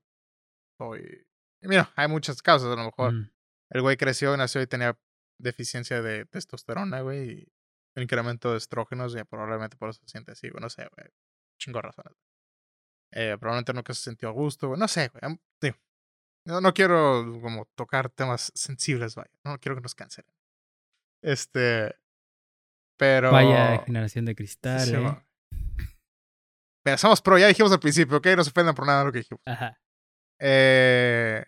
soy... 0.80 1.28
Y 1.62 1.68
mira, 1.68 1.92
hay 1.96 2.08
muchas 2.08 2.42
causas, 2.42 2.70
a 2.72 2.76
lo 2.76 2.86
mejor. 2.86 3.14
Mm. 3.14 3.32
El 3.72 3.82
güey 3.82 3.98
creció, 3.98 4.36
nació 4.38 4.62
y 4.62 4.68
tenía 4.68 4.98
deficiencia 5.40 6.02
de 6.02 6.26
testosterona, 6.26 7.02
güey, 7.02 7.32
y 7.42 7.52
un 7.96 8.04
incremento 8.04 8.52
de 8.52 8.58
estrógenos, 8.58 9.16
y 9.16 9.24
probablemente 9.24 9.78
por 9.78 9.90
eso 9.90 10.00
se 10.02 10.10
siente 10.10 10.32
así, 10.32 10.50
güey, 10.50 10.62
no 10.62 10.70
sé, 10.70 10.88
güey. 10.96 11.10
Chingo 11.58 11.80
de 11.80 11.84
razones. 11.84 12.14
Eh, 13.12 13.38
probablemente 13.40 13.74
nunca 13.74 13.94
se 13.94 14.02
sintió 14.04 14.30
a 14.30 14.32
gusto, 14.34 14.68
güey, 14.68 14.80
no 14.80 14.88
sé, 14.88 15.10
güey. 15.10 15.38
digo, 15.62 15.78
no, 16.46 16.62
no 16.62 16.74
quiero 16.74 17.40
como 17.42 17.66
tocar 17.76 18.10
temas 18.10 18.52
sensibles, 18.56 19.16
vaya, 19.16 19.32
no 19.44 19.58
quiero 19.60 19.76
que 19.76 19.82
nos 19.82 19.96
cancelen. 19.96 20.32
Este, 21.24 21.96
pero... 22.98 23.32
Vaya 23.32 23.84
generación 23.86 24.26
de 24.26 24.36
cristal, 24.36 24.80
Sí, 24.82 24.94
eh. 24.94 25.00
va. 25.00 25.26
Mira, 26.86 26.98
somos 26.98 27.22
pro, 27.22 27.38
ya 27.38 27.48
dijimos 27.48 27.72
al 27.72 27.80
principio, 27.80 28.18
¿ok? 28.18 28.28
No 28.38 28.44
se 28.44 28.52
ofendan 28.52 28.76
por 28.76 28.86
nada 28.86 29.00
de 29.00 29.06
lo 29.06 29.12
que 29.12 29.20
dijimos. 29.20 29.42
Ajá. 29.46 29.80
Eh, 30.40 31.44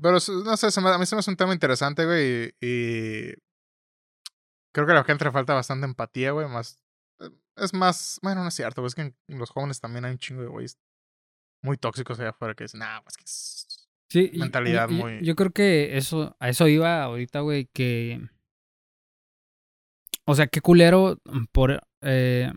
pero 0.00 0.12
no 0.12 0.20
sé, 0.56 0.80
me- 0.80 0.90
a 0.90 0.98
mí 0.98 1.06
se 1.06 1.14
me 1.14 1.20
hace 1.20 1.30
un 1.30 1.36
tema 1.36 1.52
interesante, 1.54 2.04
güey. 2.04 2.54
Y, 2.60 2.66
y 3.30 3.34
creo 4.74 4.86
que 4.86 4.92
a 4.92 4.96
la 4.96 5.04
gente 5.04 5.24
le 5.24 5.32
falta 5.32 5.54
bastante 5.54 5.86
empatía, 5.86 6.32
güey. 6.32 6.46
Más, 6.48 6.76
eh, 6.76 6.81
es 7.56 7.74
más, 7.74 8.18
bueno, 8.22 8.42
no 8.42 8.48
es 8.48 8.54
cierto. 8.54 8.84
Es 8.86 8.94
que 8.94 9.02
en, 9.02 9.14
los 9.28 9.50
jóvenes 9.50 9.80
también 9.80 10.04
hay 10.04 10.12
un 10.12 10.18
chingo 10.18 10.42
de 10.42 10.48
güeyes 10.48 10.78
muy 11.62 11.76
tóxicos 11.76 12.18
allá 12.18 12.30
afuera 12.30 12.54
que 12.54 12.64
dicen, 12.64 12.80
nah, 12.80 13.00
pues 13.02 13.16
que 13.16 13.24
es. 13.24 13.88
Sí, 14.10 14.30
Mentalidad 14.34 14.90
muy- 14.90 15.24
Yo 15.24 15.34
creo 15.34 15.52
que 15.52 15.96
eso, 15.96 16.36
a 16.38 16.48
eso 16.50 16.68
iba 16.68 17.02
ahorita, 17.02 17.40
güey, 17.40 17.66
que. 17.72 18.20
O 20.26 20.34
sea, 20.34 20.46
qué 20.46 20.60
culero 20.60 21.18
por, 21.52 21.80
eh, 22.02 22.52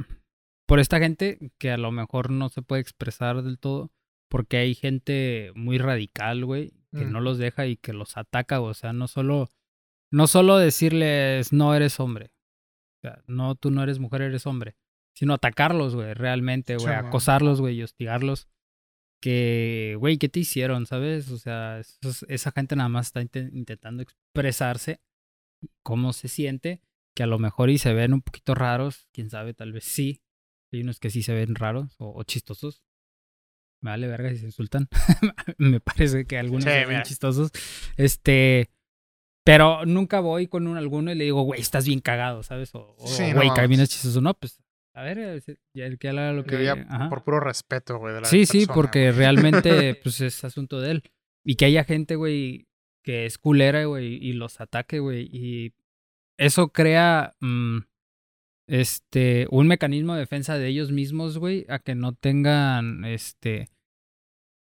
por 0.67 0.79
esta 0.79 0.99
gente 0.99 1.51
que 1.57 1.71
a 1.71 1.77
lo 1.77 1.91
mejor 1.91 2.29
no 2.29 2.49
se 2.49 2.61
puede 2.61 2.81
expresar 2.81 3.41
del 3.41 3.57
todo, 3.57 3.91
porque 4.29 4.57
hay 4.57 4.75
gente 4.75 5.51
muy 5.55 5.77
radical, 5.77 6.45
güey, 6.45 6.71
que 6.91 7.05
Mm. 7.05 7.11
no 7.11 7.21
los 7.21 7.37
deja 7.37 7.65
y 7.65 7.77
que 7.77 7.93
los 7.93 8.17
ataca, 8.17 8.61
o 8.61 8.73
sea, 8.73 8.93
no 8.93 9.07
solo, 9.07 9.49
no 10.11 10.27
solo 10.27 10.57
decirles 10.57 11.53
no 11.53 11.73
eres 11.73 11.99
hombre, 11.99 12.31
o 12.97 13.07
sea, 13.07 13.23
no, 13.27 13.55
tú 13.55 13.71
no 13.71 13.81
eres 13.81 13.97
mujer, 13.99 14.21
eres 14.21 14.45
hombre, 14.45 14.75
sino 15.15 15.33
atacarlos, 15.33 15.95
güey, 15.95 16.13
realmente, 16.13 16.75
güey, 16.77 16.93
acosarlos, 16.93 17.61
güey, 17.61 17.77
y 17.79 17.83
hostigarlos 17.83 18.47
que, 19.21 19.95
güey, 19.99 20.17
¿qué 20.17 20.29
te 20.29 20.39
hicieron? 20.41 20.85
¿Sabes? 20.85 21.31
O 21.31 21.37
sea, 21.37 21.79
esos- 21.79 22.25
esa 22.29 22.51
gente 22.51 22.75
nada 22.75 22.89
más 22.89 23.07
está 23.07 23.21
inte- 23.21 23.49
intentando 23.53 24.03
expresarse 24.03 24.99
cómo 25.83 26.13
se 26.13 26.27
siente, 26.27 26.81
que 27.15 27.23
a 27.23 27.27
lo 27.27 27.39
mejor 27.39 27.69
y 27.69 27.77
se 27.77 27.93
ven 27.93 28.13
un 28.13 28.21
poquito 28.21 28.53
raros, 28.55 29.07
quién 29.13 29.29
sabe, 29.29 29.53
tal 29.53 29.71
vez 29.71 29.85
sí. 29.85 30.21
Hay 30.71 30.81
unos 30.81 30.99
que 30.99 31.09
sí 31.09 31.23
se 31.23 31.33
ven 31.33 31.55
raros 31.55 31.95
o, 31.97 32.11
o 32.13 32.23
chistosos. 32.23 32.83
Me 33.81 33.91
vale 33.91 34.07
verga 34.07 34.29
si 34.31 34.37
se 34.39 34.45
insultan. 34.45 34.89
Me 35.57 35.79
parece 35.79 36.25
que 36.25 36.37
algunos 36.37 36.63
Sí, 36.65 36.69
se 36.69 36.79
ven 36.79 36.89
mira. 36.89 37.03
chistosos. 37.03 37.51
Este. 37.97 38.69
Pero 39.45 39.85
nunca 39.85 40.19
voy 40.21 40.47
con 40.47 40.67
un 40.67 40.75
alguno 40.75 41.11
y 41.11 41.15
le 41.15 41.23
digo, 41.23 41.43
güey, 41.43 41.61
estás 41.61 41.85
bien 41.87 41.99
cagado, 42.01 42.41
¿sabes? 42.43 42.73
O, 42.73 42.95
o, 42.97 43.07
Sí, 43.07 43.27
no 43.29 43.35
güey, 43.35 43.49
caminas 43.55 43.89
chistoso. 43.89 44.19
No, 44.19 44.33
pues, 44.33 44.59
a 44.95 45.03
ver, 45.03 45.19
eh, 45.19 45.41
ya 45.75 45.93
que 45.97 46.07
haga 46.07 46.31
lo 46.31 46.45
que. 46.45 46.69
ajá. 46.69 47.09
por 47.09 47.23
puro 47.23 47.41
respeto, 47.41 47.99
güey. 47.99 48.13
de 48.13 48.21
la 48.21 48.27
Sí, 48.27 48.45
sí, 48.45 48.65
porque 48.65 49.07
güey. 49.07 49.17
realmente, 49.17 49.93
pues 50.03 50.21
es 50.21 50.41
asunto 50.45 50.79
de 50.79 50.91
él. 50.91 51.03
Y 51.45 51.55
que 51.55 51.65
haya 51.65 51.83
gente, 51.83 52.15
güey, 52.15 52.67
que 53.03 53.25
es 53.25 53.37
culera, 53.37 53.83
güey, 53.83 54.15
y 54.15 54.31
los 54.33 54.61
ataque, 54.61 54.99
güey. 54.99 55.29
Y 55.33 55.73
eso 56.39 56.69
crea, 56.69 57.35
mm, 57.41 57.79
este, 58.69 59.47
un 59.51 59.67
mecanismo 59.67 60.13
de 60.13 60.21
defensa 60.21 60.57
de 60.57 60.67
ellos 60.67 60.93
mismos, 60.93 61.37
güey, 61.37 61.65
a 61.67 61.79
que 61.79 61.93
no 61.93 62.13
tengan, 62.13 63.03
este, 63.03 63.67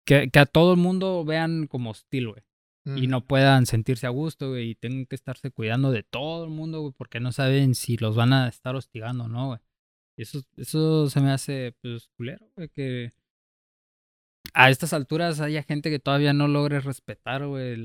que, 0.06 0.30
que 0.30 0.40
a 0.40 0.46
todo 0.46 0.74
el 0.74 0.80
mundo 0.80 1.26
vean 1.26 1.66
como 1.66 1.90
hostil, 1.90 2.30
güey. 2.30 2.44
Y 2.96 3.06
no 3.06 3.24
puedan 3.24 3.68
sentirse 3.68 4.08
a 4.08 4.10
gusto, 4.10 4.50
güey, 4.50 4.72
y 4.72 4.76
tengan 4.76 5.06
que 5.06 5.16
estarse 5.16 5.52
cuidando 5.52 5.92
de 5.92 6.02
todo 6.02 6.46
el 6.46 6.50
mundo, 6.50 6.82
güey, 6.82 6.94
porque 6.98 7.20
no 7.20 7.32
saben 7.32 7.76
si 7.76 7.98
los 7.98 8.16
van 8.16 8.34
a 8.34 8.48
estar 8.48 8.76
hostigando 8.76 9.26
o 9.26 9.28
no, 9.28 9.48
güey. 9.48 9.60
Eso, 10.20 10.42
eso 10.58 11.10
se 11.10 11.22
me 11.22 11.32
hace, 11.32 11.76
pues, 11.82 12.10
culero, 12.18 12.46
güey, 12.56 12.68
que 12.68 13.10
a 14.54 14.70
estas 14.70 14.92
alturas 14.92 15.40
haya 15.40 15.64
gente 15.64 15.90
que 15.90 16.00
todavía 16.00 16.34
no 16.34 16.50
logre 16.50 16.82
respetar, 16.82 17.46
güey. 17.46 17.78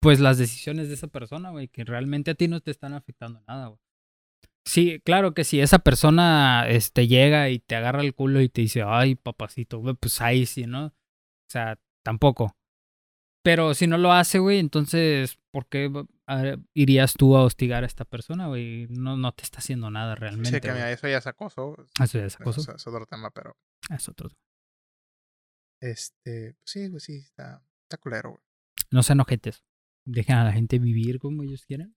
Pues 0.00 0.18
las 0.18 0.38
decisiones 0.38 0.88
de 0.88 0.94
esa 0.94 1.08
persona, 1.08 1.50
güey, 1.50 1.68
que 1.68 1.84
realmente 1.84 2.30
a 2.30 2.34
ti 2.34 2.48
no 2.48 2.60
te 2.60 2.70
están 2.70 2.94
afectando 2.94 3.42
nada, 3.46 3.66
güey. 3.66 3.80
Sí, 4.64 5.00
claro 5.04 5.34
que 5.34 5.44
si 5.44 5.60
esa 5.60 5.80
persona 5.80 6.66
este, 6.68 7.06
llega 7.06 7.50
y 7.50 7.58
te 7.58 7.74
agarra 7.74 8.00
el 8.00 8.14
culo 8.14 8.40
y 8.40 8.48
te 8.48 8.62
dice, 8.62 8.82
ay, 8.86 9.16
papacito, 9.16 9.78
güey, 9.78 9.94
pues 9.94 10.20
ahí 10.22 10.46
sí, 10.46 10.66
¿no? 10.66 10.86
O 10.86 10.92
sea, 11.50 11.78
tampoco. 12.02 12.56
Pero 13.44 13.74
si 13.74 13.86
no 13.88 13.98
lo 13.98 14.12
hace, 14.12 14.38
güey, 14.38 14.58
entonces, 14.60 15.38
¿por 15.50 15.66
qué 15.68 15.90
irías 16.74 17.14
tú 17.14 17.36
a 17.36 17.42
hostigar 17.44 17.82
a 17.82 17.86
esta 17.86 18.04
persona, 18.04 18.46
güey? 18.46 18.86
No, 18.88 19.16
no 19.16 19.32
te 19.32 19.42
está 19.42 19.58
haciendo 19.58 19.90
nada 19.90 20.14
realmente. 20.14 20.50
Sí, 20.50 20.60
que 20.60 20.70
mira, 20.72 20.92
eso 20.92 21.08
ya 21.08 21.18
es 21.18 21.26
acoso. 21.26 21.74
Eso 22.00 22.18
ya 22.18 22.26
es 22.26 22.34
Eso 22.34 22.42
acoso. 22.42 22.60
es- 22.60 22.68
es 22.68 22.86
otro 22.86 23.04
tema, 23.06 23.30
pero. 23.30 23.56
Es 23.90 24.08
otro. 24.08 24.30
Este. 25.80 26.56
Sí, 26.64 26.88
güey, 26.88 27.00
sí, 27.00 27.16
está, 27.16 27.64
está 27.82 27.96
culero, 27.98 28.30
güey. 28.30 28.42
No 28.90 29.02
sean 29.02 29.20
ojetes. 29.20 29.64
Dejen 30.06 30.36
a 30.36 30.44
la 30.44 30.52
gente 30.52 30.78
vivir 30.78 31.18
como 31.18 31.42
ellos 31.42 31.64
quieran. 31.66 31.96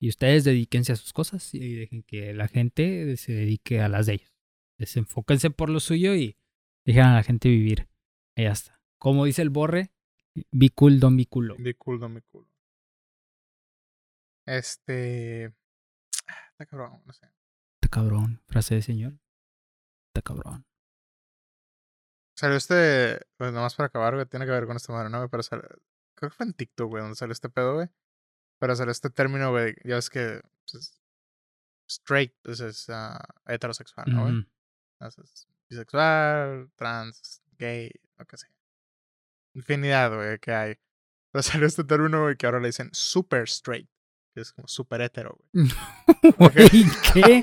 Y 0.00 0.08
ustedes 0.08 0.44
dedíquense 0.44 0.92
a 0.92 0.96
sus 0.96 1.12
cosas 1.12 1.52
y 1.54 1.74
dejen 1.74 2.02
que 2.04 2.32
la 2.32 2.48
gente 2.48 3.16
se 3.16 3.32
dedique 3.32 3.80
a 3.80 3.88
las 3.88 4.06
de 4.06 4.14
ellos. 4.14 4.32
Desenfóquense 4.78 5.50
por 5.50 5.68
lo 5.68 5.78
suyo 5.80 6.14
y 6.14 6.38
dejen 6.86 7.02
a 7.04 7.14
la 7.14 7.22
gente 7.22 7.48
vivir. 7.48 7.88
Y 8.36 8.44
ya 8.44 8.52
está. 8.52 8.80
Como 8.98 9.24
dice 9.26 9.42
el 9.42 9.50
borre, 9.50 9.90
be 10.52 10.70
cool, 10.70 11.00
don't 11.00 11.16
be. 11.16 11.26
Be 11.58 11.74
cool, 11.74 11.98
me 12.08 12.22
cool. 12.22 12.46
Este. 14.46 15.44
Está 15.44 16.66
cabrón, 16.66 17.02
no 17.04 17.12
sé. 17.12 17.26
Está 17.80 17.88
cabrón. 17.90 18.42
Frase 18.48 18.74
de 18.76 18.82
señor. 18.82 19.18
Está 20.08 20.22
cabrón. 20.22 20.66
Salió 22.36 22.56
este. 22.56 23.26
Pues 23.36 23.52
nomás 23.52 23.74
para 23.74 23.88
acabar, 23.88 24.14
güey. 24.14 24.26
Tiene 24.26 24.46
que 24.46 24.52
ver 24.52 24.66
con 24.66 24.76
esta 24.76 24.92
madre, 24.92 25.10
¿no? 25.10 25.28
Pero 25.28 25.42
salió- 25.42 25.68
Creo 26.14 26.30
que 26.30 26.36
fue 26.36 26.46
en 26.46 26.52
TikTok, 26.52 26.88
güey, 26.90 27.02
donde 27.02 27.16
salió 27.16 27.32
este 27.32 27.48
pedo, 27.48 27.74
güey. 27.74 27.88
Pero 28.58 28.76
salió 28.76 28.92
este 28.92 29.10
término, 29.10 29.50
güey. 29.50 29.74
Ya 29.84 29.94
ves 29.96 30.10
que. 30.10 30.42
Pues, 30.70 31.00
straight, 31.88 32.34
pues 32.42 32.60
es 32.60 32.88
ah, 32.90 33.18
heterosexual, 33.46 34.06
¿no, 34.12 34.22
güey? 34.22 34.46
Entonces, 35.00 35.48
bisexual, 35.68 36.70
trans, 36.76 37.42
gay, 37.58 37.90
lo 38.18 38.26
que 38.26 38.36
sea. 38.36 38.50
Infinidad, 39.54 40.14
güey, 40.14 40.38
que 40.38 40.52
hay. 40.52 40.74
Pero 41.32 41.42
salió 41.42 41.66
este 41.66 41.84
término, 41.84 42.22
güey, 42.22 42.36
que 42.36 42.46
ahora 42.46 42.60
le 42.60 42.68
dicen 42.68 42.90
super 42.92 43.42
straight. 43.44 43.88
Que 44.34 44.42
es 44.42 44.52
como 44.52 44.68
super 44.68 45.00
hetero, 45.00 45.36
güey. 45.52 45.66
¿qué? 47.14 47.40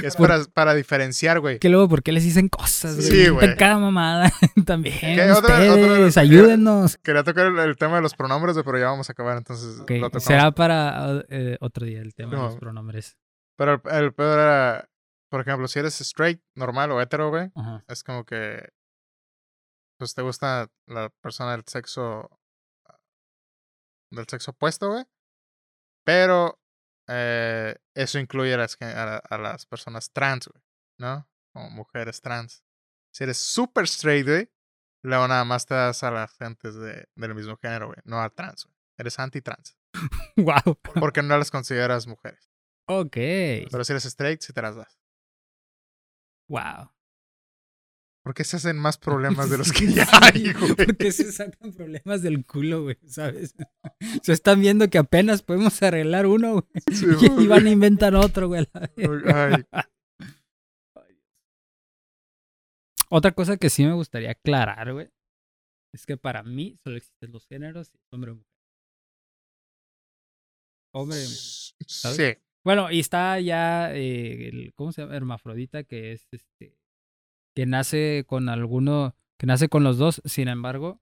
Que 0.00 0.06
es 0.06 0.16
para, 0.16 0.44
para 0.52 0.74
diferenciar, 0.74 1.40
güey. 1.40 1.58
¿Qué 1.58 1.68
luego? 1.68 1.88
¿Por 1.88 2.02
qué 2.02 2.12
les 2.12 2.24
dicen 2.24 2.48
cosas, 2.48 2.96
güey? 2.96 3.06
Sí, 3.08 3.28
güey. 3.28 3.56
Cada 3.56 3.78
mamada. 3.78 4.32
También. 4.66 4.96
¿Qué? 4.98 5.30
Otra- 5.32 5.56
otra- 5.58 5.74
ustedes, 5.74 6.16
ayúdennos. 6.16 6.96
Quería 6.98 7.22
tocar 7.24 7.46
el, 7.46 7.58
el 7.58 7.76
tema 7.76 7.96
de 7.96 8.02
los 8.02 8.14
pronombres, 8.14 8.54
güey, 8.54 8.64
pero 8.64 8.78
ya 8.78 8.86
vamos 8.86 9.08
a 9.08 9.12
acabar, 9.12 9.36
entonces 9.36 9.80
Ok, 9.80 9.90
lo. 9.92 10.20
Será 10.20 10.50
para 10.52 11.24
eh, 11.28 11.56
otro 11.60 11.86
día 11.86 12.00
el 12.00 12.14
tema 12.14 12.32
de 12.32 12.36
los 12.36 12.54
No. 12.54 12.60
pronombres. 12.60 13.16
Pero 13.56 13.80
el, 13.84 14.04
el 14.04 14.12
peor 14.12 14.38
era 14.38 14.88
por 15.30 15.40
ejemplo, 15.40 15.66
si 15.66 15.78
eres 15.80 16.00
straight, 16.00 16.40
normal 16.54 16.92
o 16.92 17.00
hetero, 17.00 17.30
güey, 17.30 17.50
Ajá. 17.54 17.84
es 17.88 18.02
como 18.04 18.24
que. 18.24 18.68
Pues 19.98 20.14
te 20.14 20.22
gusta 20.22 20.70
la 20.86 21.08
persona 21.20 21.52
del 21.52 21.64
sexo. 21.66 22.38
Del 24.12 24.26
sexo 24.28 24.52
opuesto, 24.52 24.90
güey. 24.90 25.04
Pero. 26.04 26.60
eh, 27.08 27.76
eso 27.94 28.18
incluye 28.18 28.54
a 28.54 28.58
las, 28.58 28.76
a, 28.80 29.06
la- 29.06 29.16
a 29.18 29.38
las 29.38 29.64
personas 29.66 30.10
trans, 30.12 30.48
güey. 30.48 30.62
¿No? 30.98 31.28
Como 31.54 31.70
mujeres 31.70 32.20
trans. 32.20 32.62
Si 33.14 33.24
eres 33.24 33.38
super 33.38 33.84
straight, 33.84 34.26
güey. 34.26 34.50
Luego 35.04 35.26
nada 35.28 35.44
más 35.44 35.66
te 35.66 35.74
das 35.74 36.02
a 36.02 36.10
las 36.10 36.34
gentes 36.36 36.74
de, 36.74 37.08
del 37.14 37.34
mismo 37.34 37.56
género, 37.56 37.86
güey. 37.86 37.98
No 38.04 38.20
a 38.20 38.28
trans, 38.30 38.64
güey. 38.64 38.76
Eres 38.98 39.18
anti-trans. 39.18 39.76
Wow. 40.36 40.78
Porque 41.00 41.22
no 41.22 41.38
las 41.38 41.50
consideras 41.50 42.06
mujeres. 42.06 42.50
Ok. 42.88 43.12
Pero 43.70 43.84
si 43.84 43.92
eres 43.92 44.04
straight, 44.04 44.42
sí 44.42 44.52
te 44.52 44.60
las 44.60 44.76
das. 44.76 45.00
Wow. 46.48 46.90
¿Por 48.26 48.34
qué 48.34 48.42
se 48.42 48.56
hacen 48.56 48.76
más 48.76 48.98
problemas 48.98 49.48
de 49.50 49.56
los 49.56 49.70
que 49.70 49.86
ya 49.92 50.04
hay, 50.20 50.52
güey? 50.52 50.74
Porque 50.74 51.12
se 51.12 51.30
sacan 51.30 51.72
problemas 51.72 52.22
del 52.22 52.44
culo, 52.44 52.82
güey, 52.82 52.98
¿sabes? 53.06 53.54
Se 54.24 54.32
están 54.32 54.60
viendo 54.60 54.90
que 54.90 54.98
apenas 54.98 55.42
podemos 55.42 55.80
arreglar 55.80 56.26
uno, 56.26 56.54
güey. 56.54 56.64
Sí, 56.92 57.06
Y 57.38 57.46
van 57.46 57.68
a 57.68 57.70
inventar 57.70 58.16
otro, 58.16 58.48
güey. 58.48 58.66
Ay, 59.32 59.64
Otra 63.10 63.30
cosa 63.30 63.58
que 63.58 63.70
sí 63.70 63.84
me 63.84 63.92
gustaría 63.92 64.32
aclarar, 64.32 64.92
güey, 64.92 65.08
es 65.94 66.04
que 66.04 66.16
para 66.16 66.42
mí 66.42 66.76
solo 66.82 66.96
existen 66.96 67.30
los 67.30 67.46
géneros, 67.46 67.92
hombre 68.10 68.32
o 68.32 68.34
mujer. 68.34 68.52
Hombre. 70.92 71.18
sí. 71.18 72.42
Bueno, 72.64 72.90
y 72.90 72.98
está 72.98 73.38
ya 73.38 73.94
eh, 73.94 74.48
el, 74.48 74.74
¿cómo 74.74 74.90
se 74.90 75.02
llama? 75.02 75.14
Hermafrodita, 75.14 75.84
que 75.84 76.10
es 76.10 76.26
este, 76.32 76.76
que 77.56 77.64
nace 77.66 78.24
con 78.26 78.48
alguno, 78.50 79.16
que 79.38 79.46
nace 79.46 79.68
con 79.68 79.82
los 79.82 79.96
dos, 79.98 80.20
sin 80.26 80.48
embargo, 80.48 81.00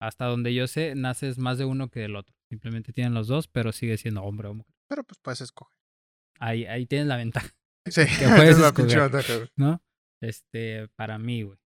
hasta 0.00 0.26
donde 0.26 0.52
yo 0.54 0.66
sé, 0.66 0.94
naces 0.94 1.38
más 1.38 1.56
de 1.58 1.64
uno 1.64 1.88
que 1.88 2.00
del 2.00 2.14
otro. 2.14 2.36
Simplemente 2.50 2.92
tienen 2.92 3.14
los 3.14 3.26
dos, 3.26 3.48
pero 3.48 3.72
sigue 3.72 3.96
siendo 3.96 4.22
hombre 4.22 4.48
o 4.48 4.54
mujer. 4.54 4.74
Pero 4.88 5.04
pues 5.04 5.18
puedes 5.20 5.40
escoger. 5.40 5.76
Ahí, 6.40 6.66
ahí 6.66 6.86
tienes 6.86 7.08
la 7.08 7.16
ventaja, 7.16 7.48
Sí, 7.86 8.02
puedes 8.36 8.58
es 8.58 8.64
escoger. 8.64 9.00
ventaja. 9.10 9.32
¿no? 9.56 9.82
Este, 10.22 10.88
para 10.96 11.18
mí, 11.18 11.42
güey. 11.42 11.58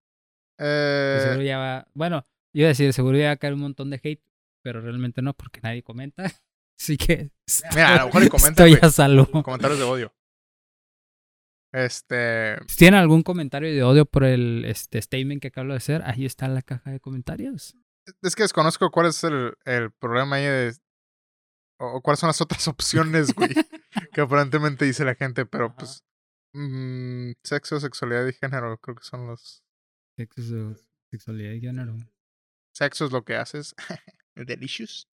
Eh, 0.60 1.18
seguro 1.22 1.42
ya 1.42 1.58
va, 1.58 1.88
bueno, 1.94 2.24
iba 2.54 2.66
a 2.66 2.68
decir, 2.68 2.92
seguro 2.92 3.18
ya 3.18 3.26
va 3.26 3.30
a 3.32 3.36
caer 3.36 3.54
un 3.54 3.60
montón 3.60 3.90
de 3.90 4.00
hate, 4.02 4.22
pero 4.62 4.80
realmente 4.80 5.20
no, 5.22 5.34
porque 5.34 5.60
nadie 5.62 5.82
comenta. 5.82 6.24
Así 6.80 6.96
que. 6.96 7.30
Mira, 7.74 7.94
a 7.94 7.98
lo 8.00 8.06
mejor 8.06 8.22
y 8.24 8.28
comentan, 8.28 8.50
Estoy 8.66 8.70
güey. 8.72 8.84
a 8.84 8.90
salvo. 8.90 9.42
comentarios 9.42 9.78
de 9.78 9.84
odio. 9.84 10.14
Este. 11.72 12.58
Si 12.68 12.76
tienen 12.76 13.00
algún 13.00 13.22
comentario 13.22 13.72
de 13.72 13.82
odio 13.82 14.04
por 14.04 14.24
el 14.24 14.64
este 14.66 15.00
statement 15.00 15.40
que 15.40 15.48
acabo 15.48 15.70
de 15.70 15.76
hacer, 15.76 16.02
ahí 16.04 16.26
está 16.26 16.46
la 16.48 16.62
caja 16.62 16.90
de 16.90 17.00
comentarios. 17.00 17.76
Es 18.20 18.36
que 18.36 18.42
desconozco 18.42 18.90
cuál 18.90 19.06
es 19.06 19.24
el, 19.24 19.54
el 19.64 19.90
problema 19.90 20.36
ahí 20.36 20.44
de. 20.44 20.74
O, 21.78 22.00
cuáles 22.02 22.20
son 22.20 22.28
las 22.28 22.40
otras 22.40 22.68
opciones, 22.68 23.34
güey. 23.34 23.54
que 24.12 24.20
aparentemente 24.20 24.84
dice 24.84 25.04
la 25.04 25.14
gente, 25.14 25.46
pero 25.46 25.66
Ajá. 25.66 25.76
pues. 25.76 26.04
mm, 26.52 27.32
sexo, 27.42 27.80
sexualidad 27.80 28.26
y 28.26 28.32
género, 28.34 28.78
creo 28.78 28.96
que 28.96 29.04
son 29.04 29.26
los. 29.26 29.62
Sexo, 30.16 30.74
sexualidad 31.10 31.52
y 31.52 31.60
género. 31.60 31.96
Sexo 32.74 33.06
es 33.06 33.12
lo 33.12 33.24
que 33.24 33.36
haces. 33.36 33.74
Delicious. 34.34 35.08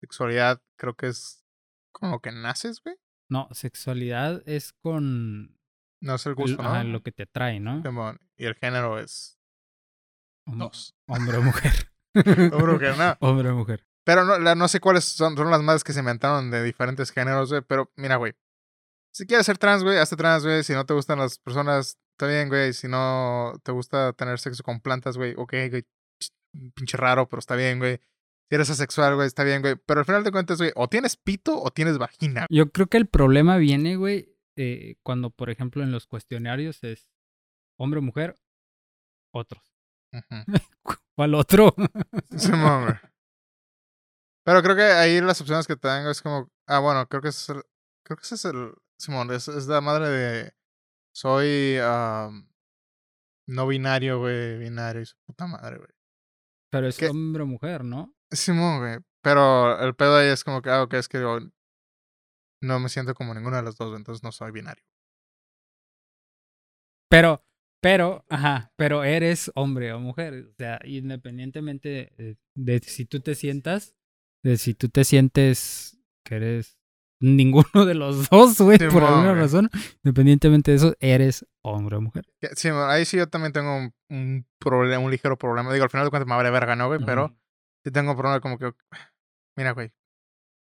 Sexualidad 0.00 0.62
creo 0.76 0.94
que 0.94 1.08
es 1.08 1.44
con 1.92 2.10
lo 2.10 2.20
que 2.20 2.32
naces, 2.32 2.82
güey. 2.82 2.96
No, 3.28 3.48
sexualidad 3.52 4.42
es 4.46 4.72
con 4.72 5.55
No 6.00 6.14
es 6.16 6.26
el 6.26 6.34
gusto, 6.34 6.62
¿no? 6.62 6.68
ajá, 6.68 6.84
lo 6.84 7.02
que 7.02 7.12
te 7.12 7.24
atrae, 7.24 7.58
¿no? 7.60 7.82
Simón. 7.82 8.20
Y 8.36 8.44
el 8.44 8.54
género 8.54 8.98
es 8.98 9.38
Hom- 10.46 10.58
dos. 10.58 10.94
Hombre 11.08 11.38
o 11.38 11.42
mujer. 11.42 11.72
Seguro 12.14 12.78
que 12.78 12.90
no. 12.92 13.16
Hombre 13.20 13.48
o 13.50 13.56
mujer. 13.56 13.86
Pero 14.04 14.24
no, 14.24 14.38
la- 14.38 14.54
no 14.54 14.68
sé 14.68 14.78
cuáles 14.80 15.04
son, 15.04 15.36
son 15.36 15.50
las 15.50 15.62
madres 15.62 15.82
que 15.84 15.92
se 15.92 16.00
inventaron 16.00 16.50
de 16.50 16.62
diferentes 16.62 17.10
géneros, 17.10 17.50
güey. 17.50 17.62
Pero 17.62 17.90
mira, 17.96 18.16
güey. 18.16 18.34
Si 19.12 19.26
quieres 19.26 19.46
ser 19.46 19.56
trans, 19.58 19.82
güey, 19.82 19.98
hazte 19.98 20.16
trans, 20.16 20.44
güey. 20.44 20.62
Si 20.62 20.74
no 20.74 20.84
te 20.84 20.92
gustan 20.94 21.18
las 21.18 21.38
personas, 21.38 21.98
está 22.12 22.26
bien, 22.26 22.48
güey. 22.48 22.72
Si 22.74 22.86
no 22.86 23.54
te 23.64 23.72
gusta 23.72 24.12
tener 24.12 24.38
sexo 24.38 24.62
con 24.62 24.80
plantas, 24.80 25.16
güey, 25.16 25.34
ok, 25.36 25.54
güey. 25.70 25.84
Pinche 26.74 26.96
raro, 26.96 27.28
pero 27.28 27.40
está 27.40 27.56
bien, 27.56 27.78
güey. 27.78 27.98
Si 28.48 28.54
eres 28.54 28.70
asexual, 28.70 29.14
güey, 29.16 29.26
está 29.26 29.42
bien, 29.42 29.60
güey. 29.62 29.74
Pero 29.76 30.00
al 30.00 30.06
final 30.06 30.22
de 30.22 30.30
cuentas, 30.32 30.58
güey, 30.58 30.70
o 30.76 30.88
tienes 30.88 31.16
pito 31.16 31.60
o 31.60 31.70
tienes 31.70 31.98
vagina. 31.98 32.46
Yo 32.50 32.70
creo 32.70 32.86
que 32.86 32.96
el 32.98 33.06
problema 33.06 33.56
viene, 33.56 33.96
güey, 33.96 34.35
eh, 34.56 34.96
cuando, 35.02 35.30
por 35.30 35.50
ejemplo, 35.50 35.82
en 35.82 35.92
los 35.92 36.06
cuestionarios 36.06 36.82
es 36.82 37.10
hombre 37.78 38.00
o 38.00 38.02
mujer, 38.02 38.36
otros. 39.32 39.62
¿Cuál 41.16 41.34
otro? 41.34 41.74
Simón, 42.36 42.84
güey. 42.84 42.94
Pero 44.44 44.62
creo 44.62 44.76
que 44.76 44.82
ahí 44.82 45.20
las 45.20 45.40
opciones 45.40 45.66
que 45.66 45.76
te 45.76 45.88
dan 45.88 46.06
es 46.06 46.22
como. 46.22 46.50
Ah, 46.66 46.78
bueno, 46.78 47.06
creo 47.08 47.20
que 47.20 47.28
ese 47.28 47.40
es 47.40 47.56
el. 47.56 47.64
Creo 48.04 48.16
que 48.16 48.22
ese 48.22 48.36
es 48.36 48.44
el. 48.44 48.72
Simón, 48.98 49.30
es, 49.32 49.48
es 49.48 49.66
la 49.66 49.80
madre 49.80 50.08
de. 50.08 50.54
Soy. 51.12 51.78
no 53.46 53.66
binario, 53.66 54.20
güey. 54.20 54.58
Binario 54.58 55.02
y 55.02 55.06
su 55.06 55.16
puta 55.26 55.46
madre, 55.46 55.78
güey. 55.78 55.90
Pero 56.70 56.86
es 56.86 57.02
hombre 57.02 57.42
o 57.42 57.46
mujer, 57.46 57.84
¿no? 57.84 58.14
Simón, 58.30 58.78
güey. 58.78 58.98
Pero 59.22 59.80
el 59.80 59.94
pedo 59.94 60.16
ahí 60.16 60.28
es 60.28 60.44
como 60.44 60.62
que. 60.62 60.70
Ah, 60.70 60.82
ok, 60.82 60.94
es 60.94 61.08
que. 61.08 61.18
No 62.62 62.80
me 62.80 62.88
siento 62.88 63.14
como 63.14 63.34
ninguna 63.34 63.58
de 63.58 63.62
las 63.64 63.76
dos, 63.76 63.96
entonces 63.96 64.22
no 64.22 64.32
soy 64.32 64.50
binario. 64.50 64.84
Pero, 67.08 67.44
pero, 67.80 68.24
ajá, 68.28 68.72
pero 68.76 69.04
eres 69.04 69.52
hombre 69.54 69.92
o 69.92 70.00
mujer. 70.00 70.48
O 70.50 70.54
sea, 70.54 70.80
independientemente 70.84 72.12
de, 72.16 72.36
de 72.54 72.80
si 72.80 73.04
tú 73.04 73.20
te 73.20 73.34
sientas, 73.34 73.94
de 74.42 74.56
si 74.56 74.74
tú 74.74 74.88
te 74.88 75.04
sientes 75.04 75.98
que 76.24 76.36
eres 76.36 76.78
ninguno 77.20 77.86
de 77.86 77.94
los 77.94 78.28
dos, 78.28 78.60
güey, 78.60 78.78
por 78.78 79.04
alguna 79.04 79.34
razón, 79.34 79.70
independientemente 80.02 80.72
de 80.72 80.76
eso, 80.78 80.96
eres 81.00 81.46
hombre 81.62 81.96
o 81.96 82.00
mujer. 82.00 82.24
Simón, 82.54 82.90
ahí 82.90 83.04
sí 83.04 83.16
yo 83.16 83.28
también 83.28 83.52
tengo 83.52 83.76
un, 83.76 83.94
un 84.10 84.46
problema, 84.58 85.04
un 85.04 85.10
ligero 85.10 85.38
problema. 85.38 85.72
Digo, 85.72 85.84
al 85.84 85.90
final 85.90 86.06
de 86.06 86.10
cuentas 86.10 86.28
me 86.28 86.36
vale 86.36 86.50
verga, 86.50 86.76
¿no, 86.76 86.88
güey? 86.88 87.00
Pero. 87.04 87.36
Sí 87.84 87.92
tengo 87.92 88.10
un 88.10 88.16
problema 88.16 88.40
como 88.40 88.58
que. 88.58 88.72
Mira, 89.56 89.70
güey. 89.70 89.92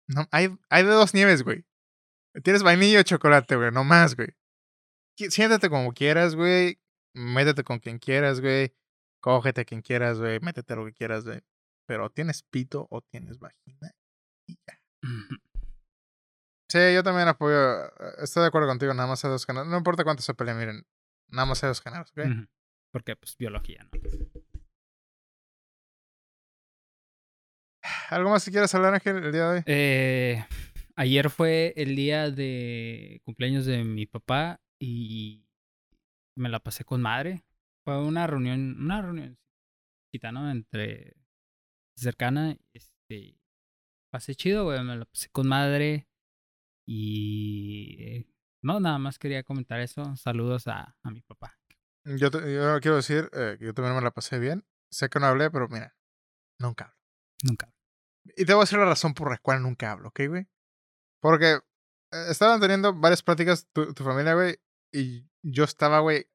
No, 0.08 0.28
hay, 0.32 0.50
hay 0.70 0.84
de 0.84 0.90
dos 0.90 1.14
nieves, 1.14 1.44
güey. 1.44 1.64
Tienes 2.42 2.64
vainilla 2.64 3.02
o 3.02 3.04
chocolate, 3.04 3.56
güey. 3.56 3.72
No 3.72 3.84
más, 3.84 4.16
güey. 4.16 4.30
Siéntate 5.18 5.70
como 5.70 5.94
quieras, 5.94 6.36
güey. 6.36 6.80
Métete 7.14 7.64
con 7.64 7.80
quien 7.80 8.00
quieras, 8.00 8.42
güey. 8.42 8.74
Cógete 9.22 9.62
a 9.62 9.66
quien 9.66 9.82
quieras, 9.82 10.18
güey. 10.20 10.40
Métete 10.40 10.76
lo 10.76 10.86
que 10.86 10.94
quieras, 10.94 11.24
güey. 11.26 11.42
Pero 11.88 12.10
tienes 12.10 12.42
pito 12.44 12.88
o 12.90 13.02
tienes 13.02 13.38
vagina. 13.40 13.92
Y 14.48 14.56
ya. 14.56 14.80
Sí, 16.72 16.80
yo 16.96 17.04
también 17.04 17.28
apoyo. 17.28 17.86
eh, 17.86 17.90
Estoy 18.24 18.42
de 18.42 18.48
acuerdo 18.48 18.68
contigo. 18.68 18.94
Nada 18.94 19.08
más 19.08 19.24
hay 19.24 19.30
dos 19.32 19.46
géneros. 19.46 19.68
No 19.68 19.78
importa 19.78 20.04
cuánto 20.04 20.24
se 20.24 20.34
peleen, 20.34 20.58
miren. 20.58 20.88
Nada 21.30 21.46
más 21.46 21.64
hay 21.64 21.68
dos 21.68 21.82
géneros, 21.82 22.12
¿ok? 22.12 22.48
Porque, 22.92 23.16
pues, 23.16 23.38
biología, 23.38 23.84
¿no? 23.84 23.90
¿Algo 28.10 28.30
más 28.30 28.46
que 28.46 28.52
quieras 28.52 28.74
hablar, 28.76 28.94
Ángel, 28.94 29.18
el 29.18 29.32
día 29.32 29.50
de 29.50 29.58
hoy? 29.58 29.64
Eh, 29.66 30.46
ayer 30.96 31.30
fue 31.30 31.74
el 31.78 31.96
día 31.96 32.30
de 32.32 33.22
cumpleaños 33.26 33.66
de 33.66 33.84
mi 33.84 34.06
papá 34.06 34.62
y 34.80 35.46
me 36.36 36.50
la 36.50 36.60
pasé 36.60 36.84
con 36.86 37.02
madre. 37.02 37.44
Fue 37.84 38.02
una 38.02 38.28
reunión, 38.28 38.78
una 38.80 39.02
reunión 39.02 39.38
¿no? 40.32 40.52
Entre 40.52 41.16
cercana. 41.98 42.56
Este, 42.74 43.40
pasé 44.12 44.36
chido, 44.36 44.66
güey. 44.66 44.84
Me 44.84 44.96
la 44.96 45.06
pasé 45.06 45.30
con 45.30 45.48
madre. 45.48 46.08
Y 46.86 47.98
eh, 48.00 48.28
no, 48.62 48.80
nada 48.80 49.00
más 49.00 49.18
quería 49.18 49.44
comentar 49.44 49.80
eso. 49.80 50.16
Saludos 50.16 50.68
a, 50.68 50.96
a 51.02 51.12
mi 51.12 51.22
papá. 51.22 51.58
Yo, 52.06 52.30
te- 52.30 52.54
yo 52.54 52.80
quiero 52.82 52.98
decir 52.98 53.30
eh, 53.34 53.56
que 53.58 53.66
yo 53.66 53.74
también 53.74 53.96
me 53.96 54.02
la 54.02 54.12
pasé 54.12 54.40
bien. 54.40 54.66
Sé 54.92 55.10
que 55.10 55.20
no 55.20 55.26
hablé, 55.28 55.50
pero 55.50 55.68
mira, 55.70 55.96
nunca 56.60 56.86
hablo. 56.86 56.98
Nunca. 57.44 57.74
Y 58.38 58.46
te 58.46 58.54
voy 58.54 58.62
a 58.62 58.66
decir 58.66 58.80
la 58.80 58.86
razón 58.86 59.14
por 59.14 59.32
la 59.32 59.38
cual 59.38 59.62
nunca 59.64 59.92
hablo, 59.92 60.10
¿ok, 60.10 60.22
güey? 60.28 60.48
Porque 61.24 61.54
eh, 62.12 62.26
estaban 62.30 62.60
teniendo 62.60 62.94
varias 62.94 63.24
pláticas 63.24 63.70
tu, 63.72 63.94
familia, 64.04 64.34
güey, 64.34 64.60
y 64.92 65.26
yo 65.42 65.64
estaba, 65.64 66.02
güey, 66.02 66.28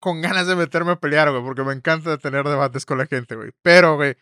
con 0.00 0.22
ganas 0.22 0.46
de 0.46 0.54
meterme 0.54 0.92
a 0.92 1.00
pelear, 1.00 1.32
güey, 1.32 1.42
porque 1.42 1.64
me 1.64 1.72
encanta 1.72 2.16
tener 2.16 2.44
debates 2.44 2.86
con 2.86 2.98
la 2.98 3.06
gente, 3.06 3.34
güey. 3.34 3.50
Pero, 3.62 3.96
güey, 3.96 4.16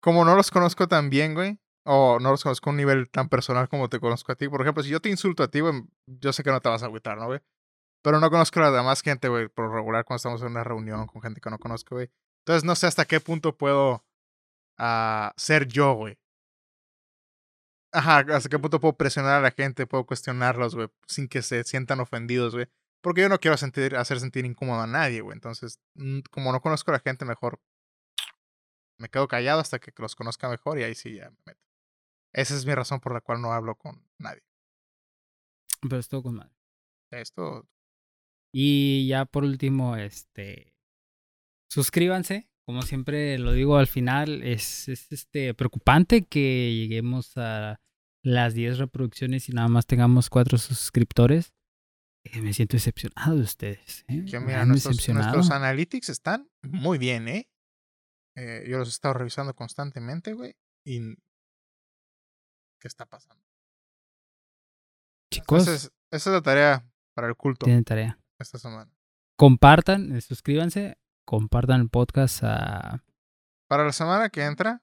como 0.00 0.24
no 0.24 0.34
los 0.34 0.50
conozco 0.50 0.88
tan 0.88 1.10
bien, 1.10 1.34
güey, 1.34 1.60
o 1.84 2.18
no 2.18 2.30
los 2.30 2.42
conozco 2.42 2.70
a 2.70 2.72
un 2.72 2.78
nivel 2.78 3.10
tan 3.10 3.28
personal 3.28 3.68
como 3.68 3.90
te 3.90 4.00
conozco 4.00 4.32
a 4.32 4.36
ti, 4.36 4.48
por 4.48 4.62
ejemplo, 4.62 4.82
si 4.82 4.88
yo 4.88 5.00
te 5.00 5.10
insulto 5.10 5.42
a 5.42 5.48
ti, 5.48 5.60
güey, 5.60 5.84
yo 6.06 6.32
sé 6.32 6.42
que 6.42 6.50
no 6.50 6.62
te 6.62 6.70
vas 6.70 6.82
a 6.82 6.86
agüitar, 6.86 7.18
¿no, 7.18 7.26
güey? 7.26 7.40
Pero 8.02 8.20
no 8.20 8.30
conozco 8.30 8.58
a 8.60 8.62
la 8.62 8.70
demás 8.70 9.02
gente, 9.02 9.28
güey, 9.28 9.48
por 9.48 9.70
regular 9.70 10.06
cuando 10.06 10.16
estamos 10.16 10.40
en 10.40 10.48
una 10.48 10.64
reunión 10.64 11.06
con 11.08 11.20
gente 11.20 11.42
que 11.42 11.50
no 11.50 11.58
conozco, 11.58 11.96
güey. 11.96 12.10
Entonces 12.40 12.64
no 12.64 12.74
sé 12.74 12.86
hasta 12.86 13.04
qué 13.04 13.20
punto 13.20 13.58
puedo 13.58 14.02
ah, 14.78 15.34
ser 15.36 15.68
yo, 15.68 15.92
güey. 15.92 16.21
Ajá, 17.92 18.24
hasta 18.34 18.48
qué 18.48 18.58
punto 18.58 18.80
puedo 18.80 18.96
presionar 18.96 19.34
a 19.34 19.40
la 19.42 19.50
gente, 19.50 19.86
puedo 19.86 20.06
cuestionarlos, 20.06 20.74
güey, 20.74 20.88
sin 21.06 21.28
que 21.28 21.42
se 21.42 21.62
sientan 21.64 22.00
ofendidos, 22.00 22.54
güey. 22.54 22.66
Porque 23.02 23.20
yo 23.20 23.28
no 23.28 23.38
quiero 23.38 23.56
sentir, 23.56 23.96
hacer 23.96 24.20
sentir 24.20 24.46
incómodo 24.46 24.80
a 24.80 24.86
nadie, 24.86 25.20
güey. 25.20 25.34
Entonces, 25.34 25.80
mm, 25.94 26.20
como 26.30 26.52
no 26.52 26.60
conozco 26.60 26.90
a 26.90 26.94
la 26.94 27.00
gente, 27.00 27.24
mejor 27.24 27.60
me 28.98 29.08
quedo 29.08 29.28
callado 29.28 29.60
hasta 29.60 29.78
que 29.80 29.92
los 29.98 30.14
conozca 30.14 30.48
mejor 30.48 30.78
y 30.78 30.84
ahí 30.84 30.94
sí 30.94 31.16
ya 31.16 31.30
me 31.30 31.36
meto. 31.46 31.60
Esa 32.32 32.54
es 32.54 32.64
mi 32.64 32.74
razón 32.74 33.00
por 33.00 33.12
la 33.12 33.20
cual 33.20 33.42
no 33.42 33.52
hablo 33.52 33.74
con 33.74 34.08
nadie. 34.18 34.42
Pero 35.82 35.98
estuvo 35.98 36.22
con 36.22 36.36
madre. 36.36 36.54
Esto. 37.10 37.68
Y 38.54 39.08
ya 39.08 39.24
por 39.26 39.44
último, 39.44 39.96
este. 39.96 40.72
Suscríbanse. 41.68 42.48
Como 42.66 42.82
siempre 42.82 43.38
lo 43.38 43.52
digo 43.52 43.76
al 43.76 43.86
final, 43.88 44.42
es, 44.42 44.88
es 44.88 45.10
este 45.10 45.52
preocupante 45.54 46.22
que 46.24 46.72
lleguemos 46.74 47.36
a 47.36 47.80
las 48.24 48.54
10 48.54 48.78
reproducciones 48.78 49.48
y 49.48 49.52
nada 49.52 49.68
más 49.68 49.86
tengamos 49.86 50.30
4 50.30 50.58
suscriptores. 50.58 51.52
Eh, 52.24 52.40
me 52.40 52.52
siento 52.52 52.76
decepcionado 52.76 53.36
de 53.36 53.42
ustedes. 53.42 54.04
¿eh? 54.06 54.22
Mira, 54.40 54.62
han 54.62 54.68
nuestros, 54.68 54.96
decepcionado. 54.96 55.34
nuestros 55.34 55.50
analytics 55.50 56.08
están 56.08 56.48
muy 56.62 56.98
bien, 56.98 57.26
¿eh? 57.26 57.48
Eh, 58.36 58.64
Yo 58.68 58.78
los 58.78 58.88
he 58.88 58.90
estado 58.92 59.14
revisando 59.14 59.54
constantemente, 59.54 60.32
güey. 60.32 60.54
Y. 60.86 61.00
¿Qué 62.80 62.88
está 62.88 63.06
pasando? 63.06 63.42
Chicos, 65.32 65.60
Entonces, 65.66 65.92
esa 66.12 66.30
es 66.30 66.34
la 66.34 66.42
tarea 66.42 66.92
para 67.14 67.28
el 67.28 67.36
culto 67.36 67.64
tienen 67.64 67.84
tarea. 67.84 68.18
esta 68.38 68.58
semana. 68.58 68.90
Compartan, 69.36 70.14
eh, 70.14 70.20
suscríbanse, 70.20 70.96
compartan 71.24 71.80
el 71.80 71.88
podcast 71.88 72.42
a 72.44 73.04
Para 73.68 73.84
la 73.84 73.92
semana 73.92 74.30
que 74.30 74.44
entra, 74.44 74.82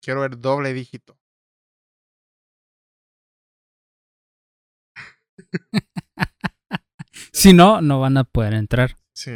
quiero 0.00 0.20
ver 0.20 0.38
doble 0.38 0.72
dígito. 0.72 1.18
Si 7.32 7.52
no, 7.52 7.80
no 7.80 8.00
van 8.00 8.16
a 8.16 8.24
poder 8.24 8.54
entrar. 8.54 8.96
Sí. 9.12 9.32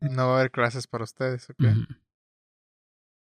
No 0.00 0.28
va 0.28 0.36
a 0.36 0.38
haber 0.38 0.50
clases 0.50 0.86
para 0.86 1.04
ustedes, 1.04 1.48
¿ok? 1.50 1.64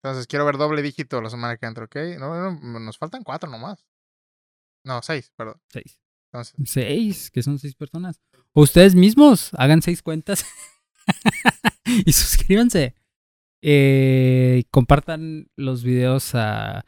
Entonces 0.01 0.27
quiero 0.27 0.45
ver 0.45 0.57
doble 0.57 0.81
dígito 0.81 1.21
la 1.21 1.29
semana 1.29 1.57
que 1.57 1.65
entra, 1.65 1.85
¿ok? 1.85 1.95
No, 2.19 2.51
no, 2.51 2.79
nos 2.79 2.97
faltan 2.97 3.23
cuatro 3.23 3.49
nomás. 3.49 3.85
No, 4.83 5.01
seis, 5.01 5.31
perdón. 5.35 5.59
Seis. 5.69 5.99
Entonces, 6.31 6.55
Seis, 6.71 7.31
que 7.31 7.41
son 7.41 7.57
seis 7.59 7.75
personas. 7.75 8.21
O 8.53 8.61
ustedes 8.61 8.93
mismos 8.93 9.51
hagan 9.57 9.81
seis 9.81 10.01
cuentas 10.01 10.45
y 12.05 12.11
suscríbanse. 12.11 12.95
Eh, 13.61 14.63
compartan 14.69 15.47
los 15.55 15.83
videos 15.83 16.35
a, 16.35 16.85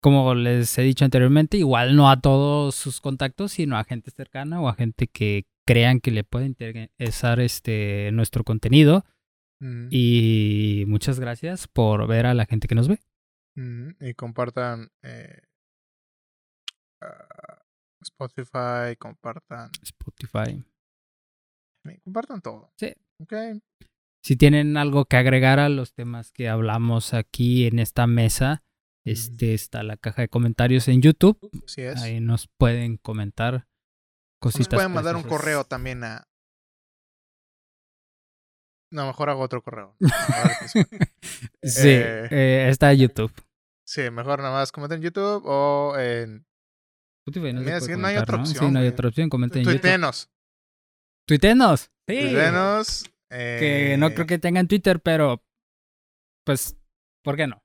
como 0.00 0.34
les 0.34 0.76
he 0.78 0.82
dicho 0.82 1.04
anteriormente, 1.04 1.56
igual 1.56 1.96
no 1.96 2.10
a 2.10 2.20
todos 2.20 2.74
sus 2.74 3.00
contactos, 3.00 3.52
sino 3.52 3.76
a 3.76 3.84
gente 3.84 4.10
cercana 4.10 4.60
o 4.60 4.68
a 4.68 4.74
gente 4.74 5.06
que 5.06 5.46
crean 5.66 6.00
que 6.00 6.10
le 6.10 6.24
puede 6.24 6.46
interesar 6.46 7.40
este 7.40 8.10
nuestro 8.12 8.44
contenido. 8.44 9.04
Y 9.90 10.84
muchas 10.86 11.18
gracias 11.18 11.66
por 11.66 12.06
ver 12.06 12.26
a 12.26 12.34
la 12.34 12.46
gente 12.46 12.68
que 12.68 12.76
nos 12.76 12.86
ve. 12.86 13.00
y 13.56 14.14
compartan 14.14 14.92
eh, 15.02 15.42
ah, 17.02 17.62
Spotify, 18.00 18.94
compartan, 18.96 19.70
Spotify. 19.82 20.64
compartan 22.04 22.40
todo. 22.40 22.70
Sí. 22.76 22.94
¿Ok? 23.20 23.32
Si 24.24 24.36
tienen 24.36 24.76
algo 24.76 25.04
que 25.06 25.16
agregar 25.16 25.58
a 25.58 25.68
los 25.68 25.94
temas 25.94 26.32
que 26.32 26.48
hablamos 26.48 27.14
aquí 27.14 27.66
en 27.66 27.78
esta 27.78 28.06
mesa, 28.06 28.62
este 29.06 29.54
está 29.54 29.82
la 29.82 29.96
caja 29.96 30.22
de 30.22 30.28
comentarios 30.28 30.88
en 30.88 31.00
YouTube. 31.02 31.38
Así 31.64 31.82
es. 31.82 32.00
Ahí 32.02 32.20
nos 32.20 32.48
pueden 32.58 32.96
comentar 32.98 33.52
Nos 33.54 33.64
cositas. 34.40 34.74
pueden 34.76 34.92
mandar 34.92 35.16
un 35.16 35.22
correo 35.22 35.64
también 35.64 36.04
a. 36.04 36.24
No, 38.90 39.06
mejor 39.06 39.30
hago 39.30 39.42
otro 39.42 39.62
correo. 39.62 39.96
Sí, 41.62 41.88
Eh. 41.88 42.28
eh, 42.30 42.68
está 42.70 42.92
en 42.92 42.98
YouTube. 43.00 43.32
sí, 43.86 44.10
mejor 44.10 44.38
nada 44.40 44.52
más 44.52 44.72
comenten 44.72 44.98
en 44.98 45.02
YouTube 45.04 45.42
o 45.44 45.96
en. 45.98 46.46
Spotify 47.26 47.52
no, 47.52 47.60
Mira, 47.60 47.80
sí, 47.80 47.92
no 47.96 48.06
hay 48.06 48.16
otra 48.16 48.36
¿no? 48.38 48.42
opción, 48.44 48.66
Sí, 48.66 48.72
no 48.72 48.78
hay 48.80 48.88
otra 48.88 49.08
opción. 49.08 49.28
Comenten 49.28 49.62
en 49.62 49.74
YouTube. 49.74 50.28
Tuitenos. 51.28 51.90
Sí. 52.08 52.20
Tuitenos. 52.20 53.04
Que 53.30 53.96
no 53.98 54.08
creo 54.14 54.24
eh, 54.24 54.26
que 54.26 54.38
tengan 54.38 54.66
Twitter, 54.66 55.00
pero 55.00 55.44
pues, 56.44 56.74
¿por 57.22 57.36
qué 57.36 57.46
no? 57.46 57.62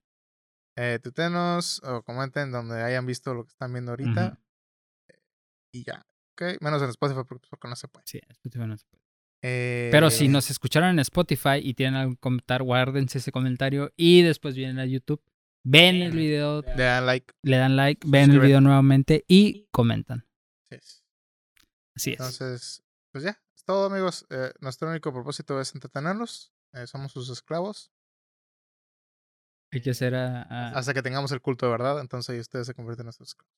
eh, 0.75 0.99
tuitenos 1.01 1.81
o 1.83 2.01
comenten 2.03 2.51
donde 2.51 2.81
hayan 2.81 3.05
visto 3.05 3.33
lo 3.33 3.45
que 3.45 3.49
están 3.51 3.71
viendo 3.71 3.91
ahorita. 3.91 4.37
Y 5.71 5.83
ya. 5.85 6.05
¿Ok? 6.33 6.61
Menos 6.61 6.81
en 6.81 6.89
Spotify 6.89 7.21
porque, 7.27 7.47
porque 7.49 7.67
no 7.67 7.75
se 7.75 7.87
puede. 7.87 8.05
Sí, 8.07 8.19
Spotify 8.29 8.67
no 8.67 8.77
se 8.77 8.85
puede. 8.87 9.03
Eh, 9.45 9.89
Pero 9.91 10.09
si 10.09 10.27
nos 10.27 10.49
escucharon 10.49 10.89
en 10.89 10.99
Spotify 10.99 11.59
y 11.61 11.73
tienen 11.73 11.95
algún 11.95 12.15
comentario, 12.15 12.65
guárdense 12.65 13.19
ese 13.19 13.31
comentario 13.31 13.93
y 13.95 14.21
después 14.23 14.55
vienen 14.55 14.79
a 14.79 14.85
YouTube, 14.85 15.21
ven 15.65 16.01
el 16.01 16.11
video, 16.11 16.61
Le 16.75 16.83
dan 16.83 17.05
like. 17.05 17.33
le 17.43 17.57
dan 17.57 17.75
like, 17.75 18.05
ven 18.07 18.31
el 18.31 18.39
video 18.39 18.61
nuevamente 18.61 19.25
y 19.27 19.67
comentan. 19.71 20.27
Sí, 20.71 20.77
sí. 20.81 21.01
Así 21.95 22.11
es. 22.11 22.19
Entonces, 22.19 22.83
pues 23.11 23.23
ya. 23.25 23.39
Es 23.63 23.65
todo, 23.65 23.85
amigos. 23.85 24.25
Eh, 24.29 24.51
nuestro 24.59 24.89
único 24.89 25.13
propósito 25.13 25.61
es 25.61 25.73
entretenerlos. 25.73 26.51
Eh, 26.73 26.85
somos 26.85 27.13
sus 27.13 27.29
esclavos. 27.29 27.93
Hay 29.71 29.81
que 29.81 29.91
hacer 29.91 30.15
a- 30.15 30.41
a- 30.41 30.69
Hasta 30.77 30.93
que 30.93 31.01
tengamos 31.01 31.31
el 31.31 31.39
culto 31.39 31.65
de 31.67 31.71
verdad. 31.71 32.01
Entonces 32.01 32.37
ustedes 32.41 32.67
se 32.67 32.73
convierten 32.73 33.03
en 33.03 33.05
nuestros 33.05 33.29
esclavos. 33.29 33.53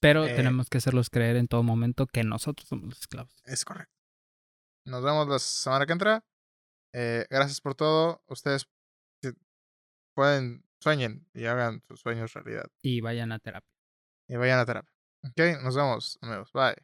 pero 0.00 0.24
eh, 0.24 0.36
tenemos 0.36 0.68
que 0.70 0.78
hacerlos 0.78 1.10
creer 1.10 1.34
en 1.34 1.48
todo 1.48 1.64
momento 1.64 2.06
que 2.06 2.22
nosotros 2.22 2.68
somos 2.68 2.90
los 2.90 3.00
esclavos. 3.00 3.42
Es 3.44 3.64
correcto. 3.64 3.92
Nos 4.86 5.02
vemos 5.02 5.26
la 5.26 5.40
semana 5.40 5.84
que 5.86 5.92
entra. 5.94 6.24
Eh, 6.94 7.26
gracias 7.28 7.60
por 7.60 7.74
todo. 7.74 8.22
Ustedes 8.28 8.68
pueden, 10.14 10.64
sueñen 10.80 11.26
y 11.34 11.46
hagan 11.46 11.82
sus 11.88 11.98
sueños 12.00 12.32
realidad. 12.34 12.70
Y 12.82 13.00
vayan 13.00 13.32
a 13.32 13.40
terapia. 13.40 13.74
Y 14.28 14.36
vayan 14.36 14.60
a 14.60 14.64
terapia. 14.66 14.92
Ok, 15.24 15.60
nos 15.64 15.74
vemos, 15.74 16.16
amigos. 16.22 16.52
Bye. 16.52 16.76